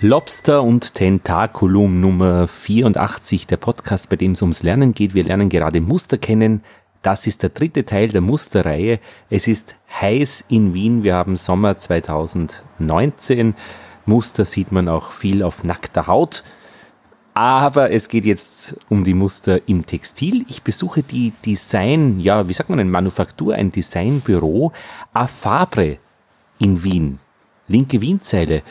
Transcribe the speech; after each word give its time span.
Lobster 0.00 0.62
und 0.64 0.94
Tentaculum 0.94 2.00
Nummer 2.00 2.48
84, 2.48 3.46
der 3.46 3.56
Podcast, 3.58 4.08
bei 4.08 4.16
dem 4.16 4.32
es 4.32 4.42
ums 4.42 4.64
Lernen 4.64 4.92
geht. 4.92 5.14
Wir 5.14 5.22
lernen 5.22 5.48
gerade 5.48 5.80
Muster 5.80 6.18
kennen. 6.18 6.62
Das 7.02 7.28
ist 7.28 7.44
der 7.44 7.50
dritte 7.50 7.84
Teil 7.84 8.08
der 8.08 8.20
Musterreihe. 8.20 8.98
Es 9.30 9.46
ist 9.46 9.76
heiß 10.00 10.46
in 10.48 10.74
Wien. 10.74 11.04
Wir 11.04 11.14
haben 11.14 11.36
Sommer 11.36 11.78
2019. 11.78 13.54
Muster 14.04 14.44
sieht 14.44 14.72
man 14.72 14.88
auch 14.88 15.12
viel 15.12 15.44
auf 15.44 15.62
nackter 15.62 16.08
Haut. 16.08 16.42
Aber 17.32 17.92
es 17.92 18.08
geht 18.08 18.24
jetzt 18.24 18.76
um 18.88 19.04
die 19.04 19.14
Muster 19.14 19.60
im 19.68 19.86
Textil. 19.86 20.44
Ich 20.48 20.62
besuche 20.62 21.04
die 21.04 21.32
Design, 21.46 22.18
ja, 22.18 22.48
wie 22.48 22.52
sagt 22.52 22.68
man, 22.68 22.80
eine 22.80 22.90
Manufaktur, 22.90 23.54
ein 23.54 23.70
Designbüro 23.70 24.72
Afabre 25.12 25.98
in 26.58 26.82
Wien. 26.82 27.20
Linke 27.68 28.00
Wienzeile. 28.00 28.62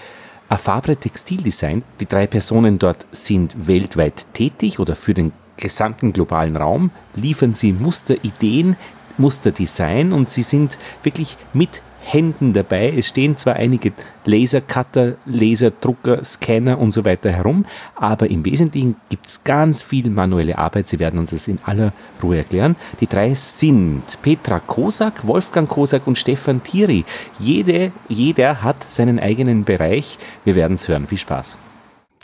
Afabre 0.53 0.95
Textildesign. 0.95 1.81
Die 1.99 2.05
drei 2.05 2.27
Personen 2.27 2.77
dort 2.77 3.07
sind 3.11 3.65
weltweit 3.65 4.27
tätig 4.33 4.77
oder 4.77 4.93
für 4.93 5.15
den 5.15 5.31
gesamten 5.57 6.13
globalen 6.13 6.55
Raum, 6.55 6.91
liefern 7.15 7.55
sie 7.55 7.73
Musterideen, 7.73 8.75
Musterdesign 9.17 10.13
und 10.13 10.29
sie 10.29 10.43
sind 10.43 10.77
wirklich 11.01 11.37
mit 11.53 11.81
Händen 12.03 12.53
dabei. 12.53 12.93
Es 12.95 13.07
stehen 13.07 13.37
zwar 13.37 13.55
einige 13.55 13.93
Lasercutter, 14.25 15.15
Laserdrucker, 15.25 16.23
Scanner 16.23 16.77
und 16.77 16.91
so 16.91 17.05
weiter 17.05 17.31
herum, 17.31 17.65
aber 17.95 18.29
im 18.29 18.45
Wesentlichen 18.45 18.95
gibt 19.09 19.27
es 19.27 19.43
ganz 19.43 19.81
viel 19.81 20.09
manuelle 20.09 20.57
Arbeit. 20.57 20.87
Sie 20.87 20.99
werden 20.99 21.19
uns 21.19 21.31
das 21.31 21.47
in 21.47 21.59
aller 21.63 21.93
Ruhe 22.21 22.37
erklären. 22.37 22.75
Die 22.99 23.07
drei 23.07 23.33
sind 23.33 24.03
Petra 24.21 24.59
Kosak, 24.59 25.25
Wolfgang 25.27 25.67
Kosak 25.67 26.05
und 26.07 26.17
Stefan 26.17 26.61
Thierry. 26.61 27.05
Jede, 27.39 27.91
jeder 28.09 28.63
hat 28.63 28.89
seinen 28.89 29.19
eigenen 29.19 29.63
Bereich. 29.63 30.17
Wir 30.43 30.55
werden 30.55 30.75
es 30.75 30.87
hören. 30.87 31.07
Viel 31.07 31.17
Spaß. 31.17 31.57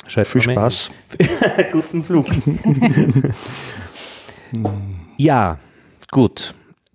Schreibt 0.07 0.27
Viel 0.27 0.41
Spaß. 0.41 0.91
Guten 1.71 2.03
Flug. 2.03 2.27
ja, 5.17 5.57
gut. 6.11 6.53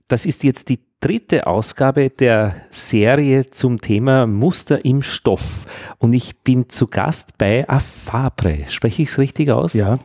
Das 0.08 0.26
ist 0.26 0.44
jetzt 0.44 0.68
die 0.68 0.80
dritte 1.04 1.46
Ausgabe 1.46 2.08
der 2.08 2.54
Serie 2.70 3.50
zum 3.50 3.78
Thema 3.78 4.26
Muster 4.26 4.86
im 4.86 5.02
Stoff. 5.02 5.66
Und 5.98 6.14
ich 6.14 6.38
bin 6.38 6.70
zu 6.70 6.86
Gast 6.86 7.36
bei 7.36 7.68
Afabre. 7.68 8.64
Spreche 8.68 9.02
ich 9.02 9.10
es 9.10 9.18
richtig 9.18 9.50
aus? 9.50 9.74
Ja. 9.74 9.98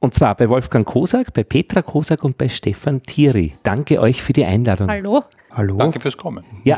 Und 0.00 0.12
zwar 0.12 0.34
bei 0.34 0.48
Wolfgang 0.48 0.84
Kosak, 0.84 1.32
bei 1.32 1.44
Petra 1.44 1.80
Kosak 1.80 2.24
und 2.24 2.36
bei 2.36 2.48
Stefan 2.48 3.02
Thierry. 3.02 3.54
Danke 3.62 4.00
euch 4.00 4.20
für 4.20 4.32
die 4.32 4.44
Einladung. 4.44 4.90
Hallo. 4.90 5.22
Hallo. 5.52 5.76
Danke 5.76 6.00
fürs 6.00 6.16
Kommen. 6.16 6.44
Ja, 6.64 6.76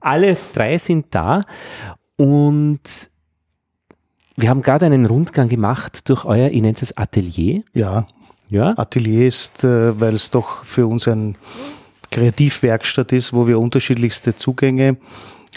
alle 0.00 0.34
drei 0.54 0.78
sind 0.78 1.08
da 1.10 1.42
und 2.16 2.80
wir 4.36 4.48
haben 4.48 4.62
gerade 4.62 4.86
einen 4.86 5.04
Rundgang 5.04 5.50
gemacht 5.50 6.08
durch 6.08 6.24
euer, 6.24 6.48
ihr 6.48 6.62
nennt 6.62 6.80
es 6.80 6.96
Atelier. 6.96 7.62
Ja. 7.74 8.06
Ja. 8.48 8.72
Atelier 8.78 9.26
ist, 9.26 9.64
äh, 9.64 10.00
weil 10.00 10.14
es 10.14 10.30
doch 10.30 10.64
für 10.64 10.86
uns 10.86 11.06
ein 11.06 11.36
Kreativwerkstatt 12.14 13.12
ist, 13.12 13.32
wo 13.32 13.48
wir 13.48 13.58
unterschiedlichste 13.58 14.36
Zugänge 14.36 14.98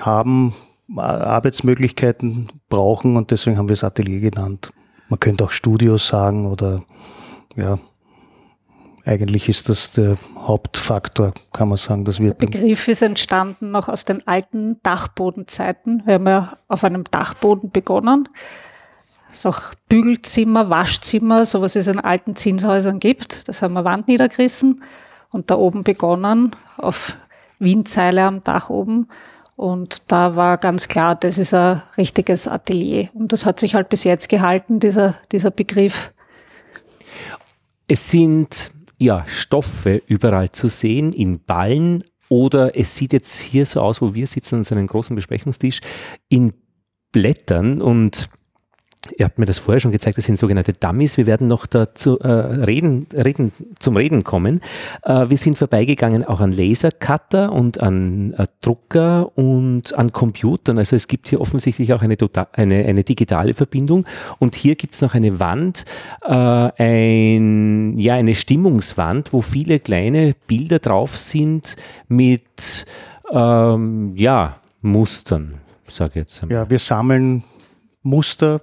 haben, 0.01 0.55
Arbeitsmöglichkeiten 0.95 2.49
brauchen 2.67 3.15
und 3.15 3.29
deswegen 3.29 3.57
haben 3.57 3.69
wir 3.69 3.73
es 3.73 3.83
Atelier 3.83 4.19
genannt. 4.31 4.71
Man 5.07 5.19
könnte 5.19 5.43
auch 5.43 5.51
Studios 5.51 6.07
sagen 6.07 6.47
oder 6.47 6.83
ja, 7.55 7.77
eigentlich 9.05 9.47
ist 9.49 9.69
das 9.69 9.91
der 9.91 10.17
Hauptfaktor, 10.35 11.33
kann 11.53 11.69
man 11.69 11.77
sagen. 11.77 12.05
Dass 12.05 12.19
wir 12.19 12.33
der 12.33 12.47
Begriff 12.47 12.87
ist 12.87 13.03
entstanden 13.03 13.69
noch 13.69 13.87
aus 13.87 14.05
den 14.05 14.27
alten 14.27 14.81
Dachbodenzeiten. 14.81 16.03
Wir 16.05 16.15
haben 16.15 16.27
ja 16.27 16.57
auf 16.67 16.83
einem 16.83 17.03
Dachboden 17.03 17.69
begonnen. 17.69 18.27
Es 19.29 19.35
ist 19.35 19.45
auch 19.45 19.61
Bügelzimmer, 19.89 20.71
Waschzimmer, 20.71 21.45
sowas 21.45 21.75
es 21.75 21.85
in 21.85 21.99
alten 21.99 22.35
Zinshäusern 22.35 22.99
gibt. 22.99 23.47
Das 23.47 23.61
haben 23.61 23.75
wir 23.75 23.83
Wand 23.83 24.07
niedergerissen 24.07 24.81
und 25.31 25.51
da 25.51 25.55
oben 25.55 25.83
begonnen, 25.83 26.55
auf 26.77 27.17
Wienzeile 27.59 28.23
am 28.23 28.43
Dach 28.43 28.69
oben. 28.69 29.07
Und 29.55 30.11
da 30.11 30.35
war 30.35 30.57
ganz 30.57 30.87
klar, 30.87 31.15
das 31.15 31.39
ist 31.39 31.53
ein 31.53 31.81
richtiges 31.97 32.47
Atelier. 32.47 33.09
Und 33.13 33.33
das 33.33 33.45
hat 33.45 33.59
sich 33.59 33.73
halt 33.73 33.89
bis 33.89 34.03
jetzt 34.03 34.29
gehalten, 34.29 34.79
dieser, 34.79 35.15
dieser 35.31 35.49
Begriff. 35.49 36.13
Es 37.87 38.11
sind 38.11 38.71
ja 38.99 39.25
Stoffe 39.27 40.01
überall 40.07 40.51
zu 40.51 40.67
sehen, 40.67 41.11
in 41.11 41.43
Ballen 41.43 42.03
oder 42.29 42.77
es 42.77 42.95
sieht 42.95 43.13
jetzt 43.13 43.39
hier 43.39 43.65
so 43.65 43.81
aus, 43.81 44.01
wo 44.01 44.13
wir 44.13 44.27
sitzen 44.27 44.55
an 44.55 44.63
so 44.63 44.75
einem 44.75 44.87
großen 44.87 45.15
Besprechungstisch, 45.15 45.79
in 46.29 46.53
Blättern 47.11 47.81
und 47.81 48.29
Ihr 49.17 49.25
habt 49.25 49.39
mir 49.39 49.45
das 49.45 49.59
vorher 49.59 49.79
schon 49.79 49.91
gezeigt, 49.91 50.17
das 50.17 50.25
sind 50.25 50.37
sogenannte 50.37 50.73
Dummies. 50.73 51.17
Wir 51.17 51.25
werden 51.25 51.47
noch 51.47 51.65
dazu 51.65 52.19
äh, 52.19 52.27
reden, 52.27 53.07
reden, 53.13 53.51
zum 53.79 53.97
Reden 53.97 54.23
kommen. 54.23 54.61
Äh, 55.03 55.29
wir 55.29 55.37
sind 55.37 55.57
vorbeigegangen 55.57 56.23
auch 56.23 56.41
an 56.41 56.51
Lasercutter 56.51 57.51
und 57.51 57.81
an 57.81 58.33
äh, 58.33 58.47
Drucker 58.61 59.37
und 59.37 59.97
an 59.97 60.11
Computern. 60.11 60.77
Also 60.77 60.95
es 60.95 61.07
gibt 61.07 61.29
hier 61.29 61.41
offensichtlich 61.41 61.93
auch 61.93 62.01
eine, 62.01 62.15
tota-, 62.15 62.47
eine, 62.53 62.85
eine 62.85 63.03
digitale 63.03 63.53
Verbindung. 63.53 64.05
Und 64.39 64.55
hier 64.55 64.75
gibt 64.75 64.93
es 64.93 65.01
noch 65.01 65.13
eine 65.13 65.39
Wand, 65.39 65.85
äh, 66.23 66.33
ein, 66.33 67.97
ja, 67.97 68.15
eine 68.15 68.35
Stimmungswand, 68.35 69.33
wo 69.33 69.41
viele 69.41 69.79
kleine 69.79 70.35
Bilder 70.47 70.79
drauf 70.79 71.17
sind 71.17 71.75
mit 72.07 72.85
ähm, 73.31 74.13
ja, 74.15 74.57
Mustern, 74.81 75.55
sage 75.87 76.11
ich 76.11 76.15
jetzt 76.15 76.43
einmal. 76.43 76.57
Ja, 76.57 76.69
wir 76.69 76.79
sammeln 76.79 77.43
Muster 78.07 78.61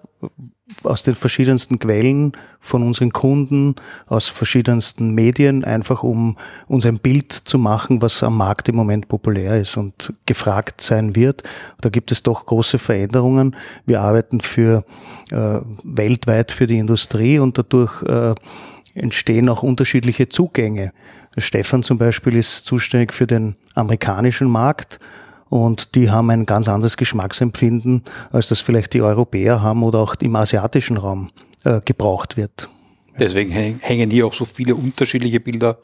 aus 0.82 1.02
den 1.02 1.14
verschiedensten 1.14 1.78
Quellen 1.78 2.32
von 2.58 2.82
unseren 2.82 3.12
Kunden, 3.12 3.74
aus 4.06 4.28
verschiedensten 4.28 5.14
Medien, 5.14 5.62
einfach 5.62 6.02
um 6.02 6.36
uns 6.66 6.86
ein 6.86 6.98
Bild 6.98 7.32
zu 7.32 7.58
machen, 7.58 8.02
was 8.02 8.22
am 8.22 8.36
Markt 8.36 8.68
im 8.68 8.76
Moment 8.76 9.08
populär 9.08 9.60
ist 9.60 9.76
und 9.76 10.14
gefragt 10.26 10.80
sein 10.80 11.14
wird. 11.14 11.42
Da 11.80 11.90
gibt 11.90 12.10
es 12.10 12.22
doch 12.22 12.46
große 12.46 12.78
Veränderungen. 12.78 13.54
Wir 13.86 14.00
arbeiten 14.00 14.40
für 14.40 14.84
äh, 15.30 15.60
weltweit 15.84 16.50
für 16.50 16.66
die 16.66 16.78
Industrie 16.78 17.38
und 17.38 17.58
dadurch 17.58 18.02
äh, 18.02 18.34
entstehen 18.94 19.48
auch 19.48 19.62
unterschiedliche 19.62 20.28
Zugänge. 20.28 20.92
Stefan 21.36 21.82
zum 21.82 21.98
Beispiel 21.98 22.36
ist 22.36 22.64
zuständig 22.64 23.12
für 23.12 23.26
den 23.26 23.56
amerikanischen 23.74 24.48
Markt 24.48 24.98
und 25.54 25.94
die 25.94 26.10
haben 26.10 26.30
ein 26.30 26.46
ganz 26.46 26.68
anderes 26.68 26.96
Geschmacksempfinden, 26.96 28.02
als 28.32 28.48
das 28.48 28.60
vielleicht 28.60 28.92
die 28.92 29.02
Europäer 29.02 29.62
haben 29.62 29.84
oder 29.84 30.00
auch 30.00 30.16
im 30.16 30.34
asiatischen 30.34 30.96
Raum 30.96 31.30
äh, 31.62 31.78
gebraucht 31.84 32.36
wird. 32.36 32.68
Deswegen 33.20 33.52
hängen 33.52 34.10
hier 34.10 34.26
auch 34.26 34.34
so 34.34 34.44
viele 34.44 34.74
unterschiedliche 34.74 35.38
Bilder, 35.38 35.78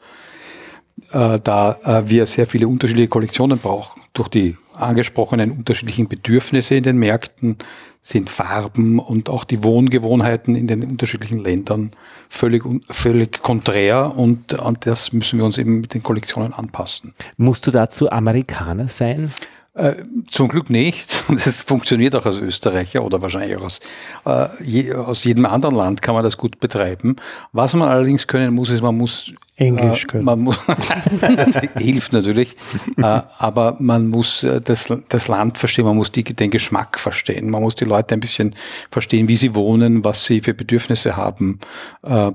äh, 1.13 1.39
da 1.41 1.77
äh, 1.85 2.09
wir 2.09 2.25
sehr 2.25 2.47
viele 2.47 2.67
unterschiedliche 2.67 3.07
Kollektionen 3.07 3.59
brauchen. 3.59 4.01
Durch 4.11 4.27
die 4.27 4.57
angesprochenen 4.73 5.51
unterschiedlichen 5.51 6.09
Bedürfnisse 6.09 6.75
in 6.75 6.83
den 6.83 6.97
Märkten 6.97 7.57
sind 8.01 8.29
Farben 8.29 8.99
und 8.99 9.29
auch 9.29 9.45
die 9.45 9.63
Wohngewohnheiten 9.63 10.55
in 10.55 10.67
den 10.67 10.83
unterschiedlichen 10.83 11.39
Ländern 11.39 11.91
völlig, 12.27 12.63
völlig 12.89 13.41
konträr 13.41 14.17
und 14.17 14.59
an 14.59 14.75
das 14.81 15.13
müssen 15.13 15.39
wir 15.39 15.45
uns 15.45 15.57
eben 15.57 15.79
mit 15.79 15.93
den 15.93 16.03
Kollektionen 16.03 16.51
anpassen. 16.51 17.13
Musst 17.37 17.67
du 17.67 17.71
dazu 17.71 18.11
Amerikaner 18.11 18.89
sein? 18.89 19.31
Äh, 19.73 20.03
zum 20.27 20.49
Glück 20.49 20.69
nicht. 20.69 21.23
Das 21.45 21.61
funktioniert 21.61 22.13
auch 22.15 22.25
als 22.25 22.37
Österreicher 22.37 23.05
oder 23.05 23.21
wahrscheinlich 23.21 23.55
auch 23.55 23.63
aus, 23.63 23.79
äh, 24.25 24.47
je, 24.61 24.93
aus 24.93 25.23
jedem 25.23 25.45
anderen 25.45 25.75
Land 25.75 26.01
kann 26.01 26.13
man 26.13 26.23
das 26.23 26.37
gut 26.37 26.59
betreiben. 26.59 27.15
Was 27.53 27.73
man 27.73 27.87
allerdings 27.87 28.27
können 28.27 28.53
muss, 28.53 28.69
ist, 28.69 28.81
man 28.81 28.97
muss 28.97 29.31
Englisch 29.55 30.03
äh, 30.03 30.07
können. 30.07 30.25
Man 30.25 30.41
muss, 30.41 30.59
das 31.21 31.61
hilft 31.77 32.11
natürlich, 32.11 32.57
äh, 32.97 33.21
aber 33.37 33.77
man 33.79 34.09
muss 34.09 34.43
äh, 34.43 34.59
das, 34.59 34.93
das 35.07 35.27
Land 35.29 35.57
verstehen, 35.57 35.85
man 35.85 35.95
muss 35.95 36.11
die, 36.11 36.23
den 36.25 36.51
Geschmack 36.51 36.99
verstehen, 36.99 37.49
man 37.49 37.61
muss 37.61 37.75
die 37.75 37.85
Leute 37.85 38.13
ein 38.15 38.19
bisschen 38.19 38.55
verstehen, 38.91 39.29
wie 39.29 39.37
sie 39.37 39.55
wohnen, 39.55 40.03
was 40.03 40.25
sie 40.25 40.41
für 40.41 40.53
Bedürfnisse 40.53 41.15
haben. 41.15 41.61
Äh, 42.03 42.31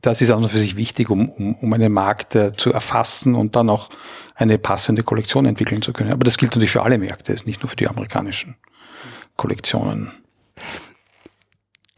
das 0.00 0.22
ist 0.22 0.30
auch 0.30 0.40
noch 0.40 0.50
für 0.50 0.58
sich 0.58 0.76
wichtig, 0.76 1.10
um, 1.10 1.28
um, 1.28 1.54
um 1.56 1.72
einen 1.72 1.92
Markt 1.92 2.34
äh, 2.34 2.52
zu 2.52 2.72
erfassen 2.72 3.34
und 3.34 3.56
dann 3.56 3.68
auch 3.68 3.90
eine 4.40 4.58
passende 4.58 5.02
Kollektion 5.02 5.44
entwickeln 5.44 5.82
zu 5.82 5.92
können. 5.92 6.12
Aber 6.12 6.24
das 6.24 6.38
gilt 6.38 6.52
natürlich 6.52 6.70
für 6.70 6.82
alle 6.82 6.98
Märkte, 6.98 7.32
ist 7.32 7.46
nicht 7.46 7.62
nur 7.62 7.68
für 7.68 7.76
die 7.76 7.88
amerikanischen 7.88 8.56
Kollektionen. 9.36 10.10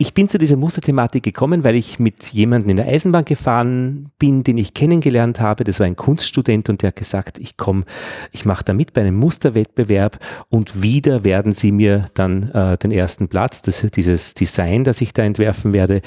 Ich 0.03 0.15
bin 0.15 0.29
zu 0.29 0.37
dieser 0.37 0.57
Musterthematik 0.57 1.23
gekommen, 1.23 1.63
weil 1.63 1.77
ich 1.77 2.01
mit 2.01 2.33
jemandem 2.33 2.71
in 2.71 2.77
der 2.79 2.89
Eisenbahn 2.89 3.25
gefahren 3.25 4.11
bin, 4.19 4.43
den 4.43 4.59
ich 4.59 4.75
kennengelernt 4.75 5.39
habe. 5.39 5.63
Das 5.63 5.79
war 5.79 5.87
ein 5.87 5.95
Kunststudent 5.95 6.69
und 6.69 6.83
der 6.83 6.89
hat 6.89 6.97
gesagt, 6.97 7.39
ich 7.39 7.57
komme, 7.57 7.85
ich 8.33 8.45
mache 8.45 8.65
da 8.65 8.73
mit 8.73 8.95
bei 8.95 9.03
einem 9.03 9.15
Musterwettbewerb 9.15 10.19
und 10.49 10.83
wieder 10.83 11.23
werden 11.23 11.53
sie 11.53 11.71
mir 11.71 12.07
dann 12.15 12.51
äh, 12.51 12.79
den 12.79 12.91
ersten 12.91 13.29
Platz, 13.29 13.63
das, 13.63 13.87
dieses 13.95 14.35
Design, 14.35 14.83
das 14.83 15.01
ich 15.01 15.13
da 15.13 15.23
entwerfen 15.23 15.73
werde, 15.73 16.01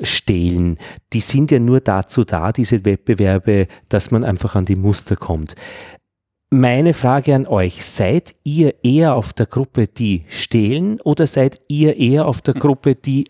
stehlen. 0.00 0.78
Die 1.12 1.18
sind 1.18 1.50
ja 1.50 1.58
nur 1.58 1.80
dazu 1.80 2.22
da, 2.22 2.52
diese 2.52 2.84
Wettbewerbe, 2.84 3.66
dass 3.88 4.12
man 4.12 4.22
einfach 4.22 4.54
an 4.54 4.64
die 4.64 4.76
Muster 4.76 5.16
kommt. 5.16 5.56
Meine 6.52 6.94
Frage 6.94 7.34
an 7.34 7.48
euch, 7.48 7.84
seid 7.84 8.36
ihr 8.44 8.74
eher 8.84 9.16
auf 9.16 9.32
der 9.32 9.46
Gruppe, 9.46 9.88
die 9.88 10.24
stehlen 10.28 11.00
oder 11.00 11.26
seid 11.26 11.58
ihr 11.66 11.96
eher 11.96 12.26
auf 12.26 12.42
der 12.42 12.54
Gruppe, 12.54 12.94
die 12.94 13.24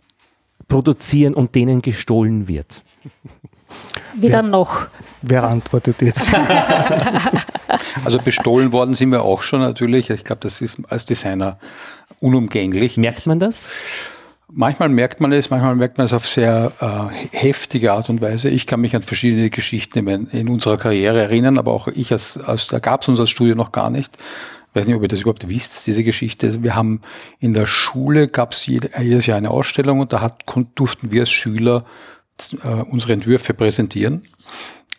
produzieren 0.70 1.34
und 1.34 1.54
denen 1.54 1.82
gestohlen 1.82 2.48
wird? 2.48 2.82
Wieder 4.14 4.40
noch. 4.40 4.86
Wer 5.20 5.44
antwortet 5.44 6.00
jetzt? 6.00 6.32
Also 8.04 8.18
bestohlen 8.18 8.72
worden 8.72 8.94
sind 8.94 9.10
wir 9.10 9.22
auch 9.22 9.42
schon 9.42 9.60
natürlich. 9.60 10.10
Ich 10.10 10.24
glaube, 10.24 10.40
das 10.42 10.60
ist 10.60 10.80
als 10.90 11.04
Designer 11.04 11.58
unumgänglich. 12.20 12.96
Merkt 12.96 13.26
man 13.26 13.40
das? 13.40 13.70
Manchmal 14.52 14.88
merkt 14.88 15.20
man 15.20 15.32
es, 15.32 15.50
manchmal 15.50 15.76
merkt 15.76 15.98
man 15.98 16.04
es 16.04 16.12
auf 16.12 16.26
sehr 16.26 16.72
äh, 16.80 17.36
heftige 17.36 17.92
Art 17.92 18.08
und 18.08 18.20
Weise. 18.20 18.48
Ich 18.48 18.66
kann 18.66 18.80
mich 18.80 18.96
an 18.96 19.02
verschiedene 19.02 19.50
Geschichten 19.50 20.06
in, 20.06 20.26
in 20.28 20.48
unserer 20.48 20.76
Karriere 20.76 21.20
erinnern, 21.20 21.58
aber 21.58 21.72
auch 21.72 21.88
ich 21.88 22.12
als, 22.12 22.36
als 22.38 22.68
da 22.68 22.78
gab 22.78 23.02
es 23.02 23.08
uns 23.08 23.20
als 23.20 23.30
Studio 23.30 23.54
noch 23.54 23.72
gar 23.72 23.90
nicht. 23.90 24.16
Weiß 24.72 24.86
nicht, 24.86 24.96
ob 24.96 25.02
ihr 25.02 25.08
das 25.08 25.20
überhaupt 25.20 25.48
wisst, 25.48 25.86
diese 25.86 26.04
Geschichte. 26.04 26.62
Wir 26.62 26.76
haben 26.76 27.00
in 27.38 27.52
der 27.52 27.66
Schule 27.66 28.28
gab 28.28 28.52
es 28.52 28.66
jedes 28.66 29.26
Jahr 29.26 29.38
eine 29.38 29.50
Ausstellung 29.50 30.00
und 30.00 30.12
da 30.12 30.20
hat, 30.20 30.44
durften 30.76 31.10
wir 31.10 31.22
als 31.22 31.30
Schüler 31.30 31.84
äh, 32.62 32.68
unsere 32.68 33.12
Entwürfe 33.12 33.52
präsentieren. 33.54 34.22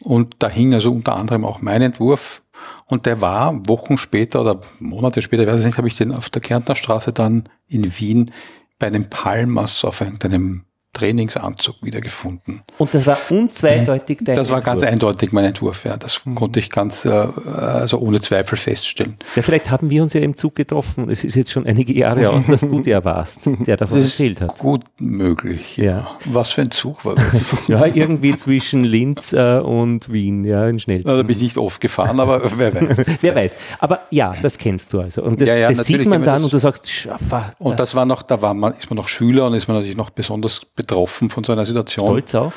Und 0.02 0.36
da 0.40 0.50
hing 0.50 0.74
also 0.74 0.92
unter 0.92 1.16
anderem 1.16 1.46
auch 1.46 1.62
mein 1.62 1.82
Entwurf. 1.82 2.42
Und 2.86 3.06
der 3.06 3.22
war 3.22 3.68
Wochen 3.68 3.98
später 3.98 4.42
oder 4.42 4.62
Monate 4.80 5.22
später, 5.22 5.48
weiß 5.48 5.62
ich 5.62 5.66
nicht, 5.66 5.78
habe 5.78 5.88
ich 5.88 5.96
den 5.96 6.12
auf 6.12 6.30
der 6.30 6.42
Kärntner 6.42 6.76
Straße 6.76 7.14
dann 7.14 7.50
in 7.68 7.86
Wien 7.98 8.32
bei 8.78 8.88
einem 8.88 9.10
Palmas 9.10 9.86
auf 9.86 10.02
einem 10.02 10.66
Trainingsanzug 10.94 11.76
wiedergefunden. 11.82 12.62
Und 12.78 12.94
das 12.94 13.06
war 13.06 13.18
unzweideutig 13.30 14.20
dein 14.22 14.36
Das 14.36 14.50
war 14.50 14.58
Entwurf. 14.58 14.82
ganz 14.82 14.92
eindeutig 14.92 15.32
mein 15.32 15.46
Entwurf, 15.46 15.86
ja. 15.86 15.96
Das 15.98 16.26
mhm. 16.26 16.36
konnte 16.36 16.60
ich 16.60 16.70
ganz, 16.70 17.06
äh, 17.06 17.10
also 17.10 18.00
ohne 18.00 18.20
Zweifel 18.22 18.58
feststellen. 18.58 19.16
Ja, 19.36 19.42
vielleicht 19.42 19.72
haben 19.72 19.90
wir 19.90 20.04
uns 20.04 20.14
ja 20.14 20.22
im 20.22 20.36
Zug 20.36 20.56
getroffen. 20.56 21.10
Es 21.10 21.24
ist 21.24 21.36
jetzt 21.36 21.52
schon 21.52 21.66
einige 21.66 21.94
Jahre 21.94 22.30
aus, 22.30 22.44
dass 22.48 22.62
du 22.62 22.82
der 22.82 23.06
warst, 23.06 23.42
der 23.46 23.78
davon 23.78 24.00
das 24.00 24.08
erzählt 24.08 24.42
hat. 24.42 24.58
Gut 24.58 24.84
möglich. 25.00 25.78
Ja. 25.78 25.86
ja. 25.86 26.08
Was 26.26 26.52
für 26.52 26.62
ein 26.62 26.72
Zug 26.72 27.06
war 27.06 27.16
das? 27.16 27.56
ja, 27.68 27.86
irgendwie 27.86 28.36
zwischen 28.36 28.84
Linz 28.84 29.34
äh, 29.34 29.60
und 29.60 30.12
Wien, 30.12 30.44
ja, 30.44 30.68
in 30.68 30.80
Schnell. 30.80 31.04
Da 31.04 31.24
bin 31.24 31.36
ich 31.36 31.42
nicht 31.42 31.58
oft 31.58 31.80
gefahren, 31.80 32.20
aber 32.20 32.42
wer 32.58 32.76
weiß. 32.76 33.12
wer 33.22 33.36
weiß. 33.36 33.58
Aber 33.80 34.02
ja, 34.10 34.34
das 34.42 34.58
kennst 34.58 34.94
du 34.94 35.00
also. 35.00 35.24
Und 35.24 35.40
das, 35.40 35.50
ja, 35.50 35.58
ja, 35.58 35.72
das 35.72 35.86
sieht 35.86 36.06
man 36.06 36.24
dann 36.24 36.44
und 36.44 36.52
du 36.52 36.58
sagst, 36.58 36.90
Schaffer. 36.90 37.54
Und 37.60 37.80
das 37.80 37.96
war 37.96 38.06
noch, 38.06 38.24
da 38.24 38.42
war 38.42 38.54
man, 38.54 38.74
ist 38.74 38.90
man 38.90 38.98
noch 38.98 39.08
Schüler 39.08 39.48
und 39.48 39.54
ist 39.54 39.68
man 39.68 39.78
natürlich 39.78 39.98
noch 39.98 40.10
besonders 40.10 40.62
betroffen 40.82 41.30
von 41.30 41.44
so 41.44 41.52
einer 41.52 41.66
Situation. 41.66 42.08
Stolz 42.08 42.36
auch? 42.36 42.54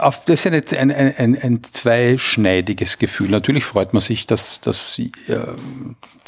Auf, 0.00 0.24
das 0.24 0.44
ist 0.44 0.74
ein, 0.74 0.90
ein, 0.90 1.16
ein, 1.16 1.38
ein, 1.38 1.60
zweischneidiges 1.62 2.98
Gefühl. 2.98 3.30
Natürlich 3.30 3.64
freut 3.64 3.92
man 3.94 4.00
sich, 4.00 4.26
dass, 4.26 4.60
dass 4.60 4.98
äh, 4.98 5.08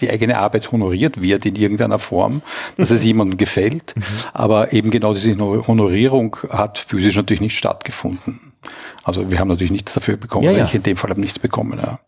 die 0.01 0.11
eigene 0.11 0.39
Arbeit 0.39 0.73
honoriert 0.73 1.21
wird 1.21 1.45
in 1.45 1.57
irgendeiner 1.57 1.99
Form, 1.99 2.43
dass 2.77 2.91
es 2.91 3.05
jemandem 3.11 3.37
gefällt. 3.37 3.95
Mhm. 3.97 4.03
Aber 4.33 4.73
eben 4.73 4.91
genau 4.91 5.15
diese 5.15 5.37
Honorierung 5.37 6.37
hat 6.49 6.79
physisch 6.79 7.17
natürlich 7.17 7.41
nicht 7.41 7.59
stattgefunden. 7.59 8.54
Also 9.02 9.31
wir 9.31 9.38
haben 9.38 9.49
natürlich 9.49 9.72
nichts 9.72 9.93
dafür 9.93 10.16
bekommen. 10.16 10.44
Ja, 10.44 10.52
ja. 10.52 10.64
Ich 10.64 10.75
in 10.75 10.82
dem 10.82 10.96
Fall 10.96 11.11
habe 11.11 11.20
nichts 11.20 11.38
bekommen. 11.38 11.78
Ja. 11.82 12.00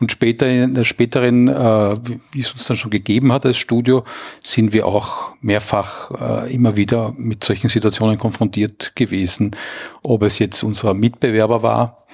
Und 0.00 0.12
später 0.12 0.46
in 0.46 0.74
der 0.74 0.84
späteren, 0.84 1.48
äh, 1.48 1.96
wie 2.32 2.40
es 2.40 2.52
uns 2.52 2.66
dann 2.66 2.76
schon 2.76 2.90
gegeben 2.90 3.32
hat 3.32 3.44
als 3.46 3.56
Studio, 3.56 4.04
sind 4.42 4.72
wir 4.72 4.86
auch 4.86 5.32
mehrfach 5.40 6.44
äh, 6.44 6.54
immer 6.54 6.76
wieder 6.76 7.12
mit 7.16 7.42
solchen 7.44 7.68
Situationen 7.68 8.18
konfrontiert 8.18 8.94
gewesen. 8.94 9.56
Ob 10.02 10.22
es 10.22 10.38
jetzt 10.38 10.62
unser 10.62 10.94
Mitbewerber 10.94 11.62
war 11.62 12.04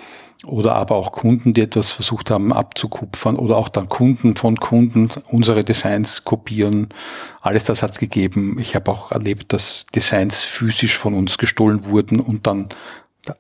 oder 0.47 0.75
aber 0.75 0.97
auch 0.97 1.13
Kunden, 1.13 1.53
die 1.53 1.61
etwas 1.61 1.93
versucht 1.93 2.31
haben 2.31 2.53
abzukupfern 2.53 3.37
oder 3.37 3.57
auch 3.57 3.69
dann 3.69 3.89
Kunden 3.89 4.37
von 4.37 4.57
Kunden 4.57 5.11
unsere 5.29 5.65
Designs 5.65 6.25
kopieren. 6.25 6.89
Alles 7.43 7.65
das 7.65 7.83
hat 7.83 7.93
es 7.93 7.99
gegeben. 7.99 8.59
Ich 8.59 8.75
habe 8.75 8.91
auch 8.91 9.13
erlebt, 9.13 9.53
dass 9.53 9.85
Designs 9.95 10.43
physisch 10.45 10.97
von 10.97 11.15
uns 11.15 11.37
gestohlen 11.37 11.87
wurden 11.87 12.21
und 12.21 12.47
dann 12.47 12.69
da 12.69 12.75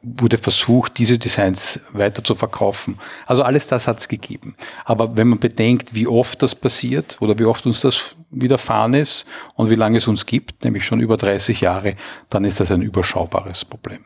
wurde 0.02 0.38
versucht, 0.38 0.98
diese 0.98 1.18
Designs 1.18 1.80
weiter 1.92 2.22
zu 2.22 2.34
verkaufen. 2.34 2.98
Also 3.26 3.42
alles 3.42 3.66
das 3.66 3.88
hat 3.88 4.00
es 4.00 4.08
gegeben. 4.08 4.54
Aber 4.84 5.16
wenn 5.16 5.28
man 5.28 5.38
bedenkt, 5.38 5.94
wie 5.94 6.06
oft 6.06 6.42
das 6.42 6.54
passiert 6.54 7.16
oder 7.20 7.38
wie 7.38 7.44
oft 7.44 7.64
uns 7.66 7.80
das 7.80 8.14
widerfahren 8.30 8.94
ist 8.94 9.26
und 9.54 9.70
wie 9.70 9.74
lange 9.74 9.98
es 9.98 10.06
uns 10.06 10.26
gibt, 10.26 10.64
nämlich 10.64 10.84
schon 10.84 11.00
über 11.00 11.16
30 11.16 11.60
Jahre, 11.60 11.96
dann 12.28 12.44
ist 12.44 12.60
das 12.60 12.70
ein 12.70 12.82
überschaubares 12.82 13.64
Problem. 13.64 14.00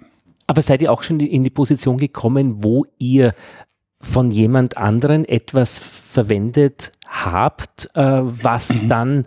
Aber 0.47 0.63
seid 0.63 0.83
ihr 0.83 0.93
auch 0.93 1.03
schon 1.03 1.21
in 1.21 1.43
die 1.43 1.51
Position 1.51 1.99
gekommen, 1.99 2.63
wo 2.63 2.87
ihr 2.99 3.35
von 4.01 4.31
jemand 4.31 4.77
anderen 4.77 5.25
etwas 5.25 5.79
verwendet 5.79 6.93
habt, 7.07 7.89
äh, 7.95 8.21
was 8.23 8.83
mhm. 8.83 8.89
dann 8.89 9.27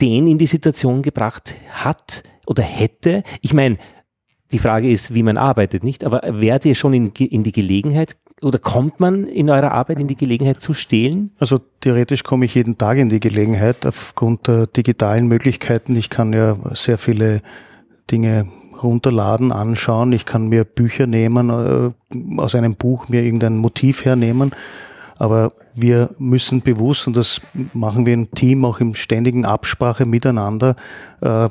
den 0.00 0.26
in 0.26 0.38
die 0.38 0.46
Situation 0.46 1.02
gebracht 1.02 1.54
hat 1.70 2.22
oder 2.46 2.62
hätte? 2.62 3.22
Ich 3.42 3.52
meine, 3.52 3.78
die 4.52 4.58
Frage 4.58 4.90
ist, 4.90 5.14
wie 5.14 5.22
man 5.22 5.36
arbeitet, 5.36 5.82
nicht? 5.82 6.04
Aber 6.04 6.22
werdet 6.24 6.66
ihr 6.66 6.74
schon 6.74 6.94
in, 6.94 7.10
in 7.10 7.42
die 7.42 7.52
Gelegenheit 7.52 8.16
oder 8.42 8.58
kommt 8.58 9.00
man 9.00 9.26
in 9.26 9.48
eurer 9.48 9.72
Arbeit 9.72 9.98
in 9.98 10.08
die 10.08 10.16
Gelegenheit 10.16 10.60
zu 10.60 10.74
stehlen? 10.74 11.30
Also 11.38 11.58
theoretisch 11.80 12.22
komme 12.22 12.44
ich 12.44 12.54
jeden 12.54 12.76
Tag 12.76 12.98
in 12.98 13.08
die 13.08 13.20
Gelegenheit 13.20 13.86
aufgrund 13.86 14.46
der 14.46 14.66
digitalen 14.66 15.26
Möglichkeiten. 15.26 15.96
Ich 15.96 16.10
kann 16.10 16.32
ja 16.32 16.56
sehr 16.74 16.98
viele 16.98 17.40
Dinge 18.10 18.46
runterladen, 18.82 19.52
anschauen. 19.52 20.12
Ich 20.12 20.26
kann 20.26 20.48
mir 20.48 20.64
Bücher 20.64 21.06
nehmen, 21.06 21.50
äh, 21.50 22.38
aus 22.38 22.54
einem 22.54 22.74
Buch 22.74 23.08
mir 23.08 23.22
irgendein 23.22 23.56
Motiv 23.56 24.04
hernehmen. 24.04 24.52
Aber 25.18 25.50
wir 25.74 26.10
müssen 26.18 26.60
bewusst, 26.60 27.06
und 27.06 27.16
das 27.16 27.40
machen 27.72 28.04
wir 28.04 28.12
im 28.12 28.30
Team 28.32 28.66
auch 28.66 28.80
im 28.80 28.94
ständigen 28.94 29.46
Absprache 29.46 30.04
miteinander, 30.04 30.76
äh, 31.22 31.48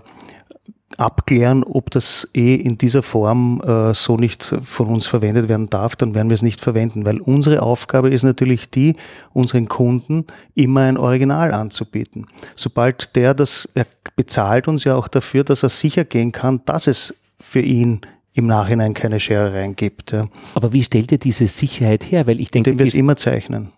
abklären, 0.97 1.63
ob 1.63 1.91
das 1.91 2.29
eh 2.33 2.55
in 2.55 2.77
dieser 2.77 3.03
Form 3.03 3.61
äh, 3.61 3.93
so 3.93 4.17
nicht 4.17 4.43
von 4.43 4.87
uns 4.87 5.07
verwendet 5.07 5.49
werden 5.49 5.69
darf, 5.69 5.95
dann 5.95 6.15
werden 6.15 6.29
wir 6.29 6.35
es 6.35 6.41
nicht 6.41 6.61
verwenden, 6.61 7.05
weil 7.05 7.19
unsere 7.19 7.61
Aufgabe 7.61 8.09
ist 8.09 8.23
natürlich 8.23 8.69
die, 8.69 8.95
unseren 9.33 9.67
Kunden 9.67 10.25
immer 10.53 10.81
ein 10.81 10.97
Original 10.97 11.53
anzubieten. 11.53 12.27
Sobald 12.55 13.15
der 13.15 13.33
das, 13.33 13.69
er 13.73 13.85
bezahlt 14.15 14.67
uns 14.67 14.83
ja 14.83 14.95
auch 14.95 15.07
dafür, 15.07 15.43
dass 15.43 15.63
er 15.63 15.69
sicher 15.69 16.05
gehen 16.05 16.31
kann, 16.31 16.61
dass 16.65 16.87
es 16.87 17.15
für 17.39 17.61
ihn 17.61 18.01
im 18.33 18.47
Nachhinein 18.47 18.93
keine 18.93 19.19
Scherereien 19.19 19.75
gibt. 19.75 20.11
Ja. 20.11 20.27
Aber 20.55 20.73
wie 20.73 20.83
stellt 20.83 21.11
ihr 21.11 21.17
diese 21.17 21.47
Sicherheit 21.47 22.11
her? 22.11 22.27
Weil 22.27 22.41
ich 22.41 22.51
denke, 22.51 22.71
indem 22.71 22.85
wir 22.85 22.89
es 22.89 22.95
immer 22.95 23.15
zeichnen. 23.15 23.71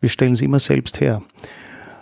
Wir 0.00 0.10
stellen 0.10 0.32
es 0.32 0.42
immer 0.42 0.60
selbst 0.60 1.00
her. 1.00 1.22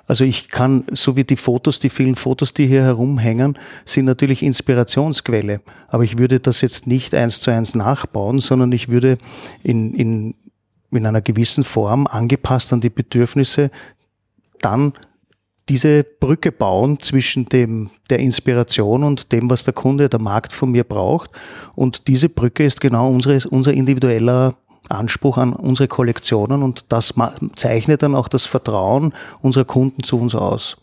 Also 0.06 0.24
ich 0.24 0.48
kann, 0.48 0.84
so 0.92 1.16
wie 1.16 1.24
die 1.24 1.36
Fotos, 1.36 1.78
die 1.78 1.88
vielen 1.88 2.14
Fotos, 2.14 2.52
die 2.52 2.66
hier 2.66 2.82
herumhängen, 2.82 3.58
sind 3.84 4.04
natürlich 4.04 4.42
Inspirationsquelle. 4.42 5.60
Aber 5.88 6.04
ich 6.04 6.18
würde 6.18 6.40
das 6.40 6.60
jetzt 6.60 6.86
nicht 6.86 7.14
eins 7.14 7.40
zu 7.40 7.50
eins 7.50 7.74
nachbauen, 7.74 8.40
sondern 8.40 8.72
ich 8.72 8.90
würde 8.90 9.18
in, 9.62 9.94
in, 9.94 10.34
in 10.90 11.06
einer 11.06 11.22
gewissen 11.22 11.64
Form 11.64 12.06
angepasst 12.06 12.72
an 12.72 12.80
die 12.80 12.90
Bedürfnisse 12.90 13.70
dann 14.60 14.92
diese 15.68 16.04
Brücke 16.04 16.52
bauen 16.52 17.00
zwischen 17.00 17.46
dem, 17.46 17.90
der 18.10 18.18
Inspiration 18.18 19.02
und 19.02 19.32
dem, 19.32 19.48
was 19.48 19.64
der 19.64 19.72
Kunde, 19.72 20.08
der 20.08 20.20
Markt 20.20 20.52
von 20.52 20.70
mir 20.70 20.84
braucht. 20.84 21.30
Und 21.74 22.06
diese 22.08 22.28
Brücke 22.28 22.64
ist 22.64 22.80
genau 22.80 23.10
unsere, 23.10 23.48
unser 23.48 23.72
individueller 23.72 24.54
Anspruch 24.88 25.38
an 25.38 25.52
unsere 25.52 25.88
Kollektionen 25.88 26.62
und 26.62 26.86
das 26.90 27.14
zeichnet 27.56 28.02
dann 28.02 28.14
auch 28.14 28.28
das 28.28 28.44
Vertrauen 28.44 29.12
unserer 29.40 29.64
Kunden 29.64 30.02
zu 30.02 30.20
uns 30.20 30.34
aus, 30.34 30.76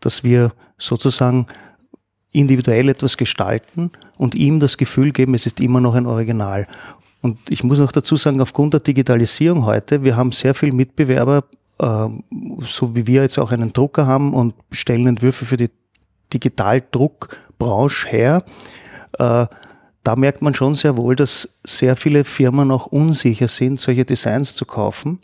dass 0.00 0.24
wir 0.24 0.52
sozusagen 0.78 1.46
individuell 2.32 2.88
etwas 2.88 3.16
gestalten 3.16 3.90
und 4.16 4.34
ihm 4.34 4.58
das 4.58 4.78
Gefühl 4.78 5.12
geben, 5.12 5.34
es 5.34 5.46
ist 5.46 5.60
immer 5.60 5.80
noch 5.80 5.94
ein 5.94 6.06
Original. 6.06 6.66
Und 7.20 7.38
ich 7.50 7.62
muss 7.62 7.78
noch 7.78 7.92
dazu 7.92 8.16
sagen, 8.16 8.40
aufgrund 8.40 8.72
der 8.72 8.80
Digitalisierung 8.80 9.64
heute, 9.66 10.02
wir 10.02 10.16
haben 10.16 10.32
sehr 10.32 10.54
viele 10.54 10.72
Mitbewerber, 10.72 11.44
äh, 11.78 12.08
so 12.58 12.96
wie 12.96 13.06
wir 13.06 13.22
jetzt 13.22 13.38
auch 13.38 13.52
einen 13.52 13.72
Drucker 13.72 14.06
haben 14.06 14.34
und 14.34 14.54
stellen 14.72 15.06
Entwürfe 15.06 15.44
für 15.44 15.56
die 15.56 15.70
Digitaldruckbranche 16.32 18.08
her. 18.08 18.44
Da 20.02 20.16
merkt 20.16 20.42
man 20.42 20.54
schon 20.54 20.74
sehr 20.74 20.96
wohl, 20.96 21.14
dass 21.14 21.58
sehr 21.64 21.96
viele 21.96 22.24
Firmen 22.24 22.70
auch 22.70 22.86
unsicher 22.86 23.48
sind, 23.48 23.78
solche 23.78 24.04
Designs 24.04 24.54
zu 24.54 24.64
kaufen, 24.64 25.20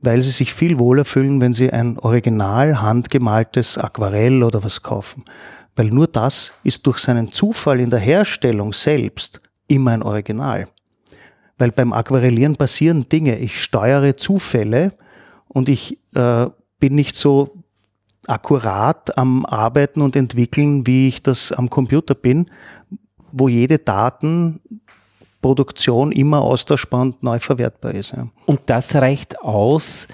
weil 0.00 0.20
sie 0.20 0.30
sich 0.30 0.52
viel 0.52 0.78
wohler 0.78 1.04
fühlen, 1.04 1.40
wenn 1.40 1.52
sie 1.52 1.72
ein 1.72 1.98
original 1.98 2.80
handgemaltes 2.80 3.78
Aquarell 3.78 4.42
oder 4.42 4.62
was 4.62 4.82
kaufen. 4.82 5.24
Weil 5.76 5.86
nur 5.86 6.06
das 6.06 6.52
ist 6.62 6.86
durch 6.86 6.98
seinen 6.98 7.32
Zufall 7.32 7.80
in 7.80 7.90
der 7.90 8.00
Herstellung 8.00 8.72
selbst 8.72 9.40
immer 9.66 9.92
ein 9.92 10.02
Original. 10.02 10.68
Weil 11.56 11.72
beim 11.72 11.92
Aquarellieren 11.92 12.56
passieren 12.56 13.08
Dinge. 13.08 13.38
Ich 13.38 13.62
steuere 13.62 14.16
Zufälle 14.16 14.92
und 15.48 15.68
ich 15.68 15.98
äh, 16.14 16.46
bin 16.78 16.94
nicht 16.94 17.16
so 17.16 17.64
akkurat 18.26 19.16
am 19.16 19.46
Arbeiten 19.46 20.02
und 20.02 20.14
Entwickeln, 20.14 20.86
wie 20.86 21.08
ich 21.08 21.22
das 21.22 21.50
am 21.50 21.70
Computer 21.70 22.14
bin, 22.14 22.50
wo 23.32 23.48
jede 23.48 23.78
Daten 23.78 24.60
Produktion 25.40 26.12
immer 26.12 26.42
austauschbar 26.42 27.02
und 27.02 27.22
neu 27.22 27.38
verwertbar 27.38 27.94
ist. 27.94 28.12
Ja. 28.12 28.28
Und 28.46 28.60
das 28.66 28.94
reicht 28.96 29.40
aus, 29.40 30.08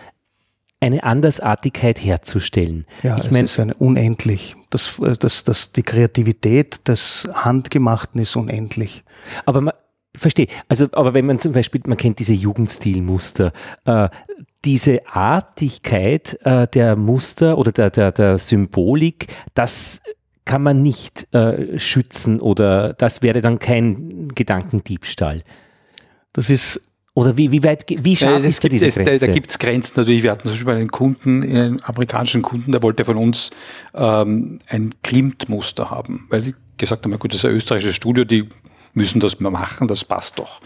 eine 0.80 1.02
Andersartigkeit 1.02 1.98
herzustellen. 1.98 2.84
Ja, 3.02 3.16
ich 3.16 3.24
es 3.24 3.30
mein, 3.30 3.44
ist 3.46 3.58
eine 3.58 3.74
unendlich. 3.74 4.54
Das, 4.68 5.00
das, 5.18 5.44
das, 5.44 5.72
die 5.72 5.82
Kreativität 5.82 6.86
des 6.88 7.26
Handgemachten 7.32 8.20
ist 8.20 8.36
unendlich. 8.36 9.02
Aber 9.46 9.62
man, 9.62 9.74
verstehe. 10.14 10.46
Also, 10.68 10.88
aber 10.92 11.14
wenn 11.14 11.24
man 11.24 11.38
zum 11.38 11.52
Beispiel, 11.52 11.80
man 11.86 11.96
kennt 11.96 12.18
diese 12.18 12.34
Jugendstilmuster, 12.34 13.52
äh, 13.86 14.08
diese 14.64 15.06
Artigkeit 15.08 16.38
äh, 16.44 16.66
der 16.68 16.96
Muster 16.96 17.56
oder 17.56 17.72
der, 17.72 17.90
der, 17.90 18.12
der 18.12 18.36
Symbolik, 18.36 19.28
das 19.54 20.02
kann 20.44 20.62
man 20.62 20.82
nicht 20.82 21.32
äh, 21.34 21.78
schützen 21.78 22.40
oder 22.40 22.92
das 22.94 23.22
wäre 23.22 23.40
dann 23.40 23.58
kein 23.58 24.28
Gedankendiebstahl. 24.28 25.42
Das 26.32 26.50
ist 26.50 26.80
oder 27.14 27.36
wie, 27.36 27.52
wie 27.52 27.62
weit, 27.62 27.84
wie 27.88 28.16
scharf 28.16 28.42
ja, 28.42 28.48
ist 28.48 28.64
da 28.64 28.68
diese 28.68 28.88
es, 28.88 28.96
Grenze? 28.96 29.18
Da, 29.18 29.26
da 29.26 29.32
gibt 29.32 29.50
es 29.50 29.58
Grenzen 29.60 29.92
natürlich. 29.96 30.24
Wir 30.24 30.32
hatten 30.32 30.48
zum 30.48 30.52
Beispiel 30.52 30.74
einen 30.74 30.90
Kunden, 30.90 31.42
einen 31.44 31.84
amerikanischen 31.84 32.42
Kunden, 32.42 32.72
der 32.72 32.82
wollte 32.82 33.04
von 33.04 33.16
uns 33.16 33.50
ähm, 33.94 34.58
ein 34.68 34.94
Klimt-Muster 35.04 35.90
haben, 35.90 36.26
weil 36.28 36.42
die 36.42 36.54
gesagt 36.76 37.04
haben, 37.04 37.16
gut, 37.18 37.32
das 37.32 37.38
ist 37.38 37.44
ein 37.44 37.52
österreichisches 37.52 37.94
Studio, 37.94 38.24
die 38.24 38.48
müssen 38.94 39.20
das 39.20 39.38
mal 39.38 39.50
machen, 39.50 39.86
das 39.86 40.04
passt 40.04 40.40
doch. 40.40 40.60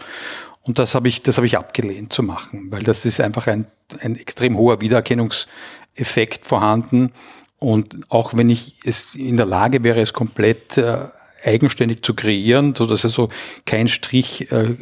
Und 0.63 0.79
das 0.79 0.95
habe 0.95 1.07
ich, 1.07 1.21
das 1.21 1.37
habe 1.37 1.45
ich 1.45 1.55
abgelehnt 1.55 2.13
zu 2.13 2.23
machen, 2.23 2.71
weil 2.71 2.83
das 2.83 3.05
ist 3.05 3.21
einfach 3.21 3.45
ein, 3.45 3.65
ein 3.99 4.15
extrem 4.15 4.57
hoher 4.57 4.81
Wiedererkennungseffekt 4.81 6.45
vorhanden. 6.47 7.11
Und 7.59 7.97
auch 8.09 8.35
wenn 8.35 8.49
ich 8.49 8.75
es 8.85 9.15
in 9.15 9.37
der 9.37 9.45
Lage 9.45 9.83
wäre, 9.83 9.99
es 9.99 10.13
komplett 10.13 10.77
äh, 10.77 11.07
eigenständig 11.43 12.03
zu 12.03 12.13
kreieren, 12.13 12.75
so 12.75 12.85
dass 12.85 13.05
also 13.05 13.29
kein 13.65 13.87
Strich 13.87 14.51
äh, 14.51 14.63
äh, 14.63 14.75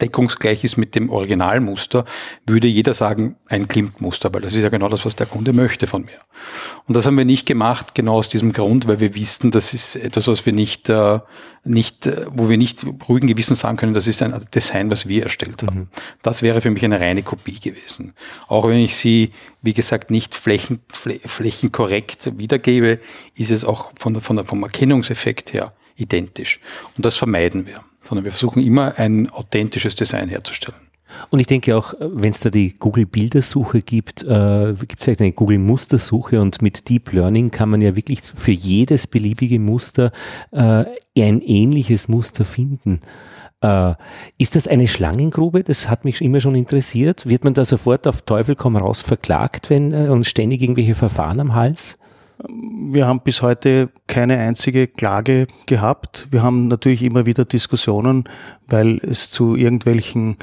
deckungsgleich 0.00 0.64
ist 0.64 0.76
mit 0.76 0.94
dem 0.94 1.10
Originalmuster, 1.10 2.04
würde 2.46 2.66
jeder 2.66 2.94
sagen, 2.94 3.36
ein 3.46 3.68
Klimt-Muster, 3.68 4.32
weil 4.32 4.42
das 4.42 4.54
ist 4.54 4.62
ja 4.62 4.68
genau 4.68 4.88
das, 4.88 5.04
was 5.04 5.16
der 5.16 5.26
Kunde 5.26 5.52
möchte 5.52 5.86
von 5.86 6.04
mir. 6.04 6.18
Und 6.86 6.96
das 6.96 7.06
haben 7.06 7.16
wir 7.16 7.24
nicht 7.24 7.46
gemacht, 7.46 7.94
genau 7.94 8.14
aus 8.14 8.28
diesem 8.28 8.52
Grund, 8.52 8.86
weil 8.88 9.00
wir 9.00 9.14
wissen, 9.14 9.50
das 9.50 9.74
ist 9.74 9.96
etwas, 9.96 10.28
was 10.28 10.46
wir 10.46 10.52
nicht, 10.52 10.88
äh, 10.88 11.20
nicht, 11.64 12.06
äh, 12.06 12.26
wo 12.30 12.48
wir 12.48 12.56
nicht 12.56 12.84
ruhigen 13.08 13.28
Gewissen 13.28 13.54
sagen 13.54 13.76
können, 13.76 13.94
das 13.94 14.06
ist 14.06 14.22
ein 14.22 14.34
Design, 14.54 14.90
was 14.90 15.08
wir 15.08 15.24
erstellt 15.24 15.62
haben. 15.62 15.78
Mhm. 15.78 15.88
Das 16.22 16.42
wäre 16.42 16.60
für 16.60 16.70
mich 16.70 16.84
eine 16.84 17.00
reine 17.00 17.22
Kopie 17.22 17.60
gewesen. 17.60 18.14
Auch 18.48 18.66
wenn 18.66 18.78
ich 18.78 18.96
sie, 18.96 19.32
wie 19.62 19.72
gesagt, 19.72 20.10
nicht 20.10 20.34
flächen, 20.34 20.80
flächenkorrekt 20.90 22.38
wiedergebe, 22.38 23.00
ist 23.36 23.50
es 23.50 23.64
auch 23.64 23.92
von, 23.98 24.20
von, 24.20 24.44
vom 24.44 24.62
Erkennungseffekt 24.62 25.52
her 25.52 25.72
identisch. 25.96 26.60
Und 26.96 27.06
das 27.06 27.16
vermeiden 27.16 27.66
wir, 27.66 27.82
sondern 28.02 28.24
wir 28.24 28.32
versuchen 28.32 28.62
immer 28.62 28.98
ein 28.98 29.30
authentisches 29.30 29.94
Design 29.94 30.28
herzustellen. 30.28 30.91
Und 31.30 31.40
ich 31.40 31.46
denke 31.46 31.76
auch, 31.76 31.94
wenn 31.98 32.30
es 32.30 32.40
da 32.40 32.50
die 32.50 32.74
Google-Bildersuche 32.78 33.82
gibt, 33.82 34.22
äh, 34.22 34.72
gibt 34.72 34.98
es 34.98 35.04
vielleicht 35.04 35.20
eine 35.20 35.32
Google-Mustersuche 35.32 36.40
und 36.40 36.62
mit 36.62 36.88
Deep 36.88 37.12
Learning 37.12 37.50
kann 37.50 37.68
man 37.68 37.80
ja 37.80 37.96
wirklich 37.96 38.22
für 38.22 38.52
jedes 38.52 39.06
beliebige 39.06 39.58
Muster 39.58 40.12
äh, 40.50 40.84
ein 41.16 41.40
ähnliches 41.40 42.08
Muster 42.08 42.44
finden. 42.44 43.00
Äh, 43.62 43.94
ist 44.38 44.56
das 44.56 44.66
eine 44.66 44.88
Schlangengrube? 44.88 45.62
Das 45.62 45.88
hat 45.88 46.04
mich 46.04 46.20
immer 46.20 46.40
schon 46.40 46.54
interessiert. 46.54 47.26
Wird 47.26 47.44
man 47.44 47.54
da 47.54 47.64
sofort 47.64 48.06
auf 48.06 48.22
Teufel 48.22 48.56
komm 48.56 48.76
raus 48.76 49.00
verklagt, 49.00 49.70
wenn 49.70 49.92
äh, 49.92 50.08
und 50.08 50.26
ständig 50.26 50.62
irgendwelche 50.62 50.94
Verfahren 50.94 51.40
am 51.40 51.54
Hals? 51.54 51.98
Wir 52.48 53.06
haben 53.06 53.20
bis 53.20 53.40
heute 53.40 53.90
keine 54.08 54.36
einzige 54.38 54.88
Klage 54.88 55.46
gehabt. 55.66 56.26
Wir 56.30 56.42
haben 56.42 56.66
natürlich 56.66 57.02
immer 57.02 57.24
wieder 57.24 57.44
Diskussionen, 57.44 58.24
weil 58.68 58.98
es 58.98 59.30
zu 59.30 59.54
irgendwelchen, 59.54 60.36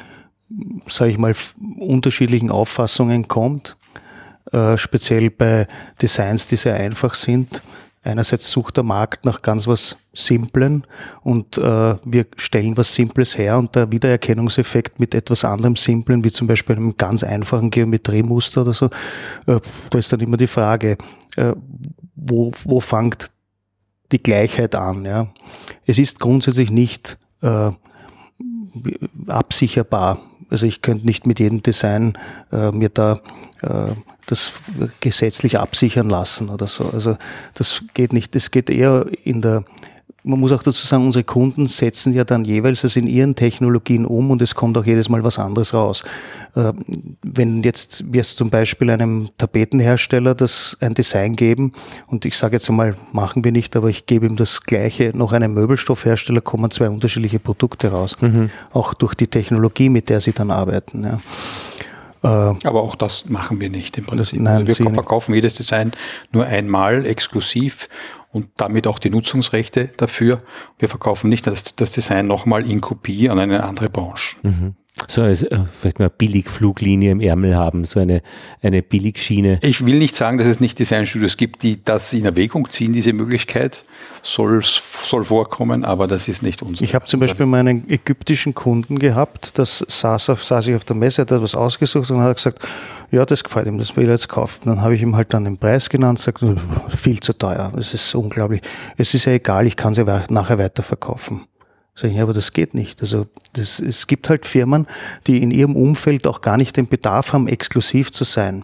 sage 0.87 1.11
ich 1.11 1.17
mal, 1.17 1.35
unterschiedlichen 1.77 2.51
Auffassungen 2.51 3.27
kommt. 3.27 3.77
Äh, 4.51 4.77
speziell 4.77 5.29
bei 5.29 5.67
Designs, 6.01 6.47
die 6.47 6.55
sehr 6.55 6.75
einfach 6.75 7.13
sind. 7.13 7.61
Einerseits 8.01 8.49
sucht 8.49 8.77
der 8.77 8.83
Markt 8.85 9.25
nach 9.25 9.41
ganz 9.41 9.67
was 9.67 9.97
Simplen 10.13 10.83
und 11.21 11.57
äh, 11.57 11.95
wir 12.05 12.25
stellen 12.37 12.77
was 12.77 12.95
Simples 12.95 13.37
her 13.37 13.57
und 13.57 13.75
der 13.75 13.91
Wiedererkennungseffekt 13.91 14.99
mit 15.01 15.13
etwas 15.13 15.43
anderem 15.43 15.75
Simplen, 15.75 16.23
wie 16.23 16.31
zum 16.31 16.47
Beispiel 16.47 16.77
einem 16.77 16.95
ganz 16.95 17.23
einfachen 17.23 17.69
Geometriemuster 17.69 18.61
oder 18.61 18.73
so, 18.73 18.85
äh, 19.47 19.59
da 19.89 19.97
ist 19.97 20.13
dann 20.13 20.21
immer 20.21 20.37
die 20.37 20.47
Frage, 20.47 20.97
äh, 21.35 21.53
wo, 22.15 22.51
wo 22.63 22.79
fängt 22.79 23.31
die 24.13 24.23
Gleichheit 24.23 24.75
an? 24.75 25.05
Ja? 25.05 25.27
Es 25.85 25.99
ist 25.99 26.19
grundsätzlich 26.21 26.71
nicht 26.71 27.17
äh, 27.41 27.71
absicherbar. 29.27 30.21
Also 30.49 30.65
ich 30.65 30.81
könnte 30.81 31.05
nicht 31.05 31.27
mit 31.27 31.39
jedem 31.39 31.61
Design 31.63 32.17
äh, 32.51 32.71
mir 32.71 32.89
da 32.89 33.19
äh, 33.61 33.93
das 34.25 34.53
gesetzlich 34.99 35.59
absichern 35.59 36.09
lassen 36.09 36.49
oder 36.49 36.67
so. 36.67 36.89
Also 36.89 37.17
das 37.53 37.83
geht 37.93 38.13
nicht. 38.13 38.35
Es 38.35 38.51
geht 38.51 38.69
eher 38.69 39.05
in 39.23 39.41
der 39.41 39.63
man 40.23 40.39
muss 40.39 40.51
auch 40.51 40.63
dazu 40.63 40.85
sagen, 40.85 41.05
unsere 41.05 41.23
Kunden 41.23 41.67
setzen 41.67 42.13
ja 42.13 42.23
dann 42.23 42.45
jeweils 42.45 42.83
es 42.83 42.95
in 42.95 43.07
ihren 43.07 43.35
Technologien 43.35 44.05
um 44.05 44.31
und 44.31 44.41
es 44.41 44.55
kommt 44.55 44.77
auch 44.77 44.85
jedes 44.85 45.09
Mal 45.09 45.23
was 45.23 45.39
anderes 45.39 45.73
raus. 45.73 46.03
Äh, 46.55 46.73
wenn 47.23 47.63
jetzt 47.63 48.03
wir 48.11 48.21
es 48.21 48.35
zum 48.35 48.49
Beispiel 48.49 48.89
einem 48.89 49.29
Tapetenhersteller 49.37 50.35
das 50.35 50.77
ein 50.81 50.93
Design 50.93 51.35
geben 51.35 51.73
und 52.07 52.25
ich 52.25 52.37
sage 52.37 52.55
jetzt 52.55 52.69
einmal, 52.69 52.95
machen 53.13 53.43
wir 53.43 53.51
nicht, 53.51 53.75
aber 53.75 53.89
ich 53.89 54.05
gebe 54.05 54.25
ihm 54.25 54.35
das 54.35 54.61
gleiche 54.61 55.11
noch 55.15 55.31
einem 55.31 55.53
Möbelstoffhersteller, 55.53 56.41
kommen 56.41 56.71
zwei 56.71 56.89
unterschiedliche 56.89 57.39
Produkte 57.39 57.89
raus. 57.89 58.17
Mhm. 58.19 58.49
Auch 58.71 58.93
durch 58.93 59.15
die 59.15 59.27
Technologie, 59.27 59.89
mit 59.89 60.09
der 60.09 60.19
sie 60.19 60.33
dann 60.33 60.51
arbeiten. 60.51 61.03
Ja. 61.03 61.19
Äh, 62.23 62.27
Aber 62.27 62.81
auch 62.81 62.95
das 62.95 63.25
machen 63.29 63.61
wir 63.61 63.69
nicht 63.69 63.97
im 63.97 64.05
Prinzip. 64.05 64.39
Nein, 64.41 64.67
also 64.67 64.83
wir 64.83 64.93
verkaufen 64.93 65.33
jedes 65.33 65.53
Design 65.53 65.91
nur 66.31 66.45
einmal 66.45 67.05
exklusiv 67.05 67.87
und 68.31 68.49
damit 68.57 68.87
auch 68.87 68.99
die 68.99 69.09
Nutzungsrechte 69.09 69.89
dafür. 69.97 70.41
Wir 70.77 70.89
verkaufen 70.89 71.29
nicht 71.29 71.47
das, 71.47 71.75
das 71.75 71.91
Design 71.91 72.27
nochmal 72.27 72.69
in 72.69 72.81
Kopie 72.81 73.29
an 73.29 73.39
eine 73.39 73.63
andere 73.63 73.89
Branche. 73.89 74.37
Mhm 74.43 74.75
so 75.07 75.21
als 75.21 75.43
äh, 75.43 75.59
vielleicht 75.71 75.99
mal 75.99 76.09
Billigfluglinie 76.09 77.11
im 77.11 77.21
Ärmel 77.21 77.55
haben, 77.55 77.85
so 77.85 77.99
eine, 77.99 78.21
eine 78.61 78.81
Billigschiene. 78.81 79.59
Ich 79.61 79.85
will 79.85 79.97
nicht 79.97 80.15
sagen, 80.15 80.37
dass 80.37 80.47
es 80.47 80.59
nicht 80.59 80.77
Designstudios 80.77 81.37
gibt, 81.37 81.63
die 81.63 81.83
das 81.83 82.13
in 82.13 82.25
Erwägung 82.25 82.69
ziehen, 82.69 82.93
diese 82.93 83.13
Möglichkeit 83.13 83.83
soll, 84.21 84.61
soll 84.61 85.23
vorkommen, 85.23 85.85
aber 85.85 86.07
das 86.07 86.27
ist 86.27 86.43
nicht 86.43 86.61
unser. 86.61 86.83
Ich 86.83 86.95
habe 86.95 87.05
zum 87.05 87.19
Beispiel 87.19 87.45
meinen 87.45 87.89
ägyptischen 87.89 88.53
Kunden 88.53 88.99
gehabt, 88.99 89.57
das 89.57 89.79
saß, 89.79 90.31
auf, 90.31 90.43
saß 90.43 90.67
ich 90.67 90.75
auf 90.75 90.83
der 90.83 90.95
Messe, 90.95 91.21
hat 91.21 91.31
etwas 91.31 91.55
ausgesucht 91.55 92.11
und 92.11 92.21
hat 92.21 92.37
gesagt, 92.37 92.59
ja, 93.11 93.25
das 93.25 93.43
gefällt 93.43 93.67
ihm, 93.67 93.77
das 93.77 93.95
will 93.95 94.05
er 94.05 94.11
jetzt 94.11 94.29
kaufen. 94.29 94.61
Dann 94.65 94.81
habe 94.81 94.95
ich 94.95 95.01
ihm 95.01 95.15
halt 95.15 95.33
dann 95.33 95.45
den 95.45 95.57
Preis 95.57 95.89
genannt, 95.89 96.19
sagt, 96.19 96.43
viel 96.89 97.19
zu 97.19 97.33
teuer, 97.33 97.71
das 97.75 97.93
ist 97.93 98.13
unglaublich. 98.15 98.61
Es 98.97 99.13
ist 99.13 99.25
ja 99.25 99.33
egal, 99.33 99.65
ich 99.65 99.75
kann 99.75 99.93
sie 99.93 100.03
nachher 100.29 100.59
weiterverkaufen. 100.59 101.48
Sag 101.99 102.11
ich, 102.11 102.15
ja, 102.15 102.23
aber 102.23 102.33
das 102.33 102.53
geht 102.53 102.75
nicht. 102.75 103.01
Also 103.01 103.25
das, 103.53 103.81
es 103.81 104.07
gibt 104.07 104.29
halt 104.29 104.45
Firmen, 104.45 104.87
die 105.27 105.43
in 105.43 105.51
ihrem 105.51 105.75
Umfeld 105.75 106.27
auch 106.27 106.39
gar 106.39 106.55
nicht 106.55 106.77
den 106.77 106.87
Bedarf 106.87 107.33
haben, 107.33 107.49
exklusiv 107.49 108.11
zu 108.11 108.23
sein. 108.23 108.63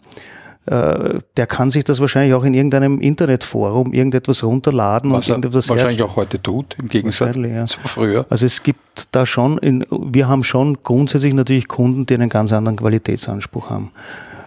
Äh, 0.67 1.19
der 1.35 1.45
kann 1.45 1.69
sich 1.69 1.83
das 1.83 1.99
wahrscheinlich 1.99 2.33
auch 2.33 2.45
in 2.45 2.53
irgendeinem 2.53 3.01
Internetforum 3.01 3.91
irgendetwas 3.91 4.41
runterladen 4.41 5.11
Was 5.11 5.25
und 5.25 5.33
irgendetwas 5.33 5.67
wahrscheinlich 5.67 6.01
auch 6.01 6.15
heute 6.15 6.41
tut, 6.41 6.77
im 6.79 6.87
Gegensatz 6.87 7.35
ja. 7.35 7.65
zu 7.65 7.79
früher. 7.83 8.25
Also 8.29 8.45
es 8.45 8.63
gibt 8.63 9.09
da 9.11 9.25
schon, 9.25 9.57
in, 9.57 9.85
wir 9.91 10.29
haben 10.29 10.45
schon 10.45 10.77
grundsätzlich 10.77 11.33
natürlich 11.33 11.67
Kunden, 11.67 12.05
die 12.05 12.13
einen 12.13 12.29
ganz 12.29 12.53
anderen 12.53 12.77
Qualitätsanspruch 12.77 13.69
haben. 13.69 13.91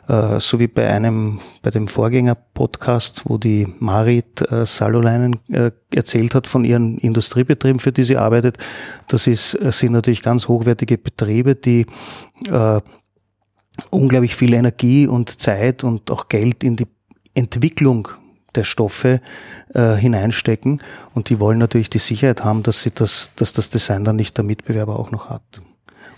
Äh, 0.09 0.41
so 0.41 0.59
wie 0.59 0.69
bei 0.69 0.89
einem, 0.89 1.39
bei 1.63 1.71
dem 1.71 1.87
Vorgänger-Podcast, 1.87 3.25
wo 3.27 3.37
die 3.37 3.69
Marit 3.79 4.51
äh, 4.51 4.65
Saloleinen 4.65 5.37
äh, 5.49 5.71
erzählt 5.95 6.35
hat 6.35 6.47
von 6.47 6.65
ihren 6.65 6.99
Industriebetrieben, 6.99 7.79
für 7.79 7.93
die 7.93 8.05
sie 8.05 8.17
arbeitet. 8.17 8.57
Das 9.07 9.27
ist, 9.27 9.51
sind 9.51 9.93
natürlich 9.93 10.23
ganz 10.23 10.49
hochwertige 10.49 10.97
Betriebe, 10.97 11.55
die 11.55 11.87
äh, 12.51 12.81
unglaublich 13.91 14.35
viel 14.35 14.55
Energie 14.55 15.07
und 15.07 15.41
Zeit 15.41 15.85
und 15.85 16.11
auch 16.11 16.29
Geld 16.29 16.65
in 16.65 16.77
die 16.77 16.87
Entwicklung 17.35 18.09
der 18.55 18.65
Stoffe 18.65 19.21
äh, 19.75 19.95
hineinstecken 19.95 20.83
und 21.15 21.29
die 21.29 21.39
wollen 21.39 21.59
natürlich 21.59 21.91
die 21.91 21.99
Sicherheit 21.99 22.45
haben, 22.45 22.63
dass 22.63 22.83
sie 22.83 22.91
das, 22.91 23.33
dass 23.37 23.53
das 23.53 23.69
Design 23.71 24.05
dann 24.05 24.17
nicht 24.17 24.37
der 24.37 24.45
Mitbewerber 24.45 24.99
auch 24.99 25.11
noch 25.11 25.29
hat. 25.29 25.61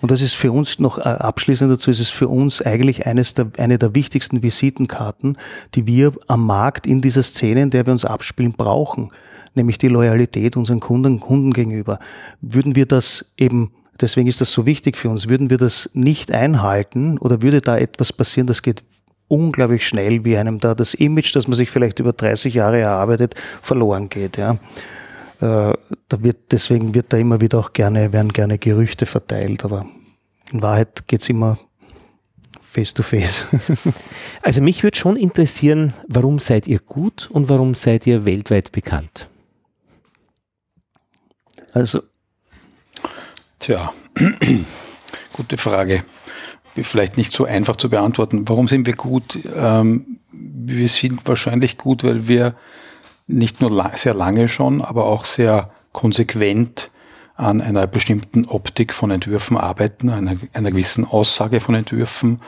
Und 0.01 0.11
das 0.11 0.23
ist 0.23 0.35
für 0.35 0.53
uns 0.53 0.79
noch 0.79 0.99
äh, 0.99 1.03
abschließend 1.03 1.71
dazu, 1.71 1.91
ist 1.91 2.01
es 2.01 2.11
für 2.11 2.29
uns 2.29 2.63
eigentlich 2.63 3.07
eines 3.07 3.35
der, 3.35 3.51
eine 3.59 3.79
der 3.79 3.95
wichtigsten 3.95 4.43
Visitenkarten, 4.43 5.37
die 5.75 5.87
wir 5.87 6.13
am 6.27 6.47
Markt 6.47 6.87
in 6.87 7.01
dieser 7.01 7.23
Szene, 7.23 7.63
in 7.63 7.71
der 7.71 7.87
wir 7.87 7.93
uns 7.93 8.05
abspielen, 8.05 8.53
brauchen. 8.53 9.11
Nämlich 9.55 9.79
die 9.79 9.89
Loyalität 9.89 10.57
unseren 10.57 10.81
Kunden, 10.81 11.21
Kunden 11.21 11.53
gegenüber. 11.53 11.99
Würden 12.41 12.77
wir 12.77 12.87
das 12.87 13.33
eben 13.37 13.73
Deswegen 14.01 14.29
ist 14.29 14.41
das 14.41 14.53
so 14.53 14.65
wichtig 14.65 14.97
für 14.97 15.11
uns. 15.11 15.29
Würden 15.29 15.51
wir 15.51 15.59
das 15.59 15.91
nicht 15.93 16.33
einhalten 16.33 17.19
oder 17.19 17.43
würde 17.43 17.61
da 17.61 17.77
etwas 17.77 18.13
passieren, 18.13 18.47
das 18.47 18.63
geht 18.63 18.83
unglaublich 19.29 19.87
schnell, 19.87 20.25
wie 20.25 20.37
einem 20.37 20.59
da 20.59 20.75
das 20.75 20.95
Image, 20.95 21.35
das 21.37 21.47
man 21.47 21.55
sich 21.55 21.71
vielleicht 21.71 22.01
über 22.01 22.13
30 22.13 22.55
Jahre 22.55 22.81
erarbeitet, 22.81 23.35
verloren 23.63 24.09
geht. 24.09 24.37
Ja. 24.37 24.59
Da 25.41 26.23
wird, 26.23 26.53
deswegen 26.53 26.95
wird 26.95 27.13
da 27.13 27.17
immer 27.17 27.41
wieder 27.41 27.59
auch 27.59 27.73
gerne, 27.73 28.13
werden 28.13 28.33
gerne 28.33 28.59
Gerüchte 28.59 29.07
verteilt, 29.07 29.65
aber 29.65 29.87
in 30.53 30.63
Wahrheit 30.63 31.07
geht's 31.07 31.29
immer 31.29 31.59
face 32.61 32.95
to 32.95 33.03
face. 33.03 33.47
also 34.43 34.61
mich 34.61 34.83
würde 34.83 34.97
schon 34.97 35.17
interessieren, 35.17 35.95
warum 36.09 36.39
seid 36.39 36.67
ihr 36.67 36.79
gut 36.79 37.29
und 37.31 37.49
warum 37.49 37.75
seid 37.75 38.07
ihr 38.07 38.25
weltweit 38.25 38.71
bekannt? 38.71 39.29
Also. 41.73 42.03
Tja, 43.59 43.93
gute 45.33 45.57
Frage. 45.57 46.05
Vielleicht 46.75 47.17
nicht 47.17 47.33
so 47.33 47.45
einfach 47.45 47.77
zu 47.77 47.91
beantworten. 47.91 48.49
Warum 48.49 48.69
sind 48.69 48.87
wir 48.87 48.95
gut? 48.95 49.39
Ähm, 49.55 50.19
wir 50.33 50.89
sind 50.89 51.21
wahrscheinlich 51.27 51.77
gut, 51.77 52.05
weil 52.05 52.29
wir 52.29 52.55
nicht 53.33 53.61
nur 53.61 53.91
sehr 53.95 54.15
lange 54.15 54.49
schon, 54.49 54.83
aber 54.83 55.07
auch 55.07 55.25
sehr 55.25 55.71
konsequent 55.93 56.91
an 57.37 57.63
einer 57.63 57.87
bestimmten 57.87 58.45
Optik 58.45 58.93
von 58.93 59.11
Entwürfen 59.11 59.57
arbeiten, 59.57 60.11
einer, 60.11 60.37
einer 60.53 60.71
gewissen 60.71 61.07
Aussage 61.07 61.61
von 61.61 61.75
Entwürfen, 61.75 62.41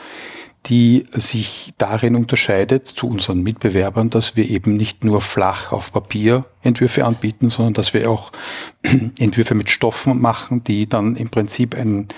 die 0.67 1.07
sich 1.13 1.73
darin 1.79 2.15
unterscheidet 2.15 2.87
zu 2.87 3.09
unseren 3.09 3.43
Mitbewerbern, 3.43 4.11
dass 4.11 4.37
wir 4.37 4.49
eben 4.49 4.77
nicht 4.77 5.03
nur 5.03 5.21
flach 5.21 5.73
auf 5.73 5.93
Papier 5.93 6.45
Entwürfe 6.63 7.05
anbieten, 7.05 7.51
sondern 7.51 7.75
dass 7.75 7.95
wir 7.95 8.09
auch 8.09 8.31
Entwürfe 9.19 9.55
mit 9.55 9.71
Stoffen 9.71 10.21
machen, 10.21 10.63
die 10.63 10.89
dann 10.89 11.17
im 11.17 11.31
Prinzip 11.31 11.75
ein 11.75 12.09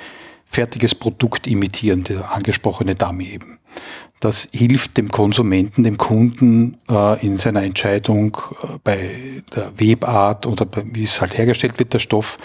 fertiges 0.45 0.95
Produkt 0.95 1.47
imitieren, 1.47 2.05
der 2.05 2.33
angesprochene 2.33 2.95
Dummy 2.95 3.29
eben. 3.29 3.59
Das 4.25 4.49
hilft 4.53 4.97
dem 4.97 5.11
Konsumenten, 5.11 5.83
dem 5.83 5.99
Kunden 5.99 6.79
äh, 6.91 7.27
in 7.27 7.37
seiner 7.37 7.63
Entscheidung 7.63 8.35
äh, 8.63 8.79
bei 8.83 9.43
der 9.55 9.73
Webart 9.77 10.47
oder 10.47 10.67
wie 10.83 11.03
es 11.03 11.21
halt 11.21 11.37
hergestellt 11.37 11.79
wird, 11.79 11.93
der 11.93 11.99
Stoff 11.99 12.39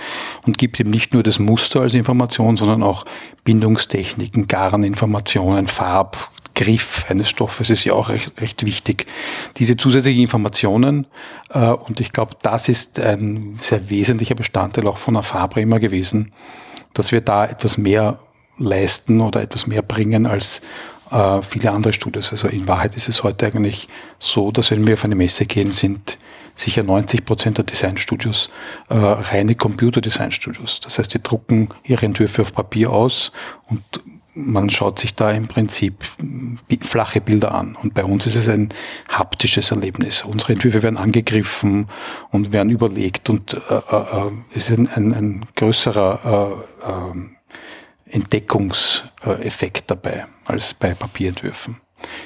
und 0.46 0.58
gibt 0.58 0.78
ihm 0.82 0.90
nicht 0.90 1.14
nur 1.14 1.24
das 1.24 1.40
Muster 1.40 1.80
als 1.80 1.94
Information, 1.94 2.58
sondern 2.58 2.84
auch 2.84 3.06
Bindungstechniken, 3.46 4.50
Garninformationen, 4.50 5.68
Farb, 5.68 6.18
Griff 6.54 7.06
eines 7.08 7.30
Stoffes 7.30 7.70
ist 7.70 7.86
ja 7.86 7.94
auch 7.94 8.10
recht, 8.10 8.42
recht 8.42 8.66
wichtig. 8.66 9.06
Diese 9.56 9.78
zusätzlichen 9.78 10.24
Informationen, 10.24 11.08
äh, 11.52 11.70
und 11.70 12.02
ich 12.02 12.12
glaube, 12.12 12.36
das 12.42 12.68
ist 12.68 13.00
ein 13.00 13.58
sehr 13.62 13.90
wesentlicher 13.90 14.36
Bestandteil 14.36 14.86
auch 14.86 14.98
von 14.98 15.14
der 15.14 15.24
Fabre 15.24 15.62
immer 15.62 15.80
gewesen, 15.80 16.34
dass 16.94 17.14
wir 17.14 17.22
da 17.22 17.46
etwas 17.46 17.78
mehr 17.78 18.20
leisten 18.58 19.22
oder 19.22 19.42
etwas 19.42 19.66
mehr 19.66 19.82
bringen 19.82 20.26
als 20.26 20.62
äh, 21.12 21.42
viele 21.42 21.72
andere 21.72 21.94
Studios. 21.94 22.32
Also 22.32 22.48
in 22.48 22.68
Wahrheit 22.68 22.96
ist 22.96 23.10
es 23.10 23.24
heute 23.24 23.48
eigentlich 23.48 23.88
so, 24.18 24.52
dass 24.52 24.72
wenn 24.72 24.86
wir 24.86 24.94
auf 24.94 25.06
eine 25.06 25.16
Messe 25.16 25.46
gehen, 25.46 25.74
sind 25.74 26.18
sicher 26.56 26.84
90 26.84 27.26
Prozent 27.26 27.58
der 27.58 27.66
Designstudios 27.66 28.50
äh, 28.90 28.96
reine 28.96 29.56
Computer-Design-Studios. 29.56 30.82
Das 30.82 31.00
heißt, 31.00 31.14
die 31.14 31.24
drucken 31.24 31.70
ihre 31.84 32.06
Entwürfe 32.06 32.42
auf 32.42 32.54
Papier 32.54 32.92
aus 32.92 33.32
und 33.68 33.82
man 34.36 34.70
schaut 34.70 35.00
sich 35.00 35.16
da 35.16 35.32
im 35.32 35.48
Prinzip 35.48 35.96
flache 36.82 37.20
Bilder 37.20 37.54
an. 37.54 37.76
Und 37.82 37.94
bei 37.94 38.04
uns 38.04 38.26
ist 38.26 38.36
es 38.36 38.48
ein 38.48 38.70
haptisches 39.10 39.72
Erlebnis. 39.72 40.24
Unsere 40.24 40.54
Entwürfe 40.54 40.84
werden 40.84 40.98
angegriffen 40.98 41.88
und 42.32 42.54
werden 42.54 42.70
überlegt 42.70 43.30
und 43.30 43.54
äh, 43.54 43.58
äh, 43.58 44.32
ist 44.52 44.70
ein, 44.70 44.88
ein, 44.88 45.14
ein 45.14 45.46
größerer 45.56 46.62
äh, 46.86 46.90
äh, 46.90 47.39
Entdeckungseffekt 48.10 49.92
dabei 49.92 50.26
als 50.46 50.74
bei 50.74 50.94
Papierentwürfen. 50.94 51.78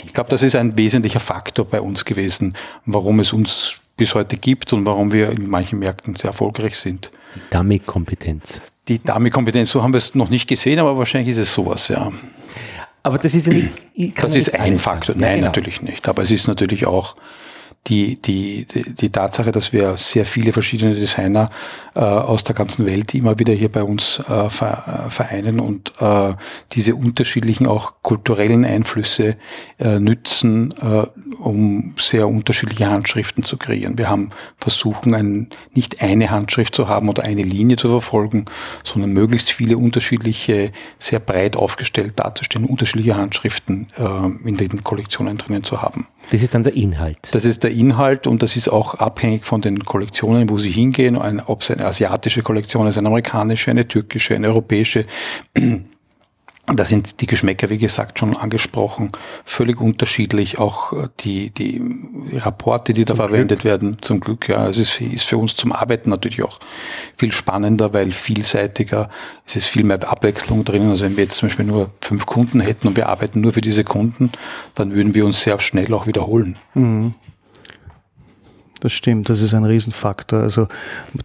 Ich 0.05 0.13
glaube, 0.13 0.29
das 0.29 0.43
ist 0.43 0.55
ein 0.55 0.77
wesentlicher 0.77 1.19
Faktor 1.19 1.65
bei 1.65 1.81
uns 1.81 2.05
gewesen, 2.05 2.55
warum 2.85 3.19
es 3.19 3.33
uns 3.33 3.79
bis 3.97 4.15
heute 4.15 4.37
gibt 4.37 4.73
und 4.73 4.85
warum 4.85 5.11
wir 5.11 5.31
in 5.31 5.49
manchen 5.49 5.79
Märkten 5.79 6.15
sehr 6.15 6.29
erfolgreich 6.29 6.77
sind. 6.77 7.11
Die 7.35 7.41
Dummy-Kompetenz. 7.51 8.61
Die 8.87 8.99
Dummy-Kompetenz, 8.99 9.71
so 9.71 9.81
haben 9.81 9.93
wir 9.93 9.99
es 9.99 10.15
noch 10.15 10.29
nicht 10.29 10.47
gesehen, 10.47 10.79
aber 10.79 10.97
wahrscheinlich 10.97 11.29
ist 11.29 11.37
es 11.37 11.53
sowas, 11.53 11.87
ja. 11.87 12.11
Aber 13.03 13.17
das 13.17 13.35
ist 13.35 13.47
ja 13.47 13.53
nicht. 13.53 14.23
Das 14.23 14.35
ist 14.35 14.53
ein 14.55 14.79
Faktor. 14.79 15.15
Nein, 15.15 15.23
ja, 15.23 15.35
genau. 15.35 15.47
natürlich 15.47 15.81
nicht. 15.81 16.07
Aber 16.07 16.21
es 16.21 16.31
ist 16.31 16.47
natürlich 16.47 16.85
auch 16.85 17.15
die, 17.87 18.21
die, 18.21 18.65
die 18.65 19.09
Tatsache, 19.09 19.51
dass 19.51 19.73
wir 19.73 19.97
sehr 19.97 20.25
viele 20.25 20.53
verschiedene 20.53 20.95
Designer 20.95 21.49
äh, 21.95 21.99
aus 21.99 22.45
der 22.45 22.55
ganzen 22.55 22.85
Welt 22.85 23.13
immer 23.13 23.39
wieder 23.39 23.53
hier 23.53 23.69
bei 23.69 23.83
uns 23.83 24.19
äh, 24.19 24.49
vereinen 24.49 25.59
und 25.59 25.91
äh, 25.99 26.33
diese 26.71 26.95
unterschiedlichen 26.95 27.67
auch 27.67 27.95
kulturellen 28.01 28.63
Einflüsse 28.63 29.35
äh, 29.79 29.99
nützen, 29.99 30.73
äh, 30.81 31.07
um 31.39 31.95
sehr 31.99 32.29
unterschiedliche 32.29 32.89
Handschriften 32.89 33.43
zu 33.43 33.57
kreieren. 33.57 33.97
Wir 33.97 34.09
haben 34.09 34.29
versuchen, 34.57 35.13
ein, 35.13 35.49
nicht 35.73 36.01
eine 36.01 36.31
Handschrift 36.31 36.75
zu 36.75 36.87
haben 36.87 37.09
oder 37.09 37.23
eine 37.23 37.43
Linie 37.43 37.75
zu 37.75 37.89
verfolgen, 37.89 38.45
sondern 38.83 39.11
möglichst 39.11 39.51
viele 39.51 39.77
unterschiedliche, 39.77 40.71
sehr 40.99 41.19
breit 41.19 41.57
aufgestellt 41.57 42.13
darzustellen, 42.15 42.65
unterschiedliche 42.65 43.17
Handschriften 43.17 43.87
äh, 43.97 44.47
in 44.47 44.55
den 44.55 44.85
Kollektionen 44.85 45.37
drinnen 45.37 45.65
zu 45.65 45.81
haben. 45.81 46.07
Das 46.31 46.41
ist 46.41 46.53
dann 46.53 46.63
der 46.63 46.73
Inhalt. 46.73 47.29
Das 47.33 47.45
ist 47.45 47.63
der 47.63 47.71
Inhalt 47.71 48.27
und 48.27 48.41
das 48.41 48.55
ist 48.55 48.67
auch 48.67 48.95
abhängig 48.95 49.45
von 49.45 49.61
den 49.61 49.83
Kollektionen, 49.83 50.49
wo 50.49 50.57
sie 50.57 50.71
hingehen, 50.71 51.17
ob 51.17 51.61
es 51.61 51.71
eine 51.71 51.85
asiatische 51.85 52.41
Kollektion 52.41 52.87
ist, 52.87 52.97
eine 52.97 53.07
amerikanische, 53.07 53.71
eine 53.71 53.87
türkische, 53.87 54.35
eine 54.35 54.47
europäische. 54.47 55.05
Da 56.65 56.85
sind 56.85 57.19
die 57.19 57.25
Geschmäcker, 57.25 57.69
wie 57.69 57.77
gesagt, 57.77 58.19
schon 58.19 58.37
angesprochen, 58.37 59.11
völlig 59.43 59.81
unterschiedlich. 59.81 60.59
Auch 60.59 60.93
äh, 60.93 61.09
die, 61.19 61.49
die 61.49 61.81
Rapporte, 62.37 62.93
die 62.93 63.03
da 63.03 63.15
zum 63.15 63.17
verwendet 63.17 63.59
Glück. 63.59 63.65
werden, 63.65 63.97
zum 63.99 64.21
Glück, 64.21 64.47
ja. 64.47 64.69
Es 64.69 64.77
ist, 64.77 65.01
ist 65.01 65.27
für 65.27 65.37
uns 65.37 65.57
zum 65.57 65.73
Arbeiten 65.73 66.09
natürlich 66.09 66.41
auch 66.41 66.59
viel 67.17 67.33
spannender, 67.33 67.93
weil 67.93 68.13
vielseitiger. 68.13 69.09
Es 69.45 69.57
ist 69.57 69.67
viel 69.67 69.83
mehr 69.83 70.09
Abwechslung 70.09 70.63
drin. 70.63 70.89
Also 70.89 71.03
wenn 71.03 71.17
wir 71.17 71.25
jetzt 71.25 71.35
zum 71.35 71.49
Beispiel 71.49 71.65
nur 71.65 71.91
fünf 71.99 72.25
Kunden 72.25 72.61
hätten 72.61 72.87
und 72.87 72.95
wir 72.95 73.09
arbeiten 73.09 73.41
nur 73.41 73.51
für 73.51 73.61
diese 73.61 73.83
Kunden, 73.83 74.31
dann 74.73 74.93
würden 74.93 75.15
wir 75.15 75.25
uns 75.25 75.41
sehr 75.41 75.59
schnell 75.59 75.93
auch 75.93 76.07
wiederholen. 76.07 76.55
Mhm. 76.75 77.13
Das 78.79 78.93
stimmt, 78.93 79.29
das 79.29 79.41
ist 79.41 79.53
ein 79.53 79.65
Riesenfaktor. 79.65 80.39
Also 80.39 80.67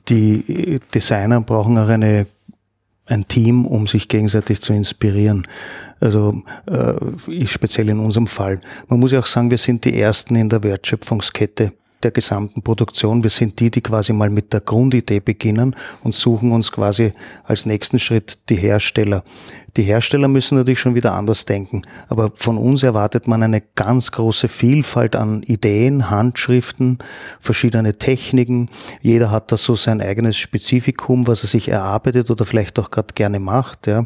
die 0.08 0.80
Designer 0.92 1.40
brauchen 1.40 1.78
auch 1.78 1.88
eine 1.88 2.26
ein 3.08 3.26
Team, 3.26 3.66
um 3.66 3.86
sich 3.86 4.08
gegenseitig 4.08 4.60
zu 4.60 4.72
inspirieren. 4.72 5.46
Also 6.00 6.42
äh, 6.66 7.46
speziell 7.46 7.88
in 7.90 7.98
unserem 7.98 8.26
Fall. 8.26 8.60
Man 8.88 9.00
muss 9.00 9.12
ja 9.12 9.20
auch 9.20 9.26
sagen, 9.26 9.50
wir 9.50 9.58
sind 9.58 9.84
die 9.84 10.00
Ersten 10.00 10.36
in 10.36 10.48
der 10.48 10.62
Wertschöpfungskette 10.62 11.72
der 12.02 12.10
gesamten 12.12 12.62
Produktion. 12.62 13.22
Wir 13.22 13.30
sind 13.30 13.58
die, 13.58 13.70
die 13.70 13.80
quasi 13.80 14.12
mal 14.12 14.30
mit 14.30 14.52
der 14.52 14.60
Grundidee 14.60 15.20
beginnen 15.20 15.74
und 16.02 16.14
suchen 16.14 16.52
uns 16.52 16.70
quasi 16.70 17.12
als 17.44 17.66
nächsten 17.66 17.98
Schritt 17.98 18.38
die 18.48 18.56
Hersteller. 18.56 19.24
Die 19.76 19.82
Hersteller 19.82 20.28
müssen 20.28 20.56
natürlich 20.56 20.80
schon 20.80 20.94
wieder 20.94 21.14
anders 21.14 21.44
denken, 21.44 21.82
aber 22.08 22.32
von 22.34 22.56
uns 22.56 22.82
erwartet 22.82 23.28
man 23.28 23.42
eine 23.42 23.60
ganz 23.60 24.12
große 24.12 24.48
Vielfalt 24.48 25.14
an 25.14 25.42
Ideen, 25.42 26.10
Handschriften, 26.10 26.98
verschiedene 27.38 27.96
Techniken. 27.98 28.70
Jeder 29.02 29.30
hat 29.30 29.52
da 29.52 29.56
so 29.56 29.74
sein 29.74 30.00
eigenes 30.00 30.36
Spezifikum, 30.36 31.26
was 31.26 31.44
er 31.44 31.48
sich 31.48 31.68
erarbeitet 31.68 32.30
oder 32.30 32.44
vielleicht 32.44 32.78
auch 32.78 32.90
gerade 32.90 33.14
gerne 33.14 33.38
macht. 33.38 33.86
Ja. 33.86 34.04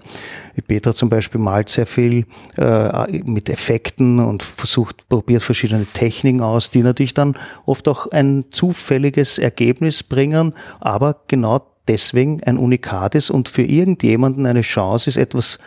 Petra 0.66 0.92
zum 0.92 1.08
Beispiel 1.08 1.40
malt 1.40 1.68
sehr 1.68 1.86
viel 1.86 2.26
äh, 2.58 3.22
mit 3.22 3.48
Effekten 3.48 4.18
und 4.18 4.42
versucht, 4.42 5.08
probiert 5.08 5.42
verschiedene 5.42 5.86
Techniken 5.86 6.40
aus, 6.40 6.70
die 6.70 6.82
natürlich 6.82 7.14
dann 7.14 7.34
oft 7.66 7.88
auch 7.88 8.10
ein 8.10 8.44
zufälliges 8.50 9.38
Ergebnis 9.38 10.02
bringen, 10.02 10.54
aber 10.80 11.22
genau 11.28 11.71
deswegen 11.88 12.42
ein 12.44 12.58
Unikat 12.58 13.14
ist 13.14 13.30
und 13.30 13.48
für 13.48 13.62
irgendjemanden 13.62 14.46
eine 14.46 14.62
Chance 14.62 15.10
ist, 15.10 15.16
etwas 15.16 15.58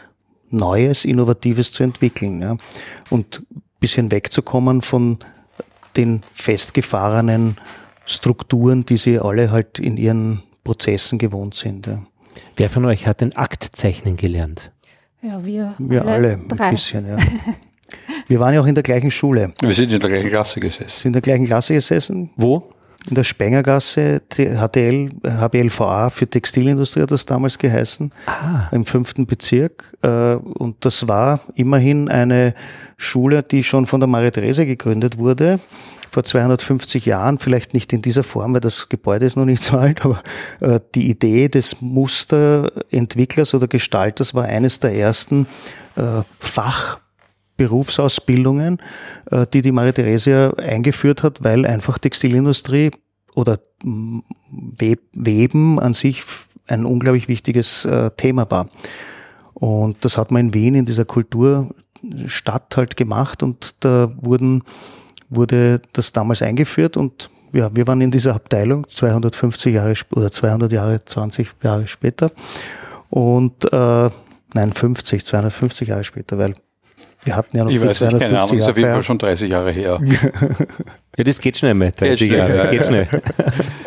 Neues, 0.49 1.06
Innovatives 1.06 1.71
zu 1.71 1.84
entwickeln. 1.84 2.41
Ja. 2.41 2.58
Und 3.10 3.43
ein 3.51 3.62
bisschen 3.80 4.12
wegzukommen 4.12 4.82
von 4.82 5.17
den 5.97 6.21
festgefahrenen 6.34 7.58
Strukturen, 8.06 8.86
die 8.86 8.97
sie 8.97 9.19
alle 9.19 9.51
halt 9.51 9.80
in 9.80 9.97
ihren 9.97 10.43
Prozessen 10.63 11.17
gewohnt 11.17 11.56
sind. 11.56 11.88
Ja. 11.88 12.06
Wer 12.56 12.69
von 12.69 12.86
euch 12.86 13.08
hat 13.08 13.21
den 13.21 13.36
Aktzeichnen 13.36 14.17
gelernt? 14.17 14.71
Ja, 15.21 15.43
wir, 15.43 15.75
wir 15.78 16.01
alle, 16.04 16.13
alle 16.13 16.32
ein 16.34 16.71
bisschen, 16.71 17.08
ja. 17.08 17.17
Wir 18.28 18.39
waren 18.39 18.54
ja 18.54 18.62
auch 18.62 18.65
in 18.65 18.73
der 18.73 18.84
gleichen 18.84 19.12
Schule. 19.12 19.54
Wir 19.62 19.73
sind 19.73 19.91
in 19.91 19.99
der 19.99 20.10
gleichen 20.10 20.30
Klasse 20.30 20.60
gesessen. 20.60 20.89
Sind 20.89 21.10
in 21.10 21.13
der 21.13 21.21
gleichen 21.21 21.45
Klasse 21.45 21.75
gesessen. 21.75 22.32
Wo? 22.36 22.69
In 23.07 23.15
der 23.15 23.23
Spengergasse, 23.23 24.21
HTL, 24.31 25.09
HBLVA 25.23 26.09
für 26.09 26.27
Textilindustrie 26.27 27.01
hat 27.01 27.11
das 27.11 27.25
damals 27.25 27.57
geheißen, 27.57 28.11
ah. 28.25 28.67
im 28.71 28.85
fünften 28.85 29.25
Bezirk. 29.25 29.93
Äh, 30.01 30.35
und 30.35 30.83
das 30.85 31.07
war 31.07 31.41
immerhin 31.55 32.09
eine 32.09 32.53
Schule, 32.97 33.43
die 33.43 33.63
schon 33.63 33.85
von 33.85 33.99
der 33.99 34.07
Maria 34.07 34.31
Therese 34.31 34.65
gegründet 34.65 35.17
wurde, 35.19 35.59
vor 36.09 36.23
250 36.23 37.05
Jahren, 37.05 37.37
vielleicht 37.37 37.73
nicht 37.73 37.91
in 37.93 38.01
dieser 38.01 38.23
Form, 38.23 38.53
weil 38.53 38.61
das 38.61 38.89
Gebäude 38.89 39.25
ist 39.25 39.35
noch 39.35 39.45
nicht 39.45 39.61
so 39.61 39.77
alt, 39.77 40.05
aber 40.05 40.21
äh, 40.61 40.79
die 40.95 41.09
Idee 41.09 41.49
des 41.49 41.81
Musterentwicklers 41.81 43.53
oder 43.53 43.67
Gestalters 43.67 44.33
war 44.33 44.45
eines 44.45 44.79
der 44.79 44.95
ersten 44.95 45.47
äh, 45.95 46.21
Fach 46.39 46.99
Berufsausbildungen, 47.57 48.79
äh, 49.31 49.45
die 49.51 49.61
die 49.61 49.71
Maria 49.71 49.91
Theresia 49.91 50.53
eingeführt 50.53 51.23
hat, 51.23 51.43
weil 51.43 51.65
einfach 51.65 51.97
Textilindustrie 51.97 52.91
oder 53.33 53.59
Weben 53.83 55.79
an 55.79 55.93
sich 55.93 56.23
ein 56.67 56.85
unglaublich 56.85 57.27
wichtiges 57.27 57.85
äh, 57.85 58.11
Thema 58.11 58.49
war. 58.49 58.69
Und 59.53 60.03
das 60.03 60.17
hat 60.17 60.31
man 60.31 60.47
in 60.47 60.53
Wien 60.53 60.75
in 60.75 60.85
dieser 60.85 61.05
Kulturstadt 61.05 62.75
halt 62.75 62.97
gemacht 62.97 63.43
und 63.43 63.75
da 63.83 64.11
wurden, 64.17 64.63
wurde 65.29 65.81
das 65.93 66.11
damals 66.11 66.41
eingeführt 66.41 66.97
und 66.97 67.29
ja, 67.53 67.73
wir 67.73 67.87
waren 67.87 68.01
in 68.01 68.11
dieser 68.11 68.35
Abteilung 68.35 68.85
250 68.87 69.75
Jahre 69.75 69.93
oder 70.13 70.29
200 70.29 70.71
Jahre, 70.73 71.05
20 71.05 71.47
Jahre 71.63 71.87
später 71.87 72.31
und 73.09 73.71
äh, 73.71 74.09
nein 74.53 74.73
50, 74.73 75.25
250 75.25 75.87
Jahre 75.87 76.03
später, 76.03 76.37
weil 76.37 76.53
wir 77.25 77.35
hatten 77.35 77.57
ja 77.57 77.63
noch 77.65 77.71
ich 77.71 77.81
weiß 77.81 77.97
250 77.97 78.19
keine 78.19 78.41
Ahnung, 78.41 78.57
Jahre. 78.57 78.63
ist 78.63 78.69
auf 78.69 78.77
jeden 78.77 78.91
Fall 78.91 79.03
schon 79.03 79.17
30 79.17 79.51
Jahre 79.51 79.71
her. 79.71 80.01
ja, 81.17 81.23
das 81.23 81.39
geht 81.39 81.57
schnell 81.57 81.73
mit 81.73 81.99
30 81.99 82.31
Jahre, 82.31 82.69
geht 82.69 82.85
schnell. 82.85 83.07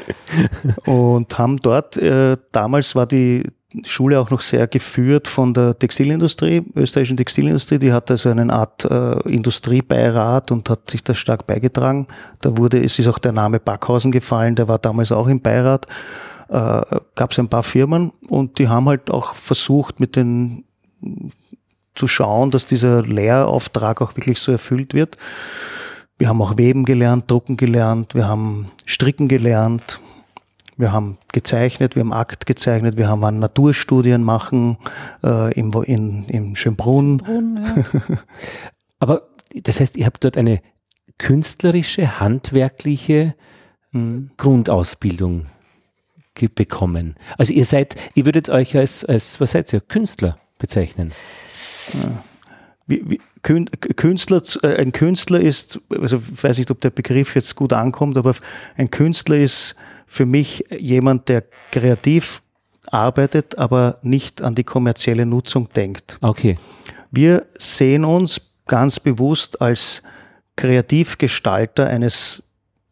und 0.84 1.38
haben 1.38 1.56
dort, 1.58 1.96
äh, 1.96 2.36
damals 2.52 2.94
war 2.94 3.06
die 3.06 3.44
Schule 3.84 4.18
auch 4.18 4.30
noch 4.30 4.40
sehr 4.40 4.66
geführt 4.66 5.28
von 5.28 5.52
der 5.52 5.78
Textilindustrie, 5.78 6.62
österreichischen 6.74 7.18
Textilindustrie. 7.18 7.78
Die 7.78 7.92
hatte 7.92 8.14
also 8.14 8.30
eine 8.30 8.50
Art 8.52 8.84
äh, 8.86 9.20
Industriebeirat 9.28 10.50
und 10.50 10.68
hat 10.70 10.88
sich 10.90 11.04
das 11.04 11.18
stark 11.18 11.46
beigetragen. 11.46 12.06
Da 12.40 12.56
wurde, 12.56 12.82
es 12.82 12.98
ist 12.98 13.08
auch 13.08 13.18
der 13.18 13.32
Name 13.32 13.60
Backhausen 13.60 14.10
gefallen, 14.10 14.54
der 14.54 14.68
war 14.68 14.78
damals 14.78 15.12
auch 15.12 15.28
im 15.28 15.40
Beirat. 15.40 15.86
Äh, 16.48 16.80
Gab 17.14 17.32
es 17.32 17.38
ein 17.38 17.48
paar 17.48 17.62
Firmen 17.62 18.12
und 18.28 18.58
die 18.58 18.68
haben 18.68 18.88
halt 18.88 19.10
auch 19.10 19.34
versucht, 19.34 20.00
mit 20.00 20.16
den 20.16 20.64
zu 21.98 22.06
schauen, 22.06 22.50
dass 22.50 22.66
dieser 22.66 23.02
Lehrauftrag 23.02 24.00
auch 24.00 24.16
wirklich 24.16 24.38
so 24.38 24.52
erfüllt 24.52 24.94
wird. 24.94 25.16
Wir 26.18 26.28
haben 26.28 26.40
auch 26.40 26.56
Weben 26.56 26.84
gelernt, 26.84 27.30
Drucken 27.30 27.56
gelernt, 27.56 28.14
wir 28.14 28.26
haben 28.26 28.70
Stricken 28.86 29.28
gelernt, 29.28 30.00
wir 30.76 30.92
haben 30.92 31.18
gezeichnet, 31.32 31.96
wir 31.96 32.00
haben 32.00 32.12
Akt 32.12 32.46
gezeichnet, 32.46 32.96
wir 32.96 33.08
haben 33.08 33.24
an 33.24 33.40
Naturstudien 33.40 34.22
machen 34.22 34.78
äh, 35.24 35.52
im, 35.54 35.72
in, 35.84 36.24
im 36.24 36.56
Schönbrunn. 36.56 37.22
Schönbrunn 37.24 37.86
ja. 38.08 38.16
Aber 39.00 39.22
das 39.54 39.80
heißt, 39.80 39.96
ihr 39.96 40.06
habt 40.06 40.24
dort 40.24 40.36
eine 40.36 40.60
künstlerische, 41.18 42.20
handwerkliche 42.20 43.34
mhm. 43.92 44.30
Grundausbildung 44.36 45.46
bekommen. 46.54 47.16
Also 47.36 47.52
ihr 47.52 47.64
seid, 47.64 47.96
ihr 48.14 48.24
würdet 48.24 48.48
euch 48.48 48.76
als, 48.76 49.04
als 49.04 49.40
was 49.40 49.50
seid 49.50 49.72
ihr, 49.72 49.80
Künstler 49.80 50.36
bezeichnen? 50.58 51.12
Wie, 52.86 53.02
wie, 53.10 53.20
Künstler, 53.42 54.42
äh, 54.62 54.76
ein 54.80 54.92
Künstler 54.92 55.40
ist, 55.40 55.80
also 55.90 56.16
ich 56.32 56.42
weiß 56.42 56.58
nicht, 56.58 56.70
ob 56.70 56.80
der 56.80 56.90
Begriff 56.90 57.34
jetzt 57.34 57.54
gut 57.54 57.72
ankommt, 57.72 58.16
aber 58.16 58.34
ein 58.76 58.90
Künstler 58.90 59.36
ist 59.36 59.76
für 60.06 60.26
mich 60.26 60.64
jemand, 60.76 61.28
der 61.28 61.44
kreativ 61.70 62.42
arbeitet, 62.90 63.58
aber 63.58 63.98
nicht 64.02 64.42
an 64.42 64.54
die 64.54 64.64
kommerzielle 64.64 65.26
Nutzung 65.26 65.68
denkt. 65.74 66.18
Okay. 66.20 66.58
Wir 67.10 67.46
sehen 67.54 68.04
uns 68.04 68.40
ganz 68.66 69.00
bewusst 69.00 69.60
als 69.60 70.02
Kreativgestalter 70.56 71.86
eines 71.86 72.42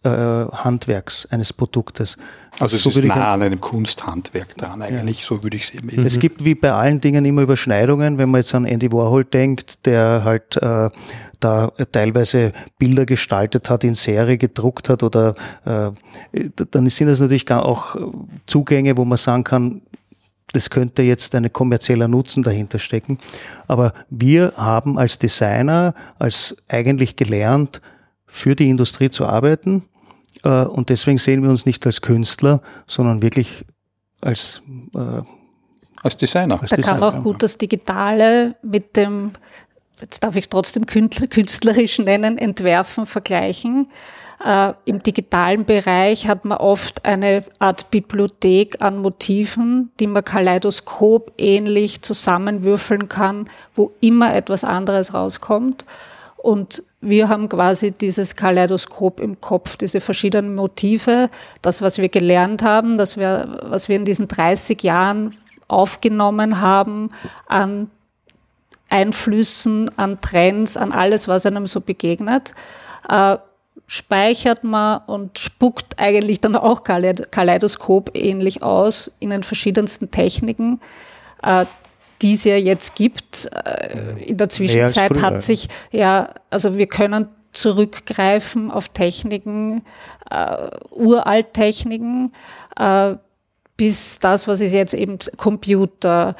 äh, 0.06 0.56
Handwerks, 0.56 1.26
eines 1.26 1.52
Produktes. 1.52 2.16
Also 2.58 2.76
so 2.76 2.90
es 2.90 2.96
ist 2.96 3.04
nah 3.04 3.34
an 3.34 3.42
einem 3.42 3.60
Kunsthandwerk 3.60 4.56
dran 4.56 4.80
eigentlich, 4.80 5.20
ja. 5.20 5.26
so 5.26 5.42
würde 5.42 5.56
ich 5.56 5.64
es 5.64 5.74
eben. 5.74 5.88
Es 5.88 6.18
gibt 6.18 6.44
wie 6.44 6.54
bei 6.54 6.72
allen 6.72 7.00
Dingen 7.00 7.24
immer 7.24 7.42
Überschneidungen, 7.42 8.18
wenn 8.18 8.30
man 8.30 8.40
jetzt 8.40 8.54
an 8.54 8.64
Andy 8.64 8.90
Warhol 8.92 9.24
denkt, 9.24 9.84
der 9.84 10.22
halt 10.24 10.56
äh, 10.62 10.88
da 11.40 11.70
teilweise 11.92 12.52
Bilder 12.78 13.04
gestaltet 13.04 13.68
hat, 13.68 13.84
in 13.84 13.94
Serie 13.94 14.38
gedruckt 14.38 14.88
hat 14.88 15.02
oder 15.02 15.34
äh, 15.64 15.90
dann 16.70 16.88
sind 16.88 17.08
das 17.08 17.20
natürlich 17.20 17.50
auch 17.50 17.96
Zugänge, 18.46 18.96
wo 18.96 19.04
man 19.04 19.18
sagen 19.18 19.44
kann, 19.44 19.82
das 20.52 20.70
könnte 20.70 21.02
jetzt 21.02 21.34
ein 21.34 21.52
kommerzieller 21.52 22.08
Nutzen 22.08 22.42
dahinter 22.42 22.78
stecken. 22.78 23.18
Aber 23.66 23.92
wir 24.08 24.54
haben 24.56 24.98
als 24.98 25.18
Designer, 25.18 25.94
als 26.18 26.56
eigentlich 26.68 27.16
gelernt, 27.16 27.82
für 28.26 28.54
die 28.56 28.68
Industrie 28.68 29.10
zu 29.10 29.26
arbeiten 29.26 29.84
und 30.48 30.88
deswegen 30.90 31.18
sehen 31.18 31.42
wir 31.42 31.50
uns 31.50 31.66
nicht 31.66 31.86
als 31.86 32.00
Künstler, 32.00 32.60
sondern 32.86 33.22
wirklich 33.22 33.64
als 34.20 34.62
äh, 34.94 35.22
als 36.02 36.16
Designer. 36.16 36.60
Da 36.68 36.76
kann 36.76 37.02
auch 37.02 37.22
gut 37.22 37.42
das 37.42 37.58
Digitale 37.58 38.56
mit 38.62 38.96
dem, 38.96 39.32
jetzt 40.00 40.22
darf 40.22 40.36
ich 40.36 40.44
es 40.44 40.48
trotzdem 40.48 40.86
künstlerisch 40.86 41.98
nennen, 41.98 42.38
Entwerfen 42.38 43.06
vergleichen. 43.06 43.88
Äh, 44.44 44.72
Im 44.84 45.02
digitalen 45.02 45.64
Bereich 45.64 46.28
hat 46.28 46.44
man 46.44 46.58
oft 46.58 47.04
eine 47.04 47.44
Art 47.58 47.90
Bibliothek 47.90 48.82
an 48.82 48.98
Motiven, 48.98 49.90
die 49.98 50.06
man 50.06 50.24
Kaleidoskop 50.24 51.32
ähnlich 51.38 52.02
zusammenwürfeln 52.02 53.08
kann, 53.08 53.48
wo 53.74 53.92
immer 54.00 54.34
etwas 54.34 54.62
anderes 54.62 55.14
rauskommt. 55.14 55.84
Und 56.46 56.84
wir 57.00 57.28
haben 57.28 57.48
quasi 57.48 57.90
dieses 57.90 58.36
Kaleidoskop 58.36 59.18
im 59.18 59.40
Kopf, 59.40 59.76
diese 59.76 60.00
verschiedenen 60.00 60.54
Motive, 60.54 61.28
das, 61.60 61.82
was 61.82 61.98
wir 61.98 62.08
gelernt 62.08 62.62
haben, 62.62 62.98
das 62.98 63.16
wir, 63.16 63.58
was 63.62 63.88
wir 63.88 63.96
in 63.96 64.04
diesen 64.04 64.28
30 64.28 64.80
Jahren 64.84 65.36
aufgenommen 65.66 66.60
haben 66.60 67.10
an 67.48 67.90
Einflüssen, 68.90 69.90
an 69.98 70.20
Trends, 70.20 70.76
an 70.76 70.92
alles, 70.92 71.26
was 71.26 71.46
einem 71.46 71.66
so 71.66 71.80
begegnet, 71.80 72.54
äh, 73.08 73.38
speichert 73.88 74.62
man 74.62 75.00
und 75.08 75.40
spuckt 75.40 75.98
eigentlich 75.98 76.40
dann 76.40 76.54
auch 76.54 76.84
Kaleidoskop 76.84 78.12
ähnlich 78.14 78.62
aus 78.62 79.10
in 79.18 79.30
den 79.30 79.42
verschiedensten 79.42 80.12
Techniken. 80.12 80.80
Äh, 81.42 81.66
die 82.22 82.32
es 82.32 82.44
ja 82.44 82.56
jetzt 82.56 82.94
gibt. 82.94 83.48
Äh, 83.64 84.24
in 84.24 84.36
der 84.36 84.48
Zwischenzeit 84.48 85.20
hat 85.20 85.42
sich, 85.42 85.68
ja, 85.90 86.34
also 86.50 86.76
wir 86.78 86.86
können 86.86 87.28
zurückgreifen 87.52 88.70
auf 88.70 88.90
Techniken, 88.90 89.82
äh, 90.30 90.70
Uralttechniken, 90.90 92.32
äh, 92.76 93.16
bis 93.76 94.18
das, 94.18 94.48
was 94.48 94.60
ist 94.60 94.72
jetzt 94.72 94.94
eben 94.94 95.18
Computer, 95.36 96.34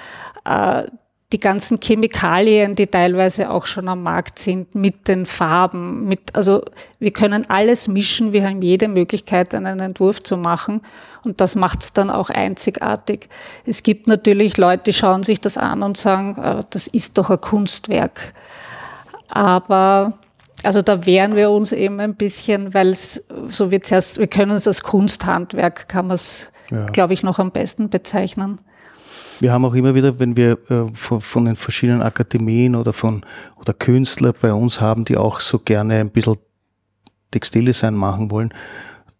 äh, 0.45 0.85
die 1.33 1.41
ganzen 1.41 1.81
Chemikalien, 1.81 2.77
die 2.77 2.87
teilweise 2.87 3.51
auch 3.51 3.67
schon 3.67 3.89
am 3.89 4.03
Markt 4.03 4.39
sind, 4.39 4.77
mit 4.77 5.09
den 5.09 5.27
Farben, 5.27 6.07
mit, 6.07 6.21
also 6.35 6.63
wir 7.01 7.11
können 7.11 7.51
alles 7.51 7.89
mischen, 7.89 8.33
wir 8.33 8.47
haben 8.47 8.63
jede 8.63 8.87
Möglichkeit, 8.87 9.53
einen 9.53 9.81
Entwurf 9.81 10.23
zu 10.23 10.37
machen 10.37 10.83
und 11.25 11.41
das 11.41 11.57
macht 11.57 11.83
es 11.83 11.93
dann 11.93 12.11
auch 12.11 12.31
einzigartig. 12.31 13.29
Es 13.65 13.83
gibt 13.83 14.07
natürlich 14.07 14.57
Leute, 14.57 14.85
die 14.85 14.93
schauen 14.93 15.25
sich 15.25 15.41
das 15.41 15.59
an 15.59 15.83
und 15.83 15.97
sagen, 15.97 16.39
äh, 16.41 16.63
das 16.71 16.87
ist 16.87 17.19
doch 17.19 17.29
ein 17.29 17.41
Kunstwerk. 17.41 18.33
Aber 19.29 20.15
also 20.63 20.83
da 20.83 21.07
wehren 21.07 21.35
wir 21.35 21.51
uns 21.51 21.73
eben 21.73 22.01
ein 22.01 22.15
bisschen, 22.15 22.73
weil 22.73 22.89
es 22.89 23.27
so 23.49 23.73
wie 23.73 23.81
zuerst, 23.81 24.19
wir 24.19 24.29
können 24.29 24.53
es 24.53 24.67
als 24.67 24.83
Kunsthandwerk, 24.83 25.89
kann 25.89 26.07
man 26.07 26.15
es, 26.15 26.53
ja. 26.71 26.87
glaube 26.87 27.15
ich, 27.15 27.25
noch 27.25 27.41
am 27.41 27.51
besten 27.51 27.91
bezeichnen. 27.91 28.61
Wir 29.41 29.53
haben 29.53 29.65
auch 29.65 29.75
immer 29.75 29.95
wieder, 29.95 30.19
wenn 30.19 30.37
wir 30.37 30.59
äh, 30.71 30.87
von, 30.95 31.45
den 31.45 31.57
verschiedenen 31.57 32.03
Akademien 32.03 32.75
oder 32.75 32.93
von 32.93 33.25
oder 33.57 33.75
Künstler 33.75 34.33
bei 34.33 34.53
uns 34.53 34.81
haben, 34.81 35.05
die 35.05 35.17
auch 35.17 35.41
so 35.41 35.59
gerne 35.59 36.01
ein 36.01 36.11
bisschen 36.11 36.37
Textildesign 37.31 37.95
machen 37.95 38.31
wollen, 38.31 38.53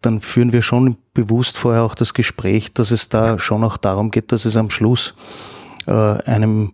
dann 0.01 0.21
führen 0.21 0.53
wir 0.53 0.61
schon 0.61 0.97
bewusst 1.13 1.57
vorher 1.57 1.83
auch 1.83 1.95
das 1.95 2.13
Gespräch, 2.13 2.73
dass 2.73 2.91
es 2.91 3.09
da 3.09 3.39
schon 3.39 3.63
auch 3.63 3.77
darum 3.77 4.11
geht, 4.11 4.31
dass 4.31 4.45
es 4.45 4.55
am 4.55 4.69
Schluss 4.69 5.13
äh, 5.85 5.91
einem 5.91 6.73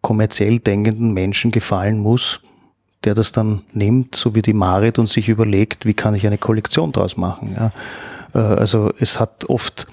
kommerziell 0.00 0.58
denkenden 0.58 1.12
Menschen 1.12 1.50
gefallen 1.50 1.98
muss, 1.98 2.40
der 3.04 3.14
das 3.14 3.32
dann 3.32 3.62
nimmt, 3.72 4.14
so 4.14 4.34
wie 4.34 4.42
die 4.42 4.52
Marit 4.52 4.98
und 4.98 5.08
sich 5.08 5.28
überlegt, 5.28 5.86
wie 5.86 5.94
kann 5.94 6.14
ich 6.14 6.26
eine 6.26 6.38
Kollektion 6.38 6.92
daraus 6.92 7.16
machen. 7.16 7.56
Äh, 8.34 8.38
also 8.38 8.92
es 8.98 9.20
hat 9.20 9.48
oft 9.48 9.86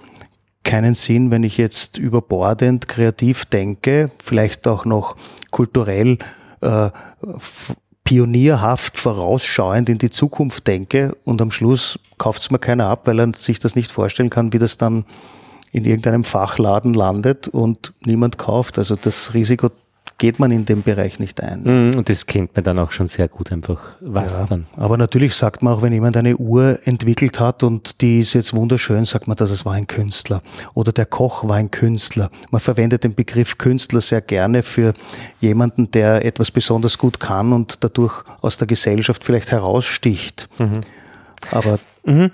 keinen 0.65 0.95
Sinn, 0.95 1.31
wenn 1.31 1.43
ich 1.43 1.57
jetzt 1.57 1.97
überbordend 1.97 2.89
kreativ 2.89 3.45
denke, 3.45 4.11
vielleicht 4.21 4.67
auch 4.67 4.83
noch 4.83 5.15
kulturell 5.51 6.17
äh, 6.59 6.89
pionierhaft 8.03 8.97
vorausschauend 8.97 9.89
in 9.89 9.97
die 9.97 10.09
Zukunft 10.09 10.67
denke 10.67 11.15
und 11.23 11.41
am 11.41 11.51
Schluss 11.51 11.99
kauft 12.17 12.41
es 12.41 12.51
mir 12.51 12.59
keiner 12.59 12.87
ab, 12.87 13.07
weil 13.07 13.19
er 13.19 13.33
sich 13.33 13.59
das 13.59 13.75
nicht 13.75 13.91
vorstellen 13.91 14.29
kann, 14.29 14.53
wie 14.53 14.59
das 14.59 14.77
dann 14.77 15.05
in 15.71 15.85
irgendeinem 15.85 16.23
Fachladen 16.23 16.93
landet 16.93 17.47
und 17.47 17.93
niemand 18.05 18.37
kauft. 18.37 18.77
Also 18.77 18.95
das 18.95 19.33
Risiko 19.33 19.69
geht 20.17 20.39
man 20.39 20.51
in 20.51 20.65
den 20.65 20.81
Bereich 20.81 21.19
nicht 21.19 21.41
ein. 21.41 21.63
Mhm, 21.63 21.97
und 21.97 22.09
das 22.09 22.25
kennt 22.25 22.55
man 22.55 22.63
dann 22.63 22.79
auch 22.79 22.91
schon 22.91 23.09
sehr 23.09 23.27
gut 23.27 23.51
einfach, 23.51 23.79
was 23.99 24.31
ja, 24.31 24.45
dann. 24.45 24.65
Aber 24.77 24.97
natürlich 24.97 25.35
sagt 25.35 25.61
man 25.61 25.73
auch, 25.73 25.81
wenn 25.81 25.91
jemand 25.91 26.15
eine 26.15 26.37
Uhr 26.37 26.79
entwickelt 26.85 27.39
hat 27.39 27.63
und 27.63 28.01
die 28.01 28.21
ist 28.21 28.33
jetzt 28.33 28.55
wunderschön, 28.55 29.03
sagt 29.05 29.27
man, 29.27 29.35
dass 29.35 29.51
es 29.51 29.65
war 29.65 29.73
ein 29.73 29.87
Künstler. 29.87 30.41
Oder 30.73 30.91
der 30.91 31.05
Koch 31.05 31.47
war 31.47 31.57
ein 31.57 31.69
Künstler. 31.69 32.29
Man 32.49 32.61
verwendet 32.61 33.03
den 33.03 33.13
Begriff 33.13 33.57
Künstler 33.57 34.01
sehr 34.01 34.21
gerne 34.21 34.63
für 34.63 34.93
jemanden, 35.41 35.91
der 35.91 36.23
etwas 36.23 36.51
besonders 36.51 36.97
gut 36.97 37.19
kann 37.19 37.51
und 37.51 37.83
dadurch 37.83 38.23
aus 38.41 38.57
der 38.57 38.67
Gesellschaft 38.67 39.23
vielleicht 39.23 39.51
heraussticht. 39.51 40.47
Mhm. 40.57 40.81
Aber 41.51 41.77
mhm. 42.05 42.31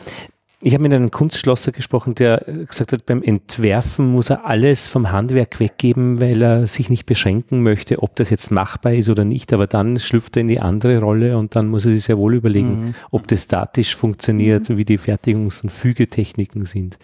Ich 0.64 0.74
habe 0.74 0.84
mit 0.84 0.94
einem 0.94 1.10
Kunstschlosser 1.10 1.72
gesprochen, 1.72 2.14
der 2.14 2.46
gesagt 2.68 2.92
hat, 2.92 3.06
beim 3.06 3.24
Entwerfen 3.24 4.12
muss 4.12 4.30
er 4.30 4.46
alles 4.46 4.88
vom 4.88 5.12
Handwerk 5.12 5.60
weggeben, 5.60 6.22
weil 6.22 6.42
er 6.42 6.68
sich 6.68 6.90
nicht 6.90 7.06
beschränken 7.06 7.64
möchte, 7.64 8.02
ob 8.04 8.16
das 8.16 8.30
jetzt 8.30 8.52
machbar 8.52 8.94
ist 8.94 9.10
oder 9.10 9.26
nicht. 9.26 9.54
Aber 9.54 9.66
dann 9.66 10.00
schlüpft 10.00 10.38
er 10.38 10.42
in 10.42 10.48
die 10.48 10.62
andere 10.62 11.00
Rolle 11.00 11.38
und 11.38 11.56
dann 11.56 11.68
muss 11.68 11.86
er 11.86 11.92
sich 11.92 12.04
sehr 12.04 12.18
wohl 12.18 12.36
überlegen, 12.36 12.86
mhm. 12.86 12.96
ob 13.10 13.28
das 13.28 13.44
statisch 13.44 13.96
funktioniert, 13.96 14.70
mhm. 14.70 14.78
wie 14.78 14.86
die 14.86 15.00
Fertigungs- 15.00 15.64
und 15.64 15.72
Fügetechniken 15.72 16.66
sind. 16.66 17.00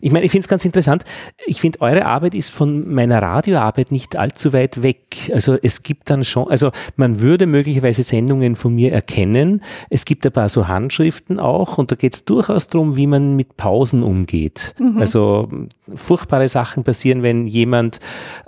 Ich 0.00 0.12
meine, 0.12 0.24
ich 0.24 0.30
finde 0.30 0.44
es 0.44 0.48
ganz 0.48 0.64
interessant. 0.64 1.04
Ich 1.46 1.60
finde, 1.60 1.80
eure 1.80 2.06
Arbeit 2.06 2.34
ist 2.34 2.50
von 2.50 2.92
meiner 2.92 3.22
Radioarbeit 3.22 3.92
nicht 3.92 4.16
allzu 4.16 4.52
weit 4.52 4.82
weg. 4.82 5.30
Also 5.32 5.56
es 5.62 5.82
gibt 5.82 6.10
dann 6.10 6.24
schon, 6.24 6.48
also 6.48 6.70
man 6.96 7.20
würde 7.20 7.46
möglicherweise 7.46 8.02
Sendungen 8.02 8.56
von 8.56 8.74
mir 8.74 8.92
erkennen. 8.92 9.62
Es 9.90 10.04
gibt 10.04 10.26
ein 10.26 10.32
paar 10.32 10.48
so 10.48 10.68
Handschriften 10.68 11.38
auch 11.38 11.78
und 11.78 11.90
da 11.90 11.96
geht 11.96 12.14
es 12.14 12.24
durchaus 12.24 12.68
darum, 12.68 12.96
wie 12.96 13.06
man 13.06 13.36
mit 13.36 13.56
Pausen 13.56 14.02
umgeht. 14.02 14.74
Mhm. 14.78 14.98
Also 14.98 15.48
furchtbare 15.94 16.48
Sachen 16.48 16.84
passieren, 16.84 17.22
wenn 17.22 17.46
jemand 17.46 18.00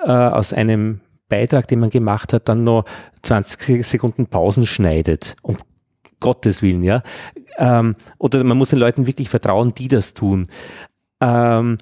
äh, 0.05 0.11
aus 0.11 0.53
einem 0.53 1.01
Beitrag, 1.29 1.67
den 1.69 1.81
man 1.81 1.91
gemacht 1.91 2.33
hat, 2.33 2.49
dann 2.49 2.65
noch 2.65 2.85
20 3.23 3.85
Sekunden 3.85 4.27
Pausen 4.27 4.67
schneidet. 4.67 5.37
Um 5.43 5.57
Gottes 6.21 6.63
Willen, 6.63 6.83
ja. 6.83 7.03
Ähm, 7.59 7.97
oder 8.19 8.43
man 8.45 8.57
muss 8.57 8.71
den 8.71 8.79
Leuten 8.79 9.07
wirklich 9.07 9.29
vertrauen, 9.29 9.75
die 9.75 9.89
das 9.89 10.15
tun. 10.15 10.47
Ähm, 11.21 11.79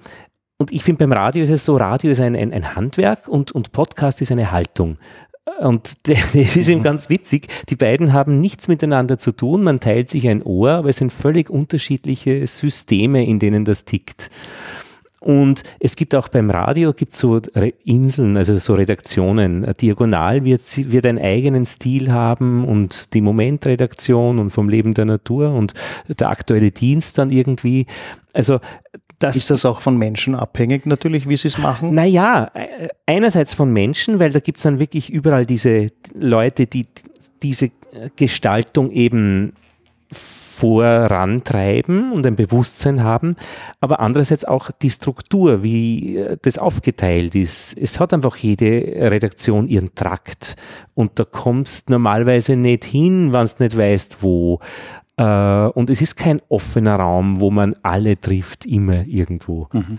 und 0.58 0.72
ich 0.72 0.84
finde, 0.84 1.00
beim 1.00 1.12
Radio 1.12 1.44
ist 1.44 1.50
es 1.50 1.64
so, 1.64 1.76
Radio 1.76 2.10
ist 2.10 2.20
ein, 2.20 2.36
ein, 2.36 2.52
ein 2.52 2.74
Handwerk 2.74 3.28
und, 3.28 3.52
und 3.52 3.72
Podcast 3.72 4.20
ist 4.22 4.32
eine 4.32 4.52
Haltung. 4.52 4.98
Und 5.60 5.96
es 6.08 6.56
ist 6.56 6.68
eben 6.68 6.80
mhm. 6.80 6.84
ganz 6.84 7.10
witzig, 7.10 7.48
die 7.68 7.76
beiden 7.76 8.12
haben 8.12 8.40
nichts 8.40 8.68
miteinander 8.68 9.18
zu 9.18 9.32
tun, 9.32 9.62
man 9.62 9.80
teilt 9.80 10.10
sich 10.10 10.28
ein 10.28 10.42
Ohr, 10.42 10.70
aber 10.70 10.88
es 10.88 10.96
sind 10.96 11.12
völlig 11.12 11.50
unterschiedliche 11.50 12.46
Systeme, 12.46 13.26
in 13.26 13.38
denen 13.38 13.64
das 13.64 13.84
tickt. 13.84 14.30
Und 15.24 15.62
es 15.80 15.96
gibt 15.96 16.14
auch 16.14 16.28
beim 16.28 16.50
Radio 16.50 16.92
gibt 16.92 17.14
so 17.14 17.40
Inseln, 17.82 18.36
also 18.36 18.58
so 18.58 18.74
Redaktionen. 18.74 19.66
Diagonal 19.80 20.44
wird, 20.44 20.60
wird 20.90 21.06
einen 21.06 21.18
eigenen 21.18 21.64
Stil 21.64 22.12
haben 22.12 22.66
und 22.66 23.14
die 23.14 23.22
Momentredaktion 23.22 24.38
und 24.38 24.50
vom 24.50 24.68
Leben 24.68 24.92
der 24.92 25.06
Natur 25.06 25.54
und 25.54 25.72
der 26.08 26.28
aktuelle 26.28 26.72
Dienst 26.72 27.16
dann 27.16 27.30
irgendwie. 27.30 27.86
Also 28.34 28.60
das 29.18 29.36
ist 29.36 29.50
das 29.50 29.64
auch 29.64 29.80
von 29.80 29.96
Menschen 29.96 30.34
abhängig 30.34 30.86
natürlich, 30.86 31.28
wie 31.28 31.36
sie 31.36 31.48
es 31.48 31.58
machen? 31.58 31.94
Naja, 31.94 32.50
äh, 32.54 32.88
einerseits 33.06 33.54
von 33.54 33.72
Menschen, 33.72 34.18
weil 34.18 34.30
da 34.30 34.40
gibt 34.40 34.58
es 34.58 34.64
dann 34.64 34.78
wirklich 34.78 35.10
überall 35.10 35.46
diese 35.46 35.90
Leute, 36.14 36.66
die 36.66 36.86
diese 37.42 37.70
Gestaltung 38.16 38.90
eben 38.90 39.52
vorantreiben 40.10 42.12
und 42.12 42.24
ein 42.24 42.36
Bewusstsein 42.36 43.02
haben, 43.02 43.34
aber 43.80 44.00
andererseits 44.00 44.44
auch 44.44 44.70
die 44.70 44.90
Struktur, 44.90 45.62
wie 45.62 46.16
äh, 46.16 46.36
das 46.40 46.58
aufgeteilt 46.58 47.34
ist. 47.34 47.76
Es 47.76 47.98
hat 47.98 48.14
einfach 48.14 48.36
jede 48.36 49.10
Redaktion 49.10 49.68
ihren 49.68 49.94
Trakt 49.94 50.56
und 50.94 51.18
da 51.18 51.24
kommst 51.24 51.90
normalerweise 51.90 52.56
nicht 52.56 52.84
hin, 52.84 53.32
wenn 53.32 53.46
du 53.46 53.64
nicht 53.64 53.76
weißt, 53.76 54.22
wo. 54.22 54.60
Äh, 55.16 55.66
und 55.68 55.90
es 55.90 56.02
ist 56.02 56.16
kein 56.16 56.40
offener 56.48 56.96
Raum, 56.96 57.40
wo 57.40 57.50
man 57.50 57.74
alle 57.82 58.20
trifft, 58.20 58.66
immer 58.66 59.06
irgendwo. 59.06 59.68
Mhm. 59.72 59.98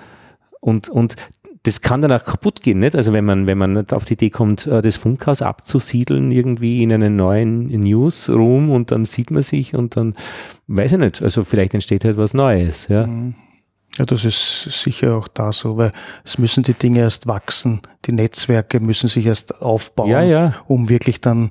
Und, 0.59 0.89
und 0.89 1.15
das 1.65 1.81
kann 1.81 2.01
dann 2.01 2.11
auch 2.11 2.23
kaputt 2.23 2.61
gehen, 2.61 2.79
nicht? 2.79 2.95
Also 2.95 3.11
wenn 3.11 3.25
man, 3.25 3.47
wenn 3.47 3.57
man 3.57 3.73
nicht 3.73 3.91
auf 3.93 4.05
die 4.05 4.13
Idee 4.13 4.29
kommt, 4.29 4.67
äh, 4.67 4.81
das 4.81 4.97
Funkhaus 4.97 5.41
abzusiedeln, 5.41 6.31
irgendwie 6.31 6.83
in 6.83 6.93
einen 6.93 7.15
neuen 7.15 7.67
Newsroom 7.67 8.69
und 8.69 8.91
dann 8.91 9.05
sieht 9.05 9.31
man 9.31 9.41
sich 9.41 9.75
und 9.75 9.95
dann, 9.95 10.15
weiß 10.67 10.93
ich 10.93 10.99
nicht, 10.99 11.21
also 11.21 11.43
vielleicht 11.43 11.73
entsteht 11.73 12.05
halt 12.05 12.17
was 12.17 12.33
Neues, 12.33 12.87
ja. 12.87 13.07
Mhm. 13.07 13.35
Ja, 13.97 14.05
das 14.05 14.25
ist 14.25 14.63
sicher 14.83 15.15
auch 15.15 15.29
da 15.29 15.53
so, 15.53 15.77
weil 15.77 15.93
es 16.25 16.37
müssen 16.37 16.63
die 16.63 16.73
Dinge 16.73 16.99
erst 16.99 17.27
wachsen, 17.27 17.81
die 18.05 18.11
Netzwerke 18.11 18.81
müssen 18.81 19.07
sich 19.07 19.25
erst 19.25 19.61
aufbauen, 19.61 20.09
ja, 20.09 20.21
ja. 20.21 20.53
um 20.67 20.89
wirklich 20.89 21.21
dann 21.21 21.49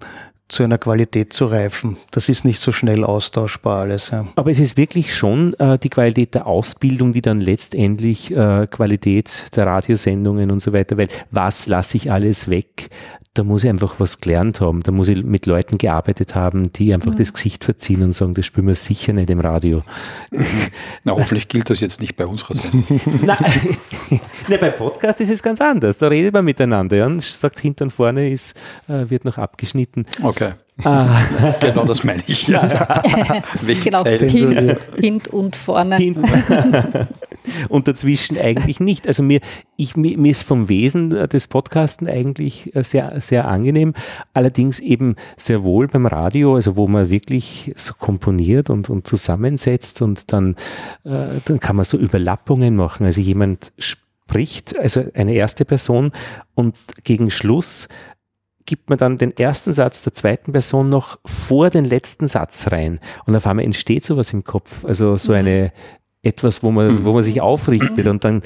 zu 0.48 0.62
einer 0.62 0.78
Qualität 0.78 1.32
zu 1.32 1.46
reifen. 1.46 1.96
Das 2.10 2.28
ist 2.28 2.44
nicht 2.44 2.60
so 2.60 2.70
schnell 2.70 3.04
austauschbar 3.04 3.80
alles. 3.80 4.10
Ja. 4.10 4.26
Aber 4.36 4.50
es 4.50 4.58
ist 4.58 4.76
wirklich 4.76 5.14
schon 5.14 5.54
äh, 5.54 5.78
die 5.78 5.88
Qualität 5.88 6.34
der 6.34 6.46
Ausbildung, 6.46 7.12
die 7.12 7.22
dann 7.22 7.40
letztendlich 7.40 8.30
äh, 8.30 8.66
Qualität 8.66 9.56
der 9.56 9.66
Radiosendungen 9.66 10.50
und 10.50 10.60
so 10.60 10.72
weiter, 10.72 10.98
weil 10.98 11.08
was 11.30 11.66
lasse 11.66 11.96
ich 11.96 12.12
alles 12.12 12.48
weg? 12.48 12.90
Da 13.34 13.42
muss 13.42 13.64
ich 13.64 13.70
einfach 13.70 13.96
was 13.98 14.20
gelernt 14.20 14.60
haben. 14.60 14.82
Da 14.84 14.92
muss 14.92 15.08
ich 15.08 15.24
mit 15.24 15.46
Leuten 15.46 15.76
gearbeitet 15.76 16.36
haben, 16.36 16.72
die 16.72 16.94
einfach 16.94 17.12
mhm. 17.12 17.18
das 17.18 17.32
Gesicht 17.32 17.64
verziehen 17.64 18.02
und 18.02 18.12
sagen, 18.12 18.32
das 18.34 18.46
spüren 18.46 18.68
wir 18.68 18.76
sicher 18.76 19.12
nicht 19.12 19.28
im 19.28 19.40
Radio. 19.40 19.82
Na, 21.04 21.12
hoffentlich 21.12 21.48
gilt 21.48 21.68
das 21.68 21.80
jetzt 21.80 22.00
nicht 22.00 22.14
bei 22.14 22.26
unserer 22.26 22.54
Sendung. 22.54 23.00
Nein, 23.22 23.78
Nein, 24.48 24.58
beim 24.60 24.76
Podcast 24.76 25.20
ist 25.20 25.30
es 25.30 25.42
ganz 25.42 25.60
anders. 25.60 25.98
Da 25.98 26.06
redet 26.06 26.32
man 26.32 26.44
miteinander. 26.44 26.96
Ja, 26.96 27.06
und 27.06 27.22
sagt, 27.22 27.58
hinten 27.58 27.84
und 27.84 27.90
vorne 27.90 28.30
ist, 28.30 28.56
äh, 28.88 29.10
wird 29.10 29.24
noch 29.24 29.36
abgeschnitten. 29.36 30.06
Okay. 30.22 30.52
Ah. 30.82 31.20
genau 31.60 31.84
das 31.84 32.02
meine 32.02 32.22
ich. 32.26 32.48
Ja. 32.48 32.66
genau, 33.84 34.04
Hint, 34.04 34.76
Hint, 34.98 35.28
und 35.28 35.54
vorne. 35.54 35.96
Hint. 35.96 36.18
und 37.68 37.86
dazwischen 37.86 38.38
eigentlich 38.38 38.80
nicht. 38.80 39.06
Also 39.06 39.22
mir, 39.22 39.40
ich, 39.76 39.96
mir, 39.96 40.18
mir 40.18 40.32
ist 40.32 40.42
vom 40.42 40.68
Wesen 40.68 41.10
des 41.10 41.46
Podcasten 41.46 42.08
eigentlich 42.08 42.74
äh, 42.74 42.82
sehr, 42.82 43.20
sehr 43.20 43.46
angenehm. 43.46 43.94
Allerdings 44.32 44.80
eben 44.80 45.14
sehr 45.36 45.62
wohl 45.62 45.86
beim 45.86 46.06
Radio, 46.06 46.56
also 46.56 46.76
wo 46.76 46.88
man 46.88 47.08
wirklich 47.08 47.72
so 47.76 47.94
komponiert 47.94 48.68
und, 48.68 48.90
und 48.90 49.06
zusammensetzt 49.06 50.02
und 50.02 50.32
dann, 50.32 50.56
äh, 51.04 51.40
dann 51.44 51.60
kann 51.60 51.76
man 51.76 51.84
so 51.84 51.98
Überlappungen 51.98 52.74
machen. 52.74 53.06
Also 53.06 53.20
jemand 53.20 53.72
spricht, 53.78 54.76
also 54.76 55.04
eine 55.14 55.34
erste 55.34 55.64
Person 55.64 56.10
und 56.54 56.74
gegen 57.04 57.30
Schluss 57.30 57.88
gibt 58.66 58.88
man 58.88 58.98
dann 58.98 59.16
den 59.16 59.36
ersten 59.36 59.72
Satz 59.72 60.02
der 60.02 60.14
zweiten 60.14 60.52
Person 60.52 60.88
noch 60.88 61.18
vor 61.24 61.70
den 61.70 61.84
letzten 61.84 62.28
Satz 62.28 62.70
rein. 62.72 63.00
Und 63.26 63.36
auf 63.36 63.46
einmal 63.46 63.64
entsteht 63.64 64.04
sowas 64.04 64.32
im 64.32 64.44
Kopf. 64.44 64.84
Also 64.84 65.16
so 65.16 65.32
mhm. 65.32 65.38
eine, 65.38 65.72
etwas, 66.24 66.62
wo 66.62 66.70
man, 66.70 67.04
wo 67.04 67.12
man 67.12 67.22
sich 67.22 67.40
aufrichtet 67.40 68.06
und 68.06 68.24
dann 68.24 68.42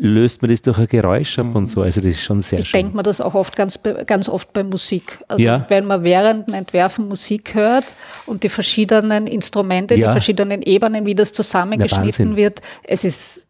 löst 0.00 0.40
man 0.42 0.50
das 0.50 0.62
durch 0.62 0.78
ein 0.78 0.86
Geräusch 0.86 1.38
ab 1.38 1.54
und 1.54 1.70
so. 1.70 1.82
Also 1.82 2.00
das 2.00 2.12
ist 2.12 2.22
schon 2.22 2.40
sehr 2.40 2.60
ich 2.60 2.68
schön. 2.68 2.78
Ich 2.78 2.84
denke 2.84 2.96
mir 2.96 3.02
das 3.02 3.20
auch 3.20 3.34
oft 3.34 3.54
ganz, 3.54 3.78
ganz 4.06 4.28
oft 4.28 4.52
bei 4.52 4.64
Musik. 4.64 5.22
Also 5.28 5.44
ja. 5.44 5.66
wenn 5.68 5.86
man 5.86 6.02
während 6.02 6.48
dem 6.48 6.54
Entwerfen 6.54 7.06
Musik 7.06 7.54
hört 7.54 7.84
und 8.26 8.42
die 8.42 8.48
verschiedenen 8.48 9.26
Instrumente, 9.26 9.94
ja. 9.94 10.08
die 10.08 10.12
verschiedenen 10.12 10.62
Ebenen, 10.62 11.04
wie 11.04 11.14
das 11.14 11.32
zusammengeschnitten 11.32 12.36
wird, 12.36 12.62
es 12.82 13.04
ist 13.04 13.48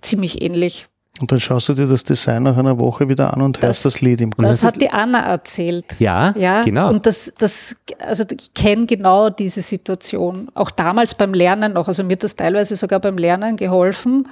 ziemlich 0.00 0.40
ähnlich. 0.42 0.86
Und 1.20 1.30
dann 1.32 1.40
schaust 1.40 1.68
du 1.68 1.74
dir 1.74 1.86
das 1.86 2.02
Design 2.02 2.44
nach 2.44 2.56
einer 2.56 2.80
Woche 2.80 3.08
wieder 3.08 3.34
an 3.34 3.42
und 3.42 3.56
das, 3.56 3.62
hörst 3.62 3.84
das 3.84 4.00
Lied 4.00 4.22
im 4.22 4.34
Kopf. 4.34 4.46
Das 4.46 4.64
hat 4.64 4.80
die 4.80 4.90
Anna 4.90 5.20
erzählt. 5.20 6.00
Ja, 6.00 6.32
ja 6.36 6.62
genau. 6.62 6.88
Und 6.88 7.04
das, 7.04 7.32
das, 7.36 7.76
also 7.98 8.24
ich 8.30 8.54
kenne 8.54 8.86
genau 8.86 9.28
diese 9.28 9.60
Situation. 9.60 10.48
Auch 10.54 10.70
damals 10.70 11.14
beim 11.14 11.34
Lernen 11.34 11.74
noch. 11.74 11.88
Also 11.88 12.04
mir 12.04 12.12
hat 12.12 12.24
das 12.24 12.36
teilweise 12.36 12.74
sogar 12.76 13.00
beim 13.00 13.18
Lernen 13.18 13.56
geholfen. 13.56 14.28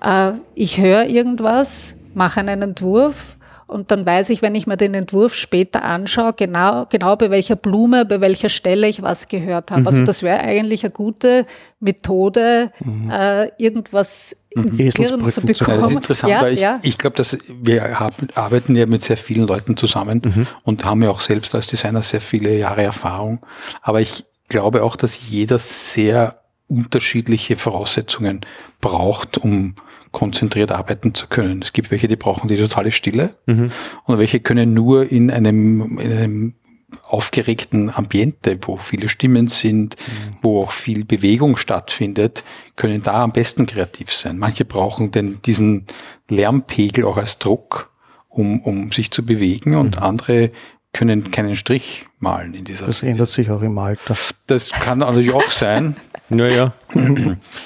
Äh, 0.00 0.32
ich 0.54 0.80
höre 0.80 1.04
irgendwas, 1.04 1.96
mache 2.14 2.40
einen 2.40 2.62
Entwurf 2.62 3.36
und 3.66 3.90
dann 3.90 4.04
weiß 4.04 4.30
ich, 4.30 4.42
wenn 4.42 4.54
ich 4.54 4.66
mir 4.66 4.76
den 4.76 4.94
Entwurf 4.94 5.34
später 5.34 5.84
anschaue, 5.84 6.34
genau, 6.34 6.86
genau 6.90 7.16
bei 7.16 7.30
welcher 7.30 7.56
Blume, 7.56 8.04
bei 8.04 8.20
welcher 8.20 8.48
Stelle 8.48 8.86
ich 8.88 9.02
was 9.02 9.28
gehört 9.28 9.70
habe. 9.70 9.86
Also 9.86 9.90
mhm. 9.90 10.04
Also 10.04 10.04
das 10.04 10.22
wäre 10.22 10.40
eigentlich 10.40 10.84
eine 10.84 10.92
gute 10.92 11.46
Methode, 11.80 12.70
mhm. 12.80 13.10
äh, 13.10 13.48
irgendwas. 13.56 14.43
Ins 14.54 14.94
Gehirn 14.94 15.28
zu 15.28 15.40
bekommen. 15.40 15.80
Das 15.80 15.90
ist 15.90 15.96
interessant, 15.96 16.30
ja, 16.30 16.42
weil 16.42 16.54
ich, 16.54 16.60
ja. 16.60 16.80
ich 16.82 16.98
glaube, 16.98 17.16
dass 17.16 17.38
wir 17.62 17.98
haben, 18.00 18.28
arbeiten 18.34 18.76
ja 18.76 18.86
mit 18.86 19.02
sehr 19.02 19.16
vielen 19.16 19.46
Leuten 19.46 19.76
zusammen 19.76 20.22
mhm. 20.24 20.46
und 20.62 20.84
haben 20.84 21.02
ja 21.02 21.10
auch 21.10 21.20
selbst 21.20 21.54
als 21.54 21.66
Designer 21.66 22.02
sehr 22.02 22.20
viele 22.20 22.56
Jahre 22.56 22.82
Erfahrung. 22.82 23.40
Aber 23.82 24.00
ich 24.00 24.24
glaube 24.48 24.82
auch, 24.82 24.96
dass 24.96 25.28
jeder 25.28 25.58
sehr 25.58 26.40
unterschiedliche 26.68 27.56
Voraussetzungen 27.56 28.40
braucht, 28.80 29.38
um 29.38 29.74
konzentriert 30.12 30.72
arbeiten 30.72 31.14
zu 31.14 31.26
können. 31.26 31.60
Es 31.60 31.72
gibt 31.72 31.90
welche, 31.90 32.08
die 32.08 32.16
brauchen 32.16 32.48
die 32.48 32.56
totale 32.56 32.92
Stille 32.92 33.34
mhm. 33.46 33.70
und 34.04 34.18
welche 34.18 34.40
können 34.40 34.72
nur 34.72 35.10
in 35.10 35.30
einem, 35.30 35.98
in 35.98 36.12
einem 36.12 36.54
aufgeregten 37.02 37.90
Ambiente, 37.90 38.58
wo 38.62 38.76
viele 38.76 39.08
Stimmen 39.08 39.48
sind, 39.48 39.96
mhm. 39.96 40.36
wo 40.42 40.62
auch 40.62 40.72
viel 40.72 41.04
Bewegung 41.04 41.56
stattfindet, 41.56 42.44
können 42.76 43.02
da 43.02 43.24
am 43.24 43.32
besten 43.32 43.66
kreativ 43.66 44.12
sein. 44.12 44.38
Manche 44.38 44.64
brauchen 44.64 45.10
denn 45.10 45.40
diesen 45.44 45.86
Lärmpegel 46.28 47.04
auch 47.04 47.16
als 47.16 47.38
Druck, 47.38 47.90
um, 48.28 48.60
um 48.60 48.92
sich 48.92 49.10
zu 49.10 49.24
bewegen 49.24 49.76
und 49.76 49.96
mhm. 49.96 50.02
andere 50.02 50.50
können 50.92 51.30
keinen 51.30 51.56
Strich 51.56 52.06
malen 52.20 52.54
in 52.54 52.64
dieser. 52.64 52.86
Das 52.86 53.02
ändert 53.02 53.28
sich 53.28 53.50
auch 53.50 53.62
im 53.62 53.76
Alter. 53.78 54.16
Das 54.46 54.70
kann 54.70 54.98
natürlich 54.98 55.32
auch 55.32 55.50
sein. 55.50 55.96
Naja. 56.30 56.72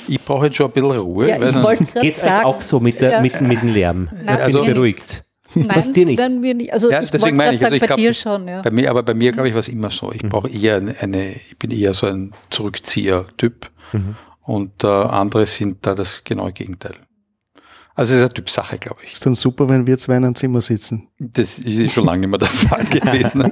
Ich 0.09 0.21
brauche 0.21 0.47
jetzt 0.47 0.57
schon 0.57 0.67
ein 0.67 0.73
bisschen 0.73 0.91
Ruhe. 0.91 1.29
Ja, 1.29 1.37
ich 1.37 1.63
wollte 1.63 1.85
Geht 2.01 2.15
es 2.15 2.25
auch 2.25 2.61
so 2.61 2.81
mit, 2.81 3.01
der, 3.01 3.11
ja. 3.13 3.21
mit, 3.21 3.41
mit 3.41 3.63
dem 3.63 3.73
Lärm? 3.73 4.09
Nein, 4.13 4.41
also 4.41 4.65
beruhigt. 4.65 5.23
Nein, 5.55 5.69
Was 5.75 5.93
dir 5.93 6.05
nicht? 6.07 6.19
Dann 6.19 6.43
wir 6.43 6.55
nicht. 6.55 6.73
Also 6.73 6.91
ja, 6.91 7.03
ich 7.03 7.11
deswegen 7.11 7.37
meine 7.37 7.57
ich, 7.57 7.65
also 7.65 7.77
ich 7.77 7.83
bei 7.83 7.95
dir 7.95 8.13
schon, 8.13 8.47
ja. 8.49 8.61
Bei 8.63 8.71
mir, 8.71 8.91
aber 8.91 9.03
bei 9.03 9.15
mir 9.15 9.33
glaube 9.33 9.49
ich 9.49 9.55
war 9.55 9.61
es 9.61 9.69
immer 9.69 9.91
so. 9.91 10.13
Ich 10.13 10.23
mhm. 10.23 10.29
brauche 10.29 10.49
eher 10.49 10.77
eine, 10.77 10.95
eine, 11.01 11.33
ich 11.33 11.59
bin 11.59 11.71
eher 11.71 11.95
so 11.95 12.07
ein 12.07 12.33
Zurückzieher-Typ. 12.51 13.71
Mhm. 13.93 14.17
und 14.43 14.85
äh, 14.85 14.87
andere 14.87 15.47
sind 15.47 15.79
da 15.87 15.95
das 15.95 16.23
genaue 16.23 16.53
Gegenteil. 16.53 16.93
Also 17.95 18.13
es 18.13 18.19
ist 18.19 18.25
eine 18.25 18.35
Typsache, 18.35 18.79
glaube 18.79 19.01
ich. 19.05 19.13
Ist 19.13 19.25
dann 19.27 19.35
super, 19.35 19.69
wenn 19.69 19.87
wir 19.87 19.97
zwei 19.99 20.17
in 20.17 20.25
einem 20.25 20.35
Zimmer 20.35 20.61
sitzen. 20.61 21.09
Das 21.19 21.59
ist 21.59 21.93
schon 21.93 22.05
lange 22.05 22.21
nicht 22.21 22.31
mehr 22.31 22.39
der 22.39 22.49
Fall 22.49 22.85
gewesen. 22.91 23.51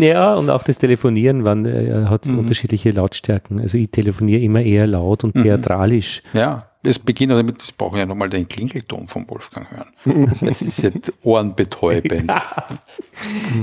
Ja, 0.00 0.34
und 0.34 0.50
auch 0.50 0.64
das 0.64 0.78
Telefonieren 0.78 1.44
wann, 1.44 1.64
äh, 1.66 2.06
hat 2.08 2.26
Mhm. 2.26 2.38
unterschiedliche 2.40 2.90
Lautstärken. 2.90 3.60
Also 3.60 3.78
ich 3.78 3.90
telefoniere 3.90 4.40
immer 4.40 4.60
eher 4.62 4.86
laut 4.86 5.22
und 5.22 5.34
theatralisch. 5.34 6.22
ja, 6.32 6.70
es 6.86 6.98
beginnt 6.98 7.32
damit, 7.32 7.62
ich 7.62 7.76
brauche 7.76 7.98
ja 7.98 8.06
nochmal 8.06 8.28
den 8.28 8.48
Klingelton 8.48 9.08
von 9.08 9.28
Wolfgang 9.28 9.66
hören. 9.70 10.36
Das 10.40 10.62
ist 10.62 10.82
jetzt 10.82 11.12
ohrenbetäubend. 11.22 12.32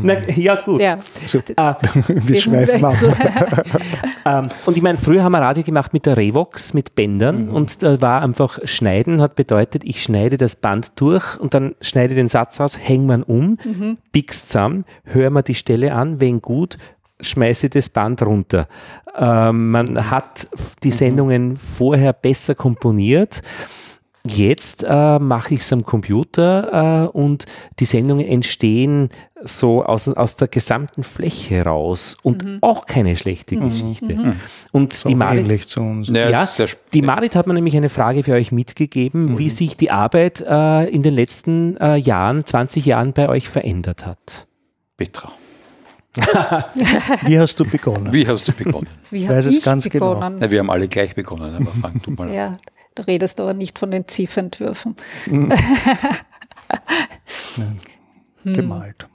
Na, 0.02 0.30
ja, 0.30 0.56
gut. 0.62 0.82
Ja. 0.82 1.00
So, 1.26 1.40
Ah, 1.56 1.78
wir 2.08 2.42
schweifen 2.42 2.84
ab. 2.86 2.94
Ähm, 4.26 4.48
und 4.66 4.78
ich 4.78 4.82
meine, 4.82 4.98
früher 4.98 5.22
haben 5.22 5.34
wir 5.34 5.40
Radio 5.40 5.64
gemacht 5.64 5.92
mit 5.92 6.06
der 6.06 6.16
Revox, 6.16 6.74
mit 6.74 6.96
Bändern 6.96 7.50
und 7.50 7.84
da 7.84 8.00
war 8.02 8.22
einfach 8.22 8.58
Schneiden 8.64 9.22
hat 9.22 9.36
bedeutet, 9.36 9.84
ich 9.84 10.02
schneide 10.02 10.38
das 10.38 10.56
Band 10.56 10.94
durch 10.96 11.38
und 11.42 11.54
dann 11.54 11.76
schneide 11.82 12.16
den 12.16 12.30
Satz 12.30 12.62
aus, 12.62 12.80
häng 12.80 13.06
man 13.06 13.24
um, 13.24 13.58
bieg's 14.14 14.48
zusammen, 14.48 14.86
hör 15.04 15.30
mir 15.30 15.44
die 15.44 15.56
Stelle 15.56 15.94
an, 15.94 16.22
wenn 16.22 16.42
gut, 16.42 16.78
schmeiße 17.20 17.70
das 17.70 17.90
Band 17.90 18.22
runter. 18.22 18.68
Ähm, 19.16 19.72
man 19.72 20.10
hat 20.10 20.48
die 20.84 20.92
Sendungen 20.92 21.58
vorher 21.58 22.14
besser 22.14 22.56
komponiert. 22.56 23.42
Jetzt 24.26 24.86
äh, 24.88 25.20
mache 25.20 25.56
ich 25.56 25.60
es 25.62 25.74
am 25.74 25.84
Computer 25.84 27.10
äh, 27.12 27.18
und 27.18 27.46
die 27.80 27.86
Sendungen 27.86 28.26
entstehen 28.26 29.10
so 29.44 29.84
aus, 29.84 30.08
aus 30.08 30.38
der 30.38 30.48
gesamten 30.48 31.04
Fläche 31.04 31.66
raus 31.66 32.16
und 32.24 32.60
auch 32.62 32.86
keine 32.86 33.18
schlechte 33.18 33.58
Geschichte. 33.58 34.36
Und 34.72 34.94
Ist 34.94 35.10
die 35.10 35.16
Marit, 35.16 35.68
zu 35.68 35.82
uns. 35.82 36.08
Ja, 36.08 36.30
ja, 36.30 36.48
die 36.94 37.02
Marit 37.02 37.36
hat 37.36 37.48
mir 37.48 37.54
nämlich 37.54 37.76
eine 37.76 37.90
Frage 37.90 38.24
für 38.24 38.32
euch 38.32 38.54
mitgegeben, 38.54 39.38
wie 39.38 39.50
sich 39.50 39.76
die 39.76 39.92
Arbeit 39.92 40.40
äh, 40.40 40.86
in 40.86 41.04
den 41.04 41.14
letzten 41.14 41.76
äh, 41.76 41.98
Jahren, 41.98 42.46
20 42.46 42.86
Jahren 42.86 43.12
bei 43.12 43.28
euch 43.28 43.50
verändert 43.50 44.06
hat. 44.06 44.48
Petra, 44.96 45.34
Wie 47.26 47.40
hast 47.40 47.60
du 47.60 47.66
begonnen? 47.66 48.14
wie 48.14 48.28
hast 48.28 48.48
du 48.48 48.52
begonnen? 48.52 48.88
Wie 49.10 49.24
weiß 49.24 49.30
habe 49.30 49.40
es 49.40 49.58
ich 49.58 49.64
ganz 49.64 49.90
genau. 49.90 50.14
begonnen? 50.14 50.38
Na, 50.40 50.52
wir 50.52 50.60
haben 50.60 50.70
alle 50.70 50.88
gleich 50.88 51.16
begonnen, 51.16 51.56
aber 51.56 51.66
fang 51.82 52.00
du 52.04 52.12
mal 52.12 52.28
an. 52.28 52.34
Ja, 52.36 52.58
du 52.94 53.02
redest 53.08 53.40
aber 53.40 53.56
nicht 53.56 53.80
von 53.80 53.90
den 53.90 54.08
Ziffentwürfen. 54.08 54.96
Gemalt. 58.44 59.08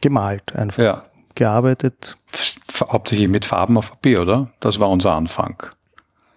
Gemalt 0.00 0.54
einfach. 0.54 0.82
Ja, 0.82 1.02
Gearbeitet, 1.36 2.16
hauptsächlich 2.80 3.28
mit 3.28 3.44
Farben 3.44 3.76
auf 3.76 3.90
Papier, 3.90 4.22
oder? 4.22 4.50
Das 4.60 4.80
war 4.80 4.88
unser 4.88 5.12
Anfang. 5.12 5.66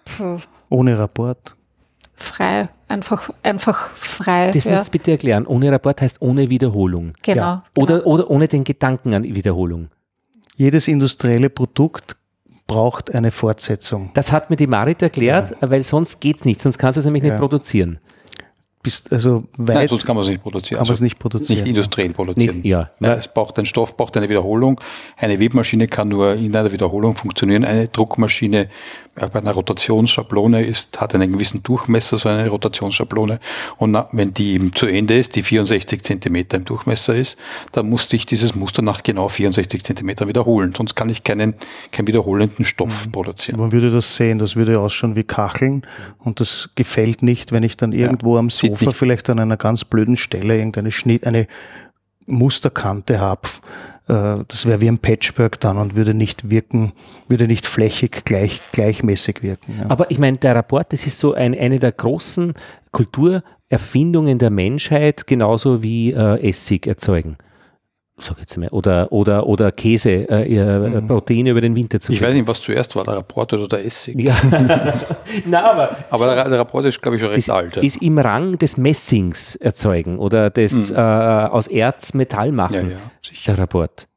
Puh, 0.03 0.39
ohne 0.69 0.99
Rapport. 0.99 1.55
frei, 2.15 2.67
einfach, 2.89 3.29
einfach 3.43 3.91
frei. 3.93 4.51
Das 4.51 4.65
ja. 4.65 4.73
musst 4.73 4.87
du 4.87 4.91
bitte 4.91 5.11
erklären. 5.11 5.45
Ohne 5.47 5.71
Rapport 5.71 6.01
heißt 6.01 6.21
ohne 6.21 6.49
Wiederholung. 6.49 7.13
Genau. 7.21 7.41
Ja. 7.41 7.63
Oder, 7.75 8.05
oder 8.05 8.29
ohne 8.29 8.47
den 8.47 8.63
Gedanken 8.63 9.13
an 9.13 9.23
Wiederholung. 9.23 9.89
Jedes 10.55 10.87
industrielle 10.87 11.49
Produkt 11.49 12.17
braucht 12.67 13.15
eine 13.15 13.31
Fortsetzung. 13.31 14.11
Das 14.13 14.31
hat 14.31 14.49
mir 14.49 14.55
die 14.55 14.67
Marit 14.67 15.01
erklärt, 15.01 15.55
weil 15.61 15.83
sonst 15.83 16.19
geht's 16.19 16.45
nicht, 16.45 16.61
sonst 16.61 16.77
kannst 16.77 16.97
du 16.97 16.99
es 16.99 17.05
nämlich 17.05 17.23
Ja. 17.23 17.31
nicht 17.31 17.39
produzieren. 17.39 17.99
Bist 18.81 19.11
also 19.11 19.43
Nein, 19.57 19.75
weit 19.75 19.89
sonst 19.89 20.05
kann 20.05 20.15
man 20.15 20.23
es 20.23 20.29
nicht 20.29 20.41
produzieren. 20.41 20.77
kann 20.77 20.87
man 20.87 20.93
es 20.93 21.01
nicht 21.01 21.19
produzieren. 21.19 21.59
Nicht 21.59 21.67
industriell 21.67 22.13
produzieren. 22.13 22.57
Nicht- 22.57 22.65
ja. 22.65 22.89
Ja, 23.01 23.13
es 23.15 23.27
braucht 23.27 23.59
ein 23.59 23.65
Stoff, 23.65 23.97
braucht 23.97 24.15
eine 24.15 24.29
Wiederholung. 24.29 24.79
Eine 25.17 25.37
Webmaschine 25.39 25.87
kann 25.89 26.07
nur 26.07 26.35
in 26.35 26.55
einer 26.55 26.71
Wiederholung 26.71 27.15
funktionieren. 27.15 27.65
Eine 27.65 27.89
Druckmaschine 27.89 28.69
bei 29.15 29.39
einer 29.39 29.51
Rotationsschablone 29.51 30.65
ist, 30.65 31.01
hat 31.01 31.13
einen 31.15 31.31
gewissen 31.31 31.61
Durchmesser, 31.63 32.17
so 32.17 32.29
eine 32.29 32.47
Rotationsschablone. 32.47 33.39
Und 33.77 33.91
na, 33.91 34.07
wenn 34.11 34.33
die 34.33 34.53
eben 34.53 34.73
zu 34.73 34.85
Ende 34.85 35.17
ist, 35.17 35.35
die 35.35 35.43
64 35.43 36.03
Zentimeter 36.03 36.57
im 36.57 36.65
Durchmesser 36.65 37.15
ist, 37.15 37.37
dann 37.71 37.89
muss 37.89 38.11
ich 38.13 38.25
dieses 38.25 38.55
Muster 38.55 38.81
nach 38.81 39.03
genau 39.03 39.27
64 39.27 39.83
Zentimeter 39.83 40.27
wiederholen. 40.27 40.73
Sonst 40.75 40.95
kann 40.95 41.09
ich 41.09 41.23
keinen, 41.23 41.55
keinen 41.91 42.07
wiederholenden 42.07 42.65
Stoff 42.65 43.07
Mhm. 43.07 43.11
produzieren. 43.11 43.59
Man 43.59 43.71
würde 43.71 43.89
das 43.89 44.15
sehen, 44.15 44.37
das 44.37 44.55
würde 44.55 44.79
ausschauen 44.79 45.15
wie 45.15 45.23
Kacheln 45.23 45.83
und 46.19 46.39
das 46.39 46.69
gefällt 46.75 47.23
nicht, 47.23 47.51
wenn 47.51 47.63
ich 47.63 47.77
dann 47.77 47.91
irgendwo 47.91 48.37
am 48.37 48.49
sieht 48.49 48.77
Sofa 48.77 48.91
vielleicht 48.91 49.29
an 49.29 49.39
einer 49.39 49.57
ganz 49.57 49.83
blöden 49.83 50.17
Stelle 50.17 50.57
irgendeine 50.57 50.91
Schnitt, 50.91 51.27
eine 51.27 51.47
Musterkante 52.25 53.19
habe. 53.19 53.41
Äh, 54.09 54.43
Das 54.47 54.65
wäre 54.65 54.81
wie 54.81 54.87
ein 54.87 54.97
Patchwork 54.97 55.59
dann 55.59 55.77
und 55.77 55.95
würde 55.95 56.13
nicht 56.13 56.49
wirken, 56.49 56.91
würde 57.27 57.47
nicht 57.47 57.65
flächig 57.65 58.25
gleich, 58.25 58.59
gleichmäßig 58.71 59.43
wirken. 59.43 59.75
Ja. 59.79 59.89
Aber 59.89 60.09
ich 60.11 60.17
meine, 60.19 60.37
der 60.37 60.55
Rapport, 60.55 60.91
das 60.91 61.05
ist 61.05 61.19
so 61.19 61.33
ein, 61.33 61.57
eine 61.57 61.79
der 61.79 61.91
großen 61.91 62.53
Kulturerfindungen 62.91 64.39
der 64.39 64.49
Menschheit, 64.49 65.27
genauso 65.27 65.83
wie 65.83 66.11
äh, 66.11 66.49
Essig 66.49 66.87
erzeugen. 66.87 67.37
Sag 68.19 68.39
jetzt 68.39 68.57
mal. 68.57 68.69
Oder, 68.69 69.11
oder, 69.11 69.47
oder 69.47 69.71
Käse, 69.71 70.29
äh, 70.29 70.51
ihr, 70.51 71.03
Proteine 71.07 71.51
über 71.51 71.61
den 71.61 71.75
Winter 71.75 71.99
zu 71.99 72.11
Ich 72.11 72.21
weiß 72.21 72.33
nicht, 72.33 72.47
was 72.47 72.61
zuerst 72.61 72.95
war, 72.95 73.03
der 73.03 73.17
Rapport 73.17 73.53
oder 73.53 73.67
der 73.67 73.85
Essig. 73.85 74.19
Ja. 74.19 74.35
Na, 75.45 75.71
aber 75.71 75.97
Aber 76.09 76.35
der, 76.35 76.49
der 76.49 76.59
Rapport 76.59 76.85
ist, 76.85 77.01
glaube 77.01 77.15
ich, 77.15 77.21
schon 77.21 77.31
recht 77.31 77.49
alt. 77.49 77.75
ja. 77.75 77.81
ist 77.81 78.01
im 78.01 78.17
Rang 78.17 78.57
des 78.57 78.77
Messings 78.77 79.55
erzeugen 79.55 80.19
oder 80.19 80.49
des 80.49 80.91
äh, 80.91 80.95
aus 80.95 81.67
Erz 81.67 82.13
Metall 82.13 82.51
machen, 82.51 82.91
Ja, 82.91 82.97
ja, 82.97 82.97
der 83.47 83.57
Rapport. 83.57 84.07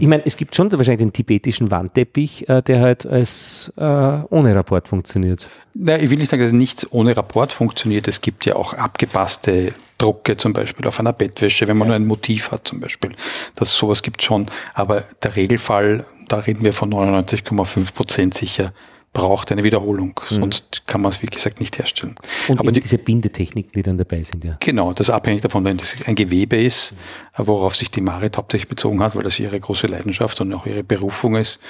Ich 0.00 0.06
meine, 0.06 0.24
es 0.24 0.36
gibt 0.36 0.54
schon 0.54 0.70
wahrscheinlich 0.72 0.98
den 0.98 1.12
tibetischen 1.12 1.70
Wandteppich, 1.70 2.48
äh, 2.48 2.62
der 2.62 2.80
halt 2.80 3.06
als 3.06 3.72
äh, 3.76 3.82
ohne 3.82 4.54
Rapport 4.54 4.88
funktioniert. 4.88 5.48
Na, 5.74 5.98
ich 5.98 6.10
will 6.10 6.18
nicht 6.18 6.30
sagen, 6.30 6.42
dass 6.42 6.52
nichts 6.52 6.90
ohne 6.92 7.16
Rapport 7.16 7.52
funktioniert. 7.52 8.08
Es 8.08 8.20
gibt 8.20 8.46
ja 8.46 8.56
auch 8.56 8.74
abgepasste 8.74 9.74
Drucke 10.04 10.36
zum 10.36 10.52
Beispiel 10.52 10.86
auf 10.86 11.00
einer 11.00 11.12
Bettwäsche, 11.12 11.66
wenn 11.66 11.78
man 11.78 11.88
nur 11.88 11.96
ein 11.96 12.06
Motiv 12.06 12.50
hat 12.50 12.68
zum 12.68 12.80
Beispiel. 12.80 13.12
Das 13.56 13.76
sowas 13.76 14.02
gibt 14.02 14.22
schon. 14.22 14.46
Aber 14.74 15.04
der 15.22 15.34
Regelfall, 15.34 16.04
da 16.28 16.38
reden 16.38 16.62
wir 16.62 16.74
von 16.74 16.92
99,5 16.92 17.94
Prozent 17.94 18.34
sicher, 18.34 18.72
braucht 19.14 19.50
eine 19.52 19.62
Wiederholung. 19.64 20.20
Sonst 20.28 20.82
kann 20.86 21.00
man 21.00 21.12
es, 21.12 21.22
wie 21.22 21.26
gesagt, 21.26 21.60
nicht 21.60 21.78
herstellen. 21.78 22.16
Und 22.48 22.58
Aber 22.58 22.72
die, 22.72 22.80
diese 22.80 22.98
Bindetechniken, 22.98 23.70
die 23.72 23.82
dann 23.82 23.96
dabei 23.96 24.22
sind, 24.24 24.44
ja. 24.44 24.56
Genau, 24.60 24.92
das 24.92 25.08
abhängig 25.08 25.40
davon, 25.40 25.64
wenn 25.64 25.76
das 25.78 25.94
ein 26.04 26.16
Gewebe 26.16 26.60
ist, 26.60 26.92
äh, 27.38 27.46
worauf 27.46 27.76
sich 27.76 27.90
die 27.90 28.00
Marit 28.00 28.36
hauptsächlich 28.36 28.68
bezogen 28.68 29.00
hat, 29.02 29.14
weil 29.16 29.22
das 29.22 29.38
ihre 29.38 29.58
große 29.58 29.86
Leidenschaft 29.86 30.40
und 30.40 30.52
auch 30.52 30.66
ihre 30.66 30.82
Berufung 30.82 31.36
ist. 31.36 31.60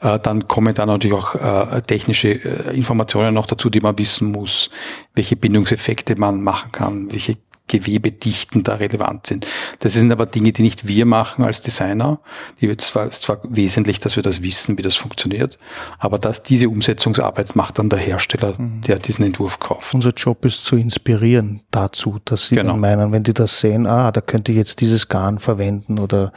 Äh, 0.00 0.18
Dann 0.18 0.48
kommen 0.48 0.74
dann 0.74 0.88
natürlich 0.88 1.16
auch 1.16 1.34
äh, 1.34 1.82
technische 1.82 2.30
äh, 2.30 2.74
Informationen 2.74 3.34
noch 3.34 3.46
dazu, 3.46 3.68
die 3.68 3.80
man 3.80 3.96
wissen 3.98 4.32
muss, 4.32 4.70
welche 5.14 5.36
Bindungseffekte 5.36 6.18
man 6.18 6.42
machen 6.42 6.72
kann, 6.72 7.12
welche 7.12 7.36
Gewebedichten 7.66 8.62
da 8.62 8.74
relevant 8.74 9.26
sind. 9.26 9.46
Das 9.78 9.94
sind 9.94 10.12
aber 10.12 10.26
Dinge, 10.26 10.52
die 10.52 10.62
nicht 10.62 10.86
wir 10.86 11.06
machen 11.06 11.44
als 11.44 11.62
Designer. 11.62 12.20
Die 12.60 12.68
wird 12.68 12.82
zwar, 12.82 13.06
ist 13.06 13.22
zwar 13.22 13.40
wesentlich, 13.44 14.00
dass 14.00 14.16
wir 14.16 14.22
das 14.22 14.42
wissen, 14.42 14.76
wie 14.76 14.82
das 14.82 14.96
funktioniert, 14.96 15.58
aber 15.98 16.18
dass 16.18 16.42
diese 16.42 16.68
Umsetzungsarbeit 16.68 17.56
macht 17.56 17.78
dann 17.78 17.88
der 17.88 17.98
Hersteller, 17.98 18.54
der 18.58 18.98
diesen 18.98 19.24
Entwurf 19.24 19.60
kauft. 19.60 19.94
Unser 19.94 20.10
Job 20.10 20.44
ist 20.44 20.64
zu 20.66 20.76
inspirieren 20.76 21.62
dazu, 21.70 22.18
dass 22.24 22.48
sie 22.48 22.56
Genau. 22.56 22.72
dann 22.72 22.80
meinen, 22.80 23.12
wenn 23.12 23.22
die 23.22 23.34
das 23.34 23.60
sehen, 23.60 23.86
ah, 23.86 24.12
da 24.12 24.20
könnte 24.20 24.52
ich 24.52 24.58
jetzt 24.58 24.80
dieses 24.80 25.08
Garn 25.08 25.38
verwenden 25.38 25.98
oder 25.98 26.32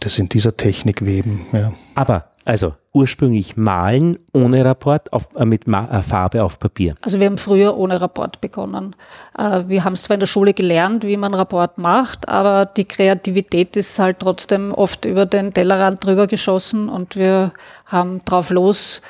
das 0.00 0.18
in 0.18 0.28
dieser 0.28 0.56
Technik 0.56 1.04
weben. 1.04 1.46
Ja. 1.52 1.72
Aber, 1.94 2.29
also, 2.44 2.74
ursprünglich 2.92 3.56
malen 3.56 4.18
ohne 4.32 4.64
Rapport 4.64 5.12
auf, 5.12 5.28
äh, 5.36 5.44
mit 5.44 5.66
Ma 5.66 5.88
äh, 5.90 6.02
Farbe 6.02 6.42
auf 6.42 6.58
Papier. 6.58 6.94
Also 7.02 7.20
wir 7.20 7.26
haben 7.26 7.38
früher 7.38 7.76
ohne 7.76 8.00
Rapport 8.00 8.40
begonnen. 8.40 8.96
Äh, 9.38 9.64
Wir 9.68 9.84
haben 9.84 9.92
es 9.92 10.04
zwar 10.04 10.14
in 10.14 10.20
der 10.20 10.26
Schule 10.26 10.54
gelernt, 10.54 11.04
wie 11.04 11.16
man 11.16 11.34
Rapport 11.34 11.78
macht, 11.78 12.28
aber 12.28 12.64
die 12.64 12.86
Kreativität 12.86 13.76
ist 13.76 13.98
halt 13.98 14.20
trotzdem 14.20 14.72
oft 14.72 15.04
über 15.04 15.26
den 15.26 15.52
Tellerrand 15.52 16.04
drüber 16.04 16.26
geschossen 16.26 16.88
und 16.88 17.14
wir 17.14 17.52
haben 17.86 18.24
drauf 18.24 18.50
los, 18.50 19.02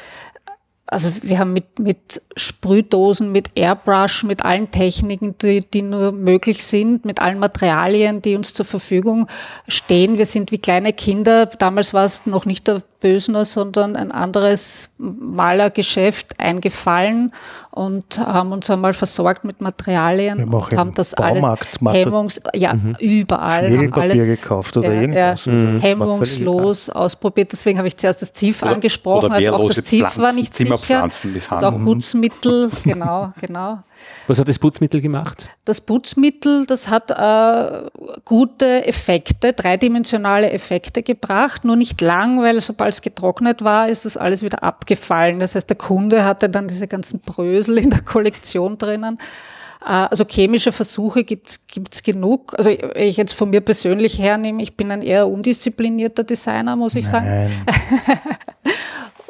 also 0.91 1.11
wir 1.23 1.39
haben 1.39 1.53
mit, 1.53 1.79
mit 1.79 2.21
Sprühdosen, 2.37 3.31
mit 3.31 3.57
Airbrush, 3.57 4.25
mit 4.25 4.45
allen 4.45 4.73
Techniken, 4.73 5.39
die, 5.39 5.61
die 5.61 5.83
nur 5.83 6.11
möglich 6.11 6.65
sind, 6.65 7.05
mit 7.05 7.23
allen 7.23 7.39
Materialien, 7.39 8.23
die 8.23 8.35
uns 8.35 8.55
zur 8.55 8.67
Verfügung 8.67 9.29
stehen. 9.69 10.19
Wir 10.19 10.27
sind 10.27 10.51
wie 10.51 10.59
kleine 10.59 10.93
Kinder. 10.93 11.47
Damals 11.47 11.95
war 11.95 12.05
es 12.05 12.27
noch 12.27 12.45
nicht 12.45 12.67
der 12.67 12.83
Bösner, 13.01 13.45
sondern 13.45 13.97
ein 13.97 14.13
anderes 14.13 14.91
Malergeschäft 14.99 16.39
eingefallen 16.39 17.33
und 17.71 18.19
haben 18.19 18.53
uns 18.53 18.69
einmal 18.71 18.93
versorgt 18.93 19.45
mit 19.45 19.61
Materialien 19.61 20.45
und 20.53 20.77
haben 20.77 20.93
das 20.95 21.15
Baumarkt 21.15 21.79
alles 21.85 21.95
hemmungs 22.07 22.41
ja 22.55 22.75
überall 22.99 23.63
haben 23.63 23.67
Schmirgelpapier 23.77 24.23
alles 24.23 24.41
gekauft 24.43 24.77
oder 24.77 24.93
ja, 24.93 25.01
irgendwas. 25.01 25.47
ja, 25.47 25.53
Also 25.53 25.65
das 25.65 25.73
war 25.75 25.81
hemmungslos 25.81 26.91
ausprobiert. 26.91 27.53
Deswegen 27.53 27.79
habe 27.79 27.89
ich 27.89 27.97
zuerst 27.97 28.23
das 28.23 28.33
ZIF 28.33 28.63
Oder- 28.63 28.73
angesprochen. 28.73 29.27
oder 29.27 29.35
also 29.35 29.53
auch 29.55 29.67
das 29.67 29.83
ZIF 29.85 30.19
war 30.19 30.33
nicht 30.33 30.55
sicher. 30.55 30.77
Zimmerpflanzen 30.77 31.31
Also 31.31 31.35
misshandeln. 31.35 31.75
auch 31.83 31.85
Putzmittel, 31.87 32.71
genau, 32.85 33.33
genau. 33.41 33.79
Was 34.27 34.39
hat 34.39 34.49
das 34.49 34.59
Putzmittel 34.59 35.01
gemacht? 35.01 35.49
Das 35.65 35.81
Putzmittel, 35.81 36.67
das 36.67 36.89
hat 36.89 37.11
äh, 37.11 37.91
gute 38.25 38.87
Effekte, 38.87 39.53
dreidimensionale 39.53 40.51
Effekte 40.51 41.03
gebracht, 41.03 41.65
nur 41.65 41.77
nicht 41.77 42.01
lang, 42.01 42.41
weil 42.43 42.61
sobald 42.61 42.91
als 42.91 43.03
getrocknet 43.03 43.63
war, 43.63 43.89
ist 43.89 44.05
das 44.05 44.17
alles 44.17 44.43
wieder 44.43 44.63
abgefallen. 44.63 45.41
Das 45.41 45.55
heißt, 45.55 45.69
der 45.69 45.77
Kunde 45.77 46.25
hatte 46.25 46.49
dann 46.49 46.69
diese 46.69 46.89
ganzen 46.89 47.21
Brösel 47.21 47.79
in 47.79 47.91
der 47.91 48.03
Kollektion 48.03 48.79
drinnen. 48.79 49.19
Äh, 49.81 50.09
also 50.11 50.25
chemische 50.25 50.73
Versuche 50.73 51.25
gibt's 51.25 51.67
gibt's 51.69 52.03
genug. 52.03 52.55
Also 52.59 52.71
ich 52.71 53.17
jetzt 53.17 53.33
von 53.33 53.51
mir 53.51 53.61
persönlich 53.61 54.19
hernehme, 54.19 54.63
ich 54.63 54.77
bin 54.77 54.91
ein 54.91 55.03
eher 55.03 55.29
undisziplinierter 55.29 56.25
Designer, 56.25 56.77
muss 56.77 56.95
ich 56.95 57.09
sagen. 57.09 57.51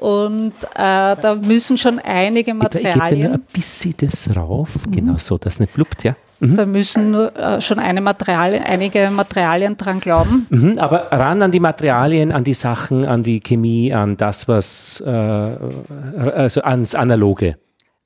Und 0.01 0.55
äh, 0.75 1.15
da 1.17 1.39
müssen 1.41 1.77
schon 1.77 1.99
einige 1.99 2.55
Materialien. 2.55 3.03
Ich 3.03 3.11
gebe 3.11 3.23
nur 3.23 3.33
ein 3.35 3.47
bisschen 3.53 3.95
das 3.99 4.35
rauf, 4.35 4.87
mhm. 4.87 4.91
genau 4.91 5.17
so, 5.19 5.37
dass 5.37 5.61
nicht 5.61 5.75
blubbt, 5.75 6.05
ja. 6.05 6.17
Mhm. 6.41 6.57
Da 6.57 6.65
müssen 6.65 7.15
äh, 7.15 7.61
schon 7.61 7.79
eine 7.79 8.01
Material, 8.01 8.59
einige 8.65 9.11
Materialien 9.11 9.77
dran 9.77 10.01
glauben. 10.01 10.47
Mhm, 10.49 10.79
aber 10.79 11.13
ran 11.13 11.43
an 11.43 11.53
die 11.53 11.61
Materialien, 11.61 12.33
an 12.33 12.45
die 12.45 12.55
Sachen, 12.55 13.05
an 13.05 13.23
die 13.23 13.41
Chemie, 13.41 13.93
an 13.93 14.17
das, 14.17 14.49
was, 14.49 15.03
äh, 15.07 15.11
also 15.11 16.63
ans 16.63 16.95
Analoge. 16.95 17.59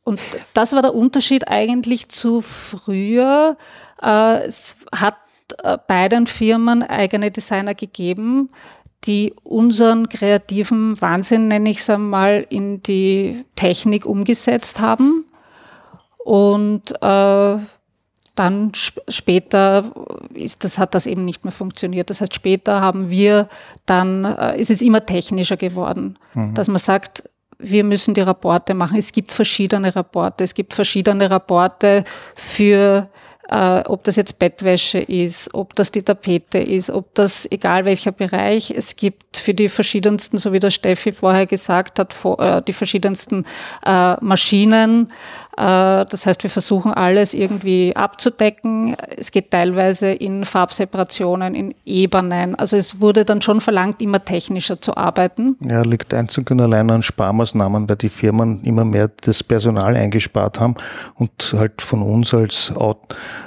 Und 0.03 0.21
das 0.53 0.73
war 0.73 0.83
der 0.83 0.95
Unterschied 0.95 1.47
eigentlich 1.47 2.09
zu 2.09 2.41
früher. 2.41 3.57
Äh, 4.03 4.47
es 4.47 4.77
hat 4.93 5.15
äh, 5.63 5.79
beiden 5.87 6.27
Firmen 6.27 6.83
eigene 6.83 7.31
Designer 7.31 7.75
gegeben, 7.75 8.51
die 9.07 9.35
unseren 9.43 10.09
kreativen 10.09 11.01
Wahnsinn, 11.01 11.49
nenne 11.49 11.71
ich 11.71 11.79
es 11.79 11.91
einmal, 11.91 12.47
in 12.49 12.83
die 12.83 13.45
Technik 13.57 14.07
umgesetzt 14.07 14.81
haben. 14.81 15.25
Und 16.19 16.93
äh, 17.03 17.57
dann 18.35 18.73
später 18.75 19.93
ist 20.33 20.65
das, 20.65 20.79
hat 20.79 20.95
das 20.95 21.07
eben 21.07 21.25
nicht 21.25 21.45
mehr 21.45 21.53
funktioniert. 21.53 22.11
Das 22.11 22.21
heißt, 22.21 22.35
später 22.35 22.81
haben 22.81 23.11
wir 23.11 23.49
dann, 23.87 24.25
äh, 24.25 24.59
ist 24.59 24.71
es 24.71 24.83
immer 24.83 25.05
technischer 25.07 25.57
geworden, 25.57 26.19
mhm. 26.33 26.55
dass 26.55 26.69
man 26.69 26.79
sagt, 26.79 27.29
wir 27.59 27.85
müssen 27.85 28.15
die 28.15 28.21
Rapporte 28.21 28.75
machen. 28.75 28.99
Es 28.99 29.13
gibt 29.13 29.31
verschiedene 29.31 29.95
Rapporte. 29.95 30.43
Es 30.45 30.55
gibt 30.55 30.75
verschiedene 30.75 31.31
Rapporte 31.31 32.05
für 32.35 33.09
äh, 33.49 33.81
ob 33.87 34.05
das 34.05 34.17
jetzt 34.17 34.39
Bettwäsche 34.39 34.99
ist, 34.99 35.53
ob 35.55 35.75
das 35.75 35.93
die 35.93 36.03
Tapete 36.03 36.59
ist, 36.59 36.91
ob 36.91 37.15
das 37.15 37.51
egal 37.51 37.85
welcher 37.85 38.13
Bereich. 38.13 38.71
Es 38.71 38.97
gibt 38.97 39.37
für 39.37 39.55
die 39.55 39.69
verschiedensten, 39.69 40.39
so 40.39 40.53
wie 40.53 40.61
der 40.61 40.71
Steffi 40.71 41.13
vorher 41.13 41.47
gesagt 41.47 41.99
hat, 41.99 42.15
äh, 42.39 42.63
die 42.63 42.73
verschiedensten 42.73 43.45
äh, 43.85 44.15
Maschinen. 44.25 45.13
Äh, 45.57 46.05
das 46.07 46.27
heißt, 46.27 46.43
wir 46.43 46.51
versuchen 46.51 46.93
alles 46.93 47.35
irgendwie 47.35 47.95
abzudecken. 47.95 48.97
Es 49.17 49.31
geht 49.31 49.51
teilweise 49.51 50.13
in 50.13 50.45
Farbseparationen, 50.45 51.55
in 51.55 51.75
Ebenen. 51.85 52.55
Also 52.55 52.77
es 52.77 53.01
wurde 53.01 53.25
dann 53.25 53.41
schon 53.43 53.61
verlangt, 53.61 54.03
immer 54.03 54.25
technischer 54.25 54.81
zu 54.81 54.97
arbeiten. 54.97 55.57
Ja, 55.61 55.83
liegt 55.83 56.13
einzig 56.13 56.51
und 56.51 56.61
allein 56.61 56.91
an 56.91 57.03
Sparmaßnahmen, 57.03 57.89
weil 57.89 57.97
die 57.97 58.09
Firmen 58.09 58.63
immer 58.65 58.85
mehr 58.85 59.11
das 59.23 59.43
Personal 59.45 59.97
eingespart 59.97 60.61
haben 60.61 60.75
und 61.15 61.55
halt 61.57 61.83
von 61.83 62.03
uns 62.03 62.35
als, 62.35 62.73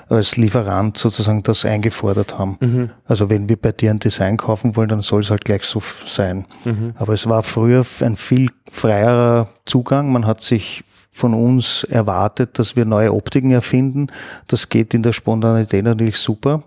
als 0.09 0.37
Lieferant 0.37 0.97
sozusagen 0.97 1.43
das 1.43 1.65
eingefordert 1.65 2.39
haben. 2.39 2.57
Mhm. 2.59 2.89
Also 3.05 3.29
wenn 3.29 3.49
wir 3.49 3.57
bei 3.57 3.71
dir 3.71 3.91
ein 3.91 3.99
Design 3.99 4.37
kaufen 4.37 4.75
wollen, 4.75 4.89
dann 4.89 5.01
soll 5.01 5.21
es 5.21 5.29
halt 5.29 5.45
gleich 5.45 5.63
so 5.63 5.81
sein. 6.05 6.45
Mhm. 6.65 6.93
Aber 6.95 7.13
es 7.13 7.27
war 7.27 7.43
früher 7.43 7.85
ein 8.01 8.15
viel 8.15 8.49
freierer 8.69 9.47
Zugang. 9.65 10.11
Man 10.11 10.25
hat 10.25 10.41
sich 10.41 10.83
von 11.17 11.33
uns 11.33 11.83
erwartet, 11.83 12.59
dass 12.59 12.75
wir 12.75 12.85
neue 12.85 13.13
Optiken 13.13 13.51
erfinden. 13.51 14.07
Das 14.47 14.69
geht 14.69 14.93
in 14.93 15.03
der 15.03 15.13
Spontanität 15.13 15.83
natürlich 15.83 16.17
super 16.17 16.63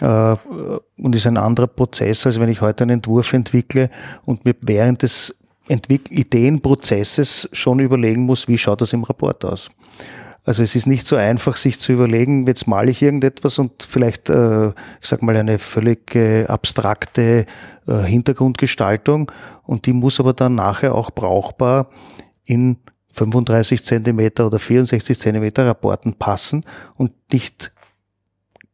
äh, 0.00 0.36
und 1.00 1.14
ist 1.14 1.26
ein 1.26 1.36
anderer 1.36 1.68
Prozess, 1.68 2.26
als 2.26 2.40
wenn 2.40 2.48
ich 2.48 2.60
heute 2.60 2.84
einen 2.84 2.98
Entwurf 2.98 3.32
entwickle 3.32 3.90
und 4.24 4.44
mir 4.44 4.54
während 4.60 5.02
des 5.02 5.38
Entwick 5.68 6.10
Ideenprozesses 6.10 7.48
schon 7.52 7.78
überlegen 7.78 8.22
muss, 8.22 8.48
wie 8.48 8.58
schaut 8.58 8.80
das 8.80 8.92
im 8.92 9.04
Rapport 9.04 9.44
aus. 9.44 9.70
Also 10.46 10.62
es 10.62 10.76
ist 10.76 10.86
nicht 10.86 11.06
so 11.06 11.16
einfach, 11.16 11.56
sich 11.56 11.78
zu 11.78 11.92
überlegen, 11.92 12.46
jetzt 12.46 12.66
male 12.66 12.90
ich 12.90 13.00
irgendetwas 13.00 13.58
und 13.58 13.82
vielleicht, 13.82 14.28
äh, 14.28 14.68
ich 14.68 14.74
sag 15.08 15.22
mal, 15.22 15.36
eine 15.36 15.58
völlig 15.58 16.14
äh, 16.14 16.44
abstrakte 16.44 17.46
äh, 17.86 17.94
Hintergrundgestaltung 18.02 19.32
und 19.62 19.86
die 19.86 19.94
muss 19.94 20.20
aber 20.20 20.34
dann 20.34 20.54
nachher 20.54 20.94
auch 20.94 21.10
brauchbar 21.10 21.88
in 22.44 22.76
35 23.14 23.82
Zentimeter 23.82 24.46
oder 24.46 24.58
64 24.58 25.18
Zentimeter 25.18 25.66
Rapporten 25.66 26.14
passen 26.14 26.64
und 26.96 27.12
nicht 27.32 27.72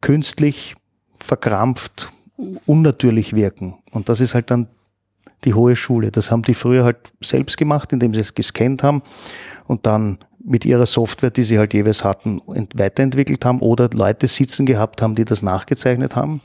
künstlich 0.01 0.75
verkrampft 1.15 2.11
unnatürlich 2.65 3.33
wirken. 3.33 3.75
Und 3.91 4.09
das 4.09 4.19
ist 4.19 4.33
halt 4.33 4.49
dann 4.49 4.67
die 5.43 5.53
hohe 5.53 5.75
Schule. 5.75 6.11
Das 6.11 6.31
haben 6.31 6.41
die 6.41 6.53
früher 6.53 6.83
halt 6.83 7.13
selbst 7.21 7.57
gemacht, 7.57 7.93
indem 7.93 8.13
sie 8.13 8.19
es 8.19 8.33
gescannt 8.33 8.83
haben 8.83 9.01
und 9.67 9.85
dann 9.85 10.17
mit 10.43 10.65
ihrer 10.65 10.87
Software, 10.87 11.29
die 11.29 11.43
sie 11.43 11.59
halt 11.59 11.73
jeweils 11.73 12.03
hatten, 12.03 12.41
weiterentwickelt 12.73 13.45
haben 13.45 13.59
oder 13.59 13.89
Leute 13.93 14.25
sitzen 14.25 14.65
gehabt 14.65 15.01
haben, 15.01 15.13
die 15.13 15.25
das 15.25 15.43
nachgezeichnet 15.43 16.15
haben. 16.15 16.41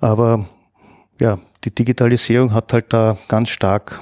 Aber 0.00 0.46
ja, 1.20 1.38
die 1.64 1.74
Digitalisierung 1.74 2.52
hat 2.52 2.72
halt 2.72 2.92
da 2.92 3.16
ganz 3.28 3.50
stark 3.50 4.00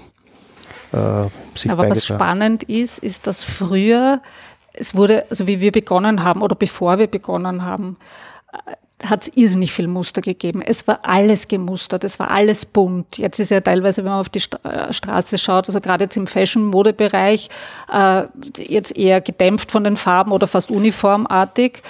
äh, 0.92 1.28
sich 1.54 1.70
Aber 1.70 1.88
was 1.88 2.06
spannend 2.06 2.62
ist, 2.64 2.98
ist, 2.98 3.26
dass 3.26 3.44
früher, 3.44 4.20
es 4.72 4.94
wurde, 4.94 5.24
also 5.30 5.46
wie 5.46 5.60
wir 5.60 5.72
begonnen 5.72 6.22
haben 6.22 6.42
oder 6.42 6.54
bevor 6.54 6.98
wir 6.98 7.06
begonnen 7.06 7.64
haben, 7.64 7.96
äh, 8.52 8.72
hat 9.04 9.22
es 9.22 9.36
irrsinnig 9.36 9.72
viel 9.72 9.88
Muster 9.88 10.22
gegeben. 10.22 10.62
Es 10.62 10.88
war 10.88 11.00
alles 11.02 11.48
gemustert, 11.48 12.02
es 12.02 12.18
war 12.18 12.30
alles 12.30 12.64
bunt. 12.64 13.18
Jetzt 13.18 13.38
ist 13.38 13.50
ja 13.50 13.60
teilweise, 13.60 14.02
wenn 14.04 14.10
man 14.10 14.20
auf 14.20 14.30
die 14.30 14.40
äh, 14.62 14.92
Straße 14.92 15.36
schaut, 15.36 15.68
also 15.68 15.80
gerade 15.80 16.04
jetzt 16.04 16.16
im 16.16 16.26
Fashion-Modebereich, 16.26 17.50
äh, 17.92 18.22
jetzt 18.56 18.96
eher 18.96 19.20
gedämpft 19.20 19.70
von 19.70 19.84
den 19.84 19.98
Farben 19.98 20.32
oder 20.32 20.46
fast 20.46 20.70
uniformartig. 20.70 21.82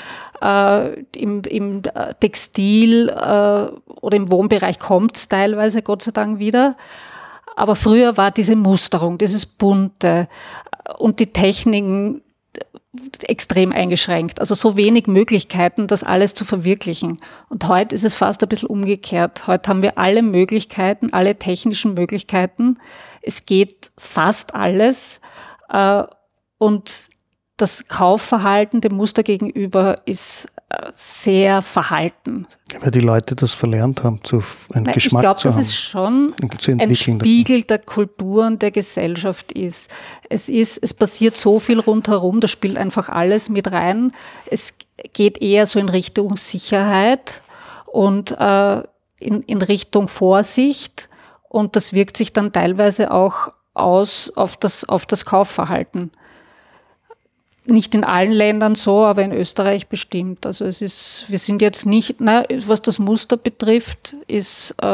Äh, 0.42 1.00
im, 1.16 1.42
Im 1.42 1.82
äh, 1.94 2.14
Textil 2.20 3.08
äh, 3.08 3.12
oder 3.12 4.16
im 4.16 4.30
Wohnbereich 4.30 4.78
kommt 4.78 5.16
es 5.16 5.28
teilweise, 5.28 5.82
Gott 5.82 6.02
sei 6.02 6.10
Dank, 6.10 6.40
wieder. 6.40 6.76
Aber 7.56 7.74
früher 7.74 8.16
war 8.16 8.30
diese 8.30 8.54
Musterung, 8.54 9.18
dieses 9.18 9.46
Bunte 9.46 10.28
und 10.98 11.18
die 11.18 11.32
Techniken 11.32 12.22
extrem 13.22 13.72
eingeschränkt. 13.72 14.40
Also 14.40 14.54
so 14.54 14.76
wenig 14.76 15.06
Möglichkeiten, 15.06 15.86
das 15.86 16.04
alles 16.04 16.34
zu 16.34 16.44
verwirklichen. 16.44 17.18
Und 17.48 17.66
heute 17.68 17.94
ist 17.94 18.04
es 18.04 18.14
fast 18.14 18.42
ein 18.42 18.48
bisschen 18.48 18.68
umgekehrt. 18.68 19.46
Heute 19.46 19.68
haben 19.68 19.82
wir 19.82 19.98
alle 19.98 20.22
Möglichkeiten, 20.22 21.12
alle 21.12 21.36
technischen 21.36 21.94
Möglichkeiten. 21.94 22.78
Es 23.22 23.46
geht 23.46 23.90
fast 23.98 24.54
alles. 24.54 25.20
Äh, 25.68 26.04
und 26.58 27.08
das 27.56 27.88
Kaufverhalten 27.88 28.80
dem 28.80 28.94
Muster 28.94 29.22
gegenüber 29.22 29.96
ist 30.04 30.48
sehr 30.94 31.62
verhalten. 31.62 32.46
Weil 32.80 32.90
die 32.90 33.00
Leute 33.00 33.36
das 33.36 33.54
verlernt 33.54 34.02
haben, 34.02 34.20
zu, 34.24 34.42
einen 34.72 34.84
Nein, 34.84 34.94
Geschmack 34.94 35.22
ich 35.22 35.24
glaub, 35.24 35.38
zu 35.38 35.50
haben. 35.50 35.60
Ich 35.60 35.90
glaube, 35.90 36.32
dass 36.32 36.54
es 36.64 36.70
schon 36.70 36.80
ein 36.80 36.94
Spiegel 36.94 37.62
der 37.62 37.78
Kultur 37.78 38.46
und 38.46 38.62
der 38.62 38.72
Gesellschaft 38.72 39.52
ist. 39.52 39.90
Es 40.28 40.48
ist, 40.48 40.78
es 40.78 40.92
passiert 40.92 41.36
so 41.36 41.60
viel 41.60 41.78
rundherum, 41.78 42.40
da 42.40 42.48
spielt 42.48 42.78
einfach 42.78 43.08
alles 43.08 43.48
mit 43.48 43.70
rein. 43.70 44.12
Es 44.50 44.74
geht 45.12 45.40
eher 45.40 45.66
so 45.66 45.78
in 45.78 45.88
Richtung 45.88 46.36
Sicherheit 46.36 47.42
und 47.86 48.32
äh, 48.32 48.82
in, 49.20 49.42
in 49.42 49.62
Richtung 49.62 50.08
Vorsicht 50.08 51.08
und 51.48 51.76
das 51.76 51.92
wirkt 51.92 52.16
sich 52.16 52.32
dann 52.32 52.52
teilweise 52.52 53.12
auch 53.12 53.52
aus 53.72 54.32
auf 54.36 54.56
das, 54.56 54.88
auf 54.88 55.06
das 55.06 55.24
Kaufverhalten 55.24 56.10
nicht 57.68 57.94
in 57.94 58.04
allen 58.04 58.32
Ländern 58.32 58.74
so, 58.74 59.04
aber 59.04 59.22
in 59.22 59.32
Österreich 59.32 59.88
bestimmt. 59.88 60.46
Also 60.46 60.64
es 60.64 60.82
ist, 60.82 61.24
wir 61.28 61.38
sind 61.38 61.62
jetzt 61.62 61.86
nicht, 61.86 62.20
na, 62.20 62.44
was 62.66 62.82
das 62.82 62.98
Muster 62.98 63.36
betrifft, 63.36 64.14
ist, 64.26 64.74
äh, 64.82 64.84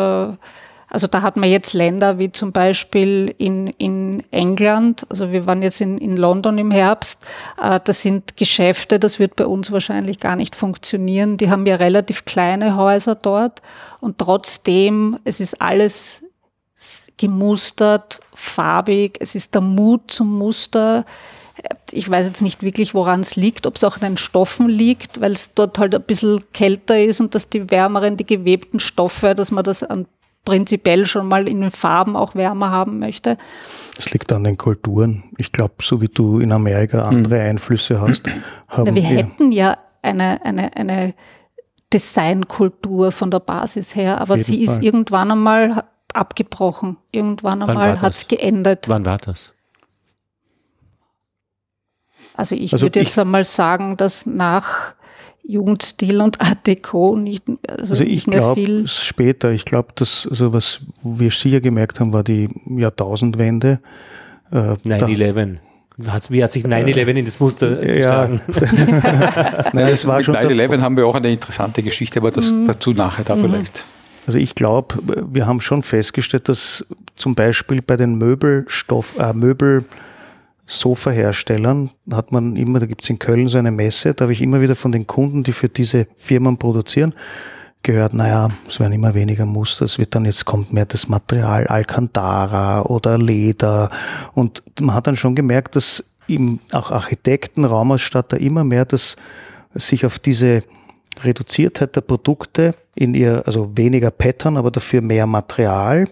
also 0.92 1.06
da 1.06 1.22
hat 1.22 1.38
man 1.38 1.48
jetzt 1.48 1.72
Länder 1.72 2.18
wie 2.18 2.30
zum 2.32 2.52
Beispiel 2.52 3.34
in, 3.38 3.68
in 3.78 4.22
England, 4.30 5.06
also 5.08 5.32
wir 5.32 5.46
waren 5.46 5.62
jetzt 5.62 5.80
in, 5.80 5.96
in 5.96 6.18
London 6.18 6.58
im 6.58 6.70
Herbst, 6.70 7.24
äh, 7.60 7.80
das 7.82 8.02
sind 8.02 8.36
Geschäfte, 8.36 8.98
das 8.98 9.18
wird 9.18 9.36
bei 9.36 9.46
uns 9.46 9.72
wahrscheinlich 9.72 10.20
gar 10.20 10.36
nicht 10.36 10.54
funktionieren. 10.54 11.38
Die 11.38 11.50
haben 11.50 11.64
ja 11.64 11.76
relativ 11.76 12.26
kleine 12.26 12.76
Häuser 12.76 13.14
dort 13.14 13.62
und 14.00 14.18
trotzdem, 14.18 15.18
es 15.24 15.40
ist 15.40 15.62
alles 15.62 16.24
gemustert, 17.16 18.20
farbig, 18.34 19.16
es 19.20 19.34
ist 19.34 19.54
der 19.54 19.62
Mut 19.62 20.10
zum 20.10 20.36
Muster 20.36 21.06
ich 21.90 22.08
weiß 22.08 22.26
jetzt 22.26 22.42
nicht 22.42 22.62
wirklich, 22.62 22.94
woran 22.94 23.20
es 23.20 23.36
liegt, 23.36 23.66
ob 23.66 23.76
es 23.76 23.84
auch 23.84 23.96
an 23.96 24.02
den 24.02 24.16
Stoffen 24.16 24.68
liegt, 24.68 25.20
weil 25.20 25.32
es 25.32 25.54
dort 25.54 25.78
halt 25.78 25.94
ein 25.94 26.02
bisschen 26.02 26.42
kälter 26.52 27.02
ist 27.02 27.20
und 27.20 27.34
dass 27.34 27.48
die 27.48 27.70
wärmeren, 27.70 28.16
die 28.16 28.24
gewebten 28.24 28.80
Stoffe, 28.80 29.34
dass 29.34 29.50
man 29.50 29.64
das 29.64 29.82
an 29.82 30.06
prinzipiell 30.44 31.06
schon 31.06 31.28
mal 31.28 31.48
in 31.48 31.60
den 31.60 31.70
Farben 31.70 32.16
auch 32.16 32.34
wärmer 32.34 32.70
haben 32.70 32.98
möchte. 32.98 33.38
Es 33.96 34.12
liegt 34.12 34.32
an 34.32 34.44
den 34.44 34.56
Kulturen. 34.56 35.24
Ich 35.38 35.52
glaube, 35.52 35.74
so 35.80 36.00
wie 36.00 36.08
du 36.08 36.40
in 36.40 36.50
Amerika 36.50 37.02
andere 37.02 37.40
hm. 37.40 37.50
Einflüsse 37.50 38.00
hast, 38.00 38.28
haben 38.68 38.84
Na, 38.86 38.94
wir, 38.94 39.02
wir 39.02 39.02
hätten 39.02 39.52
ja 39.52 39.78
eine, 40.02 40.44
eine, 40.44 40.76
eine 40.76 41.14
Designkultur 41.92 43.12
von 43.12 43.30
der 43.30 43.40
Basis 43.40 43.94
her, 43.94 44.20
aber 44.20 44.38
sie 44.38 44.62
ist 44.62 44.74
Fall. 44.74 44.84
irgendwann 44.84 45.30
einmal 45.30 45.84
abgebrochen. 46.12 46.96
Irgendwann 47.12 47.62
einmal 47.62 48.00
hat 48.00 48.14
es 48.14 48.28
geendet. 48.28 48.88
Wann 48.88 49.06
war 49.06 49.18
das? 49.18 49.52
Also 52.34 52.54
ich 52.54 52.72
Also 52.72 52.86
würde 52.86 53.00
ich- 53.00 53.08
jetzt 53.08 53.18
einmal 53.18 53.44
sagen, 53.44 53.96
dass 53.96 54.26
nach 54.26 54.94
Jugendstil 55.44 56.20
und 56.20 56.40
Art 56.40 56.66
Deco 56.66 57.16
nicht, 57.16 57.42
also 57.68 57.94
Also 57.94 58.04
ich 58.04 58.10
nicht 58.10 58.26
mehr 58.28 58.38
glaube 58.38 58.60
viel. 58.64 58.88
später, 58.88 59.50
ich 59.50 59.64
glaube, 59.64 59.88
dass, 59.96 60.26
also 60.30 60.52
was 60.52 60.80
wir 61.02 61.30
sicher 61.30 61.60
gemerkt 61.60 61.98
haben, 62.00 62.12
war 62.12 62.22
die 62.22 62.48
Jahrtausendwende. 62.66 63.80
Äh, 64.50 64.54
da- 64.54 64.76
9-11. 64.84 65.58
Hat's- 66.06 66.30
Wie 66.30 66.42
hat 66.42 66.50
sich 66.52 66.64
9-11 66.64 67.16
in 67.16 67.24
das 67.26 67.38
Muster 67.40 67.84
Ja. 67.84 67.92
geschlagen? 68.26 68.40
Nein, 69.72 69.88
das 69.88 70.06
war 70.06 70.16
Mit 70.18 70.26
schon 70.26 70.36
9-11 70.36 70.80
haben 70.80 70.96
wir 70.96 71.06
auch 71.06 71.14
eine 71.16 71.30
interessante 71.32 71.82
Geschichte, 71.82 72.20
aber 72.20 72.30
das 72.30 72.52
dazu 72.66 72.92
nachher 72.92 73.24
da 73.24 73.36
vielleicht. 73.36 73.84
Also 74.26 74.38
ich 74.38 74.54
glaube, 74.54 74.94
wir 75.32 75.46
haben 75.46 75.60
schon 75.60 75.82
festgestellt, 75.82 76.48
dass 76.48 76.86
zum 77.16 77.34
Beispiel 77.34 77.82
bei 77.82 77.96
den 77.96 78.14
Möbelstoff, 78.14 79.18
äh, 79.18 79.32
Möbel 79.32 79.84
Sofaherstellern 80.72 81.90
hat 82.10 82.32
man 82.32 82.56
immer, 82.56 82.80
da 82.80 82.86
gibt 82.86 83.02
es 83.02 83.10
in 83.10 83.18
Köln 83.18 83.50
so 83.50 83.58
eine 83.58 83.70
Messe, 83.70 84.14
da 84.14 84.22
habe 84.22 84.32
ich 84.32 84.40
immer 84.40 84.62
wieder 84.62 84.74
von 84.74 84.90
den 84.90 85.06
Kunden, 85.06 85.42
die 85.42 85.52
für 85.52 85.68
diese 85.68 86.06
Firmen 86.16 86.56
produzieren, 86.56 87.12
gehört, 87.82 88.14
naja, 88.14 88.48
es 88.66 88.80
werden 88.80 88.94
immer 88.94 89.12
weniger 89.12 89.44
Muster, 89.44 89.84
es 89.84 89.98
wird 89.98 90.14
dann 90.14 90.24
jetzt 90.24 90.46
kommt 90.46 90.72
mehr 90.72 90.86
das 90.86 91.08
Material 91.08 91.66
Alcantara 91.66 92.82
oder 92.82 93.18
Leder. 93.18 93.90
Und 94.32 94.62
man 94.80 94.94
hat 94.94 95.06
dann 95.06 95.16
schon 95.16 95.34
gemerkt, 95.34 95.76
dass 95.76 96.14
im, 96.26 96.58
auch 96.72 96.90
Architekten, 96.90 97.66
Raumausstatter 97.66 98.40
immer 98.40 98.64
mehr 98.64 98.86
das 98.86 99.16
sich 99.74 100.06
auf 100.06 100.18
diese 100.18 100.62
Reduziertheit 101.22 101.96
der 101.96 102.00
Produkte 102.00 102.74
in 102.94 103.12
ihr, 103.12 103.42
also 103.44 103.76
weniger 103.76 104.10
Pattern, 104.10 104.56
aber 104.56 104.70
dafür 104.70 105.02
mehr 105.02 105.26
Material, 105.26 106.06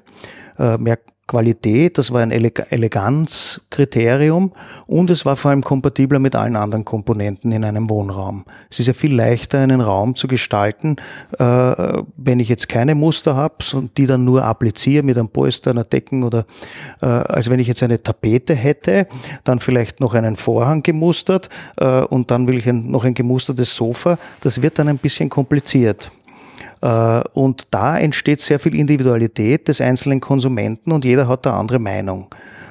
äh, 0.59 0.77
mehr 0.77 0.99
Qualität, 1.31 1.97
das 1.97 2.13
war 2.13 2.23
ein 2.23 2.33
Eleg 2.33 2.67
Eleganzkriterium 2.71 4.51
und 4.89 5.11
es 5.11 5.25
war 5.25 5.37
vor 5.37 5.53
allem 5.53 5.63
kompatibler 5.63 6.19
mit 6.19 6.35
allen 6.35 6.57
anderen 6.57 6.85
Komponenten 6.85 7.53
in 7.53 7.65
einem 7.65 7.89
Wohnraum. 7.89 8.45
Es 8.69 8.81
ist 8.81 8.89
ja 8.89 8.95
viel 8.95 9.15
leichter, 9.15 9.61
einen 9.61 9.81
Raum 9.81 10.17
zu 10.17 10.27
gestalten, 10.27 10.97
äh, 11.39 11.45
wenn 12.17 12.41
ich 12.41 12.49
jetzt 12.49 12.69
keine 12.69 12.97
Muster 12.97 13.37
habe 13.37 13.55
und 13.75 13.97
die 13.97 14.07
dann 14.07 14.25
nur 14.25 14.45
appliziere 14.45 15.05
mit 15.05 15.17
einem 15.17 15.29
Polster, 15.29 15.71
einer 15.71 15.85
Decken 15.85 16.25
oder 16.25 16.47
äh, 17.01 17.07
als 17.07 17.49
wenn 17.49 17.61
ich 17.61 17.69
jetzt 17.69 17.85
eine 17.85 18.03
Tapete 18.03 18.57
hätte, 18.57 19.07
dann 19.45 19.61
vielleicht 19.61 20.01
noch 20.01 20.15
einen 20.15 20.35
Vorhang 20.35 20.83
gemustert 20.83 21.49
äh, 21.77 22.01
und 22.01 22.33
dann 22.33 22.49
will 22.49 22.59
ich 22.59 22.69
ein, 22.69 22.91
noch 22.91 23.05
ein 23.05 23.15
gemustertes 23.15 23.77
Sofa. 23.77 24.19
Das 24.41 24.63
wird 24.63 24.81
dann 24.81 24.89
ein 24.89 24.99
bisschen 24.99 25.29
kompliziert. 25.29 26.11
Äh, 26.83 27.21
Und 27.33 27.69
da 27.71 27.99
entsteht 27.99 28.41
sehr 28.41 28.59
viel 28.59 28.75
Individualität 28.75 29.69
des 29.69 29.81
einzelnen 29.81 30.21
Konsumenten 30.21 30.93
und 30.93 31.05
jeder 31.05 31.29
hat 31.29 31.47
eine 31.47 31.57
andere 31.57 31.79
Meinung. 31.79 32.29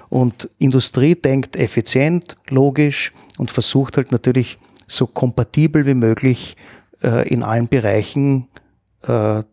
Und 0.10 0.50
Industrie 0.58 1.16
denkt 1.16 1.56
effizient, 1.56 2.36
logisch 2.50 3.14
und 3.38 3.52
versucht 3.52 3.98
halt 3.98 4.12
natürlich 4.12 4.58
so 4.88 5.06
kompatibel 5.06 5.86
wie 5.86 5.94
möglich 5.94 6.58
äh, 7.04 7.28
in 7.30 7.44
allen 7.44 7.68
Bereichen 7.68 8.48
äh, 9.04 9.44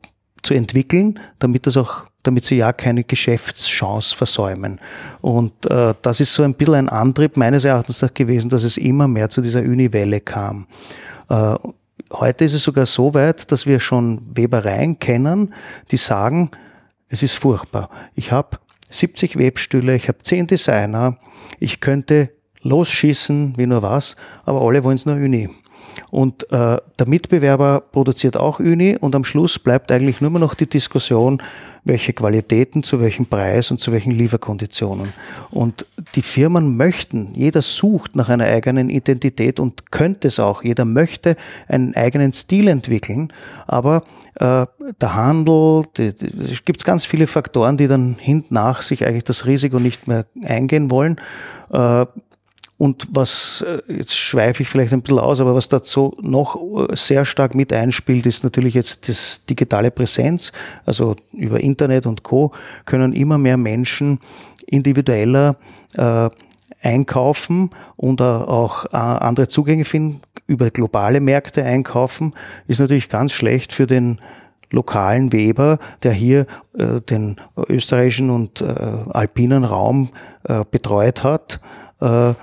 zu 0.43 0.55
entwickeln, 0.55 1.19
damit 1.39 1.67
das 1.67 1.77
auch, 1.77 2.07
damit 2.23 2.45
sie 2.45 2.57
ja 2.57 2.73
keine 2.73 3.05
Geschäftschance 3.05 4.17
versäumen. 4.17 4.81
Und 5.21 5.53
äh, 5.71 5.93
das 6.01 6.21
ist 6.21 6.33
so 6.33 6.43
ein 6.43 6.55
bisschen 6.55 6.75
ein 6.75 6.89
Antrieb 6.89 7.37
meines 7.37 7.65
Erachtens 7.65 8.05
gewesen, 8.15 8.49
dass 8.49 8.63
es 8.63 8.79
immer 8.79 9.09
mehr 9.09 9.29
zu 9.29 9.43
dieser 9.43 9.61
Uni-Welle 9.61 10.21
kam. 10.21 10.67
Äh, 11.29 11.57
Heute 12.13 12.45
ist 12.45 12.55
es 12.55 12.63
sogar 12.63 12.87
so 12.87 13.15
weit, 13.15 13.51
dass 13.51 13.67
wir 13.67 13.81
schon 13.81 14.23
Webereien 14.35 14.99
kennen, 14.99 15.53
die 15.91 15.97
sagen, 15.97 16.51
es 17.09 17.23
ist 17.23 17.35
furchtbar. 17.35 17.91
Ich 18.15 18.31
habe 18.31 18.59
70 18.91 19.37
Webstühle, 19.37 19.97
ich 19.97 20.09
habe 20.09 20.19
10 20.23 20.47
Designer, 20.47 21.19
ich 21.59 21.81
könnte 21.81 22.31
losschießen, 22.63 23.55
wie 23.57 23.67
nur 23.67 23.83
was, 23.83 24.17
aber 24.45 24.63
alle 24.63 24.85
wollen 24.85 24.97
es 24.97 25.07
nur 25.07 25.17
Uni. 25.17 25.51
Und 26.11 26.51
äh, 26.53 26.79
der 26.99 27.07
Mitbewerber 27.07 27.81
produziert 27.81 28.37
auch 28.37 28.61
Uni 28.61 28.97
und 28.99 29.15
am 29.15 29.25
Schluss 29.25 29.59
bleibt 29.59 29.91
eigentlich 29.93 30.21
nur 30.21 30.31
noch 30.31 30.55
die 30.55 30.69
Diskussion, 30.69 31.43
welche 31.85 32.13
Qualitäten 32.13 32.83
zu 32.83 33.01
welchem 33.01 33.27
Preis 33.27 33.71
und 33.71 33.79
zu 33.79 33.93
welchen 33.93 34.11
Lieferkonditionen. 34.11 35.13
Und 35.51 35.87
die 36.17 36.23
Firmen 36.23 36.77
möchten, 36.77 37.33
jeder 37.35 37.63
sucht 37.63 38.17
nach 38.17 38.29
einer 38.29 38.45
eigenen 38.45 38.91
Identität 38.91 39.61
und 39.61 39.93
könnte 39.93 40.29
es 40.29 40.41
auch. 40.41 40.65
Jeder 40.65 40.85
möchte 40.85 41.37
einen 41.69 41.95
eigenen 41.95 42.33
Stil 42.33 42.67
entwickeln, 42.67 43.33
aber 43.69 44.03
äh, 44.35 44.67
der 45.01 45.15
Handel, 45.15 45.85
es 45.97 46.65
gibt 46.65 46.85
ganz 46.85 47.07
viele 47.07 47.29
Faktoren, 47.29 47.77
die 47.77 47.87
dann 47.87 48.17
hinten 48.19 48.55
nach 48.55 48.83
sich 48.83 49.07
eigentlich 49.07 49.25
das 49.25 49.47
Risiko 49.47 49.79
nicht 49.79 50.09
mehr 50.09 50.27
eingehen 50.43 50.91
wollen. 50.91 51.21
Äh, 51.71 52.07
und 52.79 53.09
was, 53.11 53.65
äh, 53.67 53.93
jetzt 53.93 54.17
schweife 54.17 54.63
ich 54.63 54.69
vielleicht 54.69 54.93
ein 54.93 55.03
bisschen 55.03 55.19
aus, 55.19 55.41
aber 55.41 55.55
was 55.55 55.69
dazu 55.69 56.15
noch 56.21 56.57
äh, 56.89 56.95
sehr 56.95 57.25
stark 57.25 57.55
mit 57.55 57.73
einspielt, 57.73 58.27
ist 58.27 58.45
natürlich 58.45 58.75
jetzt 58.75 59.09
das 59.09 59.47
digitale 59.47 59.91
Präsenz. 59.91 60.53
Also 60.85 61.17
über 61.33 61.61
Internet 61.61 62.07
und 62.07 62.23
Co. 62.23 62.53
können 62.85 63.13
immer 63.13 63.39
mehr 63.39 63.57
Menschen 63.57 64.21
individueller 64.67 65.57
äh, 65.97 66.29
einkaufen 66.83 67.71
und 67.97 68.21
äh, 68.21 68.25
auch 68.25 68.93
andere 68.93 69.49
Zugänge 69.49 69.85
finden, 69.85 70.21
über 70.47 70.71
globale 70.71 71.21
Märkte 71.21 71.65
einkaufen, 71.65 72.33
ist 72.69 72.79
natürlich 72.79 73.09
ganz 73.09 73.33
schlecht 73.33 73.73
für 73.73 73.87
den 73.87 74.21
lokalen 74.71 75.33
Weber, 75.33 75.79
der 76.03 76.13
hier 76.13 76.47
äh, 76.77 77.01
den 77.01 77.37
österreichischen 77.69 78.31
und 78.31 78.61
äh, 78.61 78.65
alpinen 78.65 79.65
Raum 79.65 80.11
äh, 80.45 80.65
betreut 80.71 81.25
hat. 81.25 81.61
Äh, 82.01 82.35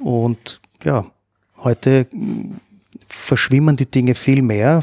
und 0.00 0.60
ja, 0.84 1.06
heute 1.58 2.06
verschwimmen 3.06 3.76
die 3.76 3.90
Dinge 3.90 4.14
viel 4.14 4.42
mehr. 4.42 4.82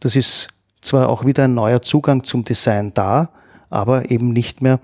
Das 0.00 0.16
ist 0.16 0.48
zwar 0.80 1.08
auch 1.08 1.24
wieder 1.24 1.44
ein 1.44 1.54
neuer 1.54 1.82
Zugang 1.82 2.22
zum 2.24 2.44
Design 2.44 2.92
da, 2.94 3.30
aber 3.70 4.10
eben 4.10 4.32
nicht 4.32 4.62
mehr 4.62 4.80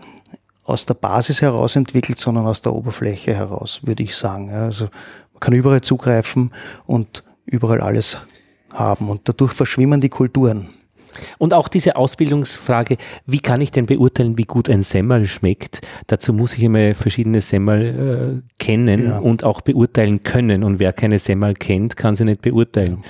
aus 0.65 0.87
der 0.87 0.95
Basis 0.95 1.43
heraus 1.43 1.77
entwickelt, 1.77 2.19
sondern 2.19 2.47
aus 2.47 2.63
der 2.63 2.73
Oberfläche 2.73 3.35
heraus, 3.35 3.81
würde 3.85 4.03
ich 4.03 4.17
sagen. 4.17 4.51
Also 4.51 4.85
man 5.33 5.41
kann 5.41 5.55
überall 5.55 5.81
zugreifen 5.81 6.53
und 6.87 7.25
überall 7.45 7.81
alles 7.81 8.19
haben 8.73 9.09
und 9.11 9.29
dadurch 9.29 9.53
verschwimmen 9.53 10.01
die 10.01 10.09
Kulturen. 10.09 10.71
Und 11.39 11.55
auch 11.55 11.69
diese 11.69 11.97
Ausbildungsfrage, 11.97 12.97
wie 13.27 13.41
kann 13.41 13.61
ich 13.61 13.71
denn 13.71 13.87
beurteilen, 13.87 14.39
wie 14.39 14.45
gut 14.45 14.69
ein 14.71 14.83
Semmel 14.83 15.27
schmeckt? 15.27 15.81
Dazu 16.07 16.33
muss 16.33 16.55
ich 16.57 16.63
immer 16.63 16.95
verschiedene 16.95 17.41
Semmel 17.41 18.43
äh, 18.45 18.63
kennen 18.63 19.07
Ja. 19.07 19.19
und 19.19 19.45
auch 19.45 19.61
beurteilen 19.61 20.23
können. 20.23 20.65
Und 20.65 20.79
wer 20.79 20.93
keine 20.93 21.19
Semmel 21.19 21.55
kennt, 21.55 21.97
kann 21.97 22.15
sie 22.15 22.25
nicht 22.25 22.43
beurteilen. 22.43 23.03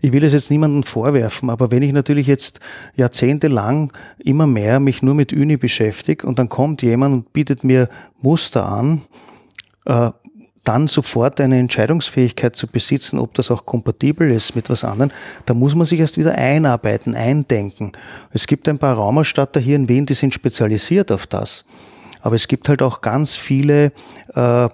Ich 0.00 0.12
will 0.12 0.22
es 0.22 0.32
jetzt 0.32 0.50
niemandem 0.52 0.84
vorwerfen, 0.84 1.50
aber 1.50 1.72
wenn 1.72 1.82
ich 1.82 1.92
natürlich 1.92 2.28
jetzt 2.28 2.60
jahrzehntelang 2.94 3.92
immer 4.18 4.46
mehr 4.46 4.78
mich 4.78 5.02
nur 5.02 5.14
mit 5.16 5.32
Uni 5.32 5.56
beschäftige 5.56 6.24
und 6.24 6.38
dann 6.38 6.48
kommt 6.48 6.82
jemand 6.82 7.14
und 7.14 7.32
bietet 7.32 7.64
mir 7.64 7.88
Muster 8.20 8.68
an, 8.68 9.02
äh, 9.86 10.10
dann 10.68 10.86
sofort 10.86 11.40
eine 11.40 11.58
Entscheidungsfähigkeit 11.58 12.54
zu 12.54 12.66
besitzen, 12.66 13.18
ob 13.18 13.32
das 13.32 13.50
auch 13.50 13.64
kompatibel 13.64 14.30
ist 14.30 14.54
mit 14.54 14.68
was 14.68 14.84
anderem, 14.84 15.10
da 15.46 15.54
muss 15.54 15.74
man 15.74 15.86
sich 15.86 15.98
erst 15.98 16.18
wieder 16.18 16.34
einarbeiten, 16.34 17.14
eindenken. 17.14 17.92
Es 18.34 18.46
gibt 18.46 18.68
ein 18.68 18.78
paar 18.78 18.96
Raumausstatter 18.96 19.60
hier 19.60 19.76
in 19.76 19.88
Wien, 19.88 20.04
die 20.04 20.12
sind 20.12 20.34
spezialisiert 20.34 21.10
auf 21.10 21.26
das. 21.26 21.64
Aber 22.20 22.36
es 22.36 22.48
gibt 22.48 22.68
halt 22.68 22.82
auch 22.82 23.00
ganz 23.00 23.34
viele 23.34 23.92
äh, 24.34 24.68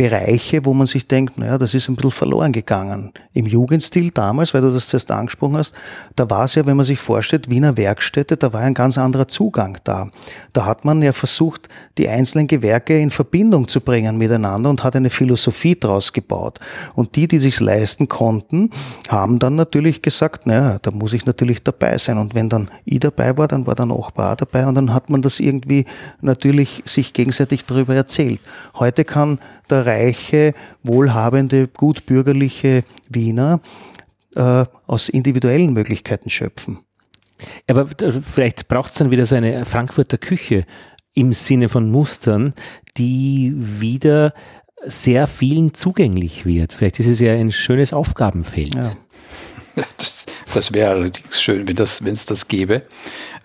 Bereiche, 0.00 0.64
wo 0.64 0.72
man 0.72 0.86
sich 0.86 1.06
denkt, 1.06 1.36
naja, 1.36 1.58
das 1.58 1.74
ist 1.74 1.88
ein 1.90 1.96
bisschen 1.96 2.10
verloren 2.10 2.52
gegangen. 2.52 3.12
Im 3.34 3.44
Jugendstil 3.44 4.10
damals, 4.10 4.54
weil 4.54 4.62
du 4.62 4.70
das 4.70 4.88
zuerst 4.88 5.10
angesprochen 5.10 5.58
hast, 5.58 5.74
da 6.16 6.30
war 6.30 6.44
es 6.44 6.54
ja, 6.54 6.64
wenn 6.64 6.76
man 6.76 6.86
sich 6.86 6.98
vorstellt, 6.98 7.50
Wiener 7.50 7.76
Werkstätte, 7.76 8.38
da 8.38 8.52
war 8.52 8.62
ein 8.62 8.72
ganz 8.72 8.96
anderer 8.96 9.28
Zugang 9.28 9.76
da. 9.84 10.08
Da 10.52 10.64
hat 10.64 10.86
man 10.86 11.02
ja 11.02 11.12
versucht, 11.12 11.68
die 11.98 12.08
einzelnen 12.08 12.46
Gewerke 12.46 12.98
in 12.98 13.10
Verbindung 13.10 13.68
zu 13.68 13.82
bringen 13.82 14.16
miteinander 14.16 14.70
und 14.70 14.84
hat 14.84 14.96
eine 14.96 15.10
Philosophie 15.10 15.78
draus 15.78 16.14
gebaut. 16.14 16.60
Und 16.94 17.16
die, 17.16 17.28
die 17.28 17.38
sich's 17.38 17.60
leisten 17.60 18.08
konnten, 18.08 18.70
haben 19.08 19.38
dann 19.38 19.56
natürlich 19.56 20.00
gesagt, 20.00 20.46
naja, 20.46 20.78
da 20.80 20.92
muss 20.92 21.12
ich 21.12 21.26
natürlich 21.26 21.62
dabei 21.62 21.98
sein. 21.98 22.16
Und 22.16 22.34
wenn 22.34 22.48
dann 22.48 22.70
ich 22.86 23.00
dabei 23.00 23.36
war, 23.36 23.48
dann 23.48 23.66
war 23.66 23.74
Nachbar 23.86 24.32
auch 24.32 24.36
dabei 24.36 24.66
und 24.66 24.74
dann 24.74 24.94
hat 24.94 25.10
man 25.10 25.22
das 25.22 25.40
irgendwie 25.40 25.84
natürlich 26.20 26.82
sich 26.84 27.12
gegenseitig 27.12 27.64
darüber 27.64 27.94
erzählt. 27.94 28.40
Heute 28.74 29.04
kann 29.04 29.38
der 29.70 29.86
reiche, 29.86 30.52
wohlhabende, 30.82 31.68
gutbürgerliche 31.68 32.84
Wiener 33.08 33.60
äh, 34.36 34.64
aus 34.86 35.08
individuellen 35.08 35.72
Möglichkeiten 35.72 36.30
schöpfen. 36.30 36.78
Aber 37.68 37.84
d- 37.84 38.10
vielleicht 38.10 38.68
braucht 38.68 38.90
es 38.90 38.96
dann 38.98 39.10
wieder 39.10 39.26
so 39.26 39.34
eine 39.34 39.64
Frankfurter 39.64 40.18
Küche 40.18 40.64
im 41.14 41.32
Sinne 41.32 41.68
von 41.68 41.90
Mustern, 41.90 42.54
die 42.96 43.52
wieder 43.56 44.32
sehr 44.84 45.26
vielen 45.26 45.74
zugänglich 45.74 46.46
wird. 46.46 46.72
Vielleicht 46.72 47.00
ist 47.00 47.06
es 47.06 47.20
ja 47.20 47.32
ein 47.32 47.50
schönes 47.52 47.92
Aufgabenfeld. 47.92 48.74
Ja. 48.74 48.92
Das, 50.54 50.66
Das 50.66 50.74
wäre 50.74 50.90
allerdings 50.90 51.40
schön, 51.40 51.68
wenn 51.68 51.76
das, 51.76 52.00
es 52.00 52.26
das 52.26 52.48
gäbe. 52.48 52.82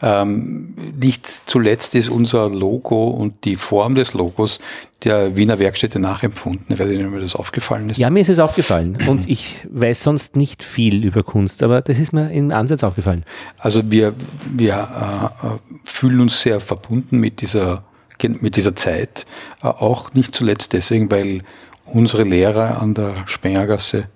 Ähm, 0.02 0.74
nicht 1.00 1.26
zuletzt 1.46 1.96
ist 1.96 2.10
unser 2.10 2.50
Logo 2.50 3.08
und 3.10 3.46
die 3.46 3.56
Form 3.56 3.96
des 3.96 4.14
Logos 4.14 4.60
der 5.04 5.36
Wiener 5.38 5.58
Werkstätte 5.60 6.00
nachempfunden. 6.00 6.66
Ich 6.70 6.80
weiß 6.80 6.88
nicht, 6.88 7.06
ob 7.06 7.12
mir 7.12 7.22
das 7.22 7.36
aufgefallen 7.36 7.90
ist. 7.90 7.98
Ja, 7.98 8.10
mir 8.10 8.20
ist 8.20 8.30
es 8.30 8.40
aufgefallen 8.40 8.98
und 9.08 9.30
ich 9.30 9.58
weiß 9.70 10.04
sonst 10.04 10.36
nicht 10.36 10.64
viel 10.64 11.06
über 11.06 11.24
Kunst, 11.24 11.64
aber 11.64 11.82
das 11.82 12.00
ist 12.00 12.12
mir 12.12 12.32
im 12.32 12.52
Ansatz 12.52 12.84
aufgefallen. 12.84 13.24
Also 13.58 13.90
wir, 13.90 14.14
wir 14.52 15.32
äh, 15.44 15.48
fühlen 15.86 16.20
uns 16.20 16.42
sehr 16.42 16.60
verbunden 16.60 17.20
mit 17.20 17.42
dieser, 17.42 17.84
mit 18.22 18.58
dieser 18.58 18.76
Zeit, 18.76 19.26
äh, 19.62 19.68
auch 19.68 20.14
nicht 20.14 20.36
zuletzt 20.36 20.74
deswegen, 20.74 21.10
weil 21.10 21.42
unsere 21.86 22.24
Lehrer 22.24 22.82
an 22.82 22.96
der 22.96 23.14
Spengergasse 23.28 24.10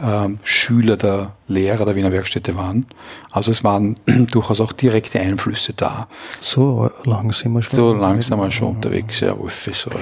ähm, 0.00 0.38
Schüler 0.42 0.96
der 0.96 1.32
Lehrer 1.46 1.84
der 1.84 1.94
Wiener 1.94 2.12
Werkstätte 2.12 2.56
waren. 2.56 2.86
Also 3.30 3.52
es 3.52 3.62
waren 3.64 3.94
durchaus 4.30 4.60
auch 4.60 4.72
direkte 4.72 5.20
Einflüsse 5.20 5.72
da. 5.74 6.08
So 6.40 6.90
lang 7.04 7.32
sind 7.32 7.52
wir 7.52 7.62
schon. 7.62 7.76
So 7.76 7.92
lang 7.92 8.20
sind 8.22 8.38
wir 8.38 8.50
schon 8.50 8.76
unterwegs, 8.76 9.20
ja, 9.20 9.38
Wolfi, 9.38 9.72
sorry. 9.72 9.98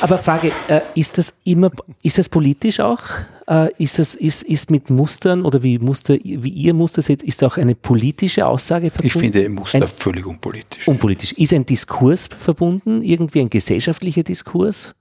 Aber 0.00 0.18
Frage, 0.18 0.52
äh, 0.68 0.80
ist 0.94 1.18
das 1.18 1.34
immer, 1.44 1.70
ist 2.02 2.18
das 2.18 2.28
politisch 2.28 2.80
auch? 2.80 3.00
Äh, 3.48 3.72
ist 3.78 3.98
das, 3.98 4.14
ist, 4.14 4.42
ist 4.42 4.70
mit 4.70 4.90
Mustern 4.90 5.42
oder 5.42 5.62
wie 5.62 5.78
Muster, 5.78 6.14
wie 6.22 6.50
ihr 6.50 6.74
Muster 6.74 7.02
seht, 7.02 7.22
ist 7.22 7.42
auch 7.44 7.56
eine 7.56 7.74
politische 7.74 8.46
Aussage 8.46 8.90
verbunden? 8.90 9.06
Ich 9.06 9.12
finde 9.12 9.48
Muster 9.48 9.82
ein, 9.82 9.88
völlig 9.88 10.26
unpolitisch. 10.26 10.86
Unpolitisch. 10.86 11.32
Ist 11.32 11.52
ein 11.52 11.64
Diskurs 11.64 12.28
verbunden? 12.28 13.02
Irgendwie 13.02 13.40
ein 13.40 13.50
gesellschaftlicher 13.50 14.22
Diskurs? 14.22 14.94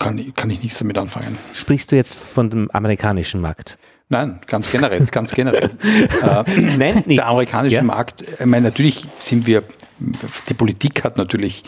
Kann, 0.00 0.34
kann 0.34 0.50
ich 0.50 0.62
nichts 0.62 0.80
damit 0.80 0.98
anfangen. 0.98 1.38
Sprichst 1.52 1.92
du 1.92 1.96
jetzt 1.96 2.18
von 2.18 2.50
dem 2.50 2.68
amerikanischen 2.72 3.40
Markt? 3.40 3.78
Nein, 4.08 4.40
ganz 4.48 4.72
generell, 4.72 5.06
ganz 5.06 5.30
generell. 5.30 5.70
äh, 6.22 6.60
Nein, 6.76 7.04
nicht. 7.06 7.18
Der 7.18 7.28
amerikanische 7.28 7.76
ja. 7.76 7.82
Markt, 7.84 8.22
ich 8.22 8.46
meine, 8.46 8.66
natürlich 8.66 9.06
sind 9.18 9.46
wir, 9.46 9.62
die 10.48 10.54
Politik 10.54 11.04
hat 11.04 11.16
natürlich 11.16 11.62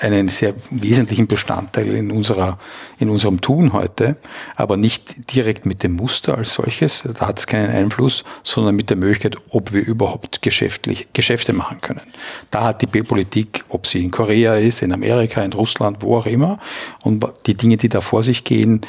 einen 0.00 0.28
sehr 0.28 0.54
wesentlichen 0.70 1.26
Bestandteil 1.26 1.86
in, 1.94 2.10
unserer, 2.10 2.58
in 2.98 3.10
unserem 3.10 3.40
Tun 3.40 3.72
heute, 3.72 4.16
aber 4.56 4.76
nicht 4.76 5.34
direkt 5.34 5.66
mit 5.66 5.82
dem 5.82 5.92
Muster 5.92 6.36
als 6.36 6.54
solches, 6.54 7.04
da 7.18 7.28
hat 7.28 7.38
es 7.38 7.46
keinen 7.46 7.70
Einfluss, 7.70 8.24
sondern 8.42 8.74
mit 8.74 8.90
der 8.90 8.96
Möglichkeit, 8.96 9.36
ob 9.50 9.72
wir 9.72 9.86
überhaupt 9.86 10.42
geschäftlich, 10.42 11.08
Geschäfte 11.12 11.52
machen 11.52 11.80
können. 11.80 12.02
Da 12.50 12.64
hat 12.64 12.82
die 12.82 12.86
Politik, 13.02 13.64
ob 13.68 13.86
sie 13.86 14.02
in 14.02 14.10
Korea 14.10 14.56
ist, 14.56 14.82
in 14.82 14.92
Amerika, 14.92 15.42
in 15.42 15.52
Russland, 15.52 15.98
wo 16.00 16.18
auch 16.18 16.26
immer, 16.26 16.58
und 17.02 17.24
die 17.46 17.54
Dinge, 17.54 17.76
die 17.76 17.88
da 17.88 18.00
vor 18.00 18.22
sich 18.22 18.42
gehen, 18.42 18.80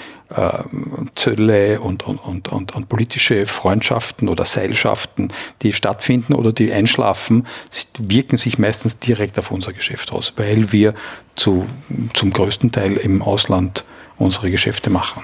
Zölle 1.16 1.80
und, 1.82 2.04
und, 2.04 2.18
und, 2.18 2.48
und, 2.48 2.76
und 2.76 2.90
politische 2.90 3.46
Freundschaften 3.46 4.28
oder 4.28 4.44
Seilschaften, 4.44 5.32
die 5.62 5.72
stattfinden 5.72 6.34
oder 6.34 6.52
die 6.52 6.72
einschlafen, 6.72 7.46
wirken 8.00 8.38
sich 8.38 8.58
meistens 8.58 9.00
direkt 9.00 9.38
auf 9.38 9.52
unser 9.52 9.72
Geschäft 9.72 10.12
aus, 10.12 10.34
weil 10.38 10.72
wir 10.72 10.96
zu, 11.36 11.66
zum 12.14 12.34
größten 12.34 12.72
Teil 12.72 12.98
im 12.98 13.22
Ausland 13.22 13.86
unsere 14.18 14.50
Geschäfte 14.50 14.90
machen. 14.90 15.24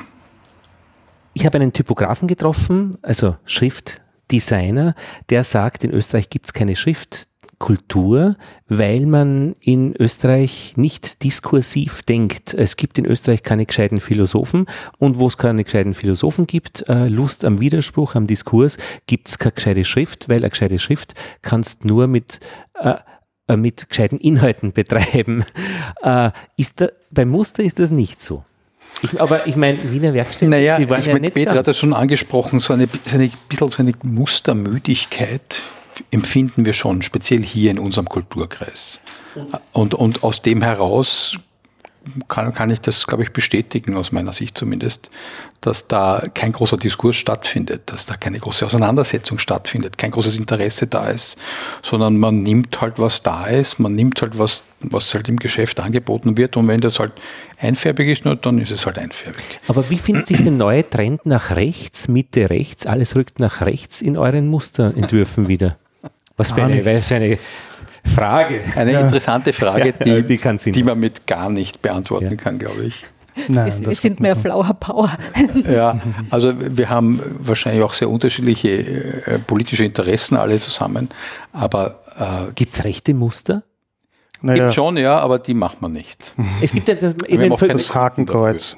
Ich 1.33 1.45
habe 1.45 1.57
einen 1.57 1.73
Typografen 1.73 2.27
getroffen, 2.27 2.91
also 3.01 3.37
Schriftdesigner, 3.45 4.95
der 5.29 5.43
sagt, 5.43 5.83
in 5.83 5.91
Österreich 5.91 6.29
gibt 6.29 6.47
es 6.47 6.53
keine 6.53 6.75
Schrift, 6.75 7.27
Kultur, 7.61 8.35
weil 8.67 9.05
man 9.05 9.53
in 9.61 9.95
Österreich 9.95 10.73
nicht 10.77 11.23
diskursiv 11.23 12.01
denkt. 12.01 12.55
Es 12.55 12.75
gibt 12.75 12.97
in 12.97 13.05
Österreich 13.05 13.43
keine 13.43 13.67
gescheiten 13.67 14.01
Philosophen 14.01 14.65
und 14.97 15.19
wo 15.19 15.27
es 15.27 15.37
keine 15.37 15.63
gescheiten 15.63 15.93
Philosophen 15.93 16.47
gibt, 16.47 16.89
äh, 16.89 17.07
Lust 17.07 17.45
am 17.45 17.59
Widerspruch, 17.59 18.15
am 18.15 18.25
Diskurs, 18.25 18.77
gibt 19.05 19.29
es 19.29 19.37
keine 19.37 19.53
gescheite 19.53 19.85
Schrift, 19.85 20.27
weil 20.27 20.39
eine 20.39 20.49
gescheite 20.49 20.79
Schrift 20.79 21.13
kannst 21.43 21.85
nur 21.85 22.07
mit 22.07 22.39
äh, 22.79 22.95
äh 23.47 23.57
mit 23.57 23.87
gescheiten 23.87 24.17
Inhalten 24.17 24.73
betreiben. 24.73 25.45
Äh, 26.01 26.31
ist 26.57 26.81
da, 26.81 26.89
beim 27.11 27.29
Muster 27.29 27.61
ist 27.63 27.77
das 27.77 27.91
nicht 27.91 28.21
so. 28.21 28.43
Ich, 29.03 29.21
aber 29.21 29.45
ich 29.45 29.55
meine, 29.55 29.77
Wiener 29.91 30.15
Werkstätten, 30.15 30.49
naja, 30.49 30.77
die 30.77 30.89
waren 30.89 30.99
ich 30.99 31.05
ja 31.05 31.13
mein, 31.13 31.21
nicht 31.21 31.35
Peter 31.35 31.53
hat 31.53 31.67
das 31.67 31.77
schon 31.77 31.93
angesprochen, 31.93 32.59
so 32.59 32.73
eine, 32.73 32.87
so 33.05 33.15
eine 33.15 33.29
bisschen 33.47 33.69
so 33.69 33.77
eine 33.83 33.93
Mustermüdigkeit 34.01 35.61
empfinden 36.09 36.65
wir 36.65 36.73
schon, 36.73 37.01
speziell 37.01 37.43
hier 37.43 37.71
in 37.71 37.79
unserem 37.79 38.07
Kulturkreis. 38.07 38.99
Und, 39.73 39.93
und 39.93 40.23
aus 40.23 40.41
dem 40.41 40.61
heraus 40.61 41.37
kann, 42.27 42.53
kann 42.53 42.69
ich 42.69 42.81
das, 42.81 43.05
glaube 43.05 43.23
ich, 43.23 43.31
bestätigen, 43.31 43.95
aus 43.95 44.11
meiner 44.11 44.33
Sicht 44.33 44.57
zumindest, 44.57 45.11
dass 45.61 45.87
da 45.87 46.23
kein 46.33 46.51
großer 46.51 46.77
Diskurs 46.77 47.15
stattfindet, 47.15 47.83
dass 47.85 48.07
da 48.07 48.17
keine 48.17 48.39
große 48.39 48.65
Auseinandersetzung 48.65 49.37
stattfindet, 49.37 49.97
kein 49.97 50.11
großes 50.11 50.37
Interesse 50.37 50.87
da 50.87 51.09
ist, 51.09 51.37
sondern 51.83 52.17
man 52.17 52.41
nimmt 52.41 52.81
halt, 52.81 52.97
was 52.97 53.21
da 53.21 53.45
ist, 53.45 53.79
man 53.79 53.93
nimmt 53.93 54.21
halt, 54.21 54.39
was, 54.39 54.63
was 54.79 55.13
halt 55.13 55.29
im 55.29 55.37
Geschäft 55.37 55.79
angeboten 55.79 56.37
wird 56.37 56.57
und 56.57 56.67
wenn 56.67 56.81
das 56.81 56.97
halt 56.97 57.13
einfärbig 57.59 58.09
ist, 58.09 58.25
nur, 58.25 58.35
dann 58.35 58.57
ist 58.57 58.71
es 58.71 58.85
halt 58.85 58.97
einfärbig. 58.97 59.43
Aber 59.67 59.89
wie 59.91 59.99
findet 59.99 60.27
sich 60.27 60.41
der 60.41 60.51
neue 60.51 60.89
Trend 60.89 61.25
nach 61.25 61.55
rechts, 61.55 62.07
Mitte 62.07 62.49
rechts, 62.49 62.87
alles 62.87 63.15
rückt 63.15 63.39
nach 63.39 63.61
rechts 63.61 64.01
in 64.01 64.17
euren 64.17 64.47
Musterentwürfen 64.47 65.47
wieder? 65.47 65.77
Was 66.41 66.51
für 66.51 66.63
eine, 66.63 66.85
was 66.85 67.07
für 67.07 67.15
eine 67.15 67.37
Frage. 68.03 68.61
Eine 68.75 68.93
ja. 68.93 69.01
interessante 69.01 69.53
Frage, 69.53 69.93
die, 69.93 70.09
ja, 70.09 70.21
die, 70.21 70.71
die, 70.71 70.83
man 70.83 70.99
mit 70.99 71.27
gar 71.27 71.49
nicht 71.49 71.81
beantworten 71.81 72.31
ja. 72.31 72.35
kann, 72.35 72.57
glaube 72.57 72.83
ich. 72.83 73.05
Nein, 73.47 73.71
wir, 73.79 73.87
wir 73.87 73.95
sind 73.95 74.19
mehr 74.19 74.35
Flower 74.35 74.73
Power. 74.73 75.09
Ja, 75.71 76.01
also 76.29 76.53
wir 76.57 76.89
haben 76.89 77.21
wahrscheinlich 77.39 77.83
auch 77.83 77.93
sehr 77.93 78.09
unterschiedliche 78.09 78.69
äh, 78.69 79.39
politische 79.39 79.85
Interessen 79.85 80.35
alle 80.35 80.59
zusammen. 80.59 81.09
Aber 81.53 82.01
äh, 82.19 82.51
gibt 82.53 82.73
es 82.73 82.83
rechte 82.83 83.13
Muster? 83.13 83.63
Naja. 84.41 84.63
Gibt 84.63 84.73
schon, 84.73 84.97
ja, 84.97 85.19
aber 85.19 85.39
die 85.39 85.53
macht 85.53 85.81
man 85.81 85.93
nicht. 85.93 86.33
Es 86.61 86.73
gibt 86.73 86.87
ja 86.87 86.95
eben 87.27 87.55
das 87.55 87.93
Hakenkreuz. 87.93 88.75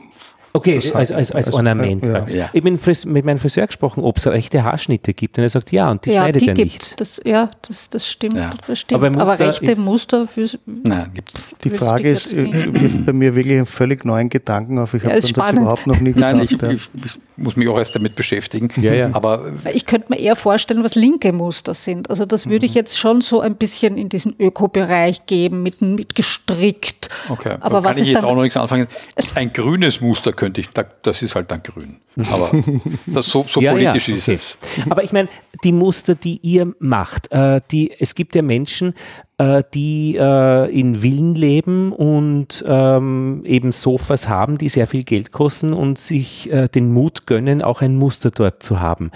Okay, 0.55 0.75
als, 0.93 1.11
als, 1.11 1.31
als 1.31 1.51
Ornament. 1.51 2.05
Ja. 2.05 2.27
Ja. 2.27 2.49
Ich 2.53 2.61
bin 2.61 2.79
mit 3.05 3.25
meinem 3.25 3.39
Friseur 3.39 3.65
gesprochen, 3.65 4.03
ob 4.03 4.17
es 4.17 4.27
rechte 4.27 4.63
Haarschnitte 4.63 5.15
gibt. 5.15 5.39
Und 5.39 5.43
er 5.43 5.49
sagt, 5.49 5.71
ja, 5.71 5.89
und 5.89 6.05
die 6.05 6.11
ja, 6.11 6.21
schneidet 6.21 6.43
die 6.43 6.47
er 6.49 6.53
nicht. 6.53 7.01
Das, 7.01 7.19
ja, 7.25 7.49
das, 7.67 7.89
das 7.89 8.07
stimmt. 8.07 8.35
Ja. 8.35 8.51
Das 8.67 8.79
stimmt. 8.79 9.03
Aber, 9.03 9.19
Aber 9.19 9.39
rechte 9.39 9.75
Muster 9.77 10.27
für. 10.27 10.47
Nein, 10.67 11.09
gibt 11.15 11.33
es. 11.33 11.49
Die 11.63 11.71
Frage 11.71 12.07
ist, 12.07 12.33
äh, 12.33 12.71
wirft 12.71 13.03
bei 13.03 13.13
mir 13.13 13.33
wirklich 13.35 13.57
einen 13.57 13.65
völlig 13.65 14.05
neuen 14.05 14.29
Gedanken 14.29 14.77
auf. 14.77 14.93
Ich 14.93 15.03
habe 15.03 15.15
das 15.15 15.31
überhaupt 15.31 15.87
noch 15.87 15.99
nie 15.99 16.11
gedacht. 16.13 16.35
Nein, 16.35 16.43
ich, 16.43 16.51
ich, 16.53 16.89
ich, 17.03 17.19
muss 17.35 17.55
mich 17.55 17.67
auch 17.67 17.79
erst 17.79 17.95
damit 17.95 18.15
beschäftigen. 18.15 18.69
Ja, 18.79 18.93
ja. 18.93 19.09
Aber 19.13 19.53
ich 19.73 19.87
könnte 19.87 20.11
mir 20.11 20.19
eher 20.19 20.35
vorstellen, 20.35 20.83
was 20.83 20.93
linke 20.93 21.33
Muster 21.33 21.73
sind. 21.73 22.11
Also 22.11 22.27
das 22.27 22.47
würde 22.47 22.67
ich 22.67 22.73
mhm. 22.73 22.77
jetzt 22.77 22.99
schon 22.99 23.21
so 23.21 23.41
ein 23.41 23.55
bisschen 23.55 23.97
in 23.97 24.07
diesen 24.07 24.35
Ökobereich 24.39 25.25
geben, 25.25 25.63
mit, 25.63 25.81
mit 25.81 26.13
gestrickt. 26.13 27.09
Okay, 27.29 27.57
aber 27.59 27.83
was 27.83 27.97
kann 27.97 28.05
ich 28.05 28.13
jetzt 28.13 28.23
auch 28.23 28.35
noch 28.35 28.43
nichts 28.43 28.55
anfangen. 28.55 28.85
Ein 29.33 29.51
grünes 29.51 29.99
Muster 29.99 30.31
könnte 30.31 30.42
ich, 30.55 30.69
das 31.01 31.21
ist 31.21 31.35
halt 31.35 31.51
dann 31.51 31.63
grün. 31.63 31.97
Aber 32.31 32.51
das, 33.05 33.27
so, 33.27 33.45
so 33.47 33.61
ja, 33.61 33.71
politisch 33.71 34.07
ja, 34.07 34.15
okay. 34.15 34.33
ist 34.33 34.57
es. 34.57 34.57
Aber 34.89 35.03
ich 35.03 35.11
meine, 35.11 35.29
die 35.63 35.71
Muster, 35.71 36.15
die 36.15 36.39
ihr 36.41 36.73
macht, 36.79 37.31
äh, 37.31 37.61
die, 37.71 37.91
es 37.99 38.15
gibt 38.15 38.35
ja 38.35 38.41
Menschen, 38.41 38.93
äh, 39.37 39.63
die 39.73 40.15
äh, 40.19 40.71
in 40.71 40.95
Villen 40.95 41.35
leben 41.35 41.91
und 41.91 42.63
ähm, 42.67 43.41
eben 43.45 43.71
Sofas 43.71 44.27
haben, 44.27 44.57
die 44.57 44.69
sehr 44.69 44.87
viel 44.87 45.03
Geld 45.03 45.31
kosten 45.31 45.73
und 45.73 45.97
sich 45.97 46.51
äh, 46.51 46.67
den 46.67 46.93
Mut 46.93 47.25
gönnen, 47.25 47.61
auch 47.61 47.81
ein 47.81 47.95
Muster 47.95 48.31
dort 48.31 48.61
zu 48.61 48.79
haben. 48.79 49.11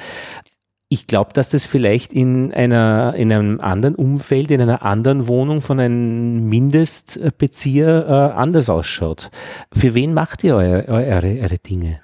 Ich 0.89 1.07
glaube, 1.07 1.33
dass 1.33 1.49
das 1.49 1.65
vielleicht 1.65 2.13
in 2.13 2.53
einer 2.53 3.13
in 3.17 3.31
einem 3.33 3.59
anderen 3.59 3.95
Umfeld, 3.95 4.51
in 4.51 4.61
einer 4.61 4.83
anderen 4.83 5.27
Wohnung 5.27 5.59
von 5.59 5.81
einem 5.81 6.47
Mindestbezieher 6.47 8.05
äh, 8.07 8.39
anders 8.39 8.69
ausschaut. 8.69 9.29
Für 9.73 9.93
wen 9.95 10.13
macht 10.13 10.45
ihr 10.45 10.55
eure, 10.55 10.87
eure, 10.87 11.41
eure 11.41 11.57
Dinge? 11.57 11.99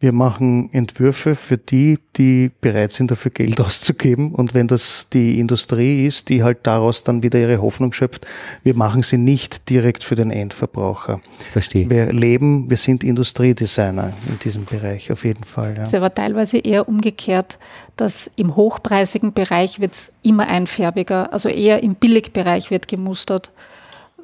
Wir 0.00 0.12
machen 0.12 0.72
Entwürfe 0.72 1.34
für 1.34 1.58
die, 1.58 1.98
die 2.16 2.52
bereit 2.60 2.92
sind, 2.92 3.10
dafür 3.10 3.32
Geld 3.32 3.60
auszugeben. 3.64 4.32
Und 4.32 4.54
wenn 4.54 4.68
das 4.68 5.08
die 5.08 5.40
Industrie 5.40 6.06
ist, 6.06 6.28
die 6.28 6.44
halt 6.44 6.58
daraus 6.62 7.02
dann 7.02 7.24
wieder 7.24 7.40
ihre 7.40 7.60
Hoffnung 7.60 7.92
schöpft, 7.92 8.24
wir 8.62 8.76
machen 8.76 9.02
sie 9.02 9.18
nicht 9.18 9.68
direkt 9.70 10.04
für 10.04 10.14
den 10.14 10.30
Endverbraucher. 10.30 11.20
Verstehe. 11.50 11.90
Wir 11.90 12.12
leben, 12.12 12.70
wir 12.70 12.76
sind 12.76 13.02
Industriedesigner 13.02 14.12
in 14.28 14.38
diesem 14.38 14.66
Bereich, 14.66 15.10
auf 15.10 15.24
jeden 15.24 15.42
Fall. 15.42 15.70
Ja. 15.70 15.80
Das 15.80 15.88
ist 15.88 15.94
aber 15.96 16.14
teilweise 16.14 16.58
eher 16.58 16.88
umgekehrt, 16.88 17.58
dass 17.96 18.30
im 18.36 18.54
hochpreisigen 18.54 19.32
Bereich 19.32 19.80
wird 19.80 19.94
es 19.94 20.12
immer 20.22 20.46
einfärbiger, 20.46 21.32
also 21.32 21.48
eher 21.48 21.82
im 21.82 21.96
Billigbereich 21.96 22.70
wird 22.70 22.86
gemustert. 22.86 23.50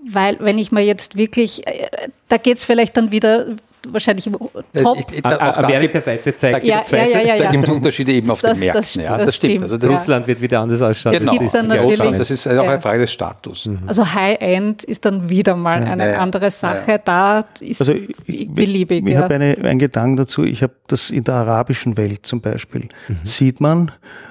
Weil 0.08 0.36
wenn 0.38 0.58
ich 0.58 0.70
mir 0.70 0.82
jetzt 0.82 1.16
wirklich, 1.16 1.66
äh, 1.66 1.88
da 2.28 2.36
geht 2.36 2.58
es 2.58 2.64
vielleicht 2.64 2.96
dann 2.96 3.10
wieder 3.10 3.56
wahrscheinlich 3.90 4.24
top. 4.24 4.98
Ich, 4.98 5.18
ich, 5.18 5.24
Amerika-Seite 5.24 6.34
zeigt, 6.34 6.64
ja, 6.64 6.82
ja, 6.90 7.06
ja, 7.06 7.20
ja, 7.20 7.36
da 7.36 7.50
gibt 7.50 7.64
es 7.64 7.70
Unterschiede 7.70 8.12
eben 8.12 8.30
auf 8.30 8.40
das, 8.40 8.52
den 8.52 8.60
Märkten. 8.60 8.80
Das, 8.80 8.94
ja, 8.94 9.16
das, 9.16 9.26
das 9.26 9.36
stimmt. 9.36 9.62
Also 9.62 9.78
das 9.78 9.90
Russland 9.90 10.26
wird 10.26 10.40
wieder 10.40 10.60
anders 10.60 10.82
ausschauen. 10.82 11.18
Genau. 11.18 11.38
Das, 11.38 11.52
dann 11.52 11.68
natürlich, 11.68 12.18
das 12.18 12.30
ist 12.30 12.46
auch 12.46 12.68
eine 12.68 12.80
Frage 12.80 13.00
des 13.00 13.12
Status. 13.12 13.66
Mhm. 13.66 13.80
Also 13.86 14.06
High-End 14.14 14.84
ist 14.84 15.04
dann 15.04 15.28
wieder 15.28 15.56
mal 15.56 15.82
eine 15.82 16.18
andere 16.18 16.50
Sache. 16.50 17.00
Da 17.04 17.44
ist 17.60 17.80
also 17.80 17.94
ich, 18.26 18.50
beliebig. 18.50 19.06
Ich, 19.06 19.16
habe 19.16 19.34
eine, 19.34 19.56
einen 19.62 19.78
Gedanken 19.78 20.16
dazu. 20.16 20.44
Ich 20.44 20.62
habe 20.62 20.74
das 20.86 21.10
in 21.10 21.24
der 21.24 21.34
arabischen 21.34 21.96
Welt 21.96 22.26
zum 22.26 22.40
Beispiel. 22.40 22.88
Mhm. 23.08 23.18
Sieht 23.24 23.60
man, 23.60 23.90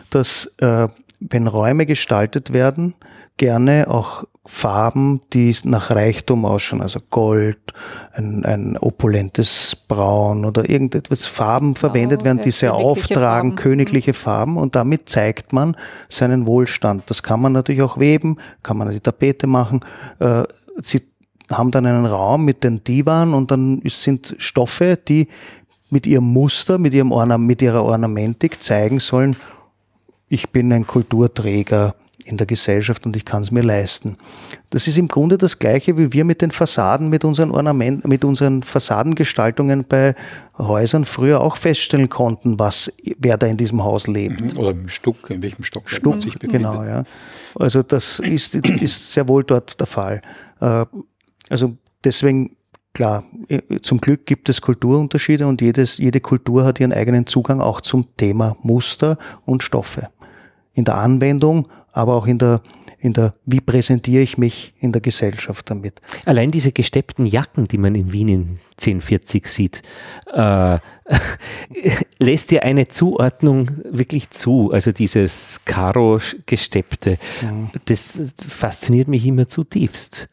dass 0.09 0.53
äh, 0.59 0.87
wenn 1.19 1.47
Räume 1.47 1.85
gestaltet 1.85 2.53
werden, 2.53 2.95
gerne 3.37 3.87
auch 3.89 4.25
Farben, 4.45 5.21
die 5.31 5.55
nach 5.63 5.89
Reichtum 5.89 6.43
ausschauen, 6.43 6.81
also 6.81 6.99
Gold, 7.09 7.59
ein, 8.11 8.43
ein 8.43 8.77
opulentes 8.77 9.77
Braun 9.87 10.43
oder 10.43 10.69
irgendetwas 10.69 11.25
Farben 11.25 11.75
verwendet 11.75 12.21
oh, 12.21 12.25
werden, 12.25 12.41
die 12.41 12.51
sehr 12.51 12.73
auftragen, 12.73 13.51
Farben. 13.51 13.55
königliche 13.55 14.11
mhm. 14.11 14.15
Farben 14.15 14.57
und 14.57 14.75
damit 14.75 15.07
zeigt 15.07 15.53
man 15.53 15.77
seinen 16.09 16.45
Wohlstand. 16.45 17.09
Das 17.09 17.23
kann 17.23 17.41
man 17.41 17.53
natürlich 17.53 17.81
auch 17.81 17.99
weben, 17.99 18.35
kann 18.63 18.77
man 18.77 18.91
die 18.91 18.99
Tapete 18.99 19.47
machen. 19.47 19.79
Äh, 20.19 20.43
sie 20.81 21.01
haben 21.49 21.71
dann 21.71 21.85
einen 21.85 22.05
Raum 22.05 22.43
mit 22.43 22.65
den 22.65 22.83
Divan 22.83 23.33
und 23.33 23.49
dann 23.49 23.81
sind 23.85 24.35
Stoffe, 24.39 24.97
die 24.97 25.29
mit 25.89 26.05
ihrem 26.05 26.25
Muster, 26.25 26.79
mit, 26.79 26.93
ihrem 26.93 27.13
Orna 27.13 27.37
mit 27.37 27.61
ihrer 27.61 27.85
Ornamentik 27.85 28.61
zeigen 28.61 28.99
sollen, 28.99 29.37
ich 30.27 30.49
bin 30.49 30.73
ein 30.73 30.87
Kulturträger 30.87 31.93
in 32.25 32.37
der 32.37 32.47
Gesellschaft 32.47 33.05
und 33.05 33.15
ich 33.15 33.25
kann 33.25 33.43
es 33.43 33.51
mir 33.51 33.61
leisten. 33.61 34.17
Das 34.69 34.87
ist 34.87 34.97
im 34.97 35.07
Grunde 35.07 35.37
das 35.37 35.59
Gleiche, 35.59 35.97
wie 35.97 36.13
wir 36.13 36.25
mit 36.25 36.41
den 36.41 36.51
Fassaden, 36.51 37.09
mit 37.09 37.25
unseren 37.25 37.51
Ornamenten, 37.51 38.09
mit 38.09 38.25
unseren 38.25 38.63
Fassadengestaltungen 38.63 39.85
bei 39.87 40.15
Häusern 40.57 41.05
früher 41.05 41.41
auch 41.41 41.57
feststellen 41.57 42.09
konnten, 42.09 42.59
was, 42.59 42.91
wer 43.17 43.37
da 43.37 43.47
in 43.47 43.57
diesem 43.57 43.83
Haus 43.83 44.07
lebt. 44.07 44.53
Mhm. 44.53 44.57
Oder 44.57 44.71
im 44.71 44.89
Stuck, 44.89 45.29
in 45.29 45.41
welchem 45.41 45.63
Stock 45.63 45.89
Stuck, 45.89 46.21
sich 46.21 46.33
befindet. 46.33 46.61
Genau, 46.61 46.83
ja. 46.83 47.03
Also 47.55 47.83
das 47.83 48.19
ist, 48.19 48.55
ist 48.55 49.13
sehr 49.13 49.27
wohl 49.27 49.43
dort 49.43 49.79
der 49.79 49.87
Fall. 49.87 50.21
Äh, 50.59 50.85
also 51.49 51.69
deswegen 52.03 52.55
Klar, 52.95 53.23
äh, 53.47 53.79
zum 53.81 53.99
Glück 53.99 54.27
gibt 54.27 54.49
es 54.49 54.61
Kulturunterschiede 54.61 55.47
und 55.47 55.63
jedes, 55.63 55.97
jede 55.97 56.19
Kultur 56.19 56.63
hat 56.63 56.79
ihren 56.79 56.93
eigenen 56.93 57.25
Zugang 57.25 57.59
auch 57.59 57.81
zum 57.81 58.15
Thema 58.17 58.55
Muster 58.61 59.17
und 59.45 59.63
Stoffe 59.63 60.09
in 60.73 60.83
der 60.83 60.95
Anwendung, 60.95 61.67
aber 61.93 62.15
auch 62.15 62.27
in 62.27 62.39
der, 62.39 62.61
in 62.99 63.13
der, 63.13 63.33
wie 63.45 63.61
präsentiere 63.61 64.21
ich 64.21 64.37
mich 64.37 64.73
in 64.79 64.91
der 64.91 65.01
Gesellschaft 65.01 65.69
damit. 65.69 66.01
Allein 66.25 66.49
diese 66.51 66.71
gesteppten 66.71 67.25
Jacken, 67.25 67.67
die 67.67 67.77
man 67.77 67.95
in 67.95 68.11
Wien 68.11 68.27
in 68.27 68.59
1040 68.71 69.47
sieht, 69.47 69.81
äh, 70.33 70.79
lässt 72.19 72.51
dir 72.51 72.63
eine 72.63 72.87
Zuordnung 72.87 73.71
wirklich 73.83 74.31
zu. 74.31 74.71
Also 74.71 74.91
dieses 74.91 75.61
Karo-gesteppte, 75.65 77.17
mhm. 77.41 77.69
das 77.85 78.33
fasziniert 78.45 79.07
mich 79.07 79.25
immer 79.25 79.47
zutiefst. 79.47 80.27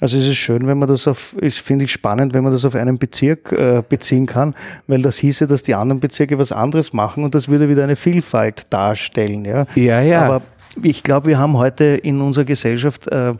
Also 0.00 0.18
es 0.18 0.26
ist 0.26 0.36
schön, 0.36 0.66
wenn 0.66 0.78
man 0.78 0.88
das 0.88 1.06
auf, 1.06 1.36
ich 1.40 1.62
finde 1.62 1.84
ich 1.84 1.92
spannend, 1.92 2.34
wenn 2.34 2.42
man 2.42 2.52
das 2.52 2.64
auf 2.64 2.74
einen 2.74 2.98
Bezirk 2.98 3.52
äh, 3.52 3.82
beziehen 3.88 4.26
kann, 4.26 4.54
weil 4.86 5.00
das 5.00 5.18
hieße, 5.18 5.46
dass 5.46 5.62
die 5.62 5.74
anderen 5.74 6.00
Bezirke 6.00 6.38
was 6.38 6.52
anderes 6.52 6.92
machen 6.92 7.24
und 7.24 7.34
das 7.34 7.48
würde 7.48 7.68
wieder 7.68 7.84
eine 7.84 7.96
Vielfalt 7.96 8.64
darstellen. 8.70 9.44
Ja, 9.44 9.66
ja. 9.76 10.00
ja. 10.02 10.22
Aber 10.26 10.42
ich 10.82 11.02
glaube, 11.02 11.28
wir 11.28 11.38
haben 11.38 11.56
heute 11.56 11.84
in 11.84 12.20
unserer 12.20 12.44
Gesellschaft 12.44 13.08
äh, 13.08 13.34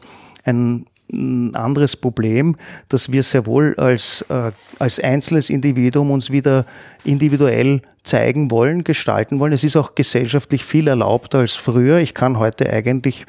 ein 0.45 0.87
ein 1.13 1.55
anderes 1.55 1.97
Problem, 1.97 2.57
dass 2.89 3.13
wir 3.13 3.23
sehr 3.23 3.47
wohl 3.47 3.75
als, 3.77 4.23
äh, 4.29 4.53
als 4.79 4.99
einzelnes 4.99 5.51
Individuum 5.51 6.11
uns 6.11 6.31
wieder 6.31 6.65
individuell 7.05 7.83
zeigen 8.03 8.51
wollen, 8.51 8.85
gestalten 8.85 9.39
wollen. 9.39 9.53
Es 9.53 9.65
ist 9.65 9.77
auch 9.77 9.95
gesellschaftlich 9.95 10.65
viel 10.65 10.89
erlaubter 10.89 11.41
als 11.41 11.57
früher. 11.57 11.99
Ich 11.99 12.15
kann 12.15 12.39
heute 12.39 12.71
eigentlich 12.71 13.27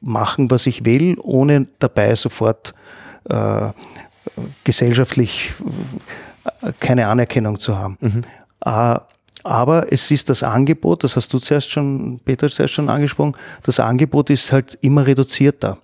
machen, 0.00 0.50
was 0.50 0.66
ich 0.66 0.84
will, 0.84 1.16
ohne 1.22 1.66
dabei 1.78 2.14
sofort 2.14 2.74
äh, 3.28 3.70
gesellschaftlich 4.64 5.52
äh, 6.62 6.72
keine 6.80 7.08
Anerkennung 7.08 7.58
zu 7.58 7.78
haben. 7.78 7.96
Mhm. 8.00 8.20
Äh, 8.64 8.98
aber 9.46 9.92
es 9.92 10.10
ist 10.10 10.28
das 10.28 10.42
Angebot, 10.42 11.04
das 11.04 11.16
hast 11.16 11.32
du 11.32 11.38
zuerst 11.38 11.70
schon, 11.70 12.20
Peter 12.24 12.50
zuerst 12.50 12.74
schon 12.74 12.88
angesprochen, 12.88 13.34
das 13.62 13.80
Angebot 13.80 14.30
ist 14.30 14.52
halt 14.52 14.76
immer 14.80 15.06
reduzierter. 15.06 15.78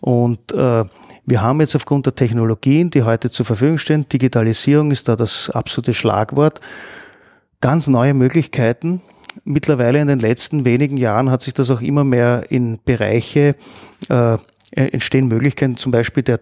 Und 0.00 0.52
äh, 0.52 0.84
wir 1.26 1.42
haben 1.42 1.60
jetzt 1.60 1.76
aufgrund 1.76 2.06
der 2.06 2.14
Technologien, 2.14 2.90
die 2.90 3.02
heute 3.02 3.30
zur 3.30 3.46
Verfügung 3.46 3.78
stehen, 3.78 4.08
Digitalisierung 4.08 4.90
ist 4.90 5.08
da 5.08 5.16
das 5.16 5.48
absolute 5.50 5.94
Schlagwort, 5.94 6.60
ganz 7.60 7.86
neue 7.86 8.14
Möglichkeiten, 8.14 9.00
mittlerweile 9.44 10.00
in 10.00 10.08
den 10.08 10.20
letzten 10.20 10.64
wenigen 10.64 10.96
Jahren 10.96 11.30
hat 11.30 11.42
sich 11.42 11.54
das 11.54 11.70
auch 11.70 11.80
immer 11.80 12.04
mehr 12.04 12.50
in 12.50 12.78
Bereiche 12.84 13.56
äh, 14.08 14.38
entstehen 14.72 15.28
Möglichkeiten, 15.28 15.76
zum 15.76 15.92
Beispiel 15.92 16.22
der 16.22 16.40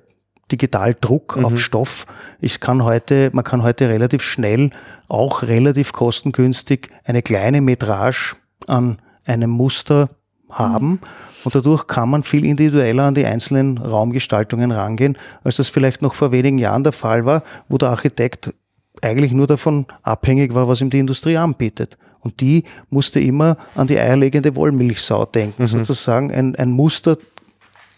Digitaldruck 0.50 1.36
mhm. 1.36 1.44
auf 1.44 1.58
Stoff. 1.58 2.06
Ich 2.40 2.60
kann 2.60 2.84
heute, 2.84 3.30
man 3.32 3.44
kann 3.44 3.62
heute 3.62 3.88
relativ 3.88 4.22
schnell, 4.22 4.70
auch 5.08 5.42
relativ 5.42 5.92
kostengünstig, 5.92 6.88
eine 7.04 7.22
kleine 7.22 7.60
Metrage 7.60 8.36
an 8.66 8.98
einem 9.24 9.50
Muster 9.50 10.10
haben. 10.50 10.88
Mhm. 10.88 10.98
Und 11.44 11.54
dadurch 11.54 11.86
kann 11.86 12.10
man 12.10 12.22
viel 12.22 12.44
individueller 12.44 13.04
an 13.04 13.14
die 13.14 13.26
einzelnen 13.26 13.78
Raumgestaltungen 13.78 14.70
rangehen, 14.70 15.18
als 15.42 15.56
das 15.56 15.68
vielleicht 15.68 16.02
noch 16.02 16.14
vor 16.14 16.32
wenigen 16.32 16.58
Jahren 16.58 16.84
der 16.84 16.92
Fall 16.92 17.24
war, 17.24 17.42
wo 17.68 17.78
der 17.78 17.90
Architekt 17.90 18.54
eigentlich 19.00 19.32
nur 19.32 19.46
davon 19.46 19.86
abhängig 20.02 20.54
war, 20.54 20.68
was 20.68 20.80
ihm 20.80 20.90
die 20.90 21.00
Industrie 21.00 21.36
anbietet. 21.36 21.98
Und 22.20 22.40
die 22.40 22.64
musste 22.88 23.18
immer 23.18 23.56
an 23.74 23.88
die 23.88 23.98
eierlegende 23.98 24.54
Wollmilchsau 24.54 25.26
denken, 25.26 25.62
mhm. 25.62 25.66
sozusagen 25.66 26.30
ein, 26.30 26.54
ein 26.54 26.70
Muster, 26.70 27.16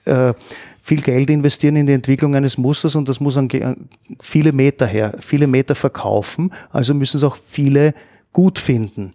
äh, 0.07 0.33
viel 0.85 1.01
Geld 1.01 1.31
investieren 1.31 1.77
in 1.77 1.87
die 1.87 1.95
Entwicklung 1.95 2.35
eines 2.35 2.59
Musters 2.59 2.95
und 2.95 3.09
das 3.09 3.19
muss 3.19 3.39
an 3.39 3.49
viele 4.21 4.53
Meter 4.53 4.87
her, 4.87 5.15
viele 5.19 5.47
Meter 5.47 5.75
verkaufen, 5.75 6.53
also 6.71 6.93
müssen 6.93 7.17
es 7.17 7.25
auch 7.25 7.37
viele 7.37 7.95
gut 8.35 8.59
finden. 8.59 9.15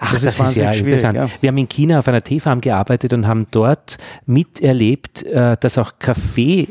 Ach, 0.00 0.12
das, 0.12 0.22
das 0.22 0.40
ist, 0.40 0.46
ist 0.48 0.56
ja 0.56 0.72
interessant. 0.72 1.16
Ja. 1.16 1.30
Wir 1.40 1.48
haben 1.50 1.58
in 1.58 1.68
China 1.68 2.00
auf 2.00 2.08
einer 2.08 2.24
Teefarm 2.24 2.60
gearbeitet 2.60 3.12
und 3.12 3.28
haben 3.28 3.46
dort 3.52 3.98
miterlebt, 4.26 5.22
äh, 5.22 5.56
dass 5.60 5.78
auch 5.78 6.00
Kaffee 6.00 6.66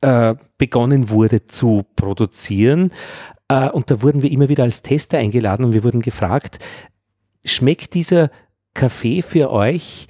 äh, 0.00 0.34
begonnen 0.56 1.10
wurde 1.10 1.44
zu 1.44 1.84
produzieren. 1.94 2.92
Äh, 3.48 3.68
und 3.68 3.90
da 3.90 4.00
wurden 4.00 4.22
wir 4.22 4.30
immer 4.30 4.48
wieder 4.48 4.62
als 4.62 4.80
Tester 4.80 5.18
eingeladen 5.18 5.66
und 5.66 5.74
wir 5.74 5.84
wurden 5.84 6.00
gefragt, 6.00 6.60
schmeckt 7.44 7.92
dieser 7.92 8.30
Kaffee 8.72 9.20
für 9.20 9.50
euch 9.50 10.06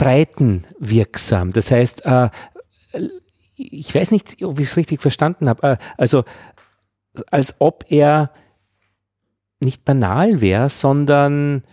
breitenwirksam? 0.00 1.52
Das 1.52 1.70
heißt, 1.70 2.04
äh, 2.06 2.30
ich 3.56 3.94
weiß 3.94 4.10
nicht, 4.10 4.42
ob 4.42 4.58
ich 4.58 4.66
es 4.66 4.76
richtig 4.76 5.00
verstanden 5.00 5.48
habe, 5.48 5.78
also 5.96 6.24
als 7.30 7.60
ob 7.60 7.84
er 7.88 8.32
nicht 9.60 9.84
banal 9.84 10.40
wäre, 10.40 10.70
sondern 10.70 11.64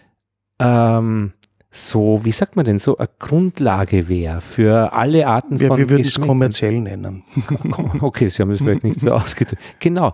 ähm, 0.59 1.34
so, 1.69 2.19
wie 2.23 2.32
sagt 2.32 2.55
man 2.55 2.65
denn, 2.65 2.80
so 2.80 2.97
eine 2.97 3.09
Grundlage 3.19 4.09
wäre 4.09 4.41
für 4.41 4.91
alle 4.93 5.28
Arten 5.28 5.57
ja, 5.57 5.67
von 5.67 5.78
Wir 5.78 5.89
würden 5.89 6.01
es 6.01 6.19
kommerziell 6.19 6.82
nennen. 6.82 7.23
okay, 8.01 8.28
Sie 8.28 8.41
haben 8.41 8.51
es 8.51 8.59
vielleicht 8.59 8.84
nicht 8.84 8.99
so 8.99 9.11
ausgedrückt. 9.11 9.61
Genau. 9.80 10.13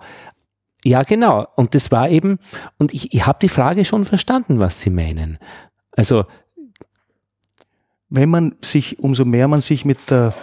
Ja, 0.84 1.04
genau. 1.04 1.48
Und 1.56 1.74
das 1.74 1.92
war 1.92 2.10
eben, 2.10 2.38
und 2.78 2.94
ich, 2.94 3.14
ich 3.14 3.26
habe 3.26 3.40
die 3.42 3.50
Frage 3.50 3.86
schon 3.86 4.06
verstanden, 4.06 4.60
was 4.60 4.82
Sie 4.82 4.90
meinen. 4.90 5.40
Also. 5.92 6.26
Wenn 8.16 8.30
man 8.30 8.54
sich, 8.62 9.00
umso 9.00 9.26
mehr 9.26 9.48
man 9.48 9.60
sich 9.60 9.86
mit 9.86 10.12
der 10.12 10.36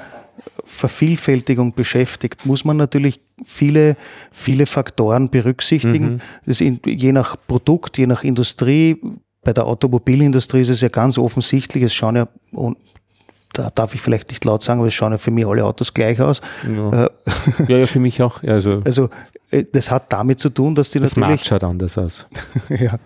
Vervielfältigung 0.64 1.72
beschäftigt, 1.72 2.44
muss 2.44 2.64
man 2.64 2.76
natürlich 2.76 3.20
viele, 3.44 3.96
viele 4.32 4.66
Faktoren 4.66 5.30
berücksichtigen. 5.30 6.14
Mhm. 6.14 6.20
Das 6.46 6.60
in, 6.60 6.80
je 6.84 7.12
nach 7.12 7.36
Produkt, 7.46 7.96
je 7.96 8.08
nach 8.08 8.24
Industrie, 8.24 8.96
bei 9.42 9.52
der 9.52 9.66
Automobilindustrie 9.66 10.62
ist 10.62 10.70
es 10.70 10.80
ja 10.80 10.88
ganz 10.88 11.16
offensichtlich, 11.16 11.84
es 11.84 11.94
schauen 11.94 12.16
ja, 12.16 12.28
da 13.60 13.70
darf 13.70 13.94
ich 13.94 14.00
vielleicht 14.00 14.30
nicht 14.30 14.44
laut 14.44 14.62
sagen, 14.62 14.80
aber 14.80 14.88
es 14.88 14.94
schauen 14.94 15.12
ja 15.12 15.18
für 15.18 15.30
mich 15.30 15.46
alle 15.46 15.64
Autos 15.64 15.92
gleich 15.92 16.20
aus. 16.20 16.40
Ja, 16.66 17.04
äh, 17.04 17.10
ja, 17.68 17.78
ja, 17.78 17.86
für 17.86 18.00
mich 18.00 18.22
auch. 18.22 18.42
Also, 18.42 18.80
also 18.84 19.10
äh, 19.50 19.64
das 19.70 19.90
hat 19.90 20.12
damit 20.12 20.40
zu 20.40 20.48
tun, 20.48 20.74
dass 20.74 20.90
die 20.90 21.00
das 21.00 21.16
natürlich... 21.16 21.40
Das 21.40 21.48
schaut 21.48 21.64
anders 21.64 21.98
aus. 21.98 22.26
ja, 22.70 22.96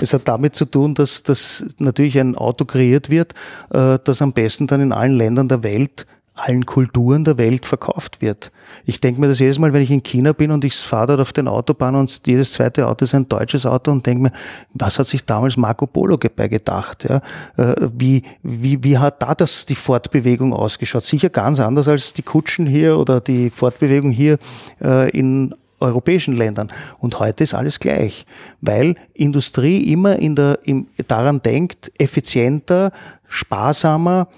es 0.00 0.14
hat 0.14 0.22
damit 0.26 0.54
zu 0.54 0.64
tun, 0.64 0.94
dass, 0.94 1.24
dass 1.24 1.66
natürlich 1.78 2.18
ein 2.20 2.36
Auto 2.36 2.64
kreiert 2.64 3.10
wird, 3.10 3.34
äh, 3.70 3.98
das 4.04 4.22
am 4.22 4.32
besten 4.32 4.68
dann 4.68 4.80
in 4.80 4.92
allen 4.92 5.16
Ländern 5.16 5.48
der 5.48 5.64
Welt 5.64 6.06
allen 6.36 6.66
Kulturen 6.66 7.24
der 7.24 7.38
Welt 7.38 7.66
verkauft 7.66 8.20
wird. 8.20 8.52
Ich 8.84 9.00
denke 9.00 9.20
mir 9.20 9.28
das 9.28 9.38
jedes 9.38 9.58
Mal, 9.58 9.72
wenn 9.72 9.82
ich 9.82 9.90
in 9.90 10.02
China 10.02 10.32
bin 10.32 10.50
und 10.50 10.64
ich 10.64 10.76
fahre 10.76 11.08
dort 11.08 11.20
auf 11.20 11.32
den 11.32 11.48
Autobahn 11.48 11.94
und 11.94 12.26
jedes 12.26 12.52
zweite 12.52 12.86
Auto 12.86 13.04
ist 13.04 13.14
ein 13.14 13.28
deutsches 13.28 13.64
Auto 13.64 13.90
und 13.90 14.06
denke 14.06 14.24
mir, 14.24 14.32
was 14.74 14.98
hat 14.98 15.06
sich 15.06 15.24
damals 15.24 15.56
Marco 15.56 15.86
Polo 15.86 16.16
dabei 16.16 16.48
gedacht? 16.48 17.08
Ja? 17.08 17.20
Äh, 17.56 17.74
wie, 17.94 18.22
wie, 18.42 18.84
wie 18.84 18.98
hat 18.98 19.22
da 19.22 19.34
das 19.34 19.66
die 19.66 19.74
Fortbewegung 19.74 20.52
ausgeschaut? 20.52 21.04
Sicher 21.04 21.30
ganz 21.30 21.58
anders 21.58 21.88
als 21.88 22.12
die 22.12 22.22
Kutschen 22.22 22.66
hier 22.66 22.98
oder 22.98 23.20
die 23.20 23.48
Fortbewegung 23.50 24.10
hier 24.10 24.38
äh, 24.82 25.10
in 25.10 25.54
europäischen 25.80 26.36
Ländern. 26.36 26.68
Und 26.98 27.18
heute 27.18 27.44
ist 27.44 27.54
alles 27.54 27.80
gleich, 27.80 28.26
weil 28.60 28.94
Industrie 29.14 29.92
immer 29.92 30.16
in 30.16 30.34
der, 30.34 30.58
im, 30.64 30.88
daran 31.06 31.42
denkt, 31.42 31.92
effizienter, 31.98 32.92
sparsamer, 33.28 34.28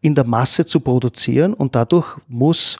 in 0.00 0.14
der 0.14 0.24
Masse 0.24 0.66
zu 0.66 0.80
produzieren 0.80 1.54
und 1.54 1.74
dadurch 1.74 2.16
muss 2.28 2.78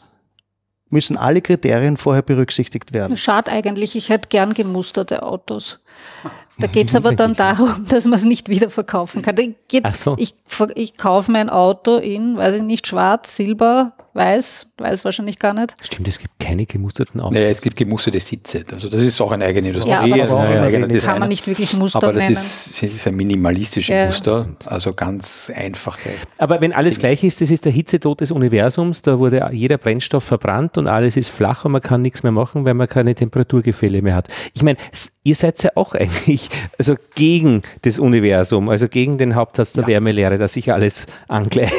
müssen 0.92 1.16
alle 1.16 1.40
Kriterien 1.40 1.96
vorher 1.96 2.22
berücksichtigt 2.22 2.92
werden. 2.92 3.16
Schade 3.16 3.50
eigentlich, 3.50 3.96
ich 3.96 4.08
hätte 4.08 4.28
gern 4.28 4.54
gemusterte 4.54 5.22
Autos. 5.22 5.78
Da 6.58 6.66
geht 6.72 6.88
es 6.88 6.96
aber 6.96 7.14
dann 7.14 7.34
darum, 7.34 7.86
dass 7.88 8.04
man 8.04 8.14
es 8.14 8.24
nicht 8.24 8.48
wieder 8.48 8.70
verkaufen 8.70 9.22
kann. 9.22 9.36
so. 9.86 10.16
ich, 10.18 10.34
ich 10.74 10.98
kaufe 10.98 11.30
mein 11.30 11.48
Auto 11.48 11.96
in, 11.96 12.36
weiß 12.36 12.56
ich 12.56 12.62
nicht, 12.62 12.86
schwarz, 12.88 13.36
silber, 13.36 13.92
weiß, 14.14 14.66
weiß 14.78 15.04
wahrscheinlich 15.04 15.38
gar 15.38 15.54
nicht. 15.54 15.74
Stimmt, 15.82 16.08
es 16.08 16.18
gibt 16.18 16.38
keine 16.38 16.66
gemusterten 16.66 17.20
Autos. 17.20 17.34
Naja, 17.34 17.48
es 17.48 17.60
gibt 17.60 17.76
gemusterte 17.76 18.20
Sitze. 18.20 18.64
Also 18.72 18.88
das 18.88 19.02
ist 19.02 19.20
auch 19.20 19.30
eine 19.30 19.44
eigene 19.44 19.68
Industrie. 19.68 19.90
Ja, 19.90 20.00
aber 20.00 20.16
das, 20.16 20.34
ein 20.34 20.52
ja, 20.52 20.62
eigener 20.62 20.88
kann 20.98 21.18
man 21.18 21.28
nicht 21.28 21.46
wirklich 21.46 21.76
Muster 21.76 21.98
aber 21.98 22.12
das 22.12 22.24
nennen. 22.24 22.32
Ist, 22.32 22.82
das 22.82 22.90
ist 22.90 23.06
ein 23.06 23.14
minimalistisches 23.14 23.96
ja. 23.96 24.06
Muster, 24.06 24.48
also 24.66 24.92
ganz 24.94 25.50
einfache. 25.54 26.10
Aber 26.38 26.60
wenn 26.60 26.72
alles 26.72 26.98
gleich 26.98 27.22
ist, 27.22 27.40
das 27.40 27.50
ist 27.50 27.64
der 27.64 27.72
Hitzetod 27.72 28.20
des 28.20 28.30
Universums, 28.30 29.02
da 29.02 29.18
wurde 29.18 29.48
jeder 29.52 29.78
Brennstoff 29.78 30.24
verbrannt 30.24 30.78
und 30.78 30.88
alles 30.88 31.16
ist 31.16 31.30
flach 31.30 31.64
und 31.64 31.72
man 31.72 31.82
kann 31.82 32.02
nichts 32.02 32.22
mehr 32.22 32.32
machen, 32.32 32.64
weil 32.64 32.74
man 32.74 32.88
keine 32.88 33.14
Temperaturgefälle 33.14 34.02
mehr 34.02 34.14
hat. 34.14 34.28
Ich 34.54 34.62
meine, 34.62 34.78
ihr 35.22 35.34
seid 35.34 35.62
ja 35.62 35.70
auch 35.74 35.94
eigentlich 36.00 36.48
also 36.78 36.94
gegen 37.14 37.62
das 37.82 37.98
Universum, 37.98 38.68
also 38.68 38.88
gegen 38.88 39.18
den 39.18 39.34
Hauptsatz 39.34 39.72
der 39.72 39.82
ja. 39.82 39.88
Wärmelehre, 39.88 40.38
dass 40.38 40.54
sich 40.54 40.72
alles 40.72 41.06
angleicht. 41.28 41.74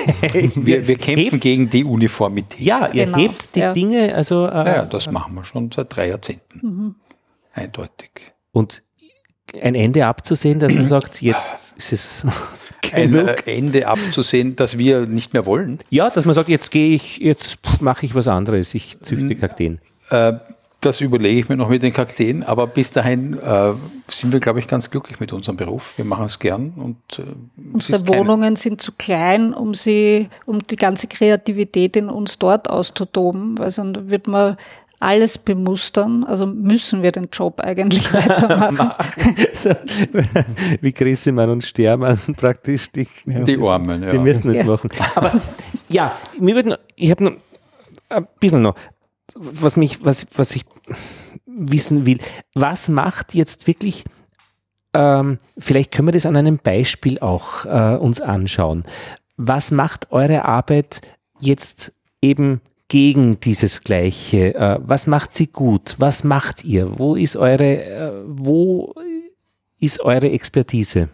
Wir, 0.56 0.88
wir 0.88 0.98
kämpfen 0.98 1.40
gegen 1.40 1.70
die 1.70 1.84
Uniformität. 2.32 2.60
Ja, 2.60 2.90
ihr 2.92 3.06
genau. 3.06 3.18
hebt 3.18 3.56
die 3.56 3.60
ja. 3.60 3.74
Dinge, 3.74 4.16
also. 4.16 4.48
Äh, 4.48 4.64
naja, 4.64 4.86
das 4.86 5.10
machen 5.12 5.34
wir 5.36 5.44
schon 5.44 5.72
seit 5.72 5.96
drei 5.96 6.10
Jahrzehnten. 6.10 6.60
Mhm. 6.62 6.96
Eindeutig. 7.54 8.34
Und 8.52 8.84
ein 9.62 9.76
Ende 9.76 10.06
abzusehen, 10.06 10.60
dass 10.60 10.74
man 10.74 10.88
sagt, 10.88 11.22
jetzt 11.22 11.76
ist 11.78 11.92
es. 11.92 12.26
Ein 12.94 13.16
äh, 13.16 13.36
Ende 13.46 13.88
abzusehen, 13.88 14.58
dass 14.58 14.78
wir 14.78 15.06
nicht 15.06 15.34
mehr 15.34 15.46
wollen? 15.46 15.80
Ja, 15.92 16.10
dass 16.10 16.26
man 16.26 16.34
sagt, 16.34 16.50
jetzt 16.50 16.72
gehe 16.72 16.94
ich, 16.94 17.20
jetzt 17.20 17.60
mache 17.80 18.06
ich 18.06 18.16
was 18.16 18.28
anderes, 18.28 18.74
ich 18.74 19.00
züchte 19.00 19.36
Kakteen. 19.36 19.80
Äh, 20.10 20.34
das 20.82 21.00
überlege 21.00 21.40
ich 21.40 21.48
mir 21.48 21.58
noch 21.58 21.70
mit 21.70 21.84
den 21.84 21.94
Kakteen, 21.94 22.44
aber 22.44 22.66
bis 22.66 22.92
dahin 22.92 23.38
äh, 23.38 23.74
sind 24.08 24.34
wir, 24.34 24.40
glaube 24.40 24.60
ich, 24.60 24.68
ganz 24.68 24.90
glücklich 24.90 25.20
mit 25.20 25.32
unserem 25.32 25.56
Beruf. 25.56 25.96
Wir 25.98 26.06
machen 26.06 26.26
es 26.26 26.40
gern 26.40 26.74
und 26.76 27.20
äh, 27.20 27.24
unsere 27.72 28.08
Wohnungen 28.08 28.56
sind 28.56 28.82
zu 28.82 28.92
klein, 28.94 29.54
um 29.54 29.76
sie, 29.76 30.28
um 30.48 30.60
die 30.60 30.76
ganze 30.76 31.08
Kreativität 31.08 31.96
in 31.96 32.10
uns 32.10 32.40
dort 32.40 32.68
auszutoben, 32.68 33.60
weil 33.60 33.70
sonst 33.70 34.10
wird 34.10 34.28
man 34.28 34.58
alles 35.00 35.38
bemustern, 35.38 36.24
also 36.24 36.48
müssen 36.48 37.04
wir 37.04 37.12
den 37.12 37.30
Job 37.32 37.60
eigentlich 37.62 38.12
weitermachen. 38.14 38.92
so, 39.54 39.72
wie 40.82 40.94
Grissemann 40.94 41.50
und 41.52 41.64
Stermann 41.64 42.20
praktisch 42.38 42.92
die, 42.92 43.08
die 43.26 43.60
Armen. 43.62 44.02
Ja. 44.04 44.14
Wir 44.14 44.20
müssen 44.20 44.50
es 44.50 44.60
ja. 44.60 44.64
machen. 44.66 44.90
Aber 45.16 45.42
ja, 45.90 46.16
mir 46.40 46.56
würden, 46.56 46.76
ich 46.96 47.12
habe 47.12 47.24
noch 47.24 47.34
ein 48.10 48.28
bisschen 48.40 48.62
noch 48.62 48.76
was 49.36 49.78
mich, 49.78 50.04
was, 50.04 50.28
was 50.36 50.56
ich 50.56 50.66
wissen 51.46 52.06
will, 52.06 52.20
was 52.54 52.90
macht 52.90 53.34
jetzt 53.34 53.68
wirklich, 53.68 54.04
ähm, 54.94 55.38
vielleicht 55.58 55.92
können 55.92 56.08
wir 56.08 56.14
das 56.14 56.26
an 56.26 56.38
einem 56.38 56.58
Beispiel 56.58 57.20
auch 57.20 57.66
äh, 57.66 57.98
uns 57.98 58.22
anschauen. 58.22 58.84
Was 59.38 59.72
macht 59.72 60.12
eure 60.12 60.46
Arbeit 60.46 61.02
jetzt 61.40 61.94
eben 62.22 62.62
gegen 62.88 63.40
dieses 63.40 63.84
Gleiche? 63.84 64.54
Äh, 64.56 64.80
was 64.82 65.08
macht 65.08 65.34
sie 65.34 65.48
gut? 65.48 65.96
Was 65.98 66.24
macht 66.24 66.64
ihr? 66.64 67.00
Wo 67.00 67.16
ist 67.16 67.36
eure, 67.38 67.84
äh, 67.84 68.12
wo 68.26 68.94
ist 69.80 70.02
eure 70.02 70.30
Expertise? 70.30 71.10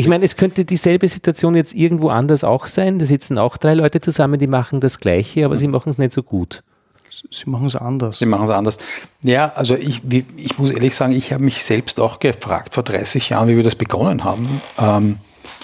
Ich 0.00 0.08
meine, 0.08 0.24
es 0.24 0.38
könnte 0.38 0.64
dieselbe 0.64 1.06
Situation 1.08 1.54
jetzt 1.54 1.74
irgendwo 1.74 2.08
anders 2.08 2.42
auch 2.42 2.66
sein. 2.66 2.98
Da 2.98 3.04
sitzen 3.04 3.36
auch 3.36 3.58
drei 3.58 3.74
Leute 3.74 4.00
zusammen, 4.00 4.40
die 4.40 4.46
machen 4.46 4.80
das 4.80 4.98
Gleiche, 4.98 5.44
aber 5.44 5.58
sie 5.58 5.68
machen 5.68 5.90
es 5.90 5.98
nicht 5.98 6.12
so 6.12 6.22
gut. 6.22 6.62
Sie 7.10 7.50
machen 7.50 7.66
es 7.66 7.76
anders. 7.76 8.18
Sie 8.18 8.24
machen 8.24 8.44
es 8.44 8.50
anders. 8.50 8.78
Ja, 9.20 9.52
also 9.56 9.76
ich, 9.76 10.00
ich 10.36 10.58
muss 10.58 10.70
ehrlich 10.70 10.96
sagen, 10.96 11.12
ich 11.12 11.34
habe 11.34 11.44
mich 11.44 11.66
selbst 11.66 12.00
auch 12.00 12.18
gefragt 12.18 12.72
vor 12.72 12.82
30 12.82 13.28
Jahren, 13.28 13.48
wie 13.48 13.56
wir 13.56 13.62
das 13.62 13.74
begonnen 13.74 14.24
haben. 14.24 14.62
Ähm, 14.78 15.18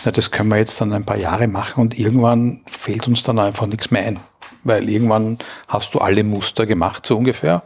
na, 0.05 0.11
das 0.11 0.31
können 0.31 0.51
wir 0.51 0.59
jetzt 0.59 0.79
dann 0.83 0.93
ein 0.93 1.07
paar 1.07 1.17
Jahre 1.17 1.49
machen 1.49 1.81
und 1.81 1.99
irgendwann 1.99 2.61
fällt 2.67 3.09
uns 3.09 3.23
dann 3.23 3.39
einfach 3.39 3.67
nichts 3.67 3.91
mehr 3.91 4.05
ein. 4.05 4.21
Weil 4.65 4.87
irgendwann 4.87 5.39
hast 5.67 5.95
du 5.95 5.99
alle 6.01 6.25
Muster 6.25 6.67
gemacht, 6.67 7.07
so 7.07 7.17
ungefähr. 7.17 7.63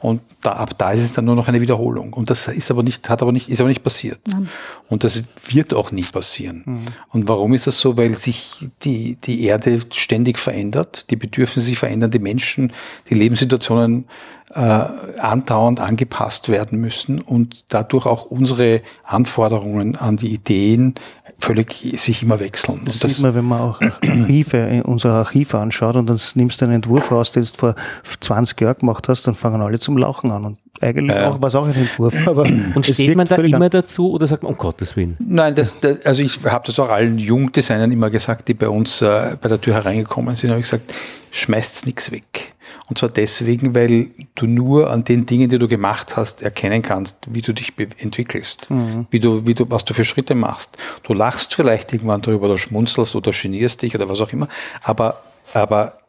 Und 0.00 0.22
da, 0.40 0.52
ab 0.52 0.78
da 0.78 0.92
ist 0.92 1.02
es 1.02 1.12
dann 1.12 1.26
nur 1.26 1.36
noch 1.36 1.48
eine 1.48 1.60
Wiederholung. 1.60 2.14
Und 2.14 2.30
das 2.30 2.48
ist 2.48 2.70
aber 2.70 2.82
nicht, 2.82 3.08
hat 3.10 3.20
aber 3.20 3.32
nicht, 3.32 3.50
ist 3.50 3.60
aber 3.60 3.68
nicht 3.68 3.82
passiert. 3.82 4.20
Nein. 4.26 4.48
Und 4.88 5.04
das 5.04 5.22
wird 5.48 5.74
auch 5.74 5.92
nie 5.92 6.02
passieren. 6.02 6.62
Mhm. 6.64 6.84
Und 7.10 7.28
warum 7.28 7.52
ist 7.52 7.66
das 7.66 7.78
so? 7.78 7.96
Weil 7.98 8.14
sich 8.14 8.68
die, 8.82 9.16
die 9.16 9.44
Erde 9.44 9.80
ständig 9.92 10.38
verändert, 10.38 11.10
die 11.10 11.16
Bedürfnisse 11.16 11.66
sich 11.66 11.78
verändern, 11.78 12.10
die 12.10 12.18
Menschen, 12.18 12.72
die 13.10 13.14
Lebenssituationen 13.14 14.06
äh, 14.54 14.60
andauernd 14.60 15.80
angepasst 15.80 16.48
werden 16.48 16.80
müssen 16.80 17.20
und 17.20 17.64
dadurch 17.68 18.06
auch 18.06 18.24
unsere 18.24 18.82
Anforderungen 19.04 19.96
an 19.96 20.16
die 20.16 20.32
Ideen 20.32 20.94
völlig 21.40 21.94
sich 21.96 22.22
immer 22.22 22.38
wechseln. 22.40 22.82
Das, 22.84 22.98
das 22.98 23.14
sieht 23.14 23.22
man, 23.22 23.34
wenn 23.34 23.44
man 23.44 23.60
auch 23.60 23.80
Archive, 24.02 24.82
unser 24.84 25.10
Archiv 25.12 25.54
anschaut 25.54 25.96
und 25.96 26.08
dann 26.08 26.18
nimmst 26.34 26.60
du 26.60 26.66
einen 26.66 26.74
Entwurf 26.74 27.10
raus, 27.10 27.32
den 27.32 27.42
du 27.42 27.48
vor 27.48 27.74
20 28.20 28.60
Jahren 28.60 28.78
gemacht 28.78 29.08
hast, 29.08 29.26
dann 29.26 29.34
fangen 29.34 29.60
alle 29.60 29.78
zum 29.78 29.96
Lachen 29.96 30.30
an. 30.30 30.44
Und 30.44 30.58
eigentlich 30.80 31.16
äh, 31.16 31.24
auch, 31.24 31.42
was 31.42 31.54
auch 31.54 31.66
ein 31.66 31.74
Entwurf. 31.74 32.14
Aber 32.26 32.42
und 32.42 32.86
steht 32.86 33.16
man 33.16 33.26
da 33.26 33.36
immer 33.36 33.68
dazu 33.68 34.12
oder 34.12 34.26
sagt 34.26 34.42
man, 34.42 34.52
um 34.52 34.58
Gottes 34.58 34.96
Willen? 34.96 35.16
Nein, 35.18 35.54
das, 35.54 35.78
das, 35.80 36.04
also 36.04 36.22
ich 36.22 36.38
habe 36.44 36.66
das 36.66 36.78
auch 36.78 36.88
allen 36.88 37.18
Jungdesignern 37.18 37.90
immer 37.92 38.10
gesagt, 38.10 38.48
die 38.48 38.54
bei 38.54 38.68
uns 38.68 39.02
äh, 39.02 39.36
bei 39.40 39.48
der 39.48 39.60
Tür 39.60 39.74
hereingekommen 39.74 40.36
sind, 40.36 40.50
habe 40.50 40.60
ich 40.60 40.66
gesagt, 40.66 40.92
schmeißt 41.32 41.86
nichts 41.86 42.10
weg. 42.10 42.54
Und 42.86 42.98
zwar 42.98 43.08
deswegen, 43.08 43.74
weil 43.74 44.10
du 44.34 44.46
nur 44.46 44.90
an 44.90 45.04
den 45.04 45.26
Dingen, 45.26 45.48
die 45.48 45.58
du 45.58 45.68
gemacht 45.68 46.16
hast, 46.16 46.42
erkennen 46.42 46.82
kannst, 46.82 47.18
wie 47.30 47.42
du 47.42 47.52
dich 47.52 47.72
entwickelst, 47.98 48.70
mhm. 48.70 49.06
wie 49.10 49.20
du, 49.20 49.46
wie 49.46 49.54
du, 49.54 49.66
was 49.70 49.84
du 49.84 49.94
für 49.94 50.04
Schritte 50.04 50.34
machst. 50.34 50.76
Du 51.02 51.14
lachst 51.14 51.54
vielleicht 51.54 51.92
irgendwann 51.92 52.22
darüber 52.22 52.46
oder 52.46 52.58
schmunzelst 52.58 53.14
oder 53.14 53.30
genierst 53.30 53.82
dich 53.82 53.94
oder 53.94 54.08
was 54.08 54.20
auch 54.20 54.32
immer, 54.32 54.48
aber, 54.82 55.22
aber 55.54 56.00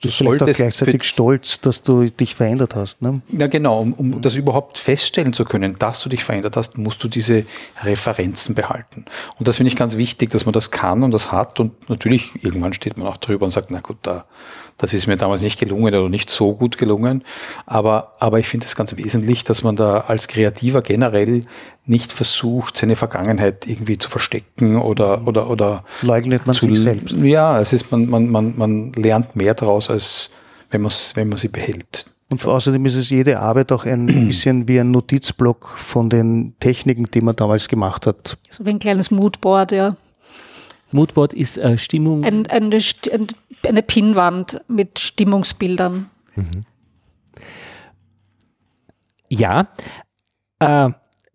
du 0.00 0.08
bist 0.08 0.18
vielleicht 0.18 0.42
auch 0.42 0.46
gleichzeitig 0.46 1.04
stolz, 1.04 1.60
dass 1.60 1.82
du 1.82 2.04
dich 2.04 2.34
verändert 2.34 2.74
hast. 2.74 3.02
Ne? 3.02 3.20
Ja, 3.28 3.46
genau. 3.46 3.80
Um, 3.80 3.92
um 3.92 4.22
das 4.22 4.34
überhaupt 4.34 4.78
feststellen 4.78 5.32
zu 5.32 5.44
können, 5.44 5.78
dass 5.78 6.02
du 6.02 6.08
dich 6.08 6.24
verändert 6.24 6.56
hast, 6.56 6.78
musst 6.78 7.02
du 7.04 7.08
diese 7.08 7.44
Referenzen 7.82 8.54
behalten. 8.54 9.04
Und 9.38 9.48
das 9.48 9.56
finde 9.56 9.68
ich 9.68 9.76
ganz 9.76 9.96
wichtig, 9.96 10.30
dass 10.30 10.46
man 10.46 10.52
das 10.52 10.70
kann 10.70 11.02
und 11.02 11.10
das 11.12 11.32
hat. 11.32 11.60
Und 11.60 11.88
natürlich, 11.90 12.30
irgendwann 12.42 12.72
steht 12.72 12.96
man 12.96 13.06
auch 13.06 13.18
drüber 13.18 13.44
und 13.44 13.50
sagt, 13.50 13.70
na 13.70 13.80
gut, 13.80 13.98
da, 14.02 14.24
das 14.80 14.94
ist 14.94 15.06
mir 15.06 15.18
damals 15.18 15.42
nicht 15.42 15.60
gelungen 15.60 15.94
oder 15.94 16.08
nicht 16.08 16.30
so 16.30 16.54
gut 16.54 16.78
gelungen. 16.78 17.22
Aber, 17.66 18.14
aber 18.18 18.38
ich 18.38 18.48
finde 18.48 18.64
es 18.64 18.74
ganz 18.74 18.96
wesentlich, 18.96 19.44
dass 19.44 19.62
man 19.62 19.76
da 19.76 19.98
als 20.00 20.26
Kreativer 20.26 20.80
generell 20.80 21.42
nicht 21.84 22.12
versucht, 22.12 22.78
seine 22.78 22.96
Vergangenheit 22.96 23.66
irgendwie 23.66 23.98
zu 23.98 24.08
verstecken 24.08 24.80
oder, 24.80 25.26
oder, 25.26 25.50
oder. 25.50 25.84
Leugnet 26.00 26.46
man 26.46 26.54
zu, 26.54 26.66
sich 26.66 26.80
selbst. 26.80 27.14
Ja, 27.18 27.60
es 27.60 27.74
ist, 27.74 27.92
man, 27.92 28.08
man, 28.08 28.30
man, 28.30 28.54
man 28.56 28.92
lernt 28.92 29.36
mehr 29.36 29.52
daraus, 29.52 29.90
als 29.90 30.30
wenn 30.70 30.80
man, 30.80 30.92
wenn 31.14 31.28
man 31.28 31.36
sie 31.36 31.48
behält. 31.48 32.06
Und 32.30 32.46
außerdem 32.46 32.86
ist 32.86 32.94
es 32.94 33.10
jede 33.10 33.40
Arbeit 33.40 33.72
auch 33.72 33.84
ein 33.84 34.06
bisschen 34.28 34.66
wie 34.66 34.80
ein 34.80 34.90
Notizblock 34.92 35.68
von 35.68 36.08
den 36.08 36.54
Techniken, 36.58 37.04
die 37.12 37.20
man 37.20 37.36
damals 37.36 37.68
gemacht 37.68 38.06
hat. 38.06 38.38
So 38.48 38.64
wie 38.64 38.70
ein 38.70 38.78
kleines 38.78 39.10
Moodboard, 39.10 39.72
ja. 39.72 39.96
Moodboard 40.92 41.34
ist 41.34 41.56
äh, 41.58 41.78
Stimmung. 41.78 42.24
Ein, 42.24 42.46
eine, 42.46 42.80
eine 43.66 43.82
Pinnwand 43.82 44.64
mit 44.68 44.98
Stimmungsbildern. 44.98 46.10
Mhm. 46.36 46.64
Ja, 49.28 49.68
äh, 50.58 50.90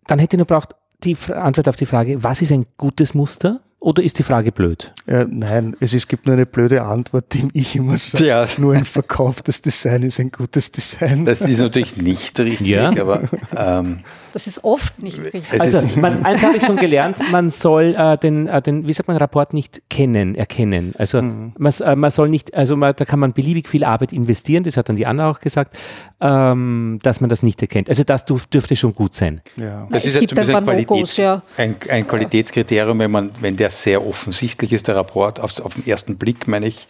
dann 0.06 0.18
hätte 0.18 0.36
ich 0.36 0.38
noch 0.38 0.46
braucht 0.46 0.76
die 1.02 1.16
Antwort 1.32 1.68
auf 1.68 1.76
die 1.76 1.86
Frage, 1.86 2.22
was 2.22 2.42
ist 2.42 2.52
ein 2.52 2.66
gutes 2.76 3.14
Muster? 3.14 3.60
Oder 3.86 4.02
ist 4.02 4.18
die 4.18 4.24
Frage 4.24 4.50
blöd? 4.50 4.92
Äh, 5.06 5.26
nein, 5.30 5.76
es 5.78 5.94
ist, 5.94 6.08
gibt 6.08 6.26
nur 6.26 6.34
eine 6.34 6.44
blöde 6.44 6.82
Antwort, 6.82 7.26
die 7.34 7.48
ich 7.52 7.76
immer 7.76 7.96
sage. 7.96 8.26
Ja. 8.26 8.44
Nur 8.58 8.74
ein 8.74 8.84
verkauftes 8.84 9.62
Design 9.62 10.02
ist 10.02 10.18
ein 10.18 10.32
gutes 10.32 10.72
Design. 10.72 11.24
Das 11.24 11.40
ist 11.40 11.60
natürlich 11.60 11.96
nicht 11.96 12.36
richtig, 12.40 12.66
Ja. 12.66 12.88
aber 12.90 13.22
ähm, 13.56 14.00
Das 14.32 14.48
ist 14.48 14.64
oft 14.64 15.00
nicht 15.02 15.18
richtig. 15.22 15.44
Also, 15.60 15.80
man, 16.00 16.24
eins 16.24 16.42
habe 16.42 16.56
ich 16.56 16.64
schon 16.64 16.76
gelernt, 16.76 17.20
man 17.30 17.52
soll 17.52 17.94
äh, 17.96 18.18
den, 18.18 18.48
äh, 18.48 18.60
den, 18.60 18.88
wie 18.88 18.92
sagt 18.92 19.06
man, 19.08 19.16
Rapport 19.18 19.54
nicht 19.54 19.82
kennen, 19.88 20.34
erkennen. 20.34 20.92
Also, 20.98 21.22
man, 21.22 21.54
s- 21.66 21.80
äh, 21.80 21.94
man 21.94 22.10
soll 22.10 22.28
nicht, 22.28 22.54
also 22.54 22.76
man, 22.76 22.92
da 22.96 23.04
kann 23.04 23.20
man 23.20 23.32
beliebig 23.34 23.68
viel 23.68 23.84
Arbeit 23.84 24.12
investieren, 24.12 24.64
das 24.64 24.76
hat 24.76 24.88
dann 24.88 24.96
die 24.96 25.06
Anna 25.06 25.30
auch 25.30 25.38
gesagt, 25.40 25.76
ähm, 26.20 26.98
dass 27.02 27.20
man 27.20 27.30
das 27.30 27.42
nicht 27.44 27.62
erkennt. 27.62 27.88
Also, 27.88 28.02
das 28.04 28.24
dürf, 28.24 28.46
dürfte 28.48 28.74
schon 28.76 28.92
gut 28.94 29.14
sein. 29.14 29.40
ja. 29.56 29.86
das 29.90 30.02
es 30.02 30.08
ist 30.08 30.14
ja 30.14 30.20
gibt 30.20 30.30
zumindest 30.32 30.56
ein 30.56 30.64
Qualitäts, 30.64 31.16
ja. 31.18 31.42
ein, 31.56 31.76
ein 31.88 32.06
Qualitätskriterium, 32.06 32.98
wenn, 32.98 33.10
man, 33.10 33.30
wenn 33.40 33.56
der 33.56 33.70
sehr 33.82 34.06
offensichtlich 34.06 34.72
ist, 34.72 34.88
der 34.88 34.96
Rapport, 34.96 35.40
auf, 35.40 35.60
auf 35.60 35.74
den 35.74 35.86
ersten 35.86 36.16
Blick, 36.16 36.48
meine 36.48 36.66
ich, 36.66 36.88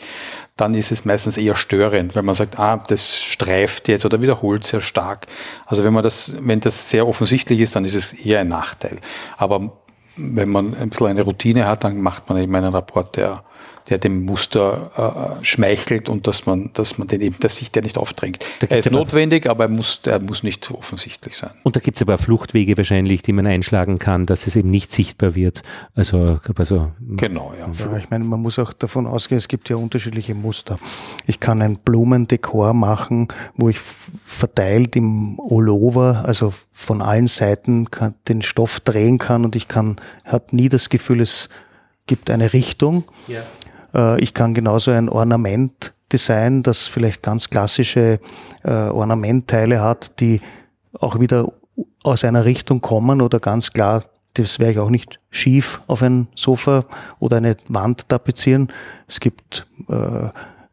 dann 0.56 0.74
ist 0.74 0.90
es 0.90 1.04
meistens 1.04 1.36
eher 1.36 1.54
störend, 1.54 2.14
wenn 2.14 2.24
man 2.24 2.34
sagt, 2.34 2.58
ah, 2.58 2.82
das 2.88 3.16
streift 3.16 3.88
jetzt 3.88 4.04
oder 4.04 4.22
wiederholt 4.22 4.64
sehr 4.64 4.80
stark. 4.80 5.26
Also 5.66 5.84
wenn 5.84 5.92
man 5.92 6.02
das, 6.02 6.34
wenn 6.40 6.60
das 6.60 6.88
sehr 6.88 7.06
offensichtlich 7.06 7.60
ist, 7.60 7.76
dann 7.76 7.84
ist 7.84 7.94
es 7.94 8.12
eher 8.12 8.40
ein 8.40 8.48
Nachteil. 8.48 8.98
Aber 9.36 9.70
wenn 10.16 10.48
man 10.48 10.74
ein 10.74 10.90
bisschen 10.90 11.08
eine 11.08 11.22
Routine 11.22 11.66
hat, 11.66 11.84
dann 11.84 12.00
macht 12.00 12.28
man 12.28 12.38
eben 12.38 12.54
einen 12.54 12.72
Rapport, 12.72 13.16
der, 13.16 13.44
der 13.88 13.98
dem 13.98 14.24
Muster 14.24 15.38
äh, 15.40 15.44
schmeichelt 15.44 16.08
und 16.08 16.26
dass 16.26 16.46
man, 16.46 16.70
dass 16.74 16.98
man 16.98 17.06
den 17.08 17.20
eben, 17.20 17.36
dass 17.40 17.56
sich 17.56 17.70
der 17.70 17.82
nicht 17.82 17.98
aufdrängt. 17.98 18.44
Er 18.68 18.78
ist 18.78 18.88
aber- 18.88 18.96
notwendig, 18.96 19.48
aber 19.48 19.64
er 19.64 19.70
muss, 19.70 20.00
er 20.04 20.20
muss 20.20 20.42
nicht 20.42 20.70
offensichtlich 20.70 21.36
sein. 21.36 21.50
Und 21.62 21.76
da 21.76 21.80
gibt 21.80 21.96
es 21.96 22.02
aber 22.02 22.18
Fluchtwege 22.18 22.76
wahrscheinlich, 22.76 23.22
die 23.22 23.32
man 23.32 23.46
einschlagen 23.46 23.98
kann, 23.98 24.26
dass 24.26 24.46
es 24.46 24.56
eben 24.56 24.70
nicht 24.70 24.92
sichtbar 24.92 25.34
wird. 25.34 25.62
Also, 25.94 26.38
also 26.56 26.90
Genau, 27.00 27.52
ja. 27.58 27.68
Ja, 27.90 27.96
ich 27.96 28.10
meine, 28.10 28.24
man 28.24 28.40
muss 28.42 28.58
auch 28.58 28.72
davon 28.72 29.06
ausgehen, 29.06 29.38
es 29.38 29.48
gibt 29.48 29.68
ja 29.68 29.76
unterschiedliche 29.76 30.34
Muster. 30.34 30.78
Ich 31.26 31.38
kann 31.40 31.62
ein 31.62 31.76
Blumendekor 31.76 32.74
machen, 32.74 33.28
wo 33.56 33.68
ich 33.68 33.78
verteilt 33.78 34.96
im 34.96 35.40
All-Over, 35.40 36.24
also 36.26 36.52
von 36.72 37.02
allen 37.02 37.26
Seiten 37.26 37.90
kann, 37.90 38.14
den 38.28 38.42
Stoff 38.42 38.80
drehen 38.80 39.18
kann 39.18 39.44
und 39.44 39.56
ich 39.56 39.68
kann, 39.68 39.96
habe 40.24 40.44
nie 40.56 40.68
das 40.68 40.88
Gefühl, 40.88 41.20
es 41.20 41.48
gibt 42.06 42.30
eine 42.30 42.52
Richtung. 42.52 43.04
Äh, 43.28 43.40
Ich 44.18 44.34
kann 44.34 44.52
genauso 44.52 44.90
ein 44.90 45.08
Ornament 45.08 45.94
designen, 46.12 46.62
das 46.62 46.86
vielleicht 46.86 47.22
ganz 47.22 47.50
klassische 47.50 48.20
äh, 48.62 48.70
Ornamentteile 48.70 49.80
hat, 49.80 50.20
die 50.20 50.40
auch 50.98 51.20
wieder 51.20 51.52
aus 52.02 52.24
einer 52.24 52.44
Richtung 52.44 52.80
kommen 52.80 53.20
oder 53.20 53.40
ganz 53.40 53.72
klar, 53.72 54.04
das 54.34 54.58
werde 54.58 54.72
ich 54.72 54.78
auch 54.78 54.90
nicht 54.90 55.18
schief 55.30 55.80
auf 55.86 56.02
ein 56.02 56.28
Sofa 56.34 56.84
oder 57.18 57.38
eine 57.38 57.56
Wand 57.68 58.08
tapezieren. 58.08 58.68
Es 59.08 59.18
gibt 59.18 59.66
äh, 59.88 60.28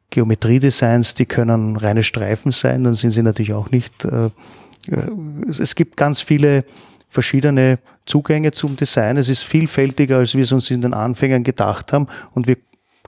Geometriedesigns, 0.09 1.15
die 1.15 1.25
können 1.25 1.77
reine 1.77 2.03
Streifen 2.03 2.51
sein, 2.51 2.83
dann 2.83 2.93
sind 2.93 3.11
sie 3.11 3.23
natürlich 3.23 3.53
auch 3.53 3.71
nicht. 3.71 4.05
Äh, 4.05 4.25
äh, 4.25 5.09
es, 5.47 5.75
gibt 5.75 5.97
ganz 5.97 6.21
viele 6.21 6.65
verschiedene 7.07 7.79
Zugänge 8.05 8.51
zum 8.51 8.75
Design. 8.75 9.17
Es 9.17 9.29
ist 9.29 9.43
vielfältiger, 9.43 10.17
als 10.17 10.35
wir 10.35 10.43
es 10.43 10.51
uns 10.51 10.69
in 10.69 10.81
den 10.81 10.93
Anfängen 10.93 11.43
gedacht 11.43 11.93
haben. 11.93 12.07
Und 12.33 12.47
wir 12.47 12.57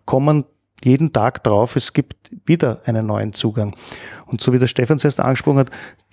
kommen 0.06 0.46
jeden 0.84 1.12
Tag 1.12 1.44
drauf, 1.44 1.76
es 1.76 1.94
gibt 1.94 2.16
wieder 2.46 2.82
einen 2.86 3.08
neuen 3.08 3.34
Zugang. 3.34 3.76
Und 4.26 4.42
so 4.42 4.54
wie 4.54 4.60
der 4.60 4.68
Stefan 4.68 4.98
es 4.98 5.06
erst 5.06 5.20
angesprochen 5.20 5.60
hat, 5.60 5.72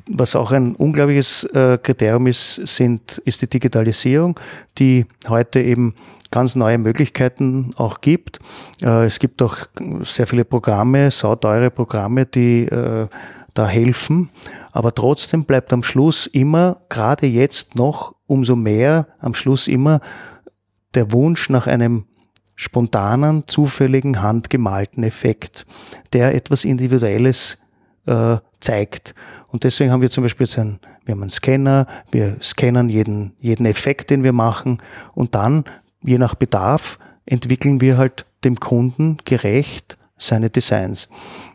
was 0.08 0.34
auch 0.34 0.50
ein 0.52 0.74
unglaubliches 0.74 1.44
äh, 1.44 1.78
Kriterium 1.80 2.26
ist, 2.26 2.66
sind, 2.66 3.18
ist 3.18 3.42
die 3.42 3.48
Digitalisierung, 3.48 4.38
die 4.78 5.06
heute 5.28 5.60
eben 5.60 5.94
ganz 6.30 6.56
neue 6.56 6.78
Möglichkeiten 6.78 7.70
auch 7.76 8.00
gibt. 8.00 8.40
Äh, 8.80 9.04
es 9.04 9.18
gibt 9.18 9.42
auch 9.42 9.56
sehr 10.00 10.26
viele 10.26 10.44
Programme, 10.44 11.10
sauteure 11.10 11.70
Programme, 11.70 12.26
die 12.26 12.64
äh, 12.64 13.06
da 13.54 13.68
helfen. 13.68 14.30
Aber 14.72 14.94
trotzdem 14.94 15.44
bleibt 15.44 15.72
am 15.72 15.82
Schluss 15.82 16.26
immer, 16.26 16.78
gerade 16.88 17.26
jetzt 17.26 17.76
noch 17.76 18.14
umso 18.26 18.56
mehr, 18.56 19.06
am 19.20 19.34
Schluss 19.34 19.68
immer 19.68 20.00
der 20.94 21.12
Wunsch 21.12 21.48
nach 21.48 21.66
einem 21.66 22.06
spontanen, 22.54 23.44
zufälligen, 23.46 24.22
handgemalten 24.22 25.02
Effekt, 25.04 25.66
der 26.12 26.34
etwas 26.34 26.64
Individuelles 26.64 27.58
äh, 28.06 28.36
zeigt. 28.60 29.14
Und 29.48 29.64
deswegen 29.64 29.90
haben 29.90 30.02
wir 30.02 30.10
zum 30.10 30.24
Beispiel 30.24 30.46
jetzt 30.46 30.58
einen, 30.58 30.78
wir 31.04 31.12
haben 31.12 31.22
einen 31.22 31.30
Scanner, 31.30 31.86
wir 32.10 32.36
scannen 32.40 32.88
jeden, 32.88 33.32
jeden 33.40 33.66
Effekt, 33.66 34.10
den 34.10 34.22
wir 34.22 34.32
machen 34.32 34.78
und 35.14 35.34
dann, 35.34 35.64
je 36.02 36.18
nach 36.18 36.34
Bedarf, 36.34 36.98
entwickeln 37.26 37.80
wir 37.80 37.98
halt 37.98 38.26
dem 38.44 38.58
Kunden 38.58 39.18
gerecht 39.24 39.96
seine 40.22 40.50
Designs. 40.50 41.08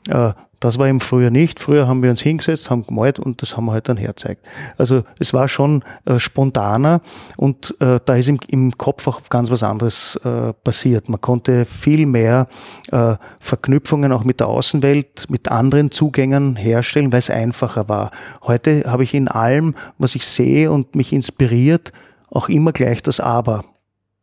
Äh, 0.10 0.34
das 0.60 0.80
war 0.80 0.88
eben 0.88 1.00
früher 1.00 1.30
nicht. 1.30 1.60
Früher 1.60 1.88
haben 1.88 2.02
wir 2.02 2.10
uns 2.10 2.22
hingesetzt, 2.22 2.72
haben 2.72 2.84
gemalt 2.84 3.20
und 3.20 3.42
das 3.42 3.56
haben 3.56 3.66
wir 3.66 3.74
halt 3.74 3.90
dann 3.90 3.98
herzeigt. 3.98 4.44
Also 4.78 5.04
es 5.20 5.34
war 5.34 5.48
schon 5.48 5.84
äh, 6.06 6.18
spontaner 6.18 7.02
und 7.38 7.76
äh, 7.80 8.00
da 8.04 8.16
ist 8.16 8.28
im, 8.28 8.40
im 8.48 8.76
Kopf 8.76 9.08
auch 9.08 9.22
ganz 9.30 9.52
was 9.52 9.62
anderes 9.62 10.16
äh, 10.24 10.54
passiert. 10.64 11.10
Man 11.10 11.22
konnte 11.22 11.66
viel 11.66 12.08
mehr 12.08 12.48
äh, 12.92 13.16
Verknüpfungen 13.40 14.12
auch 14.12 14.24
mit 14.24 14.40
der 14.40 14.48
Außenwelt, 14.48 15.30
mit 15.30 15.52
anderen 15.52 15.92
Zugängen 15.92 16.56
herstellen, 16.56 17.12
weil 17.12 17.20
es 17.20 17.30
einfacher 17.30 17.88
war. 17.88 18.10
Heute 18.42 18.84
habe 18.88 19.04
ich 19.04 19.14
in 19.14 19.28
allem, 19.28 19.76
was 20.00 20.16
ich 20.16 20.26
sehe 20.26 20.72
und 20.72 20.96
mich 20.96 21.14
inspiriert, 21.14 21.92
auch 22.32 22.50
immer 22.50 22.72
gleich 22.72 23.04
das 23.04 23.20
Aber 23.20 23.64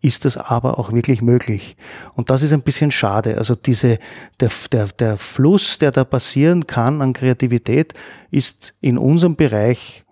ist 0.04 0.26
das 0.26 0.36
aber 0.36 0.78
auch 0.78 0.92
wirklich 0.92 1.22
möglich. 1.22 1.76
Und 2.14 2.28
das 2.28 2.42
ist 2.42 2.52
ein 2.52 2.62
bisschen 2.62 2.90
schade. 2.90 3.38
Also 3.38 3.54
diese, 3.54 3.98
der, 4.38 4.50
der, 4.70 4.86
der 4.88 5.16
Fluss, 5.16 5.78
der 5.78 5.92
da 5.92 6.04
passieren 6.04 6.66
kann 6.66 7.00
an 7.00 7.14
Kreativität, 7.14 7.94
ist 8.30 8.74
in 8.80 8.98
unserem 8.98 9.34
Bereich 9.34 10.04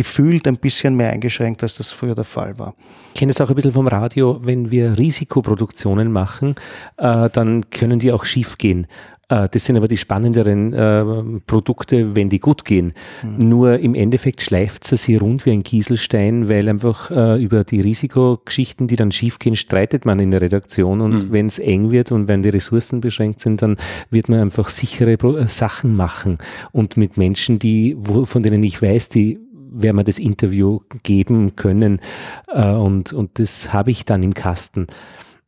gefühlt 0.00 0.48
ein 0.48 0.56
bisschen 0.56 0.96
mehr 0.96 1.10
eingeschränkt, 1.10 1.62
als 1.62 1.76
das 1.76 1.90
früher 1.90 2.14
der 2.14 2.24
Fall 2.24 2.58
war. 2.58 2.74
Ich 3.08 3.20
kenne 3.20 3.32
es 3.32 3.40
auch 3.42 3.50
ein 3.50 3.54
bisschen 3.54 3.72
vom 3.72 3.86
Radio, 3.86 4.38
wenn 4.40 4.70
wir 4.70 4.98
Risikoproduktionen 4.98 6.10
machen, 6.10 6.54
äh, 6.96 7.28
dann 7.28 7.68
können 7.68 7.98
die 7.98 8.10
auch 8.10 8.24
schief 8.24 8.56
gehen. 8.56 8.86
Äh, 9.28 9.48
das 9.50 9.66
sind 9.66 9.76
aber 9.76 9.88
die 9.88 9.98
spannenderen 9.98 10.72
äh, 10.72 11.40
Produkte, 11.46 12.14
wenn 12.16 12.30
die 12.30 12.40
gut 12.40 12.64
gehen. 12.64 12.94
Nur 13.22 13.78
im 13.78 13.94
Endeffekt 13.94 14.40
schleift 14.40 14.90
es 14.90 15.02
sie 15.02 15.16
rund 15.16 15.44
wie 15.44 15.50
ein 15.50 15.62
Kieselstein, 15.62 16.48
weil 16.48 16.66
einfach 16.66 17.10
äh, 17.10 17.42
über 17.42 17.64
die 17.64 17.82
Risikogeschichten, 17.82 18.88
die 18.88 18.96
dann 18.96 19.12
schief 19.12 19.38
gehen, 19.38 19.54
streitet 19.54 20.06
man 20.06 20.18
in 20.18 20.30
der 20.30 20.40
Redaktion 20.40 21.02
und 21.02 21.30
wenn 21.30 21.46
es 21.46 21.58
eng 21.58 21.90
wird 21.90 22.10
und 22.10 22.26
wenn 22.26 22.42
die 22.42 22.48
Ressourcen 22.48 23.02
beschränkt 23.02 23.40
sind, 23.40 23.60
dann 23.60 23.76
wird 24.10 24.30
man 24.30 24.40
einfach 24.40 24.70
sichere 24.70 25.18
Pro 25.18 25.36
äh, 25.36 25.46
Sachen 25.46 25.94
machen 25.94 26.38
und 26.72 26.96
mit 26.96 27.16
Menschen, 27.16 27.58
die, 27.58 27.96
wo, 27.98 28.24
von 28.24 28.42
denen 28.42 28.62
ich 28.62 28.80
weiß, 28.80 29.10
die 29.10 29.38
werden 29.72 29.96
wir 29.96 30.04
das 30.04 30.18
Interview 30.18 30.80
geben 31.02 31.56
können 31.56 32.00
äh, 32.48 32.70
und, 32.70 33.12
und 33.12 33.38
das 33.38 33.72
habe 33.72 33.90
ich 33.90 34.04
dann 34.04 34.22
im 34.22 34.34
Kasten. 34.34 34.86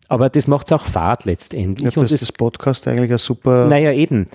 Aber 0.08 0.28
das 0.28 0.46
macht 0.46 0.66
es 0.66 0.72
auch 0.72 0.84
Fahrt 0.84 1.24
letztendlich. 1.24 1.94
Ja, 1.94 2.00
und 2.00 2.04
das 2.04 2.12
ist 2.12 2.22
das 2.22 2.32
Podcast 2.32 2.86
eigentlich 2.86 3.10
ein 3.12 3.18
super 3.18 3.66
naja, 3.68 3.92
eben. 3.92 4.26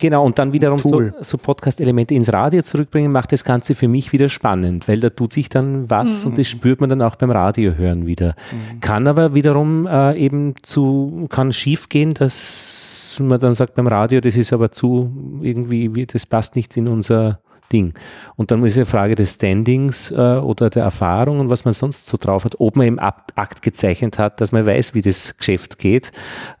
Genau, 0.00 0.24
und 0.24 0.38
dann 0.38 0.52
wiederum 0.52 0.78
so, 0.78 0.90
Tool. 0.90 1.14
so 1.20 1.38
Podcast-Elemente 1.38 2.14
ins 2.14 2.32
Radio 2.32 2.62
zurückbringen, 2.62 3.12
macht 3.12 3.32
das 3.32 3.44
Ganze 3.44 3.74
für 3.74 3.86
mich 3.86 4.12
wieder 4.12 4.28
spannend, 4.28 4.88
weil 4.88 4.98
da 4.98 5.10
tut 5.10 5.32
sich 5.32 5.48
dann 5.48 5.88
was 5.88 6.24
und 6.24 6.36
das 6.38 6.48
spürt 6.48 6.80
man 6.80 6.90
dann 6.90 7.00
auch 7.02 7.14
beim 7.16 7.30
Radio 7.30 7.74
hören 7.74 8.06
wieder. 8.06 8.34
Kann 8.80 9.06
aber 9.06 9.34
wiederum 9.34 9.86
äh, 9.86 10.16
eben 10.18 10.54
zu, 10.62 11.26
kann 11.30 11.52
schief 11.52 11.88
gehen, 11.90 12.12
dass 12.14 13.20
man 13.22 13.38
dann 13.38 13.54
sagt 13.54 13.74
beim 13.76 13.86
Radio, 13.86 14.20
das 14.20 14.36
ist 14.36 14.52
aber 14.52 14.72
zu 14.72 15.38
irgendwie, 15.42 15.94
wie- 15.94 16.06
das 16.06 16.26
passt 16.26 16.56
nicht 16.56 16.76
in 16.76 16.88
unser 16.88 17.38
Ding. 17.72 17.92
Und 18.36 18.50
dann 18.50 18.64
ist 18.64 18.76
ja 18.76 18.84
Frage 18.84 19.14
des 19.14 19.34
Standings 19.34 20.10
äh, 20.10 20.14
oder 20.14 20.70
der 20.70 20.84
Erfahrung 20.84 21.40
und 21.40 21.50
was 21.50 21.64
man 21.64 21.74
sonst 21.74 22.06
so 22.06 22.16
drauf 22.16 22.44
hat, 22.44 22.60
ob 22.60 22.76
man 22.76 22.86
im 22.86 22.98
Akt, 22.98 23.62
gezeichnet 23.62 24.18
hat, 24.18 24.40
dass 24.40 24.52
man 24.52 24.66
weiß, 24.66 24.94
wie 24.94 25.02
das 25.02 25.36
Geschäft 25.36 25.78
geht, 25.78 26.12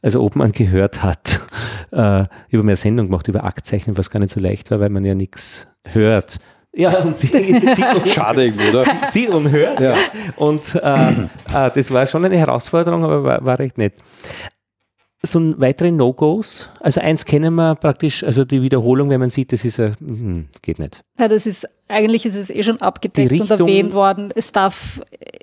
also 0.02 0.22
ob 0.22 0.36
man 0.36 0.52
gehört 0.52 1.02
hat, 1.02 1.40
äh, 1.92 2.24
über 2.48 2.62
mehr 2.62 2.76
Sendung 2.76 3.06
gemacht, 3.06 3.28
über 3.28 3.44
Aktzeichnen, 3.44 3.96
was 3.98 4.10
gar 4.10 4.20
nicht 4.20 4.32
so 4.32 4.40
leicht 4.40 4.70
war, 4.70 4.80
weil 4.80 4.90
man 4.90 5.04
ja 5.04 5.14
nichts 5.14 5.66
hört. 5.86 6.40
Ja, 6.76 6.90
und 6.98 7.16
sie, 7.16 7.28
sie, 7.28 7.84
Schade 8.10 8.46
irgendwie, 8.46 8.70
oder? 8.70 8.84
sieht 9.10 9.30
und 9.30 9.50
hört. 9.50 9.80
Ja. 9.80 9.94
Und 10.36 10.74
äh, 10.74 11.10
äh, 11.12 11.70
das 11.74 11.92
war 11.92 12.06
schon 12.06 12.24
eine 12.24 12.36
Herausforderung, 12.36 13.04
aber 13.04 13.22
war, 13.22 13.46
war 13.46 13.58
recht 13.58 13.78
nett. 13.78 13.94
So 15.26 15.38
ein 15.40 15.60
weitere 15.60 15.90
No-Gos, 15.90 16.68
also 16.80 17.00
eins 17.00 17.24
kennen 17.24 17.54
wir 17.54 17.74
praktisch, 17.76 18.22
also 18.24 18.44
die 18.44 18.60
Wiederholung, 18.62 19.08
wenn 19.10 19.20
man 19.20 19.30
sieht, 19.30 19.52
das 19.52 19.64
ist 19.64 19.80
ein, 19.80 19.96
hm, 19.98 20.48
geht 20.62 20.78
nicht. 20.78 21.00
Ja, 21.18 21.28
das 21.28 21.46
ist, 21.46 21.66
eigentlich 21.88 22.26
ist 22.26 22.36
es 22.36 22.50
eh 22.50 22.62
schon 22.62 22.80
abgedeckt 22.80 23.30
Die 23.30 23.40
und 23.40 23.50
Richtung- 23.50 23.66
erwähnt 23.68 23.94
worden. 23.94 24.32
Es 24.34 24.52
darf 24.52 25.00
äh, 25.10 25.38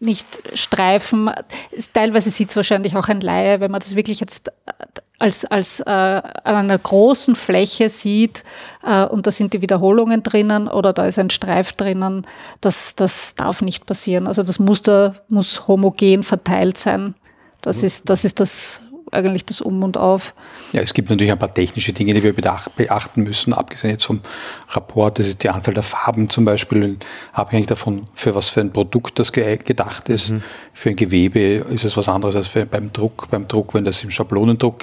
nicht 0.00 0.26
streifen. 0.54 1.30
Teilweise 1.92 2.30
sieht 2.30 2.50
es 2.50 2.56
wahrscheinlich 2.56 2.96
auch 2.96 3.08
ein 3.08 3.20
Laie, 3.20 3.60
wenn 3.60 3.70
man 3.70 3.80
das 3.80 3.94
wirklich 3.96 4.20
jetzt 4.20 4.48
äh, 4.48 4.52
als, 5.18 5.44
als 5.46 5.80
äh, 5.80 5.90
an 5.90 6.22
einer 6.44 6.78
großen 6.78 7.34
Fläche 7.36 7.88
sieht 7.88 8.42
äh, 8.84 9.04
und 9.06 9.26
da 9.26 9.30
sind 9.30 9.52
die 9.54 9.62
Wiederholungen 9.62 10.22
drinnen 10.22 10.68
oder 10.68 10.92
da 10.92 11.06
ist 11.06 11.18
ein 11.18 11.30
Streif 11.30 11.72
drinnen, 11.72 12.26
das, 12.60 12.96
das 12.96 13.34
darf 13.34 13.62
nicht 13.62 13.86
passieren. 13.86 14.26
Also 14.26 14.42
das 14.42 14.58
Muster 14.58 15.14
muss 15.28 15.66
homogen 15.68 16.22
verteilt 16.22 16.76
sein. 16.78 17.14
Das 17.62 17.82
ist 17.82 18.08
das, 18.10 18.24
ist 18.24 18.38
das 18.38 18.82
eigentlich 19.12 19.44
das 19.44 19.60
Um 19.60 19.82
und 19.82 19.96
Auf. 19.96 20.34
Ja, 20.72 20.80
es 20.82 20.92
gibt 20.92 21.10
natürlich 21.10 21.32
ein 21.32 21.38
paar 21.38 21.52
technische 21.52 21.92
Dinge, 21.92 22.14
die 22.14 22.22
wir 22.22 22.32
beachten 22.32 23.22
müssen, 23.22 23.52
abgesehen 23.52 23.92
jetzt 23.92 24.04
vom 24.04 24.20
Rapport. 24.70 25.18
Das 25.18 25.28
ist 25.28 25.42
die 25.42 25.50
Anzahl 25.50 25.74
der 25.74 25.82
Farben 25.82 26.28
zum 26.28 26.44
Beispiel, 26.44 26.96
abhängig 27.32 27.68
davon, 27.68 28.08
für 28.14 28.34
was 28.34 28.48
für 28.48 28.60
ein 28.60 28.72
Produkt 28.72 29.18
das 29.18 29.32
gedacht 29.32 30.08
ist. 30.08 30.32
Mhm. 30.32 30.42
Für 30.72 30.90
ein 30.90 30.96
Gewebe 30.96 31.40
ist 31.40 31.84
es 31.84 31.96
was 31.96 32.08
anderes 32.08 32.36
als 32.36 32.50
beim 32.70 32.92
Druck. 32.92 33.28
Beim 33.30 33.46
Druck, 33.46 33.74
wenn 33.74 33.84
das 33.84 34.02
im 34.02 34.10
Schablonendruck 34.10 34.82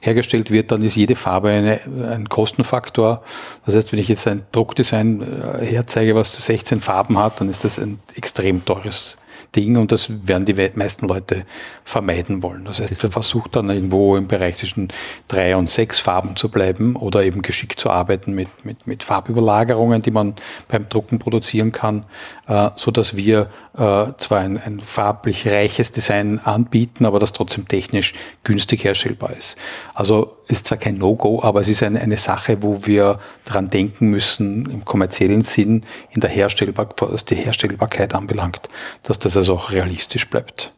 hergestellt 0.00 0.50
wird, 0.50 0.72
dann 0.72 0.82
ist 0.82 0.96
jede 0.96 1.14
Farbe 1.14 1.50
eine, 1.50 1.80
ein 2.10 2.28
Kostenfaktor. 2.28 3.22
Das 3.66 3.74
heißt, 3.74 3.92
wenn 3.92 3.98
ich 3.98 4.08
jetzt 4.08 4.26
ein 4.26 4.42
Druckdesign 4.52 5.22
äh, 5.22 5.66
herzeige, 5.66 6.14
was 6.14 6.46
16 6.46 6.80
Farben 6.80 7.18
hat, 7.18 7.40
dann 7.40 7.50
ist 7.50 7.64
das 7.64 7.78
ein 7.78 8.00
extrem 8.16 8.64
teures 8.64 9.16
Ding 9.54 9.76
und 9.76 9.90
das 9.90 10.26
werden 10.26 10.44
die 10.44 10.54
meisten 10.74 11.08
Leute 11.08 11.44
vermeiden 11.84 12.42
wollen. 12.42 12.64
Das 12.64 12.80
heißt, 12.80 13.02
man 13.02 13.12
versucht 13.12 13.56
dann 13.56 13.68
irgendwo 13.68 14.16
im 14.16 14.28
Bereich 14.28 14.56
zwischen 14.56 14.88
drei 15.26 15.56
und 15.56 15.68
sechs 15.68 15.98
Farben 15.98 16.36
zu 16.36 16.48
bleiben 16.48 16.94
oder 16.96 17.24
eben 17.24 17.42
geschickt 17.42 17.80
zu 17.80 17.90
arbeiten 17.90 18.32
mit, 18.34 18.48
mit, 18.64 18.86
mit 18.86 19.02
Farbüberlagerungen, 19.02 20.02
die 20.02 20.12
man 20.12 20.34
beim 20.68 20.88
Drucken 20.88 21.18
produzieren 21.18 21.72
kann, 21.72 22.04
äh, 22.50 22.70
so 22.74 22.90
dass 22.90 23.16
wir 23.16 23.48
äh, 23.74 24.06
zwar 24.18 24.40
ein, 24.40 24.58
ein 24.58 24.80
farblich 24.80 25.46
reiches 25.46 25.92
Design 25.92 26.40
anbieten, 26.40 27.06
aber 27.06 27.20
das 27.20 27.32
trotzdem 27.32 27.68
technisch 27.68 28.12
günstig 28.42 28.82
herstellbar 28.82 29.30
ist. 29.38 29.56
Also 29.94 30.36
ist 30.48 30.66
zwar 30.66 30.78
kein 30.78 30.98
No-Go, 30.98 31.42
aber 31.42 31.60
es 31.60 31.68
ist 31.68 31.82
eine, 31.84 32.00
eine 32.00 32.16
Sache, 32.16 32.62
wo 32.62 32.84
wir 32.86 33.20
daran 33.44 33.70
denken 33.70 34.08
müssen, 34.08 34.68
im 34.68 34.84
kommerziellen 34.84 35.42
Sinn, 35.42 35.86
in 36.10 36.20
der 36.20 36.30
Herstellbar 36.30 36.88
was 36.98 37.24
die 37.24 37.36
Herstellbarkeit 37.36 38.14
anbelangt, 38.14 38.68
dass 39.04 39.20
das 39.20 39.36
also 39.36 39.54
auch 39.54 39.70
realistisch 39.70 40.28
bleibt. 40.28 40.74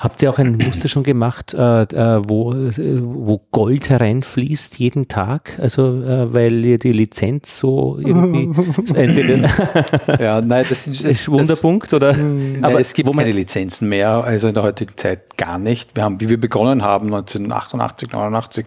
Habt 0.00 0.22
ihr 0.22 0.30
auch 0.30 0.38
ein 0.38 0.56
Muster 0.56 0.88
schon 0.88 1.02
gemacht, 1.02 1.54
äh, 1.54 1.82
äh 1.82 2.20
wo, 2.28 2.54
wo 2.54 3.40
Gold 3.50 3.90
hereinfließt 3.90 4.78
jeden 4.78 5.08
Tag? 5.08 5.58
Also, 5.60 6.02
äh, 6.02 6.32
weil 6.32 6.64
ihr 6.64 6.78
die 6.78 6.92
Lizenz 6.92 7.58
so 7.58 7.98
irgendwie. 7.98 8.50
ja, 10.18 10.40
nein, 10.40 10.64
das 10.68 10.88
ist, 10.88 11.04
das, 11.04 11.28
Wunderpunkt, 11.28 11.92
oder? 11.94 12.16
Nein, 12.16 12.58
aber 12.62 12.80
es 12.80 12.94
gibt 12.94 13.14
keine 13.16 13.32
Lizenzen 13.32 13.88
mehr, 13.88 14.24
also 14.24 14.48
in 14.48 14.54
der 14.54 14.62
heutigen 14.62 14.96
Zeit 14.96 15.36
gar 15.36 15.58
nicht. 15.58 15.96
Wir 15.96 16.04
haben, 16.04 16.20
wie 16.20 16.28
wir 16.28 16.40
begonnen 16.40 16.82
haben, 16.82 17.06
1988, 17.06 18.12
89, 18.12 18.66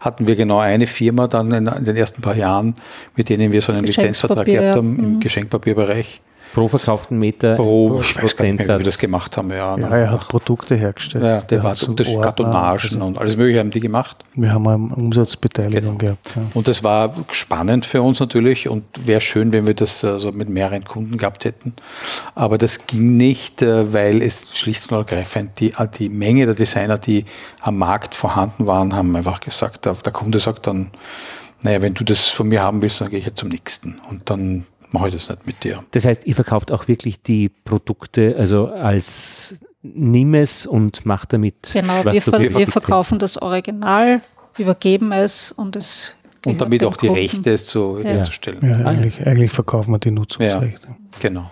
hatten 0.00 0.26
wir 0.26 0.36
genau 0.36 0.58
eine 0.58 0.86
Firma 0.86 1.26
dann 1.26 1.52
in, 1.52 1.66
in 1.66 1.84
den 1.84 1.96
ersten 1.96 2.22
paar 2.22 2.36
Jahren, 2.36 2.76
mit 3.16 3.28
denen 3.28 3.52
wir 3.52 3.60
so 3.60 3.72
einen 3.72 3.84
Lizenzvertrag 3.84 4.46
gehabt 4.46 4.76
haben 4.76 4.98
im 4.98 5.14
mhm. 5.14 5.20
Geschenkpapierbereich 5.20 6.22
pro 6.56 6.68
verkauften 6.68 7.18
Meter 7.18 7.54
pro, 7.56 8.00
ich 8.00 8.16
weiß 8.16 8.34
gar 8.34 8.46
nicht 8.46 8.66
mehr, 8.66 8.76
wie 8.76 8.80
wir 8.80 8.84
das 8.86 8.96
gemacht 8.96 9.36
haben. 9.36 9.50
Ja, 9.50 9.76
ja 9.76 9.88
er 9.88 10.10
hat 10.10 10.26
Produkte 10.26 10.74
hergestellt. 10.74 11.22
Ja, 11.22 11.40
der, 11.40 11.42
der 11.42 11.64
war 11.64 11.74
so 11.74 11.94
Kartonagen 11.94 12.80
also 12.94 13.04
und 13.04 13.18
alles 13.18 13.36
mögliche 13.36 13.60
haben 13.60 13.70
die 13.70 13.80
gemacht. 13.80 14.24
Wir 14.34 14.54
haben 14.54 14.66
eine 14.66 14.94
Umsatzbeteiligung 14.94 15.98
genau. 15.98 16.14
gehabt. 16.14 16.30
Ja. 16.34 16.42
Und 16.54 16.66
das 16.66 16.82
war 16.82 17.12
spannend 17.30 17.84
für 17.84 18.00
uns 18.00 18.20
natürlich 18.20 18.70
und 18.70 18.84
wäre 19.06 19.20
schön, 19.20 19.52
wenn 19.52 19.66
wir 19.66 19.74
das 19.74 20.02
also 20.02 20.32
mit 20.32 20.48
mehreren 20.48 20.84
Kunden 20.84 21.18
gehabt 21.18 21.44
hätten. 21.44 21.74
Aber 22.34 22.56
das 22.56 22.86
ging 22.86 23.18
nicht, 23.18 23.60
äh, 23.60 23.92
weil 23.92 24.22
es 24.22 24.56
schlicht 24.56 24.90
und 24.90 24.96
ergreifend 24.96 25.60
die, 25.60 25.74
die 25.98 26.08
Menge 26.08 26.46
der 26.46 26.54
Designer, 26.54 26.96
die 26.96 27.26
am 27.60 27.76
Markt 27.76 28.14
vorhanden 28.14 28.66
waren, 28.66 28.94
haben 28.94 29.14
einfach 29.14 29.40
gesagt, 29.40 29.84
der 29.84 29.94
Kunde 29.94 30.38
sagt 30.38 30.66
dann, 30.66 30.90
naja, 31.62 31.82
wenn 31.82 31.92
du 31.92 32.04
das 32.04 32.28
von 32.28 32.48
mir 32.48 32.62
haben 32.62 32.80
willst, 32.80 33.00
dann 33.00 33.10
gehe 33.10 33.18
ich 33.18 33.26
jetzt 33.26 33.40
zum 33.40 33.50
nächsten. 33.50 34.00
Und 34.08 34.30
dann 34.30 34.64
mache 34.90 35.08
ich 35.08 35.14
das 35.14 35.28
nicht 35.28 35.46
mit 35.46 35.64
dir. 35.64 35.84
Das 35.90 36.04
heißt, 36.04 36.26
ihr 36.26 36.34
verkauft 36.34 36.72
auch 36.72 36.88
wirklich 36.88 37.22
die 37.22 37.48
Produkte, 37.48 38.36
also 38.38 38.68
als 38.68 39.56
nimm 39.82 40.34
es 40.34 40.66
und 40.66 41.06
mach 41.06 41.24
damit. 41.26 41.70
Genau, 41.72 42.04
wir, 42.04 42.20
ver 42.20 42.40
wir 42.40 42.66
verkaufen 42.66 43.18
das 43.18 43.40
Original, 43.40 44.20
übergeben 44.58 45.12
es 45.12 45.52
und 45.52 45.76
es. 45.76 46.14
Und 46.44 46.60
damit 46.60 46.84
auch 46.84 46.96
die 46.96 47.08
Kunden. 47.08 47.22
Rechte 47.22 47.50
es 47.50 47.66
zu, 47.66 47.98
ja. 47.98 48.10
herzustellen. 48.10 48.64
Ja, 48.64 48.86
eigentlich, 48.86 49.26
eigentlich, 49.26 49.50
verkaufen 49.50 49.92
wir 49.92 49.98
die 49.98 50.12
Nutzungsrechte. 50.12 50.86
Ja, 50.86 50.96
genau. 51.20 51.50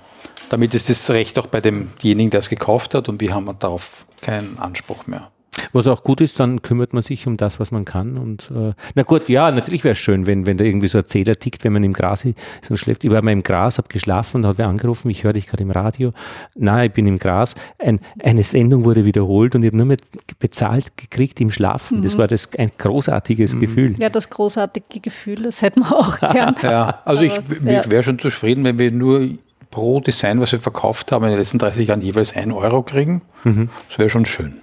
Damit 0.50 0.74
ist 0.74 0.88
das 0.88 1.10
Recht 1.10 1.38
auch 1.38 1.46
bei 1.46 1.60
demjenigen, 1.60 2.30
der 2.30 2.38
es 2.38 2.48
gekauft 2.48 2.94
hat 2.94 3.08
und 3.08 3.20
wir 3.20 3.34
haben 3.34 3.50
darauf 3.58 4.06
keinen 4.20 4.58
Anspruch 4.58 5.06
mehr. 5.06 5.30
Was 5.72 5.86
auch 5.86 6.02
gut 6.02 6.20
ist, 6.20 6.40
dann 6.40 6.62
kümmert 6.62 6.92
man 6.92 7.02
sich 7.02 7.26
um 7.26 7.36
das, 7.36 7.60
was 7.60 7.70
man 7.70 7.84
kann. 7.84 8.18
Und 8.18 8.50
äh, 8.54 8.72
na 8.94 9.02
gut, 9.02 9.28
ja, 9.28 9.50
natürlich 9.50 9.84
wäre 9.84 9.92
es 9.92 9.98
schön, 9.98 10.26
wenn, 10.26 10.46
wenn 10.46 10.56
da 10.56 10.64
irgendwie 10.64 10.88
so 10.88 10.98
ein 10.98 11.04
Zähler 11.06 11.36
tickt, 11.36 11.64
wenn 11.64 11.72
man 11.72 11.84
im 11.84 11.92
Gras 11.92 12.24
ist 12.24 12.36
und 12.70 12.76
schläft. 12.76 13.04
Ich 13.04 13.10
war 13.10 13.22
mal 13.22 13.32
im 13.32 13.42
Gras, 13.42 13.78
habe 13.78 13.88
geschlafen 13.88 14.38
und 14.38 14.46
hat 14.46 14.58
wer 14.58 14.68
angerufen, 14.68 15.10
ich 15.10 15.24
höre 15.24 15.32
dich 15.32 15.46
gerade 15.46 15.62
im 15.62 15.70
Radio. 15.70 16.10
Na, 16.56 16.84
ich 16.84 16.92
bin 16.92 17.06
im 17.06 17.18
Gras. 17.18 17.54
Ein, 17.78 18.00
eine 18.22 18.42
Sendung 18.42 18.84
wurde 18.84 19.04
wiederholt 19.04 19.54
und 19.54 19.62
ich 19.62 19.68
habe 19.68 19.76
nur 19.76 19.86
mit 19.86 20.02
bezahlt 20.38 20.96
gekriegt 20.96 21.40
im 21.40 21.50
Schlafen. 21.50 21.98
Mhm. 21.98 22.02
Das 22.02 22.18
war 22.18 22.26
das 22.26 22.54
ein 22.56 22.72
großartiges 22.76 23.54
mhm. 23.54 23.60
Gefühl. 23.60 23.94
Ja, 23.98 24.08
das 24.08 24.30
großartige 24.30 25.00
Gefühl, 25.00 25.42
das 25.42 25.62
hätten 25.62 25.80
wir 25.80 25.96
auch 25.96 26.18
gern. 26.32 26.56
ja, 26.62 27.00
also 27.04 27.22
ich, 27.22 27.32
ich 27.34 27.90
wäre 27.90 28.02
schon 28.02 28.18
zufrieden, 28.18 28.64
wenn 28.64 28.78
wir 28.78 28.90
nur 28.90 29.28
pro 29.70 30.00
Design, 30.00 30.40
was 30.40 30.52
wir 30.52 30.60
verkauft 30.60 31.10
haben, 31.10 31.24
in 31.24 31.30
den 31.30 31.38
letzten 31.38 31.58
30 31.58 31.88
Jahren 31.88 32.00
jeweils 32.00 32.34
ein 32.34 32.52
Euro 32.52 32.82
kriegen. 32.82 33.22
Mhm. 33.42 33.70
Das 33.88 33.98
wäre 33.98 34.08
schon 34.08 34.24
schön. 34.24 34.60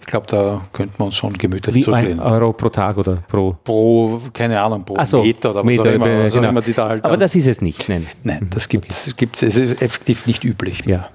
Ich 0.00 0.06
glaube, 0.06 0.26
da 0.26 0.62
könnten 0.72 0.98
wir 0.98 1.06
uns 1.06 1.16
schon 1.16 1.34
gemütlich 1.34 1.74
Wie 1.74 1.82
zurücklehnen. 1.82 2.20
Ein 2.20 2.32
Euro 2.32 2.52
pro 2.52 2.68
Tag 2.68 2.96
oder 2.96 3.16
pro? 3.16 3.56
Pro, 3.64 4.20
keine 4.32 4.60
Ahnung, 4.60 4.84
pro 4.84 4.96
so, 5.04 5.22
Meter 5.22 5.50
oder 5.50 5.64
Meter, 5.64 5.84
was 5.84 5.88
auch 5.88 5.94
immer, 5.94 6.24
was 6.24 6.32
genau. 6.32 6.48
immer 6.48 6.62
die 6.62 6.72
da 6.72 6.88
halt 6.88 7.04
Aber 7.04 7.16
das 7.16 7.34
ist 7.34 7.46
es 7.46 7.60
nicht, 7.60 7.88
nein. 7.88 8.06
Nein, 8.24 8.48
das 8.50 8.68
gibt 8.68 8.90
es, 8.90 9.12
okay. 9.12 9.28
es 9.32 9.56
ist 9.56 9.82
effektiv 9.82 10.26
nicht 10.26 10.44
üblich. 10.44 10.84
Ja. 10.86 11.08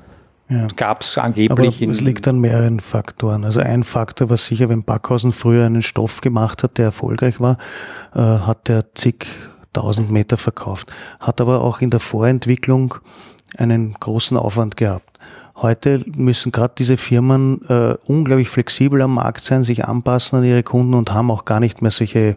Ja. 0.49 0.67
Gab 0.75 1.01
es 1.01 1.17
angeblich. 1.17 1.81
Aber 1.81 1.91
es 1.91 2.01
liegt 2.01 2.27
an 2.27 2.39
mehreren 2.39 2.79
Faktoren. 2.79 3.43
Also 3.43 3.61
ein 3.61 3.84
Faktor 3.84 4.29
war 4.29 4.38
sicher, 4.38 4.69
wenn 4.69 4.84
Backhausen 4.84 5.31
früher 5.31 5.65
einen 5.65 5.81
Stoff 5.81 6.21
gemacht 6.21 6.63
hat, 6.63 6.77
der 6.77 6.86
erfolgreich 6.86 7.39
war, 7.39 7.57
äh, 8.13 8.19
hat 8.19 8.67
der 8.67 8.93
zig 8.93 9.25
tausend 9.71 10.11
Meter 10.11 10.38
verkauft. 10.38 10.93
Hat 11.19 11.41
aber 11.41 11.61
auch 11.61 11.81
in 11.81 11.89
der 11.89 11.99
Vorentwicklung 11.99 12.95
einen 13.57 13.93
großen 13.93 14.38
Aufwand 14.38 14.77
gehabt. 14.77 15.12
Heute 15.56 16.04
müssen 16.16 16.51
gerade 16.51 16.74
diese 16.78 16.97
Firmen 16.97 17.62
äh, 17.70 17.95
unglaublich 18.06 18.49
flexibel 18.49 19.01
am 19.01 19.14
Markt 19.14 19.41
sein, 19.41 19.64
sich 19.64 19.86
anpassen 19.86 20.39
an 20.39 20.45
ihre 20.45 20.64
Kunden 20.64 20.95
und 20.95 21.14
haben 21.14 21.30
auch 21.30 21.45
gar 21.45 21.60
nicht 21.60 21.82
mehr 21.82 21.91
solche 21.91 22.20
äh, 22.20 22.36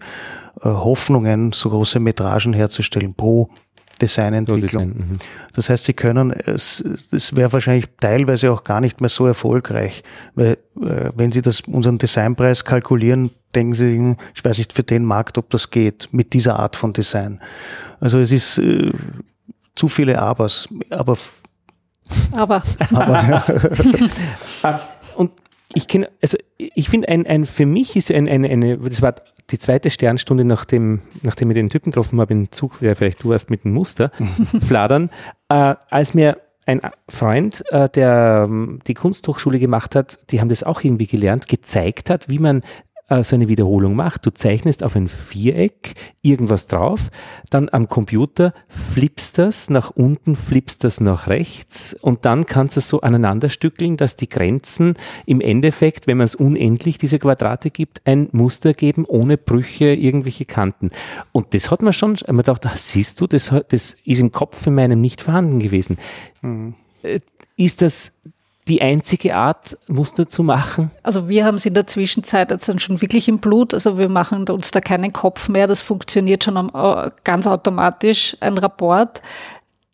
Hoffnungen, 0.62 1.52
so 1.52 1.70
große 1.70 1.98
Metragen 1.98 2.52
herzustellen 2.52 3.14
pro 3.14 3.48
Designentwicklung. 4.00 4.60
Design, 4.60 4.88
mhm. 4.88 5.18
das 5.54 5.70
heißt, 5.70 5.84
sie 5.84 5.94
können, 5.94 6.30
es, 6.30 6.80
es 6.80 7.34
wäre 7.34 7.52
wahrscheinlich 7.52 7.86
teilweise 7.98 8.52
auch 8.52 8.62
gar 8.62 8.80
nicht 8.80 9.00
mehr 9.00 9.08
so 9.08 9.26
erfolgreich, 9.26 10.02
weil 10.34 10.58
äh, 10.82 11.10
wenn 11.16 11.32
Sie 11.32 11.40
das 11.40 11.62
unseren 11.62 11.96
Designpreis 11.96 12.64
kalkulieren, 12.64 13.30
denken 13.54 13.72
Sie, 13.72 14.16
ich 14.34 14.44
weiß 14.44 14.58
nicht 14.58 14.74
für 14.74 14.82
den 14.82 15.04
Markt, 15.04 15.38
ob 15.38 15.48
das 15.50 15.70
geht 15.70 16.08
mit 16.12 16.34
dieser 16.34 16.58
Art 16.58 16.76
von 16.76 16.92
Design. 16.92 17.40
Also 17.98 18.18
es 18.18 18.32
ist 18.32 18.58
äh, 18.58 18.92
zu 19.74 19.88
viele 19.88 20.20
Abers, 20.20 20.68
aber 20.90 21.16
aber. 22.32 22.62
Aber 22.94 23.44
ah, 24.62 24.80
und 25.16 25.32
ich 25.74 25.88
kenne, 25.88 26.08
also 26.22 26.38
ich 26.58 26.88
finde 26.88 27.08
ein, 27.08 27.26
ein, 27.26 27.44
für 27.44 27.66
mich 27.66 27.96
ist 27.96 28.10
ein, 28.10 28.28
eine, 28.28 28.48
eine, 28.48 28.78
das 28.78 29.02
war 29.02 29.14
die 29.50 29.58
zweite 29.58 29.90
Sternstunde, 29.90 30.44
nachdem, 30.44 31.02
nachdem 31.22 31.50
ich 31.50 31.54
den 31.54 31.68
Typen 31.68 31.92
getroffen 31.92 32.20
habe 32.20 32.32
im 32.32 32.50
Zug, 32.50 32.80
ja, 32.80 32.94
vielleicht 32.94 33.22
du 33.22 33.32
hast 33.32 33.50
mit 33.50 33.64
dem 33.64 33.72
Muster, 33.72 34.10
fladern, 34.60 35.10
äh, 35.48 35.74
als 35.90 36.14
mir 36.14 36.38
ein 36.66 36.80
Freund, 37.08 37.64
äh, 37.70 37.88
der 37.88 38.44
ähm, 38.46 38.80
die 38.86 38.94
Kunsthochschule 38.94 39.60
gemacht 39.60 39.94
hat, 39.94 40.18
die 40.30 40.40
haben 40.40 40.48
das 40.48 40.64
auch 40.64 40.82
irgendwie 40.82 41.06
gelernt, 41.06 41.46
gezeigt 41.46 42.10
hat, 42.10 42.28
wie 42.28 42.40
man 42.40 42.62
äh, 43.08 43.22
so 43.22 43.36
eine 43.36 43.48
Wiederholung 43.48 43.94
macht. 43.94 44.26
Du 44.26 44.30
zeichnest 44.30 44.82
auf 44.82 44.96
ein 44.96 45.08
Viereck 45.08 45.94
irgendwas 46.22 46.66
drauf, 46.66 47.10
dann 47.50 47.68
am 47.70 47.88
Computer 47.88 48.52
flippst 48.68 49.38
das 49.38 49.70
nach 49.70 49.90
unten, 49.90 50.34
flippst 50.34 50.82
das 50.82 51.00
nach 51.00 51.28
rechts 51.28 51.94
und 51.94 52.24
dann 52.24 52.46
kannst 52.46 52.76
du 52.76 52.80
es 52.80 52.88
so 52.88 53.00
aneinanderstückeln, 53.02 53.96
dass 53.96 54.16
die 54.16 54.28
Grenzen 54.28 54.94
im 55.24 55.40
Endeffekt, 55.40 56.06
wenn 56.06 56.16
man 56.16 56.24
es 56.24 56.34
unendlich 56.34 56.98
diese 56.98 57.18
Quadrate 57.18 57.70
gibt, 57.70 58.02
ein 58.04 58.28
Muster 58.32 58.74
geben 58.74 59.04
ohne 59.04 59.38
Brüche, 59.38 59.94
irgendwelche 59.94 60.44
Kanten. 60.44 60.90
Und 61.32 61.54
das 61.54 61.70
hat 61.70 61.82
man 61.82 61.92
schon, 61.92 62.16
man 62.28 62.44
dachte, 62.44 62.70
siehst 62.74 63.20
du, 63.20 63.26
das, 63.26 63.54
das 63.68 63.96
ist 64.04 64.20
im 64.20 64.32
Kopf 64.32 64.66
in 64.66 64.74
meinem 64.74 65.00
nicht 65.00 65.22
vorhanden 65.22 65.60
gewesen. 65.60 65.98
Mhm. 66.42 66.74
Ist 67.56 67.82
das 67.82 68.12
die 68.68 68.82
einzige 68.82 69.36
Art, 69.36 69.78
Muster 69.86 70.28
zu 70.28 70.42
machen? 70.42 70.90
Also 71.02 71.28
wir 71.28 71.44
haben 71.44 71.56
es 71.56 71.66
in 71.66 71.74
der 71.74 71.86
Zwischenzeit 71.86 72.50
jetzt 72.50 72.68
dann 72.68 72.78
schon 72.78 73.00
wirklich 73.00 73.28
im 73.28 73.38
Blut. 73.38 73.72
Also 73.74 73.98
wir 73.98 74.08
machen 74.08 74.48
uns 74.48 74.70
da 74.70 74.80
keinen 74.80 75.12
Kopf 75.12 75.48
mehr. 75.48 75.66
Das 75.66 75.80
funktioniert 75.80 76.44
schon 76.44 76.70
ganz 77.24 77.46
automatisch, 77.46 78.36
ein 78.40 78.58
Rapport. 78.58 79.20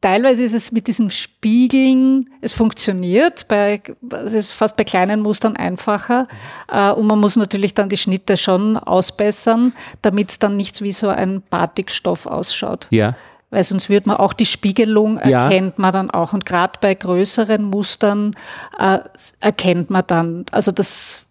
teilweise 0.00 0.42
ist 0.44 0.54
es 0.54 0.72
mit 0.72 0.86
diesem 0.86 1.10
Spiegeln, 1.10 2.30
es 2.40 2.52
funktioniert, 2.52 3.46
bei, 3.48 3.82
es 4.10 4.32
ist 4.32 4.52
fast 4.52 4.76
bei 4.76 4.84
kleinen 4.84 5.20
Mustern 5.20 5.56
einfacher 5.56 6.26
äh, 6.70 6.90
und 6.92 7.06
man 7.06 7.20
muss 7.20 7.36
natürlich 7.36 7.74
dann 7.74 7.88
die 7.88 7.96
Schnitte 7.96 8.36
schon 8.36 8.76
ausbessern, 8.76 9.72
damit 10.02 10.30
es 10.30 10.38
dann 10.38 10.56
nicht 10.56 10.82
wie 10.82 10.92
so 10.92 11.08
ein 11.08 11.42
Batikstoff 11.48 12.26
ausschaut. 12.26 12.88
Ja. 12.90 13.14
Weil 13.52 13.62
sonst 13.64 13.88
wird 13.90 14.06
man 14.06 14.16
auch 14.16 14.32
die 14.32 14.46
Spiegelung 14.46 15.18
Ja. 15.24 15.44
erkennt 15.44 15.78
man 15.78 15.92
dann 15.92 16.10
auch. 16.10 16.32
Und 16.32 16.46
gerade 16.46 16.72
bei 16.80 16.94
größeren 16.94 17.62
Mustern 17.62 18.34
äh, 18.78 18.98
erkennt 19.40 19.90
man 19.90 20.02
dann, 20.06 20.46
also 20.50 20.72
das 20.72 21.26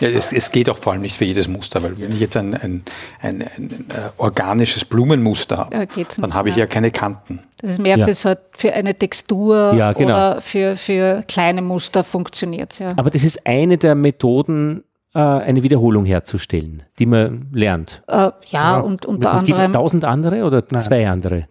Ja, 0.00 0.08
es, 0.08 0.32
es 0.32 0.50
geht 0.50 0.70
auch 0.70 0.78
vor 0.82 0.94
allem 0.94 1.02
nicht 1.02 1.16
für 1.18 1.26
jedes 1.26 1.46
Muster, 1.46 1.82
weil 1.82 1.98
wenn 1.98 2.10
ich 2.12 2.20
jetzt 2.20 2.36
ein, 2.38 2.54
ein, 2.54 2.82
ein, 3.20 3.42
ein, 3.42 3.84
äh, 3.90 4.08
organisches 4.16 4.86
Blumenmuster 4.86 5.58
habe, 5.58 5.70
Da 5.76 5.84
geht's 5.84 6.16
dann 6.16 6.32
habe 6.32 6.48
ich 6.48 6.56
ja 6.56 6.64
keine 6.66 6.90
Kanten. 6.90 7.40
Das 7.60 7.72
ist 7.72 7.78
mehr 7.78 7.98
Ja. 7.98 8.06
für, 8.06 8.14
so, 8.14 8.34
für 8.52 8.72
eine 8.72 8.94
Textur 8.94 9.74
Ja, 9.74 9.92
genau. 9.92 10.08
oder 10.14 10.40
für, 10.40 10.76
für 10.76 11.22
kleine 11.28 11.60
Muster 11.60 12.02
funktioniert 12.04 12.78
ja. 12.78 12.94
Aber 12.96 13.10
das 13.10 13.22
ist 13.22 13.46
eine 13.46 13.76
der 13.76 13.94
Methoden, 13.94 14.82
eine 15.20 15.62
Wiederholung 15.62 16.04
herzustellen, 16.04 16.82
die 16.98 17.06
man 17.06 17.48
lernt. 17.52 18.02
Äh, 18.08 18.30
ja, 18.46 18.80
und 18.80 19.06
unter 19.06 19.32
Und 19.34 19.44
gibt 19.46 19.50
es 19.58 19.64
anderem 19.64 19.72
tausend 19.72 20.04
andere 20.04 20.44
oder 20.44 20.66
zwei 20.66 21.08
andere? 21.08 21.46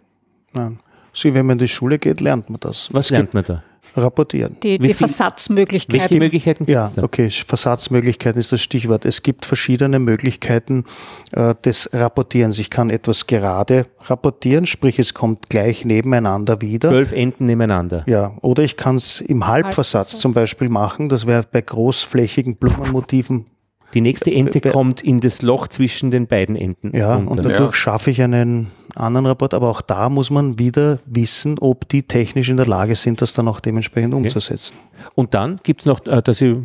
Nein. 0.54 0.80
So, 1.14 1.34
wenn 1.34 1.46
man 1.46 1.56
in 1.56 1.60
die 1.60 1.68
Schule 1.68 2.00
geht, 2.00 2.22
lernt 2.22 2.50
man 2.50 2.60
das. 2.60 2.90
Was 2.92 3.06
Es 3.06 3.12
lernt 3.12 3.34
man 3.34 3.44
da? 3.46 3.64
Rapportieren. 3.96 4.58
die, 4.64 4.80
die 4.80 4.94
Versatzmöglichkeiten. 4.94 6.00
Welche 6.10 6.18
Möglichkeiten 6.18 6.66
gibt 6.66 6.74
Ja, 6.74 6.86
es 6.86 6.96
da? 6.96 7.04
okay, 7.04 7.30
Versatzmöglichkeiten 7.30 8.40
ist 8.40 8.52
das 8.52 8.62
Stichwort. 8.62 9.06
Es 9.06 9.22
gibt 9.22 9.46
verschiedene 9.46 10.00
Möglichkeiten 10.00 10.86
äh, 11.34 11.54
des 11.64 11.90
Rapportierens. 11.94 12.58
Ich 12.60 12.70
kann 12.72 12.90
etwas 12.90 13.28
gerade 13.28 13.86
rapportieren, 14.06 14.66
sprich 14.66 14.98
es 15.00 15.14
kommt 15.14 15.50
gleich 15.50 15.86
nebeneinander 15.86 16.62
wieder. 16.62 16.90
Zwölf 16.90 17.12
Enden 17.12 17.46
nebeneinander. 17.46 18.04
Ja, 18.08 18.34
oder 18.42 18.64
ich 18.64 18.78
kann 18.78 18.96
es 18.96 19.22
im 19.22 19.46
Halbversatz 19.46 19.94
Halbversatz. 19.94 20.20
zum 20.20 20.34
Beispiel 20.34 20.70
machen. 20.70 21.10
Das 21.10 21.28
wäre 21.28 21.44
bei 21.52 21.62
großflächigen 21.62 22.56
Blumenmotiven. 22.56 23.46
Die 23.94 24.02
nächste 24.02 24.32
Ente 24.32 24.60
Wer- 24.64 24.72
kommt 24.72 25.02
in 25.04 25.20
das 25.20 25.42
Loch 25.42 25.68
zwischen 25.68 26.12
den 26.12 26.28
beiden 26.28 26.56
Enden. 26.56 26.92
Ja, 26.96 27.16
runter. 27.16 27.32
und 27.32 27.46
dadurch 27.46 27.76
schaffe 27.76 28.12
ich 28.12 28.22
einen 28.22 28.72
anderen 28.96 29.26
Rapport. 29.26 29.54
Aber 29.54 29.70
auch 29.70 29.82
da 29.82 30.10
muss 30.10 30.30
man 30.30 30.60
wieder 30.60 31.00
wissen, 31.06 31.58
ob 31.60 31.88
die 31.90 32.04
technisch 32.04 32.50
in 32.50 32.58
der 32.58 32.66
Lage 32.66 32.96
sind, 32.96 33.22
das 33.22 33.34
dann 33.34 33.48
auch 33.48 33.60
dementsprechend 33.60 34.14
umzusetzen. 34.14 34.74
Und 35.16 35.34
dann 35.34 35.60
gibt 35.64 35.82
es 35.82 35.86
noch, 35.86 36.06
äh, 36.06 36.22
dass 36.22 36.42
ich 36.42 36.58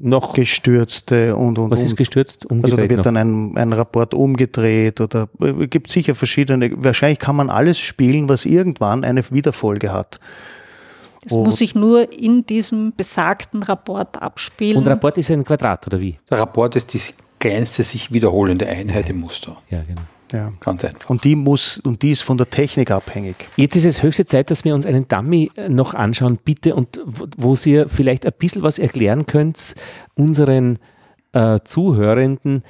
noch, 0.00 0.32
Gestürzte 0.32 1.36
und, 1.36 1.58
und, 1.58 1.70
was 1.70 1.82
ist 1.82 1.96
gestürzt? 1.96 2.44
Also 2.44 2.48
da 2.48 2.54
Umgedreht 2.54 2.90
wird 2.90 2.98
noch. 2.98 3.04
dann 3.04 3.16
ein, 3.16 3.56
ein 3.56 3.72
Rapport 3.72 4.14
umgedreht 4.14 5.00
oder 5.00 5.28
äh, 5.40 5.66
gibt 5.68 5.90
sicher 5.90 6.14
verschiedene. 6.14 6.70
Wahrscheinlich 6.76 7.18
kann 7.18 7.36
man 7.36 7.50
alles 7.50 7.78
spielen, 7.78 8.28
was 8.28 8.44
irgendwann 8.44 9.04
eine 9.04 9.22
Wiederfolge 9.30 9.92
hat. 9.92 10.18
Es 11.24 11.32
muss 11.34 11.56
sich 11.56 11.74
nur 11.74 12.10
in 12.12 12.44
diesem 12.46 12.92
besagten 12.96 13.62
Rapport 13.62 14.20
abspielen. 14.22 14.78
Und 14.78 14.88
Rapport 14.88 15.18
ist 15.18 15.30
ein 15.30 15.44
Quadrat, 15.44 15.86
oder 15.86 16.00
wie? 16.00 16.18
Der 16.30 16.38
Rapport 16.38 16.74
ist 16.76 16.92
die 16.94 17.00
kleinste 17.38 17.82
sich 17.82 18.12
wiederholende 18.12 18.66
Einheit 18.68 19.08
im 19.08 19.20
Muster. 19.20 19.56
Ja, 19.70 19.82
genau. 19.82 20.02
Ja. 20.32 20.50
Ganz 20.60 20.82
einfach. 20.84 21.10
Und 21.10 21.24
die 21.24 21.36
muss 21.36 21.76
und 21.78 22.00
die 22.02 22.10
ist 22.10 22.22
von 22.22 22.38
der 22.38 22.48
Technik 22.48 22.90
abhängig. 22.90 23.36
Jetzt 23.56 23.76
ist 23.76 23.84
es 23.84 24.02
höchste 24.02 24.24
Zeit, 24.24 24.50
dass 24.50 24.64
wir 24.64 24.74
uns 24.74 24.86
einen 24.86 25.06
Dummy 25.06 25.50
äh, 25.56 25.68
noch 25.68 25.92
anschauen, 25.92 26.38
bitte, 26.42 26.74
und 26.74 27.00
wo- 27.04 27.26
wo 27.36 27.54
Sie 27.56 27.84
vielleicht 27.86 28.24
ein 28.24 28.32
bisschen 28.38 28.62
was 28.62 28.78
erklären 28.78 29.26
könnt, 29.26 29.74
unseren 30.14 30.78
äh, 31.32 31.58
Zuhörenden, 31.64 32.62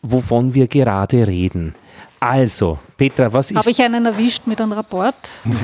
wovon 0.00 0.54
wir 0.54 0.68
gerade 0.68 1.26
reden. 1.26 1.74
Also, 2.18 2.78
Petra, 2.96 3.32
was 3.32 3.50
ist 3.50 3.58
Habe 3.58 3.70
ich 3.70 3.82
einen 3.82 4.06
erwischt 4.06 4.46
mit 4.46 4.60
einem 4.60 4.72
Rapport? 4.72 5.14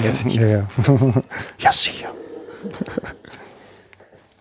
Ja, 0.05 0.15
sicher. 0.15 0.41
Ja, 0.43 0.49
ja. 0.49 0.67
ja 1.61 1.73
sicher. 1.73 2.09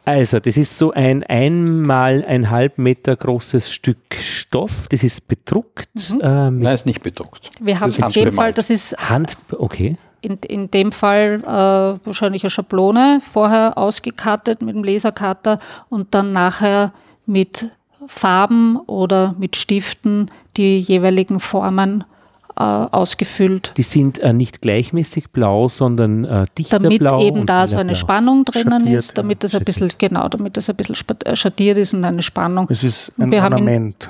Also, 0.05 0.39
das 0.39 0.55
ist 0.55 0.77
so 0.77 0.93
ein 0.93 1.23
einmal 1.23 2.23
ein 2.25 2.49
halb 2.49 2.77
Meter 2.77 3.17
großes 3.17 3.69
Stück 3.69 3.97
Stoff. 4.17 4.87
Das 4.87 5.03
ist 5.03 5.27
bedruckt. 5.27 5.89
Äh, 6.21 6.49
mit 6.49 6.63
Nein, 6.63 6.73
ist 6.73 6.85
nicht 6.85 7.03
bedruckt. 7.03 7.49
Wir 7.59 7.77
haben 7.81 7.89
ist 7.89 7.99
in 7.99 8.09
dem. 8.09 8.33
Fall, 8.33 8.53
das 8.53 8.69
ist 8.69 8.97
Hand. 9.09 9.35
Okay. 9.51 9.97
in, 10.21 10.37
in 10.47 10.71
dem 10.71 10.93
Fall 10.93 11.41
äh, 11.43 12.05
wahrscheinlich 12.07 12.43
eine 12.43 12.49
Schablone, 12.49 13.19
vorher 13.21 13.77
ausgekartet 13.77 14.61
mit 14.61 14.75
dem 14.75 14.85
Lasercutter 14.85 15.59
und 15.89 16.15
dann 16.15 16.31
nachher 16.31 16.93
mit 17.25 17.69
Farben 18.07 18.77
oder 18.77 19.35
mit 19.37 19.57
Stiften 19.57 20.31
die 20.55 20.79
jeweiligen 20.79 21.41
Formen 21.41 22.01
äh, 22.01 22.16
ausgefüllt. 22.63 23.73
Die 23.77 23.83
sind 23.83 24.19
äh, 24.19 24.33
nicht 24.33 24.61
gleichmäßig 24.61 25.29
blau, 25.29 25.67
sondern 25.67 26.25
äh, 26.25 26.45
dichter 26.57 26.79
Damit 26.79 26.99
blau. 26.99 27.21
eben 27.21 27.41
und 27.41 27.49
da 27.49 27.67
so 27.67 27.77
eine 27.77 27.91
blau. 27.91 27.99
Spannung 27.99 28.45
drinnen 28.45 28.81
Schattiert, 28.81 28.97
ist, 28.97 29.17
damit 29.17 29.43
das 29.43 29.55
ein 29.55 29.63
bisschen, 29.63 29.91
genau, 29.97 30.27
damit 30.27 30.57
das 30.57 30.69
ein 30.69 30.75
bisschen 30.75 30.95
äh, 31.25 31.35
schattiert 31.35 31.77
ist 31.77 31.93
und 31.93 32.03
eine 32.03 32.21
Spannung. 32.21 32.67
Es 32.69 32.83
ist 32.83 33.11
ein 33.19 33.33
Ornament. 33.33 34.09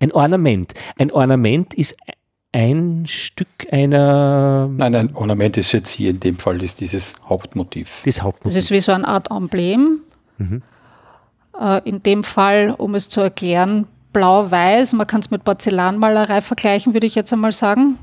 Ein 0.00 0.12
Ornament. 0.12 0.74
Ein 0.98 1.10
Ornament 1.10 1.74
ist 1.74 1.96
ein 2.52 3.04
Stück 3.06 3.48
einer 3.70 4.68
Nein, 4.68 4.94
ein 4.94 5.16
Ornament 5.16 5.56
ist 5.56 5.72
jetzt 5.72 5.90
hier 5.90 6.10
in 6.10 6.20
dem 6.20 6.36
Fall 6.36 6.62
ist 6.62 6.80
dieses 6.80 7.14
Hauptmotiv. 7.28 8.02
Das 8.04 8.22
Hauptmotivs. 8.22 8.64
ist 8.64 8.70
wie 8.70 8.80
so 8.80 8.92
eine 8.92 9.06
Art 9.06 9.30
Emblem. 9.30 10.00
Äh, 11.60 11.88
in 11.88 12.00
dem 12.00 12.24
Fall, 12.24 12.74
um 12.76 12.94
es 12.94 13.08
zu 13.08 13.20
erklären, 13.20 13.86
blau-weiß. 14.12 14.92
Man 14.94 15.06
kann 15.06 15.20
es 15.20 15.30
mit 15.30 15.44
Porzellanmalerei 15.44 16.40
vergleichen, 16.40 16.94
würde 16.94 17.06
ich 17.06 17.14
jetzt 17.14 17.32
einmal 17.32 17.52
sagen. 17.52 17.98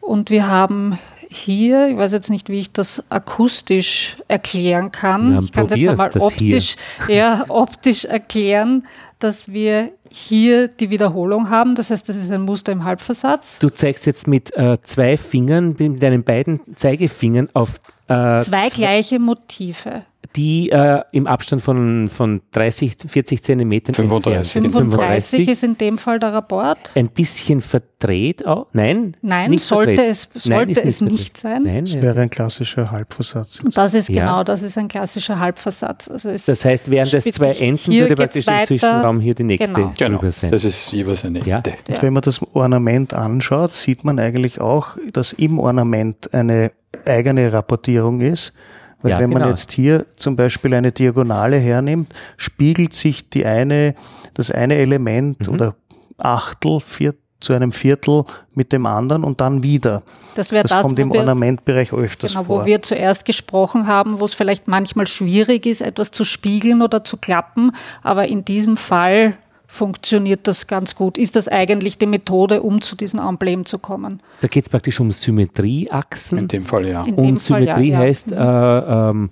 Und 0.00 0.30
wir 0.30 0.46
haben 0.46 0.98
hier, 1.30 1.88
ich 1.88 1.96
weiß 1.96 2.12
jetzt 2.12 2.30
nicht, 2.30 2.48
wie 2.48 2.58
ich 2.58 2.72
das 2.72 3.10
akustisch 3.10 4.16
erklären 4.28 4.90
kann. 4.90 5.34
Ja, 5.34 5.40
ich 5.40 5.52
kann 5.52 5.66
es 5.66 5.72
jetzt 5.76 5.88
einmal 5.88 6.10
optisch, 6.18 6.76
ja, 7.08 7.44
optisch 7.48 8.06
erklären, 8.06 8.86
dass 9.18 9.52
wir 9.52 9.90
hier 10.10 10.68
die 10.68 10.90
Wiederholung 10.90 11.50
haben. 11.50 11.74
Das 11.74 11.90
heißt, 11.90 12.08
das 12.08 12.16
ist 12.16 12.30
ein 12.32 12.42
Muster 12.42 12.72
im 12.72 12.84
Halbversatz. 12.84 13.58
Du 13.58 13.68
zeigst 13.68 14.06
jetzt 14.06 14.26
mit 14.26 14.56
äh, 14.56 14.78
zwei 14.82 15.16
Fingern, 15.16 15.76
mit 15.78 16.02
deinen 16.02 16.24
beiden 16.24 16.60
Zeigefingern 16.74 17.48
auf 17.52 17.80
äh, 18.08 18.38
Zwei 18.38 18.68
gleiche 18.70 19.18
Motive. 19.18 20.04
die 20.36 20.70
äh, 20.70 21.02
im 21.12 21.26
Abstand 21.26 21.62
von, 21.62 22.08
von 22.10 22.42
30, 22.52 22.96
40 23.06 23.42
Zentimetern 23.42 23.94
35. 23.94 24.26
entfernt 24.26 24.46
sind. 24.46 24.70
35 24.72 25.48
ist 25.48 25.64
in 25.64 25.76
dem 25.78 25.96
Fall 25.98 26.18
der 26.18 26.32
Rapport. 26.34 26.78
Ein 26.94 27.08
bisschen 27.08 27.60
verdreht 27.60 28.46
auch. 28.46 28.66
Nein, 28.72 29.16
Nein, 29.22 29.50
nicht 29.50 29.64
sollte 29.64 29.94
verdreht. 29.94 30.10
es- 30.10 30.28
sollte 30.34 30.72
ist 30.72 30.84
es 30.86 30.98
verdreht. 30.98 31.18
nicht 31.18 31.36
sein. 31.38 31.62
Nein, 31.64 31.84
Das 31.86 31.94
ja. 31.94 32.02
wäre 32.02 32.20
ein 32.20 32.30
klassischer 32.30 32.90
Halbversatz. 32.90 33.60
Und 33.60 33.76
das 33.76 33.94
ist 33.94 34.08
Ja. 34.10 34.20
genau, 34.20 34.44
das 34.44 34.62
ist 34.62 34.76
ein 34.78 34.88
klassischer 34.88 35.38
Halbversatz. 35.38 36.08
Also 36.10 36.30
es 36.30 36.44
Das 36.46 36.64
heißt, 36.64 36.90
während 36.90 37.12
es 37.12 37.22
spitzt 37.24 37.38
zwei 37.40 37.52
Enden 37.52 37.92
würde 37.92 38.14
praktisch 38.14 38.46
im. 38.46 38.64
Zwischenraum 38.64 39.20
hier 39.20 39.34
die 39.34 39.44
nächste 39.44 39.72
Genau. 39.72 39.92
Genau. 39.96 40.18
drüber 40.18 40.30
sein. 40.32 40.50
Das 40.50 40.64
ist 40.64 40.92
jeweils 40.92 41.24
eine 41.24 41.40
Ja. 41.40 41.56
Ente. 41.58 41.72
Und 41.88 42.02
wenn 42.02 42.12
man 42.12 42.22
das 42.22 42.40
Ornament 42.54 43.14
anschaut, 43.14 43.72
sieht 43.72 44.04
man 44.04 44.18
eigentlich 44.18 44.60
auch, 44.60 44.96
dass 45.12 45.32
im 45.32 45.58
Ornament 45.58 46.32
eine 46.34 46.70
eigene 47.04 47.52
Rapportierung 47.52 48.20
ist. 48.20 48.52
Weil 49.00 49.12
Ja, 49.12 49.18
wenn 49.20 49.30
man 49.30 49.38
genau. 49.42 49.50
jetzt 49.50 49.72
hier 49.72 50.06
zum 50.16 50.34
Beispiel 50.34 50.74
eine 50.74 50.90
Diagonale 50.90 51.56
hernimmt, 51.58 52.12
spiegelt 52.36 52.94
sich 52.94 53.28
die 53.30 53.46
eine, 53.46 53.94
das 54.34 54.50
eine 54.50 54.74
Element 54.74 55.46
Mhm. 55.46 55.54
oder 55.54 55.74
Achtel 56.18 56.80
vier, 56.80 57.14
zu 57.40 57.52
einem 57.52 57.70
Viertel 57.70 58.24
mit 58.54 58.72
dem 58.72 58.84
anderen 58.86 59.22
und 59.22 59.40
dann 59.40 59.62
wieder. 59.62 60.02
das 60.34 60.50
wäre 60.50 60.64
Das, 60.64 60.72
das, 60.72 60.82
kommt 60.82 60.98
im 60.98 61.12
wir, 61.12 61.20
Ornamentbereich 61.20 61.92
öfters 61.92 62.32
genau, 62.32 62.42
vor. 62.42 62.62
wo 62.62 62.66
wir 62.66 62.82
zuerst 62.82 63.24
gesprochen 63.24 63.86
haben, 63.86 64.18
wo 64.18 64.24
es 64.24 64.34
vielleicht 64.34 64.66
manchmal 64.66 65.06
schwierig 65.06 65.64
ist, 65.64 65.80
etwas 65.80 66.10
zu 66.10 66.24
spiegeln 66.24 66.82
oder 66.82 67.04
zu 67.04 67.16
klappen. 67.18 67.70
Aber 68.02 68.26
in 68.26 68.44
diesem 68.44 68.76
Fall 68.76 69.36
funktioniert 69.68 70.48
das 70.48 70.66
ganz 70.66 70.96
gut. 70.96 71.18
Ist 71.18 71.36
das 71.36 71.46
eigentlich 71.46 71.98
die 71.98 72.06
Methode, 72.06 72.62
um 72.62 72.80
zu 72.80 72.96
diesem 72.96 73.20
Emblem 73.20 73.66
zu 73.66 73.78
kommen? 73.78 74.20
Da 74.40 74.48
geht 74.48 74.64
es 74.64 74.70
praktisch 74.70 74.98
um 74.98 75.12
Symmetrieachsen. 75.12 76.38
In 76.38 76.48
dem 76.48 76.64
Fall 76.64 76.88
ja. 76.88 77.02
In 77.02 77.14
dem 77.14 77.24
Und 77.26 77.38
Fall, 77.38 77.62
ja, 77.62 77.76
Symmetrie 77.76 77.92
ja. 77.92 77.98
heißt, 77.98 78.32
äh, 78.32 78.36
ähm, 78.36 79.30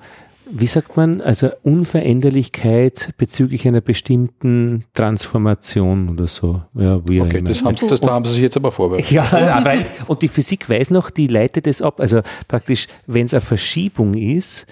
wie 0.49 0.67
sagt 0.67 0.97
man, 0.97 1.21
also 1.23 1.51
Unveränderlichkeit 1.63 3.15
bezüglich 3.17 3.67
einer 3.67 3.81
bestimmten 3.81 4.85
Transformation 4.95 6.11
oder 6.11 6.29
so. 6.29 6.63
Ja, 6.75 7.01
wie 7.09 7.21
Okay, 7.21 7.43
das 7.43 7.65
haben, 7.65 7.75
das, 7.89 8.01
da 8.01 8.13
haben 8.13 8.25
Sie 8.27 8.33
sich 8.33 8.43
jetzt 8.43 8.57
aber 8.57 8.71
vorbereitet. 8.71 9.11
Ja, 9.11 9.25
aber, 9.55 9.75
und 10.07 10.23
die 10.23 10.29
Physik 10.29 10.69
weiß 10.69 10.91
noch, 10.91 11.11
die 11.11 11.27
leitet 11.27 11.67
es 11.67 11.83
ab. 11.83 11.99
Also 11.99 12.21
praktisch, 12.47 12.87
wenn 13.07 13.27
es 13.27 13.35
eine 13.35 13.41
Verschiebung 13.41 14.15
ist, 14.15 14.67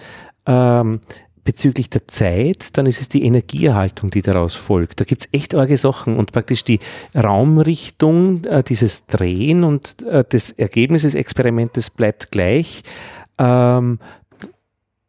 ähm, 0.47 1.01
bezüglich 1.45 1.91
der 1.91 2.09
Zeit, 2.09 2.77
dann 2.77 2.87
ist 2.87 3.01
es 3.01 3.09
die 3.09 3.25
Energieerhaltung, 3.25 4.11
die 4.11 4.23
daraus 4.23 4.55
folgt. 4.55 5.01
Da 5.01 5.05
gibt 5.05 5.23
es 5.23 5.29
echt 5.33 5.55
arge 5.55 5.77
Sachen 5.77 6.16
und 6.16 6.33
praktisch 6.33 6.65
die 6.65 6.81
Raumrichtung, 7.15 8.45
äh, 8.45 8.62
dieses 8.62 9.07
Drehen 9.07 9.65
und 9.65 10.03
äh, 10.03 10.25
das 10.29 10.51
Ergebnis 10.51 11.03
des 11.03 11.15
Experimentes 11.15 11.91
bleibt 11.91 12.31
gleich. 12.31 12.83
Ähm, 13.39 13.99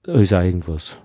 ist 0.05 0.33
auch 0.33 0.41
irgendwas. 0.41 0.97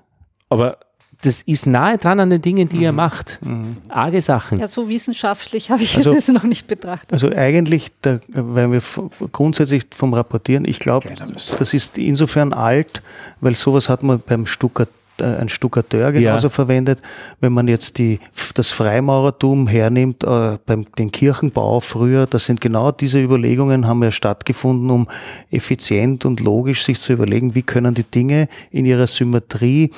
Aber 0.48 0.78
das 1.22 1.42
ist 1.42 1.66
nahe 1.66 1.98
dran 1.98 2.18
an 2.18 2.30
den 2.30 2.40
Dingen, 2.40 2.68
die 2.68 2.78
ihr 2.78 2.92
macht. 2.92 3.40
Arge 3.88 4.22
Sachen. 4.22 4.58
Ja, 4.58 4.66
so 4.66 4.88
wissenschaftlich 4.88 5.70
habe 5.70 5.82
ich 5.82 5.96
Also- 5.96 6.12
es 6.16 6.28
noch 6.28 6.44
nicht 6.44 6.66
betrachtet. 6.66 7.12
Also 7.12 7.30
eigentlich, 7.30 7.92
der, 8.00 8.20
weil 8.28 8.72
wir 8.72 8.82
grundsätzlich 9.30 9.84
vom 9.90 10.14
Rapportieren, 10.14 10.64
ich 10.64 10.78
glaube, 10.78 11.10
das 11.58 11.74
ist 11.74 11.98
insofern 11.98 12.52
alt, 12.52 13.02
weil 13.40 13.54
sowas 13.54 13.88
hat 13.90 14.02
man 14.02 14.20
beim 14.20 14.44
äh, 14.44 14.86
ein 15.26 15.48
Stuckateur 15.48 16.12
genauso 16.12 16.46
Ja. 16.46 16.50
verwendet. 16.50 17.00
Wenn 17.40 17.52
man 17.52 17.68
jetzt 17.68 17.98
die, 17.98 18.18
das 18.54 18.72
Freimaurertum 18.72 19.68
hernimmt, 19.68 20.24
äh, 20.24 20.58
beim 20.66 20.86
den 20.98 21.10
Kirchenbau 21.12 21.80
früher, 21.80 22.26
das 22.26 22.46
sind 22.46 22.60
genau 22.60 22.90
diese 22.92 23.22
Überlegungen 23.22 23.86
haben 23.86 24.02
ja 24.02 24.10
stattgefunden, 24.10 24.90
um 24.90 25.08
effizient 25.50 26.24
und 26.24 26.40
logisch 26.40 26.84
sich 26.84 26.98
zu 27.00 27.12
überlegen, 27.12 27.54
wie 27.54 27.62
können 27.62 27.94
die 27.94 28.04
Dinge 28.04 28.48
in 28.70 28.86
ihrer 28.86 29.06
Symmetrie 29.06 29.90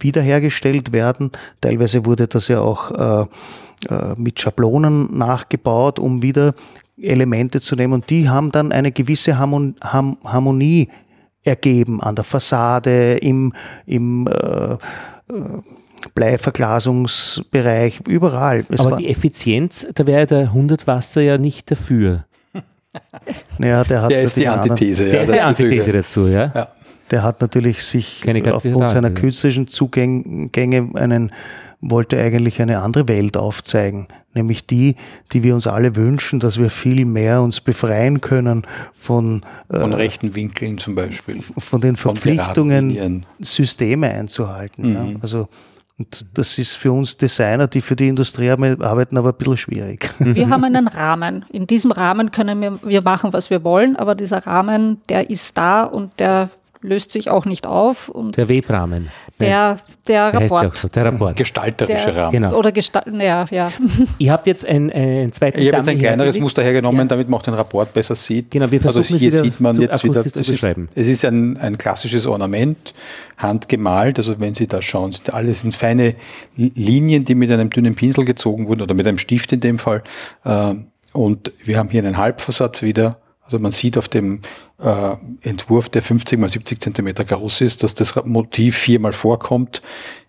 wiederhergestellt 0.00 0.92
werden. 0.92 1.30
Teilweise 1.60 2.06
wurde 2.06 2.28
das 2.28 2.48
ja 2.48 2.60
auch 2.60 2.90
äh, 2.92 3.26
äh, 3.90 4.14
mit 4.16 4.40
Schablonen 4.40 5.16
nachgebaut, 5.16 5.98
um 5.98 6.22
wieder 6.22 6.54
Elemente 7.00 7.60
zu 7.60 7.74
nehmen. 7.74 7.94
Und 7.94 8.10
die 8.10 8.28
haben 8.28 8.52
dann 8.52 8.70
eine 8.70 8.92
gewisse 8.92 9.38
Harmonie 9.38 10.88
ergeben 11.44 12.00
an 12.02 12.14
der 12.14 12.24
Fassade, 12.24 13.18
im, 13.18 13.52
im 13.86 14.26
äh, 14.26 14.72
äh, 14.72 14.78
Bleiverglasungsbereich, 16.14 18.00
überall. 18.08 18.64
Es 18.68 18.86
Aber 18.86 18.96
die 18.96 19.08
Effizienz, 19.08 19.86
da 19.94 20.06
wäre 20.06 20.26
der 20.26 20.52
Hundertwasser 20.52 21.20
ja 21.20 21.38
nicht 21.38 21.70
dafür. 21.70 22.24
ja, 23.58 23.84
der, 23.84 24.02
hat 24.02 24.10
Der 24.10 24.22
ist 24.22 24.36
die 24.36 24.46
anderen- 24.48 24.70
Antithese. 24.72 25.04
Der 25.06 25.14
ja, 25.14 25.20
ist 25.22 25.28
das 25.28 25.36
die 25.36 25.42
Antithese 25.42 25.92
dazu, 25.92 26.26
ja? 26.26 26.52
Ja. 26.54 26.68
Der 27.10 27.22
hat 27.22 27.40
natürlich 27.42 27.82
sich 27.82 28.24
aufgrund 28.50 28.88
seiner 28.88 29.10
künstlerischen 29.10 29.66
Zugänge 29.66 30.90
einen, 30.94 31.30
wollte 31.82 32.18
eigentlich 32.18 32.62
eine 32.62 32.80
andere 32.80 33.08
Welt 33.08 33.36
aufzeigen, 33.36 34.06
nämlich 34.34 34.66
die, 34.66 34.94
die 35.32 35.42
wir 35.42 35.54
uns 35.54 35.66
alle 35.66 35.96
wünschen, 35.96 36.40
dass 36.40 36.58
wir 36.58 36.70
viel 36.70 37.04
mehr 37.04 37.42
uns 37.42 37.60
befreien 37.60 38.20
können 38.20 38.62
von, 38.94 39.42
Von 39.68 39.92
äh, 39.92 39.96
rechten 39.96 40.34
Winkeln 40.34 40.78
zum 40.78 40.94
Beispiel. 40.94 41.42
von 41.42 41.80
den 41.80 41.96
Von 41.96 42.14
Verpflichtungen. 42.14 43.26
Systeme 43.40 44.08
einzuhalten. 44.08 44.94
Ja. 44.94 45.02
Mhm. 45.02 45.18
Also 45.20 45.48
und 45.98 46.24
das 46.34 46.58
ist 46.58 46.76
für 46.76 46.90
uns 46.90 47.16
Designer, 47.16 47.66
die 47.66 47.80
für 47.80 47.94
die 47.94 48.08
Industrie 48.08 48.50
arbeiten, 48.50 49.18
aber 49.18 49.28
ein 49.28 49.36
bisschen 49.36 49.56
schwierig. 49.56 50.08
Wir 50.18 50.48
haben 50.50 50.64
einen 50.64 50.88
Rahmen. 50.88 51.44
In 51.52 51.66
diesem 51.66 51.92
Rahmen 51.92 52.30
können 52.30 52.60
wir, 52.60 52.78
wir 52.82 53.02
machen, 53.02 53.32
was 53.32 53.50
wir 53.50 53.62
wollen, 53.62 53.96
aber 53.96 54.14
dieser 54.14 54.38
Rahmen, 54.46 54.98
der 55.08 55.28
ist 55.30 55.56
da 55.56 55.84
und 55.84 56.18
der 56.18 56.48
löst 56.82 57.12
sich 57.12 57.30
auch 57.30 57.44
nicht 57.44 57.66
auf. 57.66 58.08
Und 58.08 58.36
Der 58.36 58.48
Webrahmen. 58.48 59.08
der, 59.40 59.78
der 60.08 60.32
Der 60.32 60.40
heißt 60.40 60.50
ja 60.50 60.50
auch 60.50 60.58
Rapport. 60.60 60.76
so, 60.76 60.88
der 60.88 61.04
Rapport. 61.06 61.36
Gestalterische 61.36 62.06
Der, 62.12 62.16
Rahmen. 62.16 62.32
Genau. 62.32 62.56
Oder 62.56 62.72
gestalten, 62.72 63.20
ja, 63.20 63.44
ja. 63.50 63.72
Ihr 64.18 64.32
habt 64.32 64.46
jetzt 64.46 64.66
einen, 64.66 64.90
einen 64.90 65.32
zweiten 65.32 65.58
Ich 65.60 65.68
habe 65.68 65.78
jetzt 65.78 65.88
ein 65.88 65.98
kleineres. 65.98 66.38
Muster 66.38 66.62
hergenommen, 66.62 67.08
damit 67.08 67.28
man 67.28 67.38
auch 67.38 67.42
den 67.44 67.54
Rapport 67.54 67.92
besser 67.92 68.14
sieht. 68.14 68.50
Genau, 68.50 68.70
wir 68.70 68.80
versuchen 68.80 69.02
also 69.02 69.14
es 69.14 69.20
hier 69.20 69.32
wieder 69.32 69.44
sieht 69.44 69.60
man 69.60 69.74
zu 69.76 69.82
jetzt 69.82 70.04
wieder, 70.04 70.24
zu 70.24 70.40
ist, 70.40 70.50
beschreiben. 70.50 70.88
es 70.94 71.08
ist 71.08 71.24
ein, 71.24 71.56
ein 71.58 71.78
klassisches 71.78 72.26
Ornament, 72.26 72.94
handgemalt. 73.38 74.18
Also 74.18 74.38
wenn 74.40 74.54
Sie 74.54 74.66
da 74.66 74.82
schauen, 74.82 75.12
sind 75.12 75.32
alles 75.32 75.60
sind 75.62 75.74
feine 75.74 76.14
Linien, 76.56 77.24
die 77.24 77.34
mit 77.34 77.50
einem 77.50 77.70
dünnen 77.70 77.94
Pinsel 77.94 78.24
gezogen 78.24 78.66
wurden 78.68 78.82
oder 78.82 78.94
mit 78.94 79.06
einem 79.06 79.18
Stift 79.18 79.52
in 79.52 79.60
dem 79.60 79.78
Fall. 79.78 80.02
Ähm, 80.44 80.86
Und 81.12 81.52
wir 81.64 81.78
haben 81.78 81.90
hier 81.90 82.02
einen 82.02 82.16
Halbversatz 82.16 82.82
wieder. 82.82 83.18
Also 83.52 83.62
man 83.62 83.72
sieht 83.72 83.98
auf 83.98 84.08
dem 84.08 84.40
äh, 84.82 85.14
Entwurf, 85.42 85.90
der 85.90 86.00
50 86.00 86.38
mal 86.38 86.48
70 86.48 86.80
Zentimeter 86.80 87.22
groß 87.24 87.60
ist, 87.60 87.82
dass 87.82 87.94
das 87.94 88.14
Motiv 88.24 88.76
viermal 88.78 89.12
vorkommt, 89.12 89.82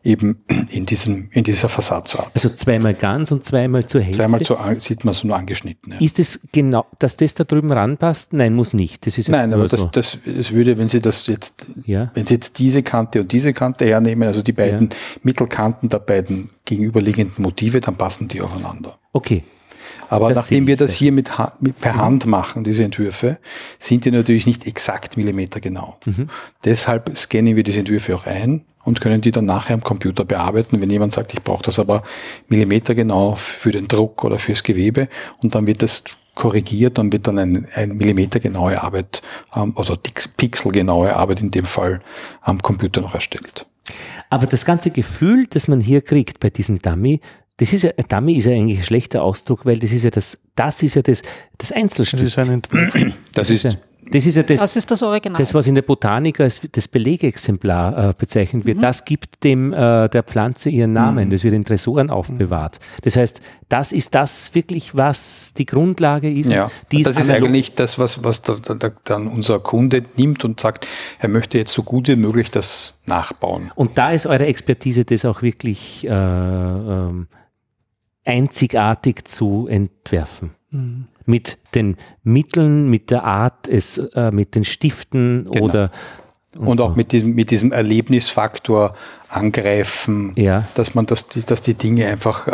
eben 0.04 0.44
in 0.72 0.86
diesem, 0.86 1.30
in 1.32 1.46
dieser 1.46 1.70
Versatzart. 1.70 2.30
Also 2.34 2.50
zweimal 2.50 2.94
ganz 2.94 3.32
und 3.32 3.46
zweimal 3.46 3.86
zur 3.86 4.02
Hälfte. 4.02 4.18
Zweimal 4.18 4.42
an- 4.58 4.80
sieht 4.80 5.06
man 5.06 5.14
so 5.14 5.26
nur 5.28 5.38
angeschnitten. 5.38 5.94
Ja. 5.94 6.00
Ist 6.02 6.20
es 6.20 6.42
genau, 6.52 6.86
dass 7.00 7.16
das 7.16 7.34
da 7.36 7.46
drüben 7.46 7.72
ranpasst? 7.72 8.34
Nein, 8.34 8.54
muss 8.56 8.74
nicht. 8.74 9.06
Das 9.06 9.18
ist 9.18 9.28
jetzt 9.28 9.36
Nein, 9.38 9.54
aber 9.54 9.70
das, 9.70 9.80
so. 9.80 9.86
das, 9.88 10.20
das 10.26 10.52
würde, 10.52 10.78
wenn 10.78 10.90
Sie 10.90 11.00
das 11.00 11.26
jetzt, 11.28 11.68
Ja. 11.86 12.12
wenn 12.14 12.26
Sie 12.28 12.34
jetzt 12.34 12.60
diese 12.60 12.84
Kante 12.84 13.22
und 13.22 13.32
diese 13.32 13.54
Kante 13.54 13.86
hernehmen, 13.86 14.28
also 14.28 14.42
die 14.42 14.52
beiden 14.52 14.90
Mittelkanten 15.24 15.88
der 15.88 16.00
beiden 16.00 16.50
gegenüberliegenden 16.66 17.42
Motive, 17.42 17.80
dann 17.80 17.96
passen 17.96 18.28
die 18.28 18.42
aufeinander. 18.42 18.98
Okay. 19.14 19.44
Aber 20.10 20.30
Das 20.30 20.38
nachdem 20.38 20.68
wir 20.68 20.78
das 20.78 20.94
hier 20.94 21.12
mit, 21.12 21.38
Ha- 21.38 21.54
mit 21.60 21.80
per 21.80 21.96
Hand 21.96 22.26
machen, 22.26 22.64
diese 22.64 22.84
Entwürfe, 22.84 23.38
sind 23.80 24.06
die 24.06 24.12
natürlich 24.12 24.46
nicht 24.46 24.66
exakt 24.68 25.18
Millimeter 25.18 25.60
genau. 25.60 25.98
Mhm. 26.06 26.28
Deshalb 26.64 27.16
scannen 27.16 27.56
wir 27.56 27.64
diese 27.64 27.80
Entwürfe 27.80 28.16
auch 28.16 28.26
ein 28.26 28.66
und 28.84 29.02
können 29.02 29.22
die 29.22 29.32
dann 29.32 29.46
nachher 29.46 29.74
am 29.74 29.82
Computer 29.84 30.26
bearbeiten. 30.26 30.82
Wenn 30.82 30.90
jemand 30.90 31.14
sagt, 31.14 31.34
ich 31.34 31.42
brauche 31.42 31.64
das 31.64 31.80
aber 31.80 32.04
Millimeter 32.48 32.96
genau 32.96 33.36
für 33.36 33.72
den 33.72 33.88
Druck 33.88 34.24
oder 34.24 34.38
fürs 34.40 34.64
Gewebe 34.64 35.08
und 35.42 35.56
dann 35.56 35.68
wird 35.68 35.82
das 35.82 36.04
korrigiert, 36.36 36.98
dann 36.98 37.12
wird 37.12 37.28
dann 37.28 37.38
ein, 37.38 37.68
ein 37.76 37.96
Millimeter 37.96 38.40
genaue 38.40 38.82
Arbeit, 38.82 39.22
ähm, 39.56 39.74
also 39.76 39.96
pixelgenaue 39.96 41.16
Arbeit 41.16 41.42
in 41.42 41.52
dem 41.52 41.66
Fall 41.66 42.02
am 42.42 42.62
Computer 42.62 43.02
noch 43.02 43.14
erstellt. 43.14 43.66
Aber 44.30 44.48
das 44.48 44.66
ganze 44.66 44.90
Gefühl, 44.90 45.46
das 45.48 45.68
man 45.68 45.80
hier 45.80 46.02
kriegt 46.02 46.40
bei 46.40 46.50
diesem 46.50 46.80
Dummy, 46.80 47.20
das 47.58 47.72
ist 47.74 47.84
ja, 47.84 47.92
ein 47.98 48.06
Dummy 48.08 48.34
ist 48.36 48.46
ja 48.46 48.54
eigentlich 48.54 48.80
ein 48.80 48.84
schlechter 48.84 49.24
Ausdruck, 49.24 49.66
weil 49.66 49.78
das 49.80 49.92
ist 49.92 50.04
ja 50.04 50.10
das, 50.10 50.38
das 50.56 50.82
ist 50.84 50.96
ja 50.96 51.02
das, 51.02 51.22
das 51.58 51.70
Das 51.70 51.72
Einzelstück. 51.72 52.22
ist 52.22 52.38
ein 52.40 52.50
Entwurf. 52.52 52.94
Das 52.94 53.14
Das 53.34 53.50
ist 53.52 53.64
ja 53.64 53.70
ist 53.72 53.80
das, 54.12 54.26
ist 54.26 54.36
ja 54.36 54.44
das, 54.44 54.60
Das 54.60 54.76
ist 54.76 54.92
das 54.92 55.02
Original. 55.02 55.40
das, 55.40 55.54
was 55.54 55.66
in 55.66 55.76
der 55.76 55.82
Botanik 55.82 56.40
als 56.42 56.62
das 56.74 56.90
Belegexemplar 56.90 58.10
äh, 58.10 58.14
bezeichnet 58.18 58.64
Mhm. 58.64 58.68
wird, 58.68 58.84
das 58.84 59.06
gibt 59.06 59.44
dem 59.46 59.72
äh, 59.72 60.10
der 60.10 60.24
Pflanze 60.24 60.70
ihren 60.70 60.92
Namen. 60.94 61.30
Das 61.30 61.44
wird 61.46 61.54
in 61.54 61.64
Tresoren 61.64 62.10
aufbewahrt. 62.10 62.80
Das 63.04 63.16
heißt, 63.16 63.40
das 63.70 63.92
ist 63.94 64.14
das 64.14 64.54
wirklich, 64.54 64.96
was 64.96 65.54
die 65.58 65.66
Grundlage 65.66 66.30
ist. 66.32 66.50
Ja, 66.50 66.70
die 66.92 67.02
das 67.02 67.16
ist 67.18 67.30
analog- 67.30 67.48
eigentlich 67.48 67.76
das, 67.76 67.98
was, 67.98 68.24
was 68.26 68.42
da, 68.42 68.56
da, 68.56 68.92
dann 69.06 69.28
unser 69.28 69.60
Kunde 69.60 70.04
nimmt 70.18 70.44
und 70.44 70.60
sagt, 70.60 70.86
er 71.20 71.30
möchte 71.30 71.58
jetzt 71.58 71.72
so 71.72 71.84
gut 71.84 72.08
wie 72.10 72.16
möglich 72.18 72.52
das 72.52 72.96
nachbauen. 73.06 73.72
Und 73.76 73.98
da 73.98 74.12
ist 74.12 74.26
eure 74.28 74.46
Expertise, 74.48 75.06
das 75.06 75.24
auch 75.24 75.42
wirklich 75.42 76.06
äh, 76.08 76.12
ähm, 76.14 77.28
einzigartig 78.26 79.26
zu 79.26 79.68
entwerfen. 79.70 80.52
Mhm. 80.72 81.06
Mit 81.26 81.58
den 81.76 81.98
Mitteln, 82.24 82.90
mit 82.90 83.10
der 83.12 83.24
Art, 83.24 83.68
es, 83.68 83.98
äh, 83.98 84.32
mit 84.32 84.56
den 84.56 84.64
Stiften 84.66 85.48
Genau. 85.52 85.66
oder 85.66 85.92
Und, 86.58 86.78
so. 86.78 86.86
auch 86.86 86.96
mit 86.96 87.12
diesem, 87.12 87.34
mit 87.36 87.50
diesem 87.52 87.72
Erlebnisfaktor 87.72 88.94
angreifen, 89.30 90.34
Ja. 90.36 90.66
dass 90.76 90.96
man, 90.96 91.06
dass 91.06 91.28
die, 91.28 91.42
dass 91.44 91.62
die 91.62 91.74
Dinge 91.76 92.08
einfach 92.08 92.48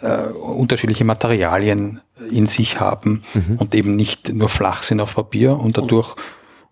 äh, 0.00 0.06
äh, 0.06 0.26
unterschiedliche 0.32 1.04
Materialien 1.04 2.00
in 2.30 2.46
sich 2.46 2.80
haben 2.80 3.22
Mhm. 3.34 3.56
und 3.58 3.74
eben 3.74 3.96
nicht 3.96 4.32
nur 4.32 4.48
flach 4.48 4.82
sind 4.82 5.00
auf 5.00 5.14
Papier 5.16 5.58
und 5.58 5.76
dadurch 5.76 6.14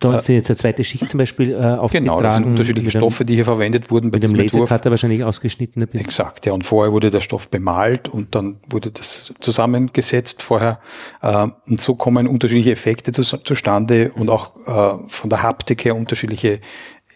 Da 0.01 0.16
ist 0.16 0.28
jetzt 0.28 0.51
eine 0.51 0.56
zweite 0.56 0.82
Schicht 0.82 1.10
zum 1.10 1.18
Beispiel 1.18 1.51
äh, 1.51 1.55
aufgetragen. 1.55 2.05
Genau, 2.05 2.20
das 2.20 2.36
sind 2.36 2.47
unterschiedliche 2.47 2.89
einem- 2.89 3.01
Stoffe, 3.01 3.24
die 3.24 3.35
hier 3.35 3.44
verwendet 3.44 3.90
wurden 3.90 4.10
bei 4.10 4.16
Mit 4.16 4.24
dem. 4.24 4.35
Lasercutter 4.35 4.90
wahrscheinlich 4.90 5.22
ausgeschnitten 5.22 5.82
ein 5.82 5.86
bisschen. 5.89 6.06
Exakt, 6.06 6.47
ja. 6.47 6.52
Und 6.52 6.64
vorher 6.64 6.93
wurde 6.93 7.10
der 7.10 7.20
Stoff 7.20 7.48
bemalt 7.51 8.09
und 8.09 8.35
dann 8.35 8.56
wurde 8.68 8.90
das 8.90 9.32
zusammengesetzt 9.40 10.43
vorher. 10.43 10.81
Ähm, 11.22 11.52
und 11.68 11.81
so 11.81 11.94
kommen 11.94 12.27
unterschiedliche 12.27 12.72
Effekte 12.72 13.12
zu, 13.12 13.22
zustande 13.22 14.10
und 14.12 14.31
auch 14.31 14.56
äh, 14.66 15.09
von 15.09 15.31
der 15.31 15.43
Haptik 15.43 15.85
her 15.85 15.94
unterschiedliche 15.94 16.60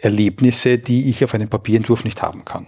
Erlebnisse, 0.02 0.76
die 0.78 1.08
ich 1.08 1.24
auf 1.24 1.34
einem 1.34 1.48
Papierentwurf 1.48 2.04
nicht 2.04 2.20
haben 2.22 2.44
kann. 2.44 2.66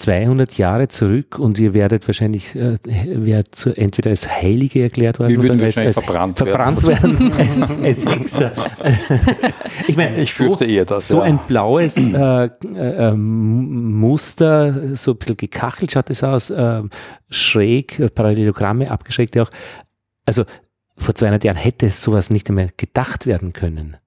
200 0.00 0.56
Jahre 0.56 0.88
zurück 0.88 1.38
und 1.38 1.58
ihr 1.58 1.74
werdet 1.74 2.08
wahrscheinlich 2.08 2.56
äh, 2.56 2.78
werdet 2.86 3.54
zu, 3.54 3.76
entweder 3.76 4.08
als 4.10 4.26
Heilige 4.26 4.82
erklärt 4.82 5.18
worden 5.18 5.42
Wir 5.42 5.52
oder 5.52 5.64
als, 5.64 5.76
als 5.76 5.98
verbrannt 5.98 6.38
verbrannt 6.38 6.86
werden. 6.86 7.32
als, 7.38 7.60
als 7.60 8.06
Hexer. 8.06 8.52
ich 9.86 9.96
meine, 9.96 10.16
Ich 10.18 10.32
fürchte 10.32 10.64
eher 10.64 10.86
das, 10.86 11.08
So 11.08 11.18
ja. 11.18 11.24
ein 11.24 11.38
blaues 11.46 11.98
äh, 11.98 12.14
äh, 12.14 12.48
ähm, 12.74 13.98
Muster, 13.98 14.96
so 14.96 15.10
ein 15.12 15.18
bisschen 15.18 15.36
gekachelt 15.36 15.92
schaut 15.92 16.08
es 16.08 16.24
aus, 16.24 16.48
äh, 16.48 16.82
schräg, 17.28 17.98
äh, 17.98 18.08
Parallelogramme 18.08 18.90
abgeschrägt 18.90 19.38
auch. 19.38 19.50
Also 20.24 20.44
vor 20.96 21.14
200 21.14 21.44
Jahren 21.44 21.56
hätte 21.56 21.90
sowas 21.90 22.30
nicht 22.30 22.48
einmal 22.48 22.68
gedacht 22.76 23.26
werden 23.26 23.52
können. 23.52 23.98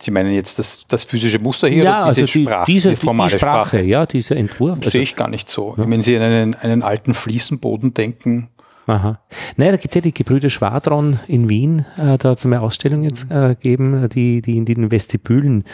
Sie 0.00 0.10
meinen 0.10 0.34
jetzt 0.34 0.58
das, 0.58 0.84
das 0.88 1.04
physische 1.04 1.38
Muster 1.38 1.68
hier 1.68 1.84
ja, 1.84 2.04
oder 2.04 2.14
diese 2.14 2.22
also 2.22 2.32
die, 2.38 2.44
Sprache, 2.44 2.64
diese, 2.66 2.88
die 2.88 2.94
die, 2.94 3.00
die 3.00 3.06
formale 3.06 3.30
Sprache, 3.38 3.80
ja, 3.82 4.06
dieser 4.06 4.36
Entwurf. 4.36 4.80
Das 4.80 4.92
sehe 4.92 5.02
ich 5.02 5.14
gar 5.16 5.28
nicht 5.28 5.48
so. 5.48 5.74
Wenn 5.76 6.02
Sie 6.02 6.16
an 6.16 6.22
einen, 6.22 6.54
einen 6.56 6.82
alten 6.82 7.14
Fliesenboden 7.14 7.94
denken, 7.94 8.48
Aha. 8.86 9.18
Naja, 9.56 9.70
da 9.70 9.76
gibt 9.78 9.92
es 9.92 9.94
ja 9.94 10.00
die 10.02 10.12
Gebrüder 10.12 10.50
Schwadron 10.50 11.18
in 11.26 11.48
Wien, 11.48 11.86
äh, 11.96 12.18
da 12.18 12.30
hat 12.30 12.38
es 12.38 12.44
eine 12.44 12.60
Ausstellung 12.60 13.02
jetzt 13.02 13.30
äh, 13.30 13.54
gegeben, 13.54 14.10
die, 14.10 14.42
die 14.42 14.58
in 14.58 14.66
den 14.66 14.90
Vestibülen 14.90 15.64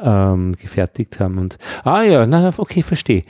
ähm, 0.00 0.54
gefertigt 0.56 1.20
haben. 1.20 1.36
Und 1.36 1.58
ah 1.84 2.02
ja, 2.02 2.24
na, 2.26 2.40
na, 2.40 2.50
okay, 2.56 2.82
verstehe. 2.82 3.24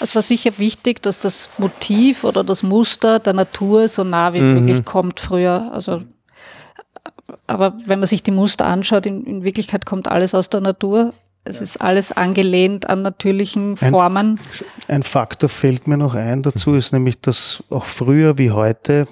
Es 0.00 0.14
war 0.14 0.22
sicher 0.22 0.56
wichtig, 0.58 1.02
dass 1.02 1.18
das 1.18 1.48
Motiv 1.58 2.22
oder 2.22 2.44
das 2.44 2.62
Muster 2.62 3.18
der 3.18 3.32
Natur 3.32 3.88
so 3.88 4.04
nah 4.04 4.32
wie 4.32 4.40
Mhm. 4.40 4.54
möglich 4.54 4.84
kommt 4.84 5.18
früher. 5.18 5.72
Also, 5.72 6.02
aber 7.46 7.74
wenn 7.86 7.98
man 7.98 8.06
sich 8.06 8.22
die 8.22 8.30
Muster 8.30 8.66
anschaut, 8.66 9.06
in, 9.06 9.24
in 9.24 9.44
Wirklichkeit 9.44 9.86
kommt 9.86 10.08
alles 10.08 10.34
aus 10.34 10.50
der 10.50 10.60
Natur. 10.60 11.12
Es 11.44 11.60
ist 11.60 11.80
alles 11.80 12.10
angelehnt 12.10 12.88
an 12.88 13.02
natürlichen 13.02 13.76
Formen. 13.76 14.40
Ein, 14.88 14.96
ein 14.96 15.02
Faktor 15.04 15.48
fällt 15.48 15.86
mir 15.86 15.96
noch 15.96 16.14
ein 16.14 16.42
dazu, 16.42 16.74
ist 16.74 16.92
nämlich, 16.92 17.20
dass 17.20 17.62
auch 17.70 17.84
früher 17.84 18.36
wie 18.36 18.50
heute 18.50 19.06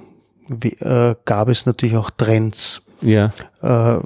wie, 0.49 0.73
äh, 0.81 1.15
gab 1.25 1.49
es 1.49 1.67
natürlich 1.67 1.97
auch 1.97 2.11
Trends. 2.11 2.83
Ja. 3.01 3.31
Äh, 3.63 4.01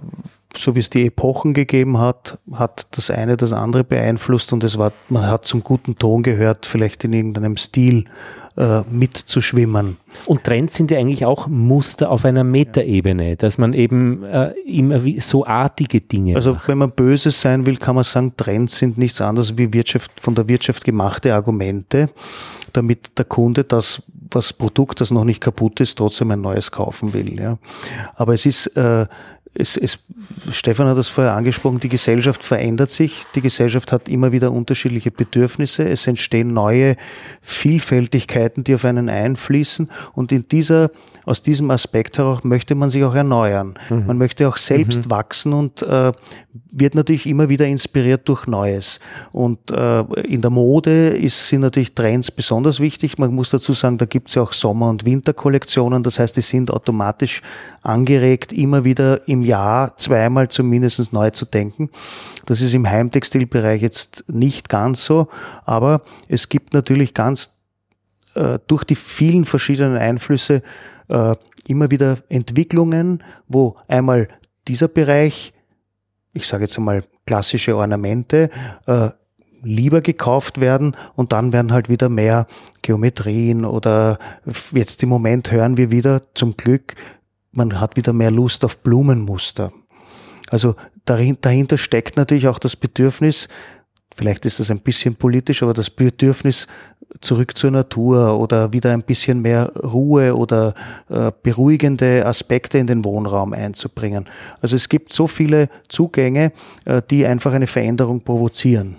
so 0.63 0.75
wie 0.75 0.81
es 0.81 0.91
die 0.91 1.07
Epochen 1.07 1.55
gegeben 1.55 1.99
hat, 1.99 2.39
hat 2.53 2.87
das 2.93 3.11
eine 3.11 3.37
das 3.37 3.53
andere 3.53 3.85
beeinflusst 3.85 4.53
und 4.53 4.65
es 4.65 4.79
war, 4.79 4.93
man 5.09 5.27
hat 5.27 5.45
zum 5.45 5.63
guten 5.63 5.97
Ton 5.99 6.23
gehört, 6.23 6.67
vielleicht 6.67 7.05
in 7.05 7.13
irgendeinem 7.13 7.57
Stil 7.57 8.05
äh, 8.59 8.83
mitzuschwimmen. 8.91 9.99
Und 10.27 10.43
Trends 10.43 10.75
sind 10.75 10.91
ja 10.91 10.99
eigentlich 10.99 11.25
auch 11.25 11.47
Muster 11.47 12.11
auf 12.11 12.25
einer 12.25 12.43
Metaebene, 12.43 13.37
dass 13.37 13.57
man 13.57 13.73
eben 13.73 14.25
äh, 14.25 14.51
immer 14.67 15.01
so 15.21 15.47
artige 15.47 16.01
Dinge 16.01 16.35
Also 16.35 16.55
macht. 16.55 16.67
wenn 16.67 16.79
man 16.79 16.91
böse 16.91 17.31
sein 17.31 17.67
will, 17.67 17.77
kann 17.77 17.95
man 17.95 18.03
sagen, 18.03 18.33
Trends 18.37 18.79
sind 18.79 18.99
nichts 18.99 19.21
anderes 19.21 19.57
wie 19.57 19.73
Wirtschaft, 19.73 20.11
von 20.21 20.35
der 20.35 20.49
Wirtschaft 20.49 20.85
gemachte 20.85 21.33
Argumente, 21.33 22.11
damit 22.73 23.17
der 23.17 23.27
Kunde 23.27 23.63
das, 23.63 24.03
was 24.33 24.53
Produkt, 24.53 25.01
das 25.01 25.13
noch 25.13 25.25
nicht 25.25 25.41
kaputt 25.41 25.79
ist, 25.79 25.97
trotzdem 25.97 26.33
ein 26.33 26.41
neues 26.41 26.73
kaufen 26.73 27.15
will. 27.15 27.39
Ja. 27.39 27.59
Aber 28.17 28.35
es 28.35 28.45
ist, 28.45 28.67
äh, 28.77 29.07
es, 29.55 29.77
es, 29.77 29.99
Stefan 30.51 30.87
hat 30.87 30.97
das 30.97 31.09
vorher 31.09 31.35
angesprochen, 31.35 31.81
die 31.81 31.89
Gesellschaft 31.89 32.45
verändert 32.45 32.91
sich, 32.91 33.25
die 33.35 33.41
Gesellschaft 33.41 33.93
hat 33.93 34.09
immer 34.09 34.33
wieder 34.33 34.53
unterschiedliche 34.53 35.11
Bedürfnisse, 35.11 35.89
es 35.89 36.07
entstehen 36.07 36.53
neue 36.53 36.97
Vielfältigkeiten, 37.41 38.65
die 38.65 38.75
auf 38.75 38.85
einen 38.85 39.09
einfließen 39.09 39.91
und 40.15 40.33
in 40.33 40.47
dieser, 40.49 40.91
aus 41.25 41.43
diesem 41.43 41.71
Aspekt 41.71 42.19
heraus 42.19 42.45
möchte 42.45 42.75
man 42.75 42.91
sich 42.91 43.05
auch 43.05 43.15
erneuern. 43.15 43.75
Mhm. 43.91 44.07
Man 44.07 44.19
möchte 44.19 44.49
auch 44.49 44.57
selbst 44.57 45.07
mhm. 45.07 45.11
wachsen 45.11 45.53
und 45.53 45.83
äh, 45.83 46.13
wird 46.71 46.95
natürlich 46.95 47.27
immer 47.27 47.49
wieder 47.49 47.67
inspiriert 47.67 48.29
durch 48.29 48.47
Neues. 48.47 49.01
Und 49.33 49.71
äh, 49.71 50.01
in 50.23 50.41
der 50.41 50.51
Mode 50.51 51.09
ist, 51.09 51.49
sind 51.49 51.61
natürlich 51.61 51.95
Trends 51.95 52.31
besonders 52.31 52.81
wichtig. 52.81 53.19
Man 53.19 53.35
muss 53.35 53.51
dazu 53.51 53.73
sagen, 53.73 53.99
da 53.99 54.05
gibt 54.05 54.29
es 54.29 54.35
ja 54.35 54.43
auch 54.43 54.53
Sommer- 54.53 54.89
und 54.89 55.05
Winterkollektionen, 55.05 56.03
das 56.03 56.19
heißt, 56.19 56.37
die 56.37 56.43
sind 56.43 56.71
automatisch 56.71 57.43
angeregt, 57.83 58.53
immer 58.53 58.85
wieder 58.85 59.27
im 59.39 59.43
Jahr 59.43 59.97
zweimal 59.97 60.49
zumindest 60.49 61.13
neu 61.13 61.31
zu 61.31 61.45
denken. 61.45 61.91
Das 62.47 62.61
ist 62.61 62.75
im 62.75 62.89
Heimtextilbereich 62.89 63.81
jetzt 63.83 64.25
nicht 64.29 64.69
ganz 64.69 65.05
so, 65.05 65.29
aber 65.65 66.03
es 66.29 66.49
gibt 66.49 66.75
natürlich 66.75 67.15
ganz 67.15 67.55
äh, 68.35 68.59
durch 68.67 68.85
die 68.85 68.97
vielen 68.97 69.45
verschiedenen 69.45 69.97
Einflüsse 69.97 70.63
äh, 71.09 71.37
immer 71.67 71.91
wieder 71.91 72.19
Entwicklungen, 72.29 73.23
wo 73.47 73.77
einmal 73.87 74.29
dieser 74.67 74.89
Bereich, 74.89 75.53
ich 76.33 76.47
sage 76.47 76.65
jetzt 76.65 76.77
einmal 76.79 77.05
klassische 77.27 77.77
Ornamente, 77.77 78.51
äh, 78.87 79.11
lieber 79.63 80.01
gekauft 80.01 80.61
werden 80.61 80.97
und 81.15 81.33
dann 81.33 81.53
werden 81.53 81.73
halt 81.73 81.89
wieder 81.89 82.09
mehr 82.09 82.47
Geometrien 82.83 83.65
oder 83.65 84.19
jetzt 84.73 85.03
im 85.03 85.09
Moment 85.09 85.51
hören 85.51 85.77
wir 85.77 85.91
wieder 85.91 86.23
zum 86.35 86.57
Glück, 86.57 86.95
man 87.59 87.81
hat 87.81 87.97
wieder 87.97 88.15
mehr 88.15 88.31
Lust 88.31 88.65
auf 88.65 88.79
Blumenmuster. 88.79 89.71
Also 90.49 90.77
dahinter 91.05 91.77
steckt 91.77 92.17
natürlich 92.17 92.49
auch 92.49 92.59
das 92.59 92.75
Bedürfnis, 92.77 93.49
vielleicht 94.15 94.47
ist 94.47 94.61
das 94.61 94.71
ein 94.71 94.81
bisschen 94.81 95.15
politisch, 95.15 95.63
aber 95.63 95.75
das 95.75 95.91
Bedürfnis 95.91 96.67
zurück 97.21 97.57
zur 97.57 97.71
Natur 97.71 98.39
oder 98.39 98.73
wieder 98.73 98.93
ein 98.93 99.03
bisschen 99.03 99.41
mehr 99.41 99.73
Ruhe 99.77 100.37
oder 100.37 100.75
äh, 101.09 101.33
beruhigende 101.43 102.25
Aspekte 102.25 102.79
in 102.79 102.87
den 102.87 103.05
Wohnraum 103.05 103.53
einzubringen. 103.53 104.25
Also 104.61 104.77
es 104.77 104.89
gibt 104.89 105.13
so 105.13 105.27
viele 105.27 105.69
Zugänge, 105.89 106.53
äh, 106.85 107.03
die 107.11 107.27
einfach 107.27 107.53
eine 107.53 107.67
Veränderung 107.67 108.23
provozieren. 108.23 108.97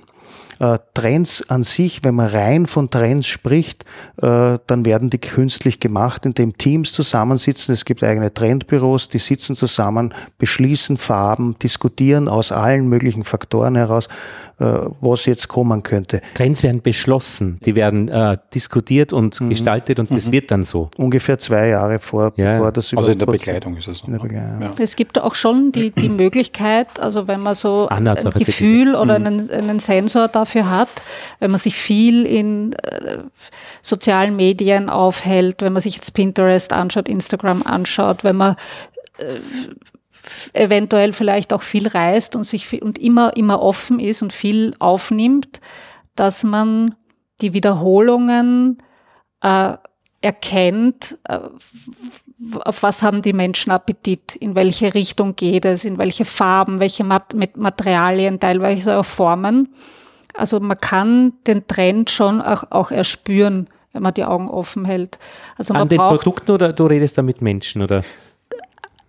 Äh, 0.59 0.77
Trends 0.93 1.49
an 1.49 1.63
sich, 1.63 2.03
wenn 2.03 2.15
man 2.15 2.27
rein 2.27 2.65
von 2.65 2.89
Trends 2.89 3.27
spricht, 3.27 3.85
äh, 4.21 4.57
dann 4.67 4.85
werden 4.85 5.09
die 5.09 5.17
künstlich 5.17 5.79
gemacht, 5.79 6.25
indem 6.25 6.57
Teams 6.57 6.91
zusammensitzen. 6.91 7.71
Es 7.73 7.85
gibt 7.85 8.03
eigene 8.03 8.33
Trendbüros, 8.33 9.07
die 9.07 9.19
sitzen 9.19 9.55
zusammen, 9.55 10.13
beschließen 10.37 10.97
Farben, 10.97 11.55
diskutieren 11.63 12.27
aus 12.27 12.51
allen 12.51 12.89
möglichen 12.89 13.23
Faktoren 13.23 13.75
heraus, 13.75 14.09
äh, 14.59 14.65
was 14.99 15.25
jetzt 15.27 15.47
kommen 15.47 15.81
könnte. 15.81 16.19
Trends 16.33 16.61
werden 16.63 16.81
beschlossen, 16.81 17.59
die 17.63 17.75
werden 17.75 18.09
äh, 18.09 18.37
diskutiert 18.53 19.13
und 19.13 19.39
mhm. 19.39 19.51
gestaltet 19.51 19.99
und 19.99 20.11
es 20.11 20.27
mhm. 20.27 20.31
wird 20.33 20.51
dann 20.51 20.65
so. 20.65 20.89
Ungefähr 20.97 21.37
zwei 21.37 21.69
Jahre 21.69 21.99
vor, 21.99 22.33
ja. 22.35 22.57
bevor 22.57 22.73
das 22.73 22.93
Also 22.93 23.13
in 23.13 23.19
der 23.19 23.27
Bekleidung 23.27 23.77
ist 23.77 23.87
es 23.87 23.99
so. 23.99 24.11
Ja. 24.11 24.59
Es 24.77 24.97
gibt 24.97 25.19
auch 25.19 25.35
schon 25.35 25.71
die, 25.71 25.91
die 25.91 26.09
Möglichkeit, 26.23 26.99
also 26.99 27.29
wenn 27.29 27.39
man 27.39 27.55
so 27.55 27.87
ein 27.87 28.03
Gefühl 28.33 28.95
oder 28.95 29.19
mhm. 29.19 29.25
einen, 29.25 29.49
einen 29.49 29.79
Sensor 29.79 30.27
dafür 30.27 30.48
dafür 30.49 30.69
hat, 30.69 30.89
wenn 31.39 31.51
man 31.51 31.59
sich 31.59 31.75
viel 31.75 32.25
in 32.25 32.73
äh, 32.73 33.23
sozialen 33.81 34.35
Medien 34.35 34.89
aufhält, 34.89 35.61
wenn 35.61 35.73
man 35.73 35.81
sich 35.81 35.95
jetzt 35.95 36.13
Pinterest 36.13 36.73
anschaut, 36.73 37.07
Instagram 37.07 37.63
anschaut, 37.63 38.23
wenn 38.23 38.35
man 38.35 38.55
äh, 39.17 39.39
eventuell 40.53 41.13
vielleicht 41.13 41.53
auch 41.53 41.61
viel 41.61 41.87
reist 41.87 42.35
und 42.35 42.43
sich 42.43 42.67
viel, 42.67 42.81
und 42.81 42.97
immer, 42.97 43.35
immer 43.37 43.61
offen 43.61 43.99
ist 43.99 44.21
und 44.21 44.33
viel 44.33 44.73
aufnimmt, 44.79 45.61
dass 46.15 46.43
man 46.43 46.95
die 47.41 47.53
Wiederholungen 47.53 48.79
äh, 49.41 49.75
erkennt, 50.21 51.17
äh, 51.25 51.39
auf 52.61 52.83
was 52.83 53.03
haben 53.03 53.21
die 53.21 53.33
Menschen 53.33 53.71
Appetit, 53.71 54.35
in 54.35 54.55
welche 54.55 54.93
Richtung 54.93 55.35
geht 55.35 55.65
es, 55.65 55.83
in 55.83 55.97
welche 55.97 56.23
Farben, 56.23 56.79
welche 56.79 57.03
Mat 57.03 57.35
Materialien, 57.55 58.39
teilweise 58.39 58.97
auch 58.97 59.05
Formen. 59.05 59.69
Also 60.33 60.59
man 60.59 60.77
kann 60.79 61.33
den 61.47 61.67
Trend 61.67 62.11
schon 62.11 62.41
auch, 62.41 62.63
auch 62.69 62.91
erspüren, 62.91 63.67
wenn 63.93 64.03
man 64.03 64.13
die 64.13 64.23
Augen 64.23 64.49
offen 64.49 64.85
hält. 64.85 65.19
Also 65.57 65.73
An 65.73 65.89
den 65.89 65.97
Produkten 65.97 66.51
oder 66.51 66.73
du 66.73 66.85
redest 66.85 67.17
da 67.17 67.21
mit 67.21 67.41
Menschen 67.41 67.81
oder 67.81 68.03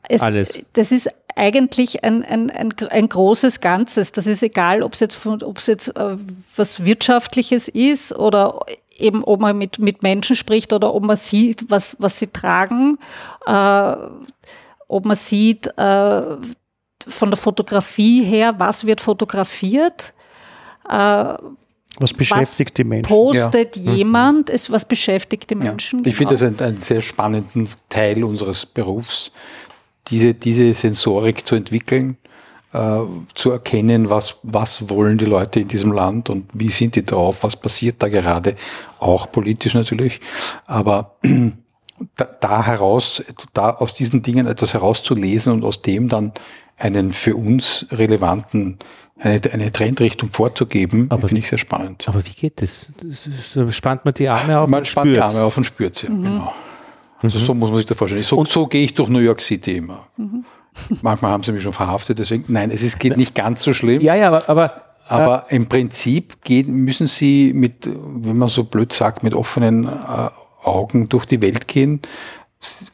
es, 0.08 0.22
alles? 0.22 0.64
Das 0.72 0.92
ist 0.92 1.08
eigentlich 1.36 2.02
ein, 2.04 2.24
ein, 2.24 2.50
ein, 2.50 2.74
ein, 2.90 3.08
großes 3.08 3.60
Ganzes. 3.60 4.12
Das 4.12 4.26
ist 4.26 4.42
egal, 4.42 4.82
ob 4.82 4.94
es 4.94 5.00
jetzt, 5.00 5.24
ob 5.26 5.58
es 5.58 5.66
jetzt 5.66 5.96
äh, 5.96 6.16
was 6.56 6.84
Wirtschaftliches 6.84 7.68
ist 7.68 8.16
oder 8.16 8.60
eben, 8.96 9.24
ob 9.24 9.40
man 9.40 9.56
mit, 9.56 9.78
mit 9.78 10.02
Menschen 10.02 10.36
spricht 10.36 10.72
oder 10.72 10.94
ob 10.94 11.04
man 11.04 11.16
sieht, 11.16 11.70
was, 11.70 11.96
was 11.98 12.18
sie 12.18 12.26
tragen, 12.28 12.98
äh, 13.46 13.94
ob 14.88 15.04
man 15.04 15.16
sieht 15.16 15.66
äh, 15.78 16.22
von 17.06 17.30
der 17.30 17.36
Fotografie 17.36 18.24
her, 18.24 18.54
was 18.58 18.84
wird 18.84 19.00
fotografiert 19.00 20.12
äh, 20.88 21.34
was 21.98 22.14
beschäftigt 22.14 22.70
was 22.70 22.74
die 22.74 22.84
Menschen? 22.84 23.08
Postet 23.08 23.76
ja. 23.76 23.90
Mhm. 23.90 23.96
jemand, 23.96 24.50
es, 24.50 24.70
was 24.70 24.86
beschäftigt 24.86 25.50
die 25.50 25.54
Menschen? 25.54 26.00
Ja. 26.00 26.06
Ich 26.06 26.16
genau. 26.16 26.30
finde 26.30 26.34
das 26.34 26.60
einen, 26.60 26.68
einen 26.68 26.82
sehr 26.82 27.02
spannenden 27.02 27.68
Teil 27.88 28.24
unseres 28.24 28.64
Berufs, 28.64 29.32
diese, 30.08 30.34
diese 30.34 30.72
Sensorik 30.72 31.46
zu 31.46 31.56
entwickeln, 31.56 32.16
äh, 32.72 33.00
zu 33.34 33.50
erkennen, 33.50 34.10
was, 34.10 34.36
was 34.42 34.88
wollen 34.88 35.18
die 35.18 35.24
Leute 35.24 35.60
in 35.60 35.68
diesem 35.68 35.92
Land 35.92 36.30
und 36.30 36.48
wie 36.52 36.70
sind 36.70 36.94
die 36.94 37.04
drauf, 37.04 37.42
was 37.42 37.56
passiert 37.56 37.96
da 38.02 38.08
gerade, 38.08 38.54
auch 38.98 39.30
politisch 39.30 39.74
natürlich, 39.74 40.20
aber 40.66 41.16
da, 42.16 42.24
da 42.24 42.64
heraus, 42.64 43.22
da 43.52 43.70
aus 43.70 43.94
diesen 43.94 44.22
Dingen 44.22 44.46
etwas 44.46 44.72
herauszulesen 44.72 45.52
und 45.52 45.64
aus 45.64 45.82
dem 45.82 46.08
dann 46.08 46.32
einen 46.78 47.12
für 47.12 47.36
uns 47.36 47.86
relevanten 47.90 48.78
eine, 49.20 49.40
eine 49.52 49.72
Trendrichtung 49.72 50.30
vorzugeben, 50.30 51.08
finde 51.08 51.38
ich 51.38 51.48
sehr 51.48 51.58
spannend. 51.58 52.08
Aber 52.08 52.24
wie 52.24 52.30
geht 52.30 52.62
das? 52.62 52.88
das 53.54 53.76
spannt 53.76 54.04
man 54.04 54.14
die 54.14 54.28
Arme 54.28 54.58
auf 54.58 54.68
man 54.68 54.80
und 54.80 54.86
spannt 54.86 55.10
die 55.10 55.20
Arme 55.20 55.42
auf 55.42 55.56
und 55.56 55.64
spürt 55.64 55.94
sie, 55.94 56.08
mhm. 56.08 56.22
genau. 56.22 56.54
Also 57.22 57.38
mhm. 57.38 57.42
so 57.42 57.54
muss 57.54 57.70
man 57.70 57.78
sich 57.78 57.86
das 57.86 57.98
vorstellen. 57.98 58.22
So, 58.22 58.44
so 58.44 58.66
gehe 58.66 58.84
ich 58.84 58.94
durch 58.94 59.08
New 59.08 59.18
York 59.18 59.40
City 59.40 59.76
immer. 59.76 60.06
Mhm. 60.16 60.44
Manchmal 61.02 61.32
haben 61.32 61.42
sie 61.42 61.52
mich 61.52 61.62
schon 61.62 61.72
verhaftet, 61.72 62.18
deswegen, 62.18 62.44
nein, 62.48 62.70
es 62.70 62.82
ist, 62.82 62.98
geht 62.98 63.16
nicht 63.16 63.34
ganz 63.34 63.62
so 63.62 63.74
schlimm. 63.74 64.00
Ja, 64.00 64.14
ja, 64.14 64.28
aber, 64.28 64.48
aber 64.48 64.82
aber 65.10 65.46
äh, 65.48 65.56
im 65.56 65.68
Prinzip 65.68 66.42
gehen, 66.44 66.72
müssen 66.72 67.08
sie 67.08 67.52
mit, 67.52 67.86
wenn 67.86 68.38
man 68.38 68.48
so 68.48 68.64
blöd 68.64 68.92
sagt, 68.92 69.24
mit 69.24 69.34
offenen 69.34 69.84
äh, 69.86 70.28
Augen 70.62 71.08
durch 71.08 71.24
die 71.24 71.42
Welt 71.42 71.66
gehen 71.66 72.00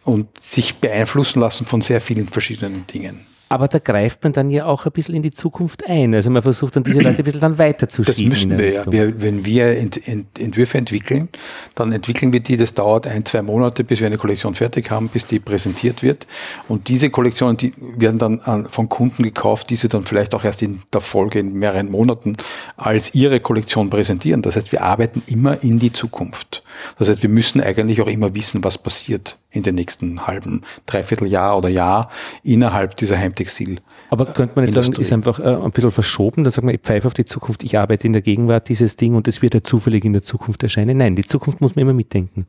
und 0.05 0.27
sich 0.41 0.77
beeinflussen 0.77 1.41
lassen 1.41 1.67
von 1.67 1.83
sehr 1.83 2.01
vielen 2.01 2.29
verschiedenen 2.29 2.87
Dingen. 2.87 3.27
Aber 3.49 3.69
da 3.69 3.79
greift 3.79 4.25
man 4.25 4.33
dann 4.33 4.51
ja 4.51 4.67
auch 4.67 4.87
ein 4.87 4.93
bisschen 4.93 5.15
in 5.15 5.23
die 5.23 5.31
Zukunft 5.31 5.87
ein. 5.87 6.15
Also 6.15 6.31
man 6.31 6.43
versucht 6.43 6.75
dann 6.75 6.83
diese 6.83 7.01
Leute 7.01 7.19
ein 7.19 7.25
bisschen 7.25 7.41
dann 7.41 7.59
weiterzuschieben. 7.59 8.31
Das 8.33 8.45
müssen 8.45 8.59
wir 8.59 8.73
ja. 8.73 8.93
Wir, 8.93 9.23
wenn 9.23 9.45
wir 9.45 9.77
Ent, 9.79 10.09
Ent, 10.09 10.39
Entwürfe 10.39 10.79
entwickeln, 10.79 11.29
dann 11.77 11.93
entwickeln 11.93 12.33
wir 12.33 12.41
die. 12.41 12.57
Das 12.57 12.75
dauert 12.75 13.07
ein, 13.07 13.25
zwei 13.25 13.43
Monate, 13.43 13.85
bis 13.85 14.01
wir 14.01 14.09
eine 14.09 14.19
Kollektion 14.19 14.57
fertig 14.57 14.91
haben, 14.91 15.09
bis 15.09 15.27
die 15.27 15.39
präsentiert 15.39 16.03
wird. 16.03 16.27
Und 16.67 16.89
diese 16.89 17.09
Kollektionen, 17.09 17.57
die 17.57 17.73
werden 17.97 18.19
dann 18.19 18.41
an, 18.41 18.69
von 18.69 18.89
Kunden 18.89 19.23
gekauft, 19.23 19.71
die 19.71 19.77
sie 19.77 19.89
dann 19.89 20.03
vielleicht 20.03 20.35
auch 20.35 20.43
erst 20.43 20.63
in 20.63 20.83
der 20.93 21.01
Folge 21.01 21.39
in 21.39 21.53
mehreren 21.53 21.89
Monaten 21.89 22.37
als 22.77 23.15
ihre 23.15 23.39
Kollektion 23.39 23.91
präsentieren. 23.91 24.43
Das 24.43 24.57
heißt, 24.57 24.73
wir 24.73 24.83
arbeiten 24.83 25.23
immer 25.29 25.63
in 25.63 25.79
die 25.79 25.93
Zukunft. 25.93 26.65
Das 26.99 27.09
heißt, 27.09 27.23
wir 27.23 27.31
müssen 27.31 27.61
eigentlich 27.61 28.01
auch 28.01 28.09
immer 28.09 28.35
wissen, 28.35 28.65
was 28.65 28.77
passiert 28.77 29.37
in 29.57 29.63
den 29.63 29.75
nächsten 29.75 30.27
halben, 30.27 30.63
dreiviertel 30.85 31.29
Jahr 31.29 31.57
oder 31.57 31.69
Jahr 31.69 32.11
innerhalb 32.43 32.97
dieser 32.97 33.19
Heim 33.19 33.35
Heimtextil. 33.37 33.79
Aber 34.11 34.27
könnte 34.27 34.55
man 34.57 34.65
jetzt 34.65 34.75
sagen, 34.75 35.01
ist 35.01 35.13
einfach 35.13 35.39
äh, 35.39 35.43
ein 35.43 35.71
bisschen 35.71 35.91
verschoben, 35.91 36.45
dann 36.45 36.51
sagt 36.51 36.65
man, 36.65 36.75
ich 36.75 36.81
pfeife 36.81 37.07
auf 37.07 37.15
die 37.15 37.25
Zukunft, 37.25 37.63
ich 37.63 37.79
arbeite 37.79 38.07
in 38.07 38.13
der 38.13 38.23
Gegenwart 38.23 38.69
dieses 38.69 38.97
Ding 38.97 39.15
und 39.15 39.29
es 39.29 39.43
wird 39.43 39.55
ja 39.55 39.63
zufällig 39.63 40.05
in 40.05 40.13
der 40.13 40.23
Zukunft 40.23 40.63
erscheinen. 40.63 40.99
Nein, 40.99 41.17
die 41.17 41.25
Zukunft 41.25 41.61
muss 41.61 41.77
man 41.77 41.83
immer 41.83 41.93
mitdenken. 41.93 42.47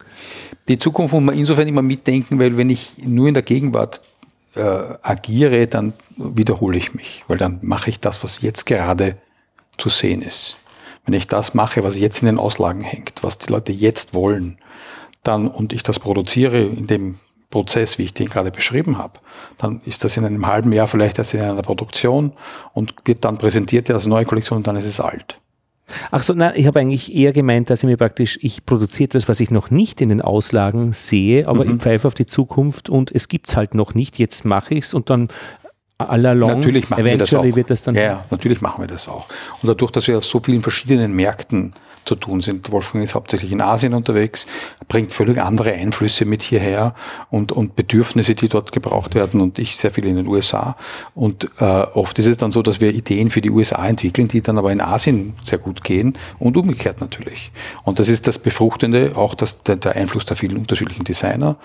Die 0.67 0.77
Zukunft 0.77 1.13
muss 1.13 1.23
man 1.23 1.37
insofern 1.37 1.67
immer 1.67 1.81
mitdenken, 1.81 2.39
weil 2.39 2.57
wenn 2.57 2.69
ich 2.69 2.93
nur 3.05 3.27
in 3.27 3.33
der 3.33 3.43
Gegenwart 3.43 4.01
äh, 4.55 4.61
agiere, 4.61 5.67
dann 5.67 5.93
wiederhole 6.15 6.77
ich 6.77 6.93
mich, 6.93 7.23
weil 7.27 7.37
dann 7.37 7.59
mache 7.61 7.89
ich 7.89 7.99
das, 7.99 8.23
was 8.23 8.41
jetzt 8.41 8.65
gerade 8.65 9.15
zu 9.77 9.89
sehen 9.89 10.21
ist. 10.21 10.57
Wenn 11.05 11.13
ich 11.13 11.27
das 11.27 11.53
mache, 11.53 11.83
was 11.83 11.97
jetzt 11.97 12.21
in 12.21 12.25
den 12.25 12.37
Auslagen 12.37 12.81
hängt, 12.81 13.23
was 13.23 13.37
die 13.37 13.51
Leute 13.51 13.71
jetzt 13.71 14.13
wollen, 14.13 14.57
dann 15.23 15.47
und 15.47 15.73
ich 15.73 15.83
das 15.83 15.99
produziere 15.99 16.61
in 16.61 16.87
dem 16.87 17.19
Prozess, 17.49 17.97
wie 17.97 18.03
ich 18.03 18.13
den 18.13 18.27
gerade 18.27 18.51
beschrieben 18.51 18.97
habe, 18.97 19.19
dann 19.57 19.81
ist 19.85 20.03
das 20.03 20.17
in 20.17 20.25
einem 20.25 20.45
halben 20.45 20.71
Jahr 20.73 20.87
vielleicht 20.87 21.17
erst 21.17 21.33
in 21.33 21.41
einer 21.41 21.61
Produktion 21.61 22.33
und 22.73 22.93
wird 23.05 23.23
dann 23.23 23.37
präsentiert 23.37 23.89
als 23.89 24.05
neue 24.05 24.25
Kollektion 24.25 24.57
und 24.57 24.67
dann 24.67 24.75
ist 24.75 24.85
es 24.85 24.99
alt. 24.99 25.39
Ach 26.11 26.21
so, 26.21 26.33
nein, 26.33 26.53
ich 26.55 26.67
habe 26.67 26.81
eigentlich 26.81 27.15
eher 27.15 27.31
gemeint, 27.31 27.69
dass 27.69 27.83
ich 27.83 27.87
mir 27.87 27.95
praktisch, 27.95 28.37
ich 28.41 28.65
produziere 28.65 29.05
etwas, 29.05 29.29
was 29.29 29.39
ich 29.39 29.51
noch 29.51 29.71
nicht 29.71 30.01
in 30.01 30.09
den 30.09 30.21
Auslagen 30.21 30.91
sehe, 30.91 31.47
aber 31.47 31.63
mhm. 31.63 31.75
ich 31.75 31.77
pfeife 31.77 32.07
auf 32.07 32.13
die 32.13 32.25
Zukunft 32.25 32.89
und 32.89 33.11
es 33.11 33.29
gibt 33.29 33.47
es 33.47 33.55
halt 33.55 33.73
noch 33.73 33.93
nicht, 33.93 34.19
jetzt 34.19 34.43
mache 34.43 34.75
ich 34.75 34.85
es 34.85 34.93
und 34.93 35.09
dann 35.09 35.29
allalong, 35.97 36.59
natürlich 36.59 36.89
machen 36.89 37.05
wir 37.05 37.17
das 37.17 37.33
auch. 37.33 37.43
wird 37.43 37.69
das 37.69 37.83
dann. 37.83 37.95
Ja, 37.95 38.01
ja, 38.01 38.25
natürlich 38.29 38.61
machen 38.61 38.83
wir 38.83 38.87
das 38.87 39.07
auch. 39.07 39.27
Und 39.61 39.69
dadurch, 39.69 39.91
dass 39.91 40.07
wir 40.07 40.17
auf 40.17 40.25
so 40.25 40.41
vielen 40.43 40.61
verschiedenen 40.61 41.13
Märkten 41.13 41.73
zu 42.07 42.15
tun 42.15 42.41
sind. 42.41 42.71
Wolfgang 42.71 43.03
ist 43.03 43.15
hauptsächlich 43.15 43.51
in 43.51 43.61
Asien 43.61 43.93
unterwegs, 43.93 44.47
bringt 44.87 45.13
völlig 45.13 45.39
andere 45.39 45.73
Einflüsse 45.73 46.25
mit 46.25 46.41
hierher 46.41 46.95
und, 47.29 47.51
und 47.51 47.75
Bedürfnisse, 47.75 48.35
die 48.35 48.47
dort 48.47 48.71
gebraucht 48.71 49.15
werden 49.15 49.41
und 49.41 49.59
ich 49.59 49.77
sehr 49.77 49.91
viel 49.91 50.05
in 50.05 50.15
den 50.15 50.27
USA. 50.27 50.75
Und 51.13 51.49
äh, 51.59 51.63
oft 51.63 52.17
ist 52.19 52.27
es 52.27 52.37
dann 52.37 52.51
so, 52.51 52.61
dass 52.61 52.81
wir 52.81 52.93
Ideen 52.93 53.29
für 53.29 53.41
die 53.41 53.49
USA 53.49 53.85
entwickeln, 53.87 54.27
die 54.27 54.41
dann 54.41 54.57
aber 54.57 54.71
in 54.71 54.81
Asien 54.81 55.35
sehr 55.43 55.57
gut 55.57 55.83
gehen 55.83 56.17
und 56.39 56.57
umgekehrt 56.57 57.01
natürlich. 57.01 57.51
Und 57.83 57.99
das 57.99 58.07
ist 58.07 58.27
das 58.27 58.39
Befruchtende, 58.39 59.13
auch 59.15 59.35
das, 59.35 59.63
der, 59.63 59.75
der 59.75 59.95
Einfluss 59.95 60.25
der 60.25 60.37
vielen 60.37 60.57
unterschiedlichen 60.57 61.03
Designer, 61.03 61.57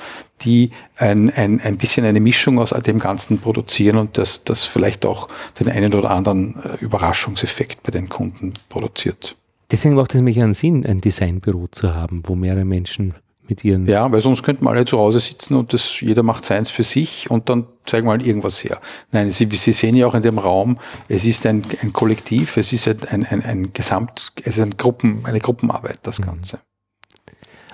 die 0.43 0.71
ein, 0.97 1.31
ein, 1.31 1.61
ein 1.61 1.77
bisschen 1.77 2.05
eine 2.05 2.21
Mischung 2.21 2.59
aus 2.59 2.71
dem 2.71 2.99
Ganzen 2.99 3.39
produzieren 3.39 3.97
und 3.97 4.19
das, 4.19 4.45
das 4.45 4.65
vielleicht 4.65 5.07
auch 5.07 5.29
den 5.61 5.69
einen 5.69 5.95
oder 5.95 6.11
anderen 6.11 6.57
äh, 6.63 6.85
Überraschungseffekt 6.85 7.83
bei 7.83 7.91
den 7.91 8.09
Kunden 8.09 8.53
produziert. 8.69 9.37
Deswegen 9.73 9.95
macht 9.95 10.15
es 10.15 10.21
mich 10.21 10.41
einen 10.41 10.53
Sinn, 10.53 10.85
ein 10.85 11.01
Designbüro 11.01 11.67
zu 11.69 11.95
haben, 11.95 12.23
wo 12.27 12.35
mehrere 12.35 12.67
Menschen 12.67 13.15
mit 13.49 13.65
ihren. 13.65 13.87
Ja, 13.87 14.13
weil 14.13 14.21
sonst 14.21 14.43
könnten 14.43 14.65
wir 14.67 14.71
alle 14.71 14.85
zu 14.85 14.99
Hause 14.99 15.19
sitzen 15.19 15.57
und 15.57 15.73
das, 15.73 16.01
jeder 16.01 16.23
macht 16.23 16.45
seins 16.45 16.69
für 16.71 16.83
sich 16.83 17.31
und 17.31 17.49
dann 17.49 17.67
zeigen 17.87 18.07
wir 18.07 18.13
halt 18.13 18.25
irgendwas 18.25 18.63
her. 18.63 18.81
Nein, 19.13 19.31
Sie, 19.31 19.49
Sie 19.51 19.73
sehen 19.73 19.97
ja 19.97 20.07
auch 20.07 20.15
in 20.15 20.23
dem 20.23 20.39
Raum, 20.39 20.79
es 21.09 21.25
ist 21.25 21.47
ein, 21.47 21.65
ein 21.81 21.93
Kollektiv, 21.95 22.59
es 22.59 22.73
ist 22.75 22.87
ein, 22.87 23.25
ein, 23.27 23.43
ein 23.43 23.73
Gesamt, 23.73 24.33
es 24.45 24.59
ist 24.59 24.63
ein 24.63 24.77
Gruppen, 24.77 25.25
eine 25.25 25.41
Gruppenarbeit, 25.41 26.01
das 26.03 26.21
mhm. 26.21 26.25
Ganze. 26.27 26.61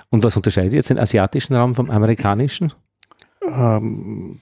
Und 0.09 0.23
was 0.23 0.35
unterscheidet 0.37 0.73
jetzt 0.73 0.89
den 0.89 0.97
asiatischen 0.97 1.55
Raum 1.55 1.75
vom 1.75 1.91
amerikanischen? 1.91 2.71
Ähm, 3.43 4.39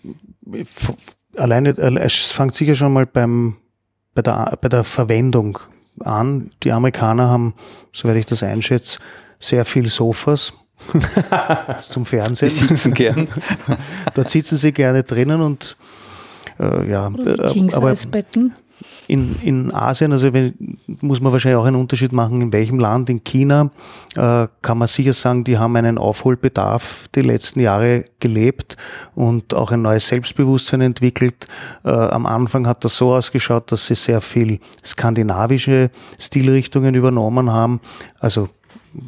alleine, 1.36 1.70
es 1.70 2.32
fängt 2.32 2.54
sicher 2.54 2.76
schon 2.76 2.94
mal 2.94 3.08
beim, 3.08 3.58
bei, 4.14 4.22
der, 4.22 4.58
bei 4.62 4.70
der 4.70 4.84
Verwendung 4.84 5.60
an. 6.00 6.52
Die 6.64 6.72
Amerikaner 6.72 7.30
haben, 7.30 7.54
soweit 7.94 8.18
ich 8.18 8.26
das 8.26 8.44
einschätze, 8.44 9.00
sehr 9.40 9.66
viel 9.66 9.90
Sofas 9.90 10.54
zum 11.82 12.06
Fernsehen. 12.06 12.50
Die 12.50 12.56
sitzen 12.56 12.94
gern. 12.94 13.28
Dort 14.14 14.30
sitzen 14.30 14.58
sie 14.58 14.72
gerne 14.72 15.04
drinnen 15.04 15.42
und 15.42 15.78
äh, 16.60 16.90
ja, 16.90 17.08
äh, 17.08 17.74
aber 17.74 17.94
Betten 18.12 18.54
in, 19.08 19.36
in 19.42 19.74
Asien, 19.74 20.12
also 20.12 20.34
wenn, 20.34 20.78
muss 21.02 21.22
man 21.22 21.32
wahrscheinlich 21.32 21.58
auch 21.58 21.66
einen 21.66 21.78
Unterschied 21.78 22.12
machen, 22.12 22.42
in 22.42 22.54
welchem 22.54 22.78
Land. 22.78 23.10
In 23.10 23.24
China 23.24 23.72
äh, 24.16 24.48
kann 24.62 24.78
man 24.78 24.88
sicher 24.88 25.14
sagen, 25.14 25.44
die 25.44 25.58
haben 25.58 25.76
einen 25.76 25.98
Aufholbedarf 25.98 27.08
die 27.16 27.22
letzten 27.22 27.62
Jahre 27.62 28.06
gelebt 28.20 28.76
und 29.16 29.54
auch 29.54 29.72
ein 29.72 29.82
neues 29.82 30.08
Selbstbewusstsein 30.08 30.82
entwickelt. 30.82 31.48
Äh, 31.86 31.90
am 31.90 32.26
Anfang 32.26 32.68
hat 32.68 32.84
das 32.84 32.98
so 32.98 33.14
ausgeschaut, 33.14 33.72
dass 33.72 33.88
sie 33.88 33.96
sehr 33.96 34.22
viel 34.22 34.60
skandinavische 34.84 35.90
Stilrichtungen 36.20 36.94
übernommen 36.94 37.52
haben, 37.52 37.80
also 38.20 38.50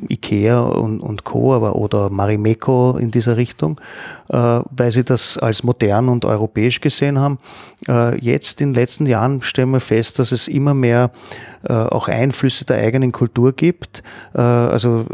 Ikea 0.10 0.60
und, 0.60 1.00
und 1.00 1.24
Co., 1.24 1.54
aber 1.54 1.76
oder 1.76 2.10
Marimekko 2.10 2.98
in 2.98 3.12
dieser 3.12 3.38
Richtung, 3.38 3.80
äh, 4.30 4.36
weil 4.36 4.92
sie 4.92 5.04
das 5.04 5.38
als 5.38 5.64
modern 5.64 6.10
und 6.10 6.26
europäisch 6.26 6.82
gesehen 6.82 7.20
haben. 7.20 7.40
Äh, 7.88 8.20
jetzt 8.20 8.62
in 8.62 8.70
den 8.70 8.76
letzten 8.76 9.06
Jahren 9.06 9.42
stellen 9.42 9.72
wir 9.72 9.80
fest, 9.80 10.20
dass 10.20 10.32
es 10.32 10.48
immer 10.48 10.74
mehr 10.74 11.12
äh, 11.64 11.74
auch 11.74 12.08
Einflüsse 12.08 12.66
der 12.66 12.78
eigenen 12.78 13.12
Kultur 13.12 13.54
gibt, 13.54 14.04
äh, 14.34 14.42
also 14.42 15.06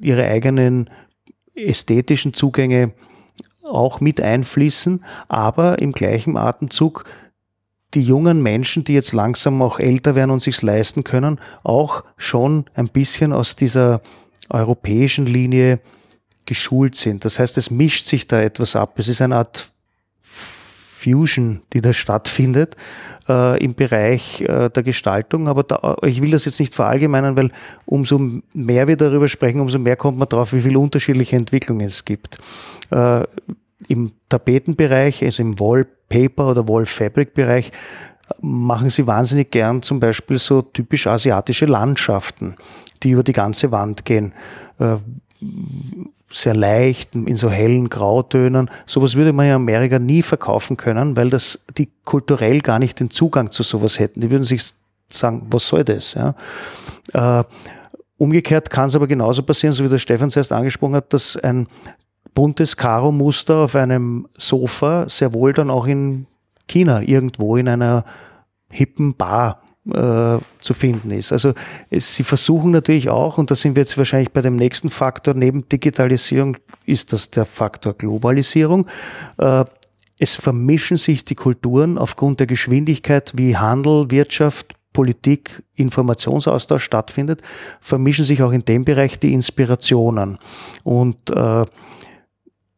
ihre 0.00 0.26
eigenen 0.26 0.90
ästhetischen 1.54 2.34
Zugänge 2.34 2.92
auch 3.64 4.00
mit 4.00 4.20
einfließen, 4.20 5.04
aber 5.28 5.78
im 5.80 5.92
gleichen 5.92 6.36
Atemzug 6.36 7.04
die 7.94 8.02
jungen 8.02 8.42
Menschen, 8.42 8.84
die 8.84 8.94
jetzt 8.94 9.12
langsam 9.12 9.60
auch 9.62 9.78
älter 9.78 10.14
werden 10.14 10.30
und 10.30 10.40
sich's 10.40 10.62
leisten 10.62 11.04
können, 11.04 11.38
auch 11.62 12.04
schon 12.16 12.64
ein 12.74 12.88
bisschen 12.88 13.32
aus 13.32 13.56
dieser 13.56 14.00
europäischen 14.48 15.26
Linie 15.26 15.80
geschult 16.46 16.94
sind. 16.94 17.24
Das 17.24 17.38
heißt, 17.38 17.58
es 17.58 17.70
mischt 17.70 18.06
sich 18.06 18.26
da 18.26 18.40
etwas 18.40 18.76
ab. 18.76 18.98
Es 18.98 19.08
ist 19.08 19.22
eine 19.22 19.36
Art 19.36 19.72
Fusion, 21.02 21.62
die 21.72 21.80
da 21.80 21.92
stattfindet 21.92 22.76
äh, 23.28 23.62
im 23.62 23.74
Bereich 23.74 24.40
äh, 24.42 24.70
der 24.70 24.82
Gestaltung. 24.82 25.48
Aber 25.48 25.62
da, 25.62 25.96
ich 26.02 26.22
will 26.22 26.30
das 26.30 26.44
jetzt 26.44 26.60
nicht 26.60 26.74
verallgemeinern, 26.74 27.36
weil 27.36 27.50
umso 27.86 28.20
mehr 28.52 28.88
wir 28.88 28.96
darüber 28.96 29.28
sprechen, 29.28 29.60
umso 29.60 29.78
mehr 29.78 29.96
kommt 29.96 30.18
man 30.18 30.28
drauf, 30.28 30.52
wie 30.52 30.62
viele 30.62 30.78
unterschiedliche 30.78 31.36
Entwicklungen 31.36 31.86
es 31.86 32.04
gibt. 32.04 32.38
Äh, 32.90 33.24
Im 33.88 34.12
Tapetenbereich, 34.28 35.24
also 35.24 35.42
im 35.42 35.58
Wallpaper 35.58 36.50
oder 36.50 36.68
Wallfabric-Bereich, 36.68 37.72
machen 38.40 38.90
sie 38.90 39.06
wahnsinnig 39.06 39.50
gern 39.50 39.82
zum 39.82 40.00
Beispiel 40.00 40.38
so 40.38 40.62
typisch 40.62 41.06
asiatische 41.06 41.66
Landschaften, 41.66 42.56
die 43.02 43.10
über 43.10 43.22
die 43.22 43.32
ganze 43.32 43.72
Wand 43.72 44.04
gehen. 44.04 44.32
Äh, 44.78 44.96
sehr 46.28 46.54
leicht, 46.54 47.14
in 47.14 47.36
so 47.36 47.50
hellen 47.50 47.90
Grautönen. 47.90 48.70
Sowas 48.86 49.16
würde 49.16 49.32
man 49.32 49.46
in 49.46 49.52
Amerika 49.52 49.98
nie 49.98 50.22
verkaufen 50.22 50.76
können, 50.76 51.16
weil 51.16 51.28
das 51.28 51.64
die 51.76 51.90
kulturell 52.04 52.60
gar 52.60 52.78
nicht 52.78 53.00
den 53.00 53.10
Zugang 53.10 53.50
zu 53.50 53.62
sowas 53.62 53.98
hätten. 53.98 54.20
Die 54.20 54.30
würden 54.30 54.44
sich 54.44 54.62
sagen, 55.08 55.46
was 55.50 55.68
soll 55.68 55.84
das? 55.84 56.14
Ja? 56.14 56.34
Äh, 57.12 57.44
umgekehrt 58.16 58.70
kann 58.70 58.86
es 58.86 58.94
aber 58.94 59.06
genauso 59.06 59.42
passieren, 59.42 59.74
so 59.74 59.84
wie 59.84 59.88
der 59.88 59.98
Stefan 59.98 60.30
zuerst 60.30 60.52
angesprochen 60.52 60.94
hat, 60.94 61.12
dass 61.12 61.36
ein 61.36 61.66
buntes 62.34 62.76
Karo-Muster 62.76 63.56
auf 63.56 63.74
einem 63.74 64.28
Sofa 64.36 65.08
sehr 65.08 65.34
wohl 65.34 65.52
dann 65.52 65.70
auch 65.70 65.86
in 65.86 66.26
China 66.68 67.02
irgendwo 67.02 67.56
in 67.56 67.68
einer 67.68 68.04
hippen 68.70 69.14
Bar 69.14 69.62
äh, 69.88 70.38
zu 70.60 70.74
finden 70.74 71.10
ist. 71.10 71.32
Also 71.32 71.52
es, 71.90 72.14
sie 72.14 72.22
versuchen 72.22 72.70
natürlich 72.70 73.10
auch, 73.10 73.38
und 73.38 73.50
da 73.50 73.54
sind 73.54 73.76
wir 73.76 73.82
jetzt 73.82 73.98
wahrscheinlich 73.98 74.30
bei 74.30 74.40
dem 74.40 74.56
nächsten 74.56 74.90
Faktor, 74.90 75.34
neben 75.34 75.68
Digitalisierung 75.68 76.56
ist 76.86 77.12
das 77.12 77.30
der 77.30 77.44
Faktor 77.44 77.94
Globalisierung. 77.94 78.86
Äh, 79.38 79.64
es 80.18 80.36
vermischen 80.36 80.98
sich 80.98 81.24
die 81.24 81.34
Kulturen 81.34 81.98
aufgrund 81.98 82.38
der 82.38 82.46
Geschwindigkeit, 82.46 83.32
wie 83.36 83.56
Handel, 83.56 84.10
Wirtschaft, 84.12 84.74
Politik, 84.92 85.62
Informationsaustausch 85.74 86.84
stattfindet, 86.84 87.42
vermischen 87.80 88.24
sich 88.24 88.42
auch 88.42 88.52
in 88.52 88.64
dem 88.64 88.84
Bereich 88.84 89.18
die 89.18 89.32
Inspirationen. 89.32 90.38
Und 90.84 91.30
äh, 91.30 91.64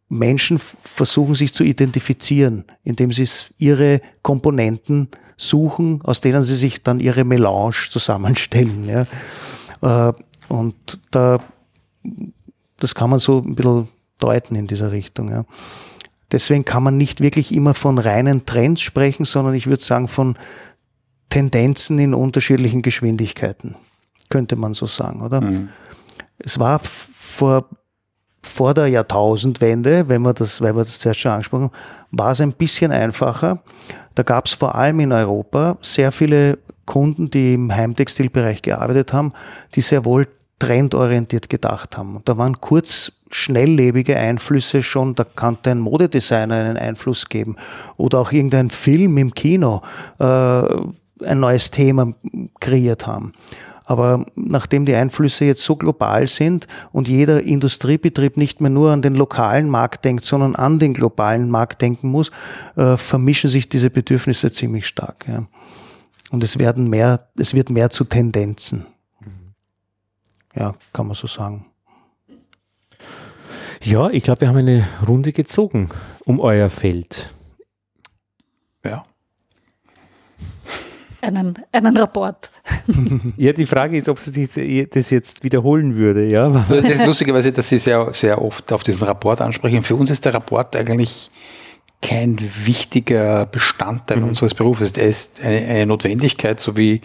Menschen 0.09 0.59
versuchen 0.59 1.35
sich 1.35 1.52
zu 1.52 1.64
identifizieren, 1.64 2.64
indem 2.82 3.12
sie 3.12 3.26
ihre 3.59 4.01
Komponenten 4.22 5.09
suchen, 5.36 6.02
aus 6.02 6.20
denen 6.20 6.43
sie 6.43 6.56
sich 6.56 6.82
dann 6.82 7.01
ihre 7.01 7.24
Melange 7.24 7.89
zusammenstellen. 7.90 8.89
Ja. 8.89 10.09
Äh, 10.09 10.12
und 10.48 11.01
da, 11.10 11.39
das 12.78 12.94
kann 12.94 13.10
man 13.10 13.18
so 13.18 13.39
ein 13.39 13.55
bisschen 13.55 13.89
deuten 14.18 14.55
in 14.56 14.66
dieser 14.66 14.93
Richtung. 14.93 15.31
Ja. 15.31 15.44
Deswegen 16.32 16.64
kann 16.64 16.82
man 16.82 16.97
nicht 16.97 17.20
wirklich 17.20 17.55
immer 17.55 17.74
von 17.74 17.98
reinen 17.98 18.47
Trends 18.47 18.82
sprechen, 18.82 19.24
sondern 19.24 19.55
ich 19.55 19.66
würde 19.66 19.82
sagen 19.82 20.09
von 20.09 20.36
Tendenzen 21.28 21.98
in 21.98 22.14
unterschiedlichen 22.14 22.82
Geschwindigkeiten. 22.82 23.76
Könnte 24.31 24.56
man 24.56 24.74
so 24.74 24.86
sagen, 24.86 25.22
oder? 25.22 25.40
Mhm. 25.40 25.68
Es 26.39 26.59
war 26.59 26.78
vor 26.78 27.68
vor 28.45 28.75
der 28.75 28.89
Jahrtausendwende, 28.89 30.09
wenn 30.09 30.23
wir 30.23 30.35
das, 30.35 30.61
weil 30.61 30.75
wir 30.75 30.85
das 30.85 30.99
zuerst 30.99 31.21
schon 31.21 31.33
angesprochen 31.33 31.65
haben, 31.65 31.73
war 32.11 32.31
es 32.31 32.41
ein 32.41 32.53
bisschen 32.53 32.93
einfacher. 32.93 33.61
Da 34.15 34.23
gab 34.23 34.47
es 34.47 34.55
vor 34.55 34.75
allem 34.75 35.01
in 35.01 35.12
Europa 35.12 35.77
sehr 35.81 36.12
viele 36.12 36.59
Kunden, 36.85 37.31
die 37.31 37.55
im 37.55 37.75
Heimtextilbereich 37.75 38.62
gearbeitet 38.62 39.12
haben, 39.12 39.33
die 39.75 39.81
sehr 39.81 40.05
wohl 40.05 40.29
trendorientiert 40.59 41.49
gedacht 41.49 41.97
haben. 41.97 42.21
Da 42.25 42.37
waren 42.39 42.61
kurz 42.61 43.12
schnelllebige 43.31 44.16
Einflüsse 44.16 44.83
schon, 44.83 45.15
da 45.15 45.25
kannte 45.25 45.71
ein 45.71 45.81
Modedesigner 45.81 46.55
einen 46.55 46.77
Einfluss 46.77 47.29
geben 47.29 47.57
oder 47.97 48.21
auch 48.21 48.31
irgendein 48.31 48.71
Film 48.71 49.19
im 49.19 49.35
Kino 49.35 49.83
äh, 50.21 50.25
ein 50.25 51.41
neues 51.41 51.71
Thema 51.71 52.15
kreiert 52.61 53.07
haben. 53.07 53.33
Aber 53.85 54.24
nachdem 54.35 54.86
die 54.86 54.94
Einflüsse 54.94 55.44
jetzt 55.44 55.62
so 55.62 55.77
global 55.77 56.27
sind 56.27 56.66
und 56.90 57.06
jeder 57.06 57.43
Industriebetrieb 57.43 58.36
nicht 58.36 58.61
mehr 58.61 58.70
nur 58.70 58.93
an 58.93 59.02
den 59.02 59.15
lokalen 59.15 59.69
Markt 59.69 60.05
denkt, 60.05 60.24
sondern 60.24 60.56
an 60.56 60.78
den 60.78 60.94
globalen 60.94 61.51
Markt 61.51 61.82
denken 61.82 62.09
muss, 62.09 62.31
äh, 62.77 62.97
vermischen 62.97 63.51
sich 63.51 63.69
diese 63.69 63.90
Bedürfnisse 63.90 64.51
ziemlich 64.51 64.86
stark. 64.86 65.27
Ja. 65.28 65.47
Und 66.31 66.43
es 66.43 66.59
werden 66.59 66.89
mehr, 66.89 67.28
es 67.39 67.52
wird 67.52 67.69
mehr 67.69 67.90
zu 67.90 68.05
Tendenzen. 68.05 68.86
Ja, 70.55 70.74
kann 70.93 71.06
man 71.06 71.15
so 71.15 71.27
sagen. 71.27 71.66
Ja, 73.82 74.09
ich 74.09 74.23
glaube, 74.23 74.43
wir 74.43 74.48
haben 74.48 74.56
eine 74.56 74.86
Runde 75.06 75.32
gezogen 75.32 75.90
um 76.24 76.40
euer 76.40 76.70
Feld. 76.70 77.31
Ja. 78.82 79.02
Einen, 81.24 81.55
einen 81.72 81.96
Rapport. 81.96 82.51
Ja, 83.36 83.52
die 83.52 83.66
Frage 83.66 83.96
ist, 83.96 84.09
ob 84.09 84.18
sie 84.18 84.86
das 84.86 85.10
jetzt 85.10 85.42
wiederholen 85.42 85.96
würde. 85.96 86.26
Ja? 86.26 86.48
Das 86.48 86.84
ist 86.84 87.06
lustigerweise, 87.06 87.52
dass 87.52 87.68
Sie 87.68 87.78
sehr, 87.78 88.12
sehr 88.12 88.40
oft 88.40 88.72
auf 88.72 88.82
diesen 88.82 89.06
Rapport 89.06 89.40
ansprechen. 89.40 89.82
Für 89.82 89.96
uns 89.96 90.10
ist 90.10 90.24
der 90.24 90.34
Rapport 90.34 90.76
eigentlich 90.76 91.30
kein 92.02 92.38
wichtiger 92.64 93.46
Bestandteil 93.46 94.18
mhm. 94.18 94.28
unseres 94.28 94.55
Berufes. 94.55 94.92
Er 94.92 95.09
ist 95.09 95.40
eine, 95.40 95.59
eine, 95.66 95.86
Notwendigkeit, 95.86 96.60
so 96.60 96.76
wie 96.76 97.01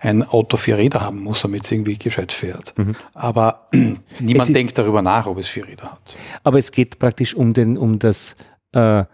ein 0.00 0.22
Auto 0.22 0.56
vier 0.56 0.78
Räder 0.78 1.02
haben 1.02 1.22
muss, 1.22 1.42
damit 1.42 1.64
es 1.64 1.72
irgendwie 1.72 1.98
gescheit 1.98 2.32
fährt. 2.32 2.72
Mhm. 2.78 2.94
Aber 3.14 3.68
niemand 4.20 4.54
denkt 4.54 4.78
darüber 4.78 5.02
nach, 5.02 5.26
ob 5.26 5.38
es 5.38 5.48
vier 5.48 5.66
Räder 5.66 5.92
hat. 5.92 6.16
Aber 6.42 6.58
es 6.58 6.72
geht 6.72 6.98
praktisch 6.98 7.34
um, 7.34 7.52
den, 7.52 7.76
um 7.76 7.98
das 7.98 8.36
äh, 8.72 9.04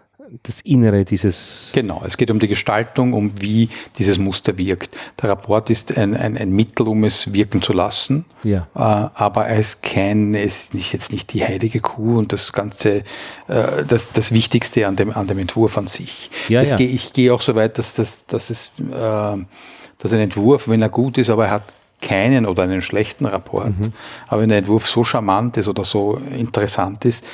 das 0.43 0.61
Innere 0.61 1.05
dieses. 1.05 1.71
Genau, 1.73 2.03
es 2.05 2.17
geht 2.17 2.31
um 2.31 2.39
die 2.39 2.47
Gestaltung, 2.47 3.13
um 3.13 3.31
wie 3.39 3.69
dieses 3.97 4.17
Muster 4.17 4.57
wirkt. 4.57 4.97
Der 5.21 5.29
Rapport 5.29 5.69
ist 5.69 5.97
ein, 5.97 6.15
ein, 6.15 6.37
ein 6.37 6.49
Mittel, 6.51 6.87
um 6.87 7.03
es 7.03 7.33
wirken 7.33 7.61
zu 7.61 7.73
lassen, 7.73 8.25
ja. 8.43 8.67
Äh, 8.75 8.79
aber 8.79 9.47
er 9.47 9.59
ist 9.59 9.81
kein, 9.81 10.35
es 10.35 10.69
ist 10.69 10.93
jetzt 10.93 11.11
nicht 11.11 11.33
die 11.33 11.43
heilige 11.43 11.79
Kuh 11.79 12.17
und 12.17 12.31
das 12.31 12.53
Ganze, 12.53 13.03
äh, 13.47 13.83
das, 13.87 14.11
das 14.11 14.31
Wichtigste 14.31 14.87
an 14.87 14.95
dem, 14.95 15.11
an 15.11 15.27
dem 15.27 15.39
Entwurf 15.39 15.77
an 15.77 15.87
sich. 15.87 16.29
Ja, 16.47 16.61
ja. 16.61 16.75
Geh, 16.75 16.85
ich 16.85 17.13
gehe 17.13 17.33
auch 17.33 17.41
so 17.41 17.55
weit, 17.55 17.77
dass, 17.77 17.95
dass, 17.95 18.25
dass, 18.27 18.49
es, 18.49 18.71
äh, 18.79 18.91
dass 18.91 20.13
ein 20.13 20.19
Entwurf, 20.19 20.67
wenn 20.67 20.81
er 20.81 20.89
gut 20.89 21.17
ist, 21.17 21.29
aber 21.29 21.45
er 21.45 21.51
hat 21.51 21.75
keinen 22.01 22.45
oder 22.45 22.63
einen 22.63 22.81
schlechten 22.81 23.25
Rapport. 23.25 23.79
Mhm. 23.79 23.93
Aber 24.27 24.41
wenn 24.41 24.49
der 24.49 24.59
Entwurf 24.59 24.87
so 24.87 25.03
charmant 25.03 25.57
ist 25.57 25.67
oder 25.67 25.83
so 25.83 26.17
interessant 26.17 27.03
ist, 27.05 27.25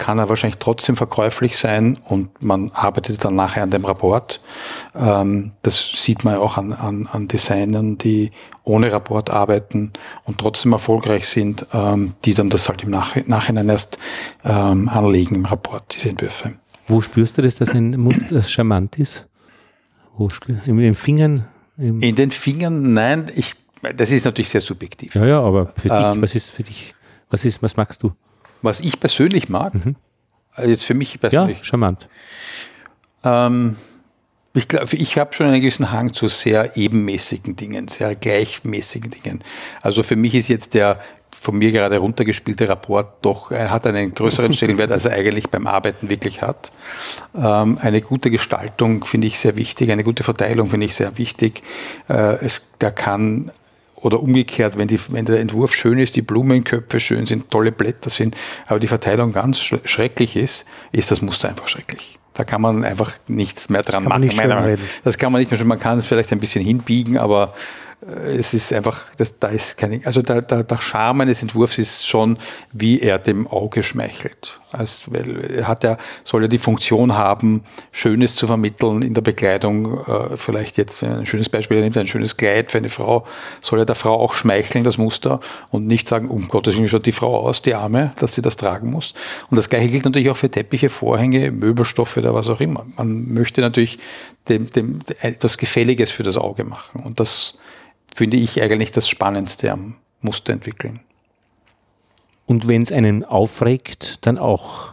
kann 0.00 0.18
er 0.18 0.28
wahrscheinlich 0.30 0.58
trotzdem 0.58 0.96
verkäuflich 0.96 1.56
sein 1.58 1.98
und 2.04 2.42
man 2.42 2.72
arbeitet 2.72 3.22
dann 3.24 3.34
nachher 3.36 3.62
an 3.62 3.70
dem 3.70 3.84
Rapport. 3.84 4.40
Ähm, 4.96 5.52
das 5.62 5.92
sieht 5.92 6.24
man 6.24 6.36
auch 6.36 6.56
an, 6.56 6.72
an, 6.72 7.06
an 7.12 7.28
Designern, 7.28 7.98
die 7.98 8.32
ohne 8.64 8.90
Rapport 8.90 9.30
arbeiten 9.30 9.92
und 10.24 10.38
trotzdem 10.38 10.72
erfolgreich 10.72 11.28
sind, 11.28 11.66
ähm, 11.72 12.14
die 12.24 12.32
dann 12.34 12.48
das 12.48 12.68
halt 12.68 12.82
im 12.82 12.90
Nachhinein 12.90 13.68
erst 13.68 13.98
ähm, 14.42 14.88
anlegen 14.88 15.34
im 15.34 15.44
Rapport, 15.44 15.94
diese 15.94 16.08
Entwürfe. 16.08 16.54
Wo 16.88 17.02
spürst 17.02 17.36
du 17.36 17.42
das, 17.42 17.56
dass 17.56 17.70
ein 17.70 17.90
Muster 18.00 18.42
charmant 18.42 18.98
ist? 18.98 19.26
Wo 20.16 20.30
in 20.66 20.78
den 20.78 20.94
Fingern? 20.94 21.46
in 21.76 22.14
den 22.14 22.30
Fingern, 22.30 22.92
nein, 22.92 23.30
ich, 23.34 23.54
das 23.96 24.10
ist 24.10 24.24
natürlich 24.24 24.50
sehr 24.50 24.60
subjektiv. 24.60 25.14
Ja, 25.14 25.26
ja, 25.26 25.40
aber 25.40 25.68
für 25.68 25.88
dich, 25.88 25.92
ähm, 25.92 26.20
was 26.20 26.34
ist 26.34 26.50
für 26.50 26.62
dich, 26.62 26.94
was 27.30 27.44
ist, 27.44 27.62
was 27.62 27.76
magst 27.76 28.02
du? 28.02 28.12
Was 28.62 28.80
ich 28.80 29.00
persönlich 29.00 29.48
mag, 29.48 29.74
mhm. 29.74 29.96
Also 30.52 30.70
jetzt 30.70 30.84
für 30.84 30.94
mich 30.94 31.18
persönlich. 31.20 31.58
Ja, 31.58 31.64
charmant. 31.64 32.08
Ähm, 33.24 33.76
ich 34.52 34.66
glaube, 34.66 34.96
ich 34.96 35.16
habe 35.16 35.32
schon 35.32 35.46
einen 35.46 35.60
gewissen 35.60 35.92
Hang 35.92 36.12
zu 36.12 36.28
sehr 36.28 36.76
ebenmäßigen 36.76 37.56
Dingen, 37.56 37.88
sehr 37.88 38.14
gleichmäßigen 38.14 39.10
Dingen. 39.10 39.44
Also 39.80 40.02
für 40.02 40.16
mich 40.16 40.34
ist 40.34 40.48
jetzt 40.48 40.74
der 40.74 41.00
von 41.32 41.56
mir 41.56 41.70
gerade 41.70 41.96
runtergespielte 41.98 42.68
Rapport 42.68 43.24
doch 43.24 43.50
er 43.50 43.70
hat 43.70 43.86
einen 43.86 44.12
größeren 44.12 44.52
Stellenwert, 44.52 44.90
als 44.90 45.04
er 45.04 45.12
eigentlich 45.12 45.48
beim 45.48 45.66
Arbeiten 45.66 46.10
wirklich 46.10 46.42
hat. 46.42 46.72
Ähm, 47.34 47.78
eine 47.80 48.02
gute 48.02 48.30
Gestaltung 48.30 49.04
finde 49.04 49.28
ich 49.28 49.38
sehr 49.38 49.56
wichtig, 49.56 49.90
eine 49.90 50.04
gute 50.04 50.24
Verteilung 50.24 50.66
finde 50.66 50.86
ich 50.86 50.94
sehr 50.94 51.16
wichtig. 51.16 51.62
Äh, 52.08 52.44
es, 52.44 52.62
da 52.80 52.90
kann 52.90 53.52
oder 54.00 54.22
umgekehrt, 54.22 54.78
wenn, 54.78 54.88
die, 54.88 54.98
wenn 55.10 55.24
der 55.24 55.40
Entwurf 55.40 55.74
schön 55.74 55.98
ist, 55.98 56.16
die 56.16 56.22
Blumenköpfe 56.22 57.00
schön 57.00 57.26
sind, 57.26 57.50
tolle 57.50 57.72
Blätter 57.72 58.10
sind, 58.10 58.36
aber 58.66 58.78
die 58.80 58.86
Verteilung 58.86 59.32
ganz 59.32 59.60
schrecklich 59.60 60.36
ist, 60.36 60.66
ist 60.92 61.10
das 61.10 61.22
Muster 61.22 61.48
einfach 61.48 61.68
schrecklich. 61.68 62.18
Da 62.34 62.44
kann 62.44 62.62
man 62.62 62.84
einfach 62.84 63.12
nichts 63.28 63.68
mehr 63.68 63.82
dran 63.82 64.04
das 64.04 64.08
machen. 64.08 64.22
Das 65.04 65.18
kann 65.18 65.32
man 65.32 65.40
nicht 65.40 65.50
mehr 65.50 65.58
schon, 65.58 65.66
man 65.68 65.80
kann 65.80 65.98
es 65.98 66.06
vielleicht 66.06 66.32
ein 66.32 66.40
bisschen 66.40 66.64
hinbiegen, 66.64 67.18
aber 67.18 67.54
es 68.02 68.54
ist 68.54 68.72
einfach, 68.72 69.14
das, 69.16 69.38
da 69.38 69.48
ist 69.48 69.76
keine, 69.76 70.00
also 70.04 70.22
der, 70.22 70.40
der, 70.40 70.64
der 70.64 70.78
Charme 70.78 71.22
eines 71.22 71.42
Entwurfs 71.42 71.76
ist 71.76 72.06
schon, 72.06 72.38
wie 72.72 73.00
er 73.00 73.18
dem 73.18 73.46
Auge 73.46 73.82
schmeichelt. 73.82 74.58
Also, 74.72 75.12
weil 75.12 75.50
er 75.56 75.68
hat 75.68 75.84
ja, 75.84 75.98
soll 76.24 76.42
ja 76.42 76.48
die 76.48 76.58
Funktion 76.58 77.14
haben, 77.14 77.62
Schönes 77.92 78.36
zu 78.36 78.46
vermitteln 78.46 79.02
in 79.02 79.12
der 79.12 79.20
Bekleidung. 79.20 79.98
Äh, 80.06 80.36
vielleicht 80.36 80.78
jetzt, 80.78 81.02
ein 81.02 81.26
schönes 81.26 81.50
Beispiel 81.50 81.76
er 81.76 81.82
nimmt, 81.82 81.98
ein 81.98 82.06
schönes 82.06 82.38
Kleid 82.38 82.70
für 82.70 82.78
eine 82.78 82.88
Frau, 82.88 83.26
soll 83.60 83.80
ja 83.80 83.84
der 83.84 83.94
Frau 83.94 84.14
auch 84.14 84.32
schmeicheln, 84.32 84.82
das 84.82 84.96
Muster, 84.96 85.40
und 85.70 85.86
nicht 85.86 86.08
sagen, 86.08 86.30
um 86.30 86.48
Gottes 86.48 86.76
Willen 86.76 86.88
schaut 86.88 87.04
die 87.04 87.12
Frau 87.12 87.36
aus, 87.36 87.60
die 87.60 87.74
Arme, 87.74 88.12
dass 88.18 88.34
sie 88.34 88.42
das 88.42 88.56
tragen 88.56 88.90
muss. 88.90 89.12
Und 89.50 89.58
das 89.58 89.68
gleiche 89.68 89.88
gilt 89.88 90.06
natürlich 90.06 90.30
auch 90.30 90.36
für 90.38 90.50
Teppiche, 90.50 90.88
Vorhänge, 90.88 91.50
Möbelstoffe 91.50 92.16
oder 92.16 92.32
was 92.32 92.48
auch 92.48 92.60
immer. 92.60 92.86
Man 92.96 93.34
möchte 93.34 93.60
natürlich 93.60 93.98
dem, 94.48 94.70
dem, 94.70 95.00
etwas 95.20 95.58
Gefälliges 95.58 96.10
für 96.10 96.22
das 96.22 96.38
Auge 96.38 96.64
machen. 96.64 97.02
Und 97.02 97.20
das 97.20 97.58
finde 98.14 98.36
ich 98.36 98.60
eigentlich 98.60 98.90
das 98.90 99.08
Spannendste 99.08 99.72
am 99.72 99.96
Muster 100.20 100.52
entwickeln. 100.52 101.00
Und 102.46 102.66
wenn 102.66 102.82
es 102.82 102.90
einen 102.90 103.24
aufregt, 103.24 104.26
dann 104.26 104.36
auch? 104.36 104.92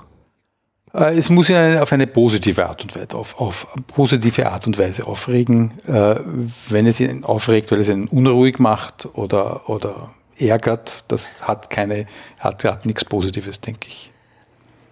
Äh, 0.93 1.17
es 1.17 1.29
muss 1.29 1.49
ihn 1.49 1.77
auf 1.77 1.91
eine 1.91 2.05
positive 2.05 2.67
Art 2.67 2.83
und 2.83 2.95
Weise, 2.95 3.17
auf, 3.17 3.39
auf 3.39 3.67
positive 3.87 4.51
Art 4.51 4.67
und 4.67 4.77
Weise 4.77 5.07
aufregen. 5.07 5.71
Äh, 5.87 6.17
wenn 6.69 6.85
es 6.85 6.99
ihn 6.99 7.23
aufregt, 7.23 7.71
weil 7.71 7.79
es 7.79 7.89
ihn 7.89 8.07
unruhig 8.07 8.59
macht 8.59 9.07
oder, 9.13 9.69
oder 9.69 10.13
ärgert, 10.37 11.03
das 11.07 11.47
hat 11.47 11.69
keine, 11.69 12.05
hat, 12.39 12.63
hat 12.63 12.85
nichts 12.85 13.03
Positives, 13.05 13.59
denke 13.59 13.87
ich. 13.87 14.11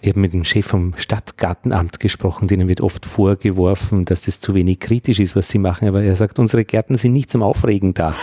Ich 0.06 0.10
habe 0.10 0.20
mit 0.20 0.34
dem 0.34 0.44
Chef 0.44 0.68
vom 0.68 0.94
Stadtgartenamt 0.98 2.00
gesprochen, 2.00 2.48
denen 2.48 2.68
wird 2.68 2.80
oft 2.82 3.08
vorgeworfen, 3.08 4.06
dass 4.06 4.22
das 4.22 4.40
zu 4.40 4.54
wenig 4.54 4.80
kritisch 4.80 5.20
ist, 5.20 5.36
was 5.36 5.50
sie 5.50 5.58
machen, 5.58 5.88
aber 5.88 6.04
er 6.04 6.16
sagt, 6.16 6.38
unsere 6.38 6.64
Gärten 6.64 6.96
sind 6.96 7.12
nicht 7.12 7.32
zum 7.32 7.42
Aufregen 7.42 7.96
da. 7.96 8.14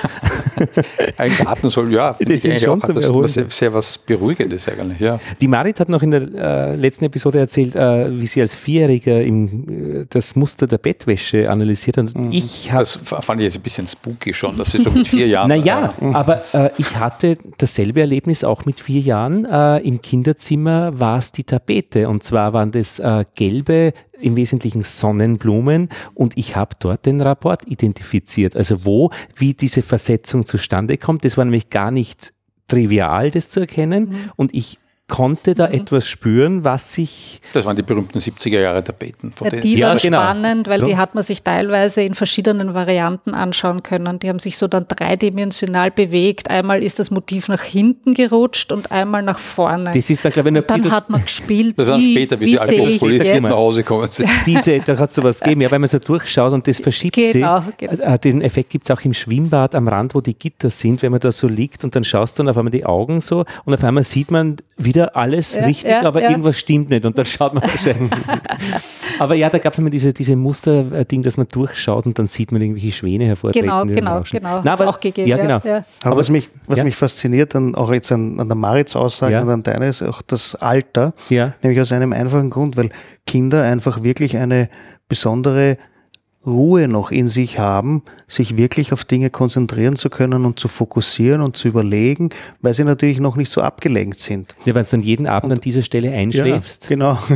Ein 1.18 1.36
Garten 1.36 1.70
soll, 1.70 1.92
ja, 1.92 2.14
das 2.20 2.44
ist 2.44 2.62
schon 2.62 2.80
zum 2.80 2.98
Erholen. 2.98 3.26
Sehr, 3.26 3.50
sehr 3.50 3.74
was 3.74 3.98
Beruhigendes 3.98 4.68
eigentlich, 4.68 5.00
ja. 5.00 5.18
Die 5.40 5.48
Marit 5.48 5.80
hat 5.80 5.88
noch 5.88 6.04
in 6.04 6.12
der 6.12 6.22
äh, 6.22 6.76
letzten 6.76 7.06
Episode 7.06 7.40
erzählt, 7.40 7.74
äh, 7.74 8.16
wie 8.16 8.28
sie 8.28 8.40
als 8.40 8.54
Vierjähriger 8.54 9.20
im, 9.20 10.02
äh, 10.02 10.06
das 10.08 10.36
Muster 10.36 10.68
der 10.68 10.78
Bettwäsche 10.78 11.50
analysiert 11.50 11.96
hat. 11.96 12.16
Mhm. 12.16 12.30
Ich 12.30 12.70
das 12.72 13.00
fand 13.02 13.40
ich 13.40 13.46
jetzt 13.46 13.56
ein 13.56 13.62
bisschen 13.62 13.88
spooky 13.88 14.32
schon, 14.32 14.56
dass 14.56 14.70
sie 14.70 14.80
schon 14.80 14.94
mit 14.94 15.08
vier 15.08 15.26
Jahren... 15.26 15.48
Naja, 15.52 15.94
äh, 16.00 16.04
aber 16.12 16.42
äh, 16.54 16.70
ich 16.78 16.96
hatte 16.96 17.38
dasselbe 17.58 18.02
Erlebnis 18.02 18.44
auch 18.44 18.66
mit 18.66 18.78
vier 18.78 19.00
Jahren. 19.00 19.44
Äh, 19.44 19.78
Im 19.78 20.00
Kinderzimmer 20.00 21.00
war 21.00 21.18
es 21.18 21.32
die 21.32 21.42
Tapete 21.42 21.71
Beete. 21.72 22.06
Und 22.06 22.22
zwar 22.22 22.52
waren 22.52 22.70
das 22.70 22.98
äh, 22.98 23.24
gelbe, 23.34 23.94
im 24.20 24.36
Wesentlichen 24.36 24.82
Sonnenblumen. 24.82 25.88
Und 26.12 26.36
ich 26.36 26.54
habe 26.54 26.76
dort 26.78 27.06
den 27.06 27.22
Rapport 27.22 27.66
identifiziert. 27.66 28.54
Also 28.56 28.84
wo, 28.84 29.10
wie 29.34 29.54
diese 29.54 29.80
Versetzung 29.80 30.44
zustande 30.44 30.98
kommt. 30.98 31.24
Das 31.24 31.38
war 31.38 31.46
nämlich 31.46 31.70
gar 31.70 31.90
nicht 31.90 32.34
trivial, 32.68 33.30
das 33.30 33.48
zu 33.48 33.60
erkennen. 33.60 34.10
Mhm. 34.10 34.16
Und 34.36 34.54
ich 34.54 34.78
konnte 35.12 35.54
da 35.54 35.68
mhm. 35.68 35.74
etwas 35.74 36.08
spüren, 36.08 36.64
was 36.64 36.94
sich. 36.94 37.42
Das 37.52 37.66
waren 37.66 37.76
die 37.76 37.82
berühmten 37.82 38.18
70er 38.18 38.60
Jahre 38.60 38.82
Tapeten. 38.82 39.34
Von 39.36 39.50
ja, 39.50 39.60
die 39.60 39.76
ja, 39.76 39.88
waren 39.88 39.98
genau. 39.98 40.22
spannend, 40.22 40.68
weil 40.68 40.80
ja. 40.80 40.86
die 40.86 40.96
hat 40.96 41.14
man 41.14 41.22
sich 41.22 41.42
teilweise 41.42 42.00
in 42.00 42.14
verschiedenen 42.14 42.72
Varianten 42.72 43.34
anschauen 43.34 43.82
können. 43.82 44.20
Die 44.20 44.30
haben 44.30 44.38
sich 44.38 44.56
so 44.56 44.68
dann 44.68 44.86
dreidimensional 44.88 45.90
bewegt. 45.90 46.48
Einmal 46.48 46.82
ist 46.82 46.98
das 46.98 47.10
Motiv 47.10 47.48
nach 47.48 47.62
hinten 47.62 48.14
gerutscht 48.14 48.72
und 48.72 48.90
einmal 48.90 49.22
nach 49.22 49.38
vorne. 49.38 49.90
Das 49.92 50.08
ist 50.08 50.24
da, 50.24 50.30
glaube 50.30 50.48
ich, 50.48 50.56
und 50.56 50.70
dann 50.70 50.90
hat 50.90 51.10
man 51.10 51.22
gespielt. 51.22 51.78
Das 51.78 51.88
war 51.88 52.00
später, 52.00 52.40
wie, 52.40 52.46
wie 52.46 52.50
die 52.52 52.58
Alkoholpolizisten 52.58 53.42
nach 53.42 53.50
Hause 53.50 53.84
kommen. 53.84 54.08
Diese, 54.46 54.78
da 54.80 54.96
hat 54.96 55.10
es 55.10 55.16
sowas 55.16 55.40
gegeben, 55.40 55.60
ja, 55.60 55.70
weil 55.70 55.78
man 55.78 55.90
so 55.90 55.98
durchschaut 55.98 56.54
und 56.54 56.66
das 56.66 56.80
verschiebt 56.80 57.16
genau, 57.16 57.60
sich. 57.60 57.76
Genau. 57.76 58.02
Äh, 58.02 58.18
diesen 58.18 58.40
Effekt 58.40 58.70
gibt 58.70 58.88
es 58.88 58.96
auch 58.96 59.04
im 59.04 59.12
Schwimmbad 59.12 59.74
am 59.74 59.88
Rand, 59.88 60.14
wo 60.14 60.22
die 60.22 60.38
Gitter 60.38 60.70
sind, 60.70 61.02
wenn 61.02 61.12
man 61.12 61.20
da 61.20 61.30
so 61.30 61.48
liegt 61.48 61.84
und 61.84 61.94
dann 61.94 62.02
schaust 62.02 62.38
du 62.38 62.44
und 62.44 62.48
auf 62.48 62.56
einmal 62.56 62.70
die 62.70 62.86
Augen 62.86 63.20
so 63.20 63.44
und 63.66 63.74
auf 63.74 63.84
einmal 63.84 64.04
sieht 64.04 64.30
man 64.30 64.56
wieder 64.76 65.16
alles 65.16 65.54
Ja, 65.54 65.64
richtig, 65.64 65.90
ja, 65.90 66.02
aber 66.04 66.22
ja. 66.22 66.30
irgendwas 66.30 66.58
stimmt 66.58 66.90
nicht 66.90 67.04
und 67.04 67.16
dann 67.16 67.26
schaut 67.26 67.54
man 67.54 67.62
wahrscheinlich. 67.62 68.10
aber 69.18 69.34
ja, 69.34 69.50
da 69.50 69.58
gab 69.58 69.72
es 69.72 69.78
immer 69.78 69.90
diese, 69.90 70.12
diese 70.12 70.34
Muster-Ding, 70.36 71.22
dass 71.22 71.36
man 71.36 71.46
durchschaut 71.48 72.06
und 72.06 72.18
dann 72.18 72.26
sieht 72.26 72.52
man 72.52 72.62
irgendwelche 72.62 72.90
Schwäne 72.92 73.24
hervortreten. 73.26 73.68
Genau, 73.68 73.84
genau, 73.84 74.16
rauschen. 74.18 74.38
genau. 74.38 74.60
Na, 74.64 74.72
aber, 74.72 74.88
auch 74.88 75.00
gegeben, 75.00 75.28
Ja, 75.28 75.36
genau. 75.36 75.60
ja. 75.64 75.84
Aber, 76.04 76.16
was, 76.16 76.30
mich, 76.30 76.48
was 76.66 76.78
ja. 76.78 76.84
mich 76.84 76.96
fasziniert, 76.96 77.54
dann 77.54 77.74
auch 77.74 77.92
jetzt 77.92 78.10
an, 78.12 78.40
an 78.40 78.48
der 78.48 78.56
Marits-Aussage 78.56 79.34
Ja. 79.34 79.42
und 79.42 79.48
an 79.50 79.62
deiner, 79.62 79.86
ist 79.86 80.02
auch 80.02 80.22
das 80.22 80.54
Alter. 80.56 81.12
Ja. 81.28 81.52
Nämlich 81.62 81.80
aus 81.80 81.92
einem 81.92 82.12
einfachen 82.12 82.50
Grund, 82.50 82.76
weil 82.76 82.90
Kinder 83.26 83.62
einfach 83.62 84.02
wirklich 84.02 84.36
eine 84.36 84.68
besondere 85.08 85.76
Ruhe 86.46 86.88
noch 86.88 87.10
in 87.10 87.28
sich 87.28 87.58
haben, 87.58 88.02
sich 88.26 88.56
wirklich 88.56 88.92
auf 88.92 89.04
Dinge 89.04 89.30
konzentrieren 89.30 89.96
zu 89.96 90.10
können 90.10 90.44
und 90.44 90.58
zu 90.58 90.68
fokussieren 90.68 91.40
und 91.40 91.56
zu 91.56 91.68
überlegen, 91.68 92.30
weil 92.60 92.74
sie 92.74 92.84
natürlich 92.84 93.20
noch 93.20 93.36
nicht 93.36 93.50
so 93.50 93.60
abgelenkt 93.60 94.18
sind. 94.18 94.56
Ja, 94.64 94.74
wenn 94.74 94.84
du 94.84 94.90
dann 94.90 95.02
jeden 95.02 95.26
Abend 95.26 95.52
an 95.52 95.60
dieser 95.60 95.82
Stelle 95.82 96.10
einschläfst. 96.10 96.84
Ja, 96.84 96.88
genau. 96.90 97.18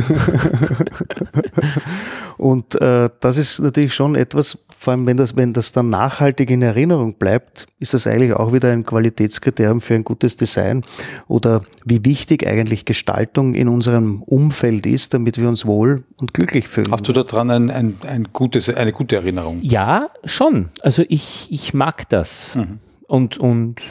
und 2.37 2.79
äh, 2.81 3.09
das 3.19 3.37
ist 3.37 3.59
natürlich 3.59 3.93
schon 3.93 4.15
etwas, 4.15 4.57
vor 4.87 4.93
allem 4.93 5.05
wenn 5.05 5.17
das, 5.17 5.35
wenn 5.35 5.51
das 5.51 5.73
dann 5.73 5.89
nachhaltig 5.89 6.49
in 6.49 6.61
Erinnerung 6.61 7.15
bleibt, 7.15 7.65
ist 7.77 7.93
das 7.93 8.07
eigentlich 8.07 8.31
auch 8.31 8.53
wieder 8.53 8.71
ein 8.71 8.85
Qualitätskriterium 8.85 9.81
für 9.81 9.95
ein 9.95 10.05
gutes 10.05 10.37
Design 10.37 10.85
oder 11.27 11.61
wie 11.83 12.05
wichtig 12.05 12.47
eigentlich 12.47 12.85
Gestaltung 12.85 13.53
in 13.53 13.67
unserem 13.67 14.23
Umfeld 14.23 14.85
ist, 14.85 15.13
damit 15.13 15.41
wir 15.41 15.49
uns 15.49 15.65
wohl 15.65 16.05
und 16.15 16.33
glücklich 16.33 16.69
fühlen. 16.69 16.89
Hast 16.89 17.05
du 17.05 17.11
daran 17.11 17.51
ein, 17.51 17.69
ein, 17.69 17.97
ein 18.07 18.29
gutes, 18.31 18.69
eine 18.69 18.93
gute 18.93 19.17
Erinnerung? 19.17 19.59
Ja, 19.61 20.07
schon. 20.23 20.69
Also 20.79 21.03
ich, 21.09 21.49
ich 21.51 21.73
mag 21.73 22.07
das. 22.07 22.55
Mhm. 22.55 22.79
Und, 23.07 23.37
und 23.37 23.81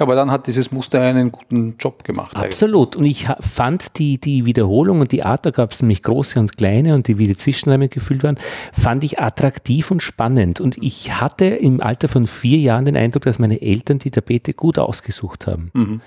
Aber 0.00 0.14
dann 0.14 0.30
hat 0.30 0.46
dieses 0.46 0.72
Muster 0.72 1.00
einen 1.00 1.32
guten 1.32 1.76
Job 1.78 2.04
gemacht. 2.04 2.34
eigentlich. 2.36 2.46
Absolut. 2.46 2.96
Und 2.96 3.04
ich 3.04 3.28
fand 3.40 3.98
die, 3.98 4.18
die 4.18 4.44
Wiederholung 4.46 5.00
und 5.00 5.12
die 5.12 5.22
Art, 5.22 5.46
da 5.46 5.50
gab 5.50 5.72
es 5.72 5.82
nämlich 5.82 6.02
große 6.02 6.38
und 6.40 6.56
kleine 6.56 6.94
und 6.94 7.08
die 7.08 7.18
wie 7.18 7.26
die 7.26 7.36
Zwischenräume 7.36 7.88
gefüllt 7.88 8.22
waren, 8.22 8.38
fand 8.72 9.04
ich 9.04 9.18
attraktiv 9.20 9.90
und 9.90 10.02
spannend. 10.02 10.60
Und 10.60 10.76
ich 10.82 11.20
hatte 11.20 11.44
im 11.46 11.80
Alter 11.80 12.08
von 12.08 12.26
vier 12.26 12.58
Jahren 12.58 12.84
den 12.84 12.96
Eindruck, 12.96 13.24
dass 13.24 13.38
meine 13.38 13.60
Eltern 13.60 13.98
die 13.98 14.10
Tapete 14.10 14.54
gut 14.54 14.78
ausgesucht 14.78 15.46
haben. 15.46 15.70
Mhm. 15.74 16.00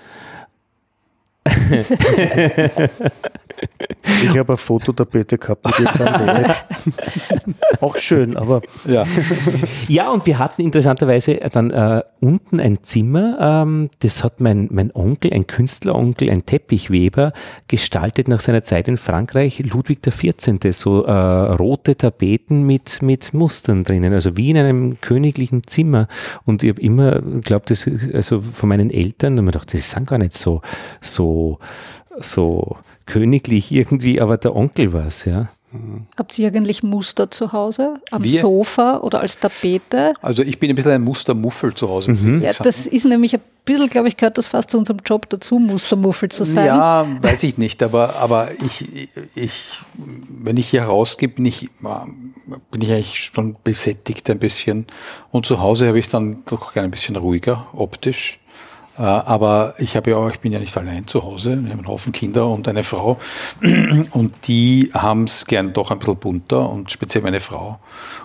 Ich 4.22 4.38
habe 4.38 4.52
eine 4.52 4.56
Fototapete 4.56 5.38
gehabt 5.38 5.66
mit 5.78 5.92
Pandemie. 5.92 6.50
Auch 7.80 7.96
schön, 7.96 8.36
aber 8.36 8.62
Ja. 8.86 9.04
Ja, 9.88 10.10
und 10.10 10.26
wir 10.26 10.38
hatten 10.38 10.62
interessanterweise 10.62 11.36
dann 11.52 11.70
äh, 11.70 12.02
unten 12.20 12.60
ein 12.60 12.82
Zimmer, 12.82 13.38
ähm, 13.40 13.90
das 14.00 14.24
hat 14.24 14.40
mein, 14.40 14.68
mein 14.70 14.94
Onkel, 14.94 15.32
ein 15.32 15.46
Künstleronkel, 15.46 16.30
ein 16.30 16.46
Teppichweber, 16.46 17.32
gestaltet 17.68 18.28
nach 18.28 18.40
seiner 18.40 18.62
Zeit 18.62 18.88
in 18.88 18.96
Frankreich, 18.96 19.62
Ludwig 19.64 20.02
XIV., 20.02 20.58
so 20.72 21.04
äh, 21.04 21.12
rote 21.12 21.96
Tapeten 21.96 22.64
mit, 22.64 23.02
mit 23.02 23.34
Mustern 23.34 23.84
drinnen, 23.84 24.12
also 24.12 24.36
wie 24.36 24.50
in 24.50 24.58
einem 24.58 25.00
königlichen 25.00 25.66
Zimmer. 25.66 26.08
Und 26.44 26.62
ich 26.62 26.70
habe 26.70 26.80
immer 26.80 27.20
glaubt, 27.20 27.70
das 27.70 27.88
also 28.12 28.40
von 28.40 28.68
meinen 28.68 28.90
Eltern, 28.90 29.38
und 29.38 29.44
mir 29.44 29.52
gedacht, 29.52 29.72
das 29.74 29.90
sind 29.90 30.06
gar 30.06 30.18
nicht 30.18 30.34
so, 30.34 30.62
so, 31.00 31.58
so 32.20 32.76
königlich 33.06 33.72
irgendwie, 33.72 34.20
aber 34.20 34.36
der 34.36 34.54
Onkel 34.54 34.92
war 34.92 35.06
es, 35.06 35.24
ja. 35.24 35.48
Habt 36.16 36.38
ihr 36.38 36.48
eigentlich 36.48 36.82
Muster 36.82 37.30
zu 37.30 37.52
Hause? 37.52 37.94
Am 38.10 38.22
Wir? 38.22 38.40
Sofa 38.40 38.98
oder 38.98 39.20
als 39.20 39.38
Tapete? 39.38 40.12
Also 40.22 40.42
ich 40.42 40.58
bin 40.58 40.70
ein 40.70 40.76
bisschen 40.76 40.92
ein 40.92 41.02
Mustermuffel 41.02 41.74
zu 41.74 41.88
Hause. 41.88 42.12
Mhm. 42.12 42.42
Ja, 42.42 42.52
das 42.52 42.86
ist 42.86 43.04
nämlich 43.04 43.34
ein 43.34 43.40
bisschen, 43.64 43.90
glaube 43.90 44.08
ich, 44.08 44.16
gehört 44.16 44.38
das 44.38 44.46
fast 44.46 44.70
zu 44.70 44.78
unserem 44.78 45.00
Job 45.04 45.28
dazu, 45.30 45.58
Mustermuffel 45.58 46.28
zu 46.28 46.44
sein. 46.44 46.66
Ja, 46.66 47.06
weiß 47.20 47.42
ich 47.42 47.58
nicht, 47.58 47.82
aber, 47.82 48.16
aber 48.16 48.50
ich, 48.64 49.08
ich, 49.34 49.80
wenn 50.28 50.56
ich 50.56 50.68
hier 50.68 50.84
rausgehe, 50.84 51.28
bin 51.28 51.46
ich, 51.46 51.68
bin 52.70 52.80
ich 52.80 52.92
eigentlich 52.92 53.18
schon 53.18 53.56
besättigt 53.64 54.30
ein 54.30 54.38
bisschen. 54.38 54.86
Und 55.32 55.46
zu 55.46 55.60
Hause 55.60 55.88
habe 55.88 55.98
ich 55.98 56.08
dann 56.08 56.44
doch 56.44 56.72
gerne 56.72 56.88
ein 56.88 56.92
bisschen 56.92 57.16
ruhiger, 57.16 57.66
optisch. 57.72 58.38
Äh, 58.98 59.02
Aber 59.02 59.74
ich 59.78 59.96
habe 59.96 60.10
ja 60.10 60.16
auch, 60.16 60.30
ich 60.30 60.40
bin 60.40 60.52
ja 60.52 60.58
nicht 60.58 60.76
allein 60.76 61.06
zu 61.06 61.22
Hause. 61.22 61.52
Ich 61.52 61.70
habe 61.70 61.78
einen 61.78 61.88
Haufen 61.88 62.12
Kinder 62.12 62.48
und 62.48 62.68
eine 62.68 62.82
Frau. 62.82 63.18
Und 64.10 64.46
die 64.46 64.90
haben 64.94 65.24
es 65.24 65.46
gern 65.46 65.72
doch 65.72 65.90
ein 65.90 65.98
bisschen 65.98 66.16
bunter 66.16 66.68
und 66.70 66.90
speziell 66.90 67.22
meine 67.22 67.40
Frau. 67.40 67.78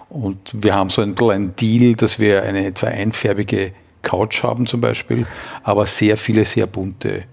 Und 0.10 0.38
wir 0.54 0.76
haben 0.76 0.90
so 0.90 1.02
ein 1.02 1.16
bisschen 1.16 1.32
einen 1.32 1.56
Deal, 1.56 1.96
dass 1.96 2.20
wir 2.20 2.44
eine 2.44 2.66
etwa 2.66 2.88
einfärbige 2.88 3.72
Couch 4.02 4.44
haben 4.44 4.66
zum 4.66 4.82
Beispiel, 4.82 5.26
aber 5.64 5.86
sehr 5.86 6.18
viele 6.18 6.46
sehr 6.46 6.68
bunte 6.68 7.26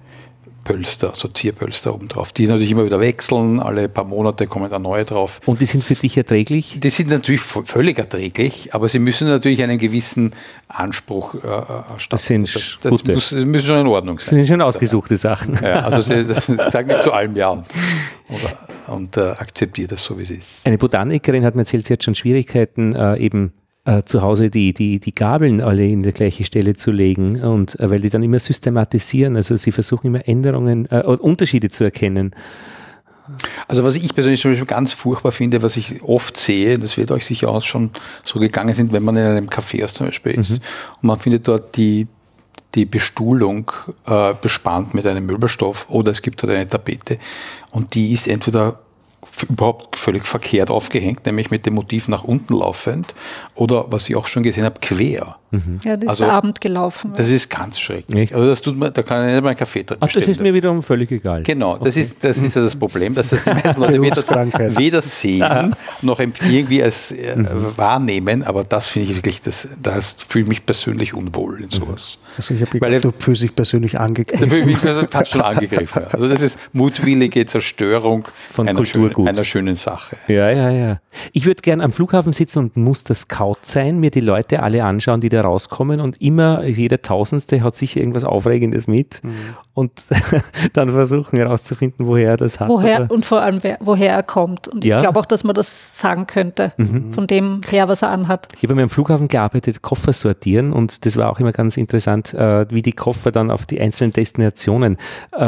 Pölster, 0.66 1.12
so 1.14 1.28
Zierpölster 1.28 1.94
obendrauf, 1.94 2.32
die 2.32 2.48
natürlich 2.48 2.72
immer 2.72 2.84
wieder 2.84 2.98
wechseln, 2.98 3.60
alle 3.60 3.88
paar 3.88 4.02
Monate 4.04 4.48
kommen 4.48 4.68
da 4.68 4.80
neue 4.80 5.04
drauf. 5.04 5.40
Und 5.46 5.60
die 5.60 5.64
sind 5.64 5.84
für 5.84 5.94
dich 5.94 6.16
erträglich? 6.16 6.80
Die 6.80 6.90
sind 6.90 7.08
natürlich 7.08 7.40
völlig 7.40 7.98
erträglich, 7.98 8.74
aber 8.74 8.88
sie 8.88 8.98
müssen 8.98 9.28
natürlich 9.28 9.62
einen 9.62 9.78
gewissen 9.78 10.32
Anspruch 10.66 11.34
äh, 11.34 11.38
erstatten. 11.46 12.06
Das 12.10 12.26
sind 12.26 12.52
das, 12.52 12.78
das, 12.82 12.90
gute. 12.90 13.12
muss, 13.12 13.30
das 13.30 13.44
müssen 13.44 13.66
schon 13.68 13.78
in 13.78 13.86
Ordnung 13.86 14.16
Das 14.16 14.26
sein. 14.26 14.38
sind 14.42 14.48
schon 14.48 14.60
ausgesuchte 14.60 15.16
Sachen. 15.16 15.56
Ja, 15.62 15.84
also 15.84 16.00
sie- 16.00 16.24
das 16.26 16.46
sagt 16.46 16.88
nicht 16.88 17.02
zu 17.04 17.12
allem 17.12 17.36
Ja 17.36 17.62
und, 18.88 19.16
äh, 19.16 19.20
akzeptiert 19.20 19.92
das 19.92 20.02
so, 20.02 20.18
wie 20.18 20.22
es 20.24 20.30
ist. 20.30 20.66
Eine 20.66 20.78
Botanikerin 20.78 21.44
hat 21.44 21.54
mir 21.54 21.62
erzählt, 21.62 21.86
sie 21.86 21.92
hat 21.92 22.02
schon 22.02 22.16
Schwierigkeiten, 22.16 22.92
äh, 22.94 23.16
eben 23.18 23.52
äh, 23.86 24.02
zu 24.04 24.20
Hause 24.20 24.50
die, 24.50 24.74
die, 24.74 24.98
die 24.98 25.14
Gabeln 25.14 25.60
alle 25.60 25.86
in 25.86 26.02
der 26.02 26.12
gleiche 26.12 26.44
Stelle 26.44 26.74
zu 26.74 26.90
legen 26.90 27.40
und 27.40 27.78
äh, 27.80 27.88
weil 27.88 28.00
die 28.00 28.10
dann 28.10 28.22
immer 28.22 28.38
systematisieren, 28.38 29.36
also 29.36 29.56
sie 29.56 29.72
versuchen 29.72 30.08
immer 30.08 30.26
Änderungen, 30.28 30.86
äh, 30.90 31.02
Unterschiede 31.02 31.68
zu 31.68 31.84
erkennen. 31.84 32.34
Also 33.66 33.82
was 33.82 33.96
ich 33.96 34.14
persönlich 34.14 34.40
zum 34.40 34.52
Beispiel 34.52 34.66
ganz 34.66 34.92
furchtbar 34.92 35.32
finde, 35.32 35.62
was 35.62 35.76
ich 35.76 36.02
oft 36.02 36.36
sehe, 36.36 36.78
das 36.78 36.96
wird 36.96 37.10
euch 37.10 37.26
sicher 37.26 37.48
auch 37.48 37.62
schon 37.62 37.90
so 38.22 38.38
gegangen 38.38 38.74
sind, 38.74 38.92
wenn 38.92 39.02
man 39.02 39.16
in 39.16 39.24
einem 39.24 39.48
Café 39.48 39.86
zum 39.86 40.06
Beispiel 40.06 40.32
ist 40.32 40.50
und 40.50 40.60
man 41.02 41.18
findet 41.18 41.48
dort 41.48 41.76
die, 41.76 42.06
die 42.74 42.84
Bestuhlung 42.84 43.72
äh, 44.06 44.34
bespannt 44.40 44.94
mit 44.94 45.06
einem 45.06 45.26
Möbelstoff 45.26 45.86
oder 45.88 46.10
es 46.10 46.22
gibt 46.22 46.42
dort 46.42 46.52
eine 46.52 46.68
Tapete 46.68 47.18
und 47.70 47.94
die 47.94 48.12
ist 48.12 48.28
entweder 48.28 48.78
überhaupt 49.48 49.96
völlig 49.98 50.26
verkehrt 50.26 50.70
aufgehängt, 50.70 51.26
nämlich 51.26 51.50
mit 51.50 51.66
dem 51.66 51.74
Motiv 51.74 52.08
nach 52.08 52.24
unten 52.24 52.54
laufend 52.54 53.14
oder 53.54 53.86
was 53.90 54.08
ich 54.08 54.16
auch 54.16 54.28
schon 54.28 54.42
gesehen 54.42 54.64
habe, 54.64 54.80
quer. 54.80 55.36
Ja, 55.84 55.94
das 55.96 56.02
ist 56.02 56.08
Also, 56.10 56.24
der 56.24 56.32
Abend 56.34 56.60
gelaufen. 56.60 57.12
Das 57.16 57.28
ist 57.30 57.48
ganz 57.48 57.78
schrecklich. 57.80 58.20
Echt? 58.24 58.34
Also 58.34 58.46
das 58.46 58.60
tut 58.60 58.76
man, 58.76 58.92
da 58.92 59.02
kann 59.02 59.26
ich 59.26 59.32
nicht 59.34 59.42
mal 59.42 59.50
einen 59.50 59.58
Kaffee 59.58 59.84
drin 59.84 59.96
Ach, 60.00 60.08
das 60.12 60.26
ist 60.28 60.40
mir 60.40 60.52
wiederum 60.52 60.82
völlig 60.82 61.10
egal. 61.12 61.44
Genau, 61.44 61.78
das, 61.78 61.96
ist, 61.96 62.16
das 62.22 62.36
ist 62.38 62.56
ja 62.56 62.62
das 62.62 62.76
Problem, 62.76 63.14
dass 63.14 63.28
das 63.30 63.44
die 63.44 63.50
meisten 63.50 63.80
Leute 63.80 64.02
weder, 64.02 64.76
weder 64.76 65.00
sehen 65.02 65.74
noch 66.02 66.18
irgendwie 66.20 66.82
als 66.82 67.12
äh, 67.12 67.36
wahrnehmen, 67.76 68.42
aber 68.42 68.64
das 68.64 68.86
finde 68.86 69.10
ich 69.10 69.16
wirklich, 69.16 69.40
das, 69.40 69.68
das 69.82 70.16
fühle 70.28 70.42
ich 70.42 70.48
mich 70.48 70.66
persönlich 70.66 71.14
unwohl 71.14 71.62
in 71.62 71.70
sowas. 71.70 72.18
also 72.36 72.52
ich 72.52 72.60
habe 72.60 72.80
Weil 72.80 72.90
gedacht, 73.00 73.14
du 73.18 73.24
fühlst 73.24 73.42
dich 73.42 73.54
persönlich 73.54 73.92
Da 73.92 73.98
angegriffen. 74.00 74.50
fühle 74.50 74.60
ich 74.72 74.82
mich 74.82 74.94
fast 75.10 75.30
schon 75.30 75.40
angegriffen. 75.40 76.02
ja. 76.02 76.08
Also 76.12 76.28
das 76.28 76.42
ist 76.42 76.58
mutwillige 76.74 77.46
Zerstörung 77.46 78.26
Von 78.46 78.68
einer, 78.68 78.84
schönen, 78.84 79.12
Kulturgut. 79.16 79.28
einer 79.28 79.44
schönen 79.44 79.76
Sache. 79.76 80.16
Ja, 80.28 80.50
ja, 80.50 80.70
ja. 80.70 80.98
Ich 81.32 81.46
würde 81.46 81.62
gern 81.62 81.80
am 81.80 81.92
Flughafen 81.92 82.32
sitzen 82.32 82.58
und 82.58 82.76
muss 82.76 83.02
der 83.04 83.16
Scout 83.16 83.56
sein, 83.62 83.98
mir 83.98 84.10
die 84.10 84.20
Leute 84.20 84.62
alle 84.62 84.84
anschauen, 84.84 85.20
die 85.20 85.28
da 85.30 85.40
rauskommen 85.40 86.00
und 86.00 86.20
immer, 86.20 86.64
jeder 86.64 87.00
Tausendste 87.00 87.62
hat 87.62 87.74
sicher 87.74 88.00
irgendwas 88.00 88.24
Aufregendes 88.24 88.86
mit 88.86 89.22
und 89.72 89.92
dann 90.74 90.90
versuchen 90.90 91.36
herauszufinden, 91.38 92.06
woher 92.06 92.30
er 92.30 92.36
das 92.36 92.60
hat. 92.60 92.68
woher 92.68 93.10
und 93.10 93.24
vor 93.24 93.40
allem 93.40 93.62
wer, 93.62 93.78
woher 93.80 94.12
er 94.12 94.22
kommt. 94.22 94.68
Und 94.68 94.84
Ja. 94.84 94.96
ich 94.98 95.02
glaube 95.02 95.18
auch, 95.18 95.26
dass 95.26 95.44
man 95.44 95.54
das 95.54 95.98
sagen 95.98 96.26
könnte, 96.26 96.72
von 97.12 97.26
dem 97.26 97.60
her, 97.70 97.88
was 97.88 98.02
er 98.02 98.10
anhat. 98.10 98.48
Ich 98.56 98.62
habe 98.64 98.74
mir 98.74 98.82
am 98.82 98.90
Flughafen 98.90 99.28
gearbeitet, 99.28 99.80
Koffer 99.82 100.12
sortieren 100.12 100.72
und 100.72 101.06
das 101.06 101.16
war 101.16 101.30
auch 101.30 101.40
immer 101.40 101.52
ganz 101.52 101.76
interessant, 101.78 102.34
äh, 102.34 102.66
wie 102.70 102.82
die 102.82 102.92
Koffer 102.92 103.32
dann 103.32 103.50
auf 103.50 103.64
die 103.66 103.80
einzelnen 103.80 104.12
Destinationen, 104.12 104.98
äh, 105.32 105.42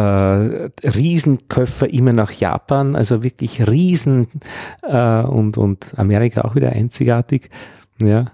Riesenköffer 0.84 1.92
immer 1.92 2.12
nach 2.12 2.32
Japan, 2.32 2.96
also 2.96 3.22
wirklich 3.22 3.47
Riesen 3.66 4.28
äh, 4.82 5.22
und, 5.22 5.58
und 5.58 5.92
Amerika 5.96 6.42
auch 6.42 6.54
wieder 6.54 6.70
einzigartig. 6.70 7.50
Ja. 8.02 8.26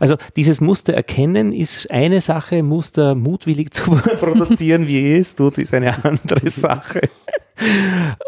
Also 0.00 0.16
dieses 0.36 0.60
Muster 0.60 0.94
erkennen 0.94 1.52
ist 1.52 1.90
eine 1.90 2.20
Sache, 2.20 2.62
Muster 2.62 3.14
mutwillig 3.14 3.70
zu 3.74 3.90
produzieren, 3.90 4.86
wie 4.86 5.14
es 5.14 5.34
tut, 5.34 5.58
ist 5.58 5.74
eine 5.74 6.04
andere 6.04 6.50
Sache. 6.50 7.00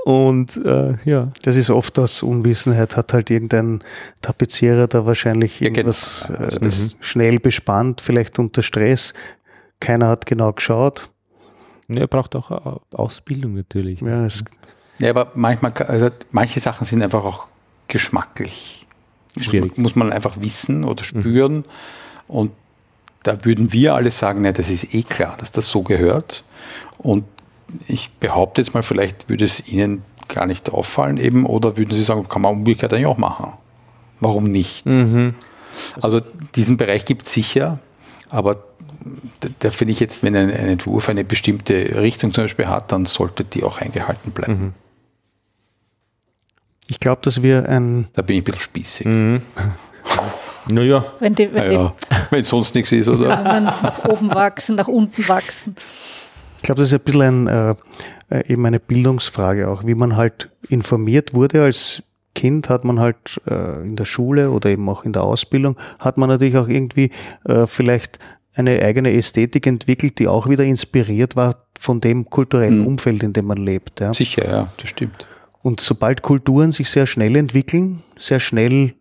Und 0.05 0.57
äh, 0.65 0.97
ja. 1.05 1.33
Das 1.43 1.57
ist 1.57 1.71
oft 1.71 1.99
aus 1.99 2.23
Unwissenheit, 2.23 2.97
hat 2.97 3.13
halt 3.13 3.31
irgendein 3.31 3.81
Tapezierer 4.23 4.89
da 4.89 5.07
wahrscheinlich 5.07 5.61
Ja, 5.61 5.69
genau. 5.69 5.79
irgendwas 5.79 6.27
Ja, 6.29 6.37
also 6.37 6.57
äh, 6.59 6.65
das 6.65 6.97
schnell 7.01 7.39
bespannt, 7.39 8.01
vielleicht 8.01 8.39
unter 8.39 8.63
Stress. 8.63 9.15
Keiner 9.79 10.09
hat 10.09 10.27
genau 10.27 10.53
geschaut. 10.53 11.11
Er 11.89 12.07
braucht 12.07 12.37
auch 12.37 12.51
äh, 12.51 12.97
Ausbildung 12.97 13.55
natürlich. 13.55 14.01
Ja, 14.01 14.27
es, 14.27 14.45
Ja, 15.01 15.11
aber 15.11 15.33
manchmal, 15.35 15.73
also 15.89 16.11
manche 16.31 16.61
Sachen 16.61 16.87
sind 16.87 17.03
einfach 17.03 17.25
auch 17.25 17.47
geschmacklich. 17.89 18.87
Schwierig. 19.39 19.79
Muss 19.79 19.97
man, 19.97 20.13
einfach 20.13 20.41
wissen 20.41 20.85
oder 20.85 21.05
spüren. 21.05 21.65
Und 22.27 22.53
da 23.23 23.45
würden 23.45 23.73
wir 23.73 23.95
alle 23.95 24.11
sagen, 24.11 24.43
ne, 24.43 24.53
das 24.53 24.71
ist 24.71 24.95
eh 24.95 25.03
klar, 25.03 25.37
dass 25.39 25.51
das 25.51 25.71
so 25.71 25.83
gehört. 25.83 26.45
Und 26.99 27.25
ich 27.87 28.11
behaupte 28.13 28.61
jetzt 28.61 28.75
mal, 28.75 28.83
vielleicht 28.83 29.29
würde 29.29 29.45
es 29.45 29.67
Ihnen 29.67 30.03
gar 30.29 30.47
nicht 30.47 30.71
auffallen 30.71 31.17
eben, 31.17 31.47
oder 31.47 31.77
würden 31.77 31.95
Sie 31.95 32.03
sagen, 32.03 32.29
kann 32.29 32.43
man 32.43 32.53
umgekehrt 32.53 32.93
eigentlich 32.93 33.07
auch 33.07 33.19
machen? 33.19 33.53
Warum 34.21 34.45
nicht? 34.45 34.87
Mhm. 34.87 35.35
Also 36.01 36.21
diesen 36.55 36.77
Bereich 36.77 37.05
gibt 37.05 37.27
es 37.27 37.33
sicher, 37.33 37.79
aber 38.29 38.57
da, 39.41 39.49
da 39.59 39.71
finde 39.71 39.93
ich 39.93 40.01
jetzt, 40.01 40.23
wenn 40.23 40.37
ein, 40.37 40.51
ein, 40.51 40.69
Entwurf 40.69 41.09
eine 41.09 41.25
bestimmte 41.25 42.01
Richtung 42.01 42.33
zum 42.33 42.45
Beispiel 42.45 42.67
hat, 42.67 42.93
dann 42.93 43.07
sollte 43.07 43.45
die 43.45 43.65
auch 43.65 43.81
eingehalten 43.81 44.33
bleiben. 44.33 44.53
Mhm. 44.53 44.75
Ich 46.91 46.99
glaube, 46.99 47.21
dass 47.23 47.43
wir 47.43 47.69
ein. 47.69 48.09
Da 48.15 48.23
bin 48.23 48.37
ich 48.37 48.43
ein 48.43 48.45
bisschen 48.45 48.61
spießig. 48.61 49.07
Mhm. 49.07 49.43
naja. 50.69 51.05
Wenn, 51.21 51.37
die, 51.37 51.53
wenn, 51.55 51.69
naja. 51.69 51.95
wenn 52.31 52.43
sonst 52.43 52.75
nichts 52.75 52.91
ist, 52.91 53.09
oder? 53.09 53.61
nach 53.61 54.05
oben 54.07 54.35
wachsen, 54.35 54.75
nach 54.75 54.89
unten 54.89 55.27
wachsen. 55.29 55.77
Ich 56.57 56.63
glaube, 56.65 56.81
das 56.81 56.93
ist 56.93 56.99
ein 56.99 57.05
bisschen 57.05 57.49
ein, 57.49 57.75
äh, 58.29 58.53
eben 58.53 58.67
eine 58.67 58.81
Bildungsfrage 58.81 59.69
auch, 59.69 59.87
wie 59.87 59.95
man 59.95 60.17
halt 60.17 60.51
informiert 60.69 61.33
wurde 61.33 61.63
als 61.63 62.03
Kind, 62.35 62.69
hat 62.69 62.85
man 62.85 62.99
halt 62.99 63.41
äh, 63.47 63.87
in 63.87 63.97
der 63.97 64.05
Schule 64.05 64.51
oder 64.51 64.69
eben 64.71 64.89
auch 64.89 65.05
in 65.05 65.13
der 65.13 65.23
Ausbildung, 65.23 65.77
hat 66.01 66.19
man 66.19 66.29
natürlich 66.29 66.57
auch 66.57 66.69
irgendwie 66.69 67.11
äh, 67.45 67.67
vielleicht 67.67 68.19
eine 68.55 68.83
eigene 68.83 69.13
Ästhetik 69.13 69.67
entwickelt, 69.67 70.19
die 70.19 70.27
auch 70.27 70.49
wieder 70.49 70.65
inspiriert 70.65 71.37
war 71.37 71.57
von 71.79 72.01
dem 72.01 72.29
kulturellen 72.29 72.81
mhm. 72.81 72.87
Umfeld, 72.89 73.23
in 73.23 73.33
dem 73.33 73.47
man 73.47 73.59
lebt. 73.59 74.01
Ja. 74.01 74.13
Sicher, 74.13 74.51
ja, 74.51 74.69
das 74.77 74.91
stimmt. 74.91 75.27
Und 75.63 75.81
sobald 75.81 76.23
Kulturen 76.23 76.71
sich 76.71 76.89
sehr 76.89 77.07
schnell 77.07 77.37
entwickeln, 77.37 78.03
sehr 78.17 78.41
schnell 78.41 78.95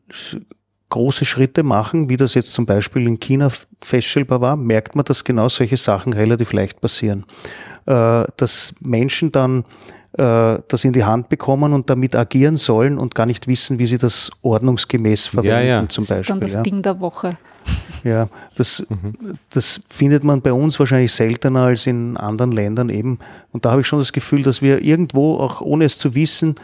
große 0.89 1.23
Schritte 1.25 1.63
machen, 1.63 2.09
wie 2.09 2.17
das 2.17 2.33
jetzt 2.33 2.51
zum 2.51 2.65
Beispiel 2.65 3.07
in 3.07 3.19
China 3.19 3.49
feststellbar 3.79 4.41
war, 4.41 4.55
merkt 4.55 4.95
man, 4.95 5.05
dass 5.05 5.23
genau 5.23 5.47
solche 5.47 5.77
Sachen 5.77 6.13
relativ 6.13 6.51
leicht 6.51 6.81
passieren. 6.81 7.25
Äh, 7.85 8.25
dass 8.37 8.73
Menschen 8.81 9.31
dann 9.31 9.65
das 10.11 10.83
in 10.83 10.91
die 10.91 11.03
Hand 11.03 11.29
bekommen 11.29 11.71
und 11.71 11.89
damit 11.89 12.15
agieren 12.15 12.57
sollen 12.57 12.97
und 12.97 13.13
gar 13.13 13.27
nicht 13.27 13.47
wissen, 13.47 13.77
wie 13.77 13.85
sie 13.85 13.99
das 13.99 14.31
ordnungsgemäß 14.41 15.27
verwenden, 15.27 15.67
ja, 15.67 15.81
ja. 15.81 15.87
zum 15.87 16.03
das 16.03 16.09
Beispiel. 16.09 16.17
Das 16.17 16.19
ist 16.19 16.29
dann 16.29 16.39
das 16.39 16.53
ja. 16.53 16.61
Ding 16.63 16.81
der 16.81 16.99
Woche. 16.99 17.37
Ja, 18.03 18.27
das, 18.55 18.85
mhm. 18.89 19.13
das 19.51 19.81
findet 19.87 20.23
man 20.23 20.41
bei 20.41 20.53
uns 20.53 20.79
wahrscheinlich 20.79 21.11
seltener 21.11 21.65
als 21.65 21.85
in 21.85 22.17
anderen 22.17 22.51
Ländern 22.51 22.89
eben. 22.89 23.19
Und 23.51 23.65
da 23.65 23.71
habe 23.71 23.81
ich 23.81 23.87
schon 23.87 23.99
das 23.99 24.13
Gefühl, 24.13 24.41
dass 24.41 24.61
wir 24.61 24.81
irgendwo, 24.81 25.35
auch 25.35 25.61
ohne 25.61 25.85
es 25.85 25.97
zu 25.97 26.15
wissen, 26.15 26.55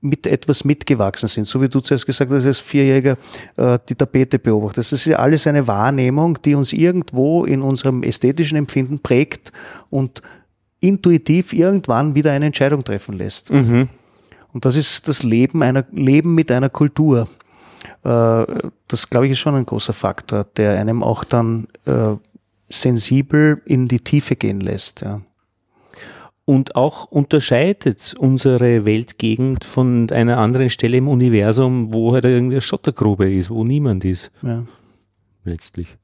mit 0.00 0.26
etwas 0.26 0.64
mitgewachsen 0.64 1.28
sind. 1.28 1.46
So 1.46 1.60
wie 1.60 1.68
du 1.68 1.80
zuerst 1.80 2.06
gesagt 2.06 2.30
hast, 2.30 2.46
als 2.46 2.60
Vierjäger 2.60 3.16
äh, 3.56 3.78
die 3.88 3.94
Tapete 3.94 4.38
beobachtest. 4.38 4.92
Das 4.92 5.00
ist 5.00 5.06
ja 5.06 5.18
alles 5.18 5.46
eine 5.46 5.66
Wahrnehmung, 5.66 6.38
die 6.42 6.54
uns 6.54 6.72
irgendwo 6.72 7.44
in 7.44 7.60
unserem 7.60 8.02
ästhetischen 8.02 8.56
Empfinden 8.56 9.00
prägt 9.00 9.52
und 9.90 10.22
intuitiv 10.80 11.52
irgendwann 11.52 12.14
wieder 12.14 12.32
eine 12.32 12.46
Entscheidung 12.46 12.84
treffen 12.84 13.16
lässt. 13.16 13.52
Mhm. 13.52 13.88
Und 14.52 14.64
das 14.64 14.76
ist 14.76 15.08
das 15.08 15.22
Leben, 15.22 15.62
einer, 15.62 15.84
Leben 15.92 16.34
mit 16.34 16.50
einer 16.50 16.70
Kultur. 16.70 17.28
Äh, 18.04 18.44
das, 18.88 19.10
glaube 19.10 19.26
ich, 19.26 19.32
ist 19.32 19.38
schon 19.38 19.54
ein 19.54 19.66
großer 19.66 19.92
Faktor, 19.92 20.44
der 20.56 20.78
einem 20.78 21.02
auch 21.02 21.24
dann 21.24 21.68
äh, 21.84 22.14
sensibel 22.68 23.60
in 23.64 23.88
die 23.88 24.00
Tiefe 24.00 24.36
gehen 24.36 24.60
lässt. 24.60 25.02
Ja. 25.02 25.22
Und 26.44 26.76
auch 26.76 27.06
unterscheidet 27.06 28.14
unsere 28.18 28.84
Weltgegend 28.84 29.64
von 29.64 30.10
einer 30.10 30.38
anderen 30.38 30.70
Stelle 30.70 30.98
im 30.98 31.08
Universum, 31.08 31.92
wo 31.92 32.12
halt 32.12 32.24
irgendwie 32.24 32.54
eine 32.54 32.60
Schottergrube 32.60 33.32
ist, 33.32 33.50
wo 33.50 33.64
niemand 33.64 34.04
ist. 34.04 34.30
Ja. 34.42 34.64
Letztlich. 35.44 35.96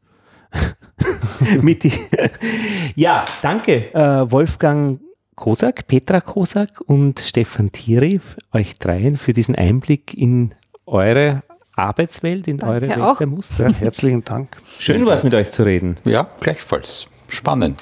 ja, 2.95 3.25
danke, 3.43 3.95
äh, 3.95 4.31
Wolfgang 4.31 5.01
Kosak, 5.35 5.87
Petra 5.87 6.21
Kosak 6.21 6.81
und 6.87 7.21
Stefan 7.21 7.73
Thierry, 7.73 8.21
euch 8.53 8.79
dreien 8.79 9.17
für 9.17 9.33
diesen 9.33 9.55
Einblick 9.55 10.15
in 10.15 10.55
eure 10.87 11.43
Arbeitswelt, 11.75 12.49
in 12.49 12.59
Danke 12.59 12.75
eure 12.75 12.89
Welt 12.89 13.01
auch. 13.01 13.19
der 13.19 13.27
Muster. 13.27 13.73
Herzlichen 13.73 14.25
Dank. 14.25 14.61
Schön 14.79 15.05
war 15.07 15.15
es 15.15 15.23
mit 15.23 15.35
euch 15.35 15.51
zu 15.51 15.65
reden. 15.65 15.97
Ja, 16.05 16.29
gleichfalls. 16.41 17.07
Spannend. 17.29 17.79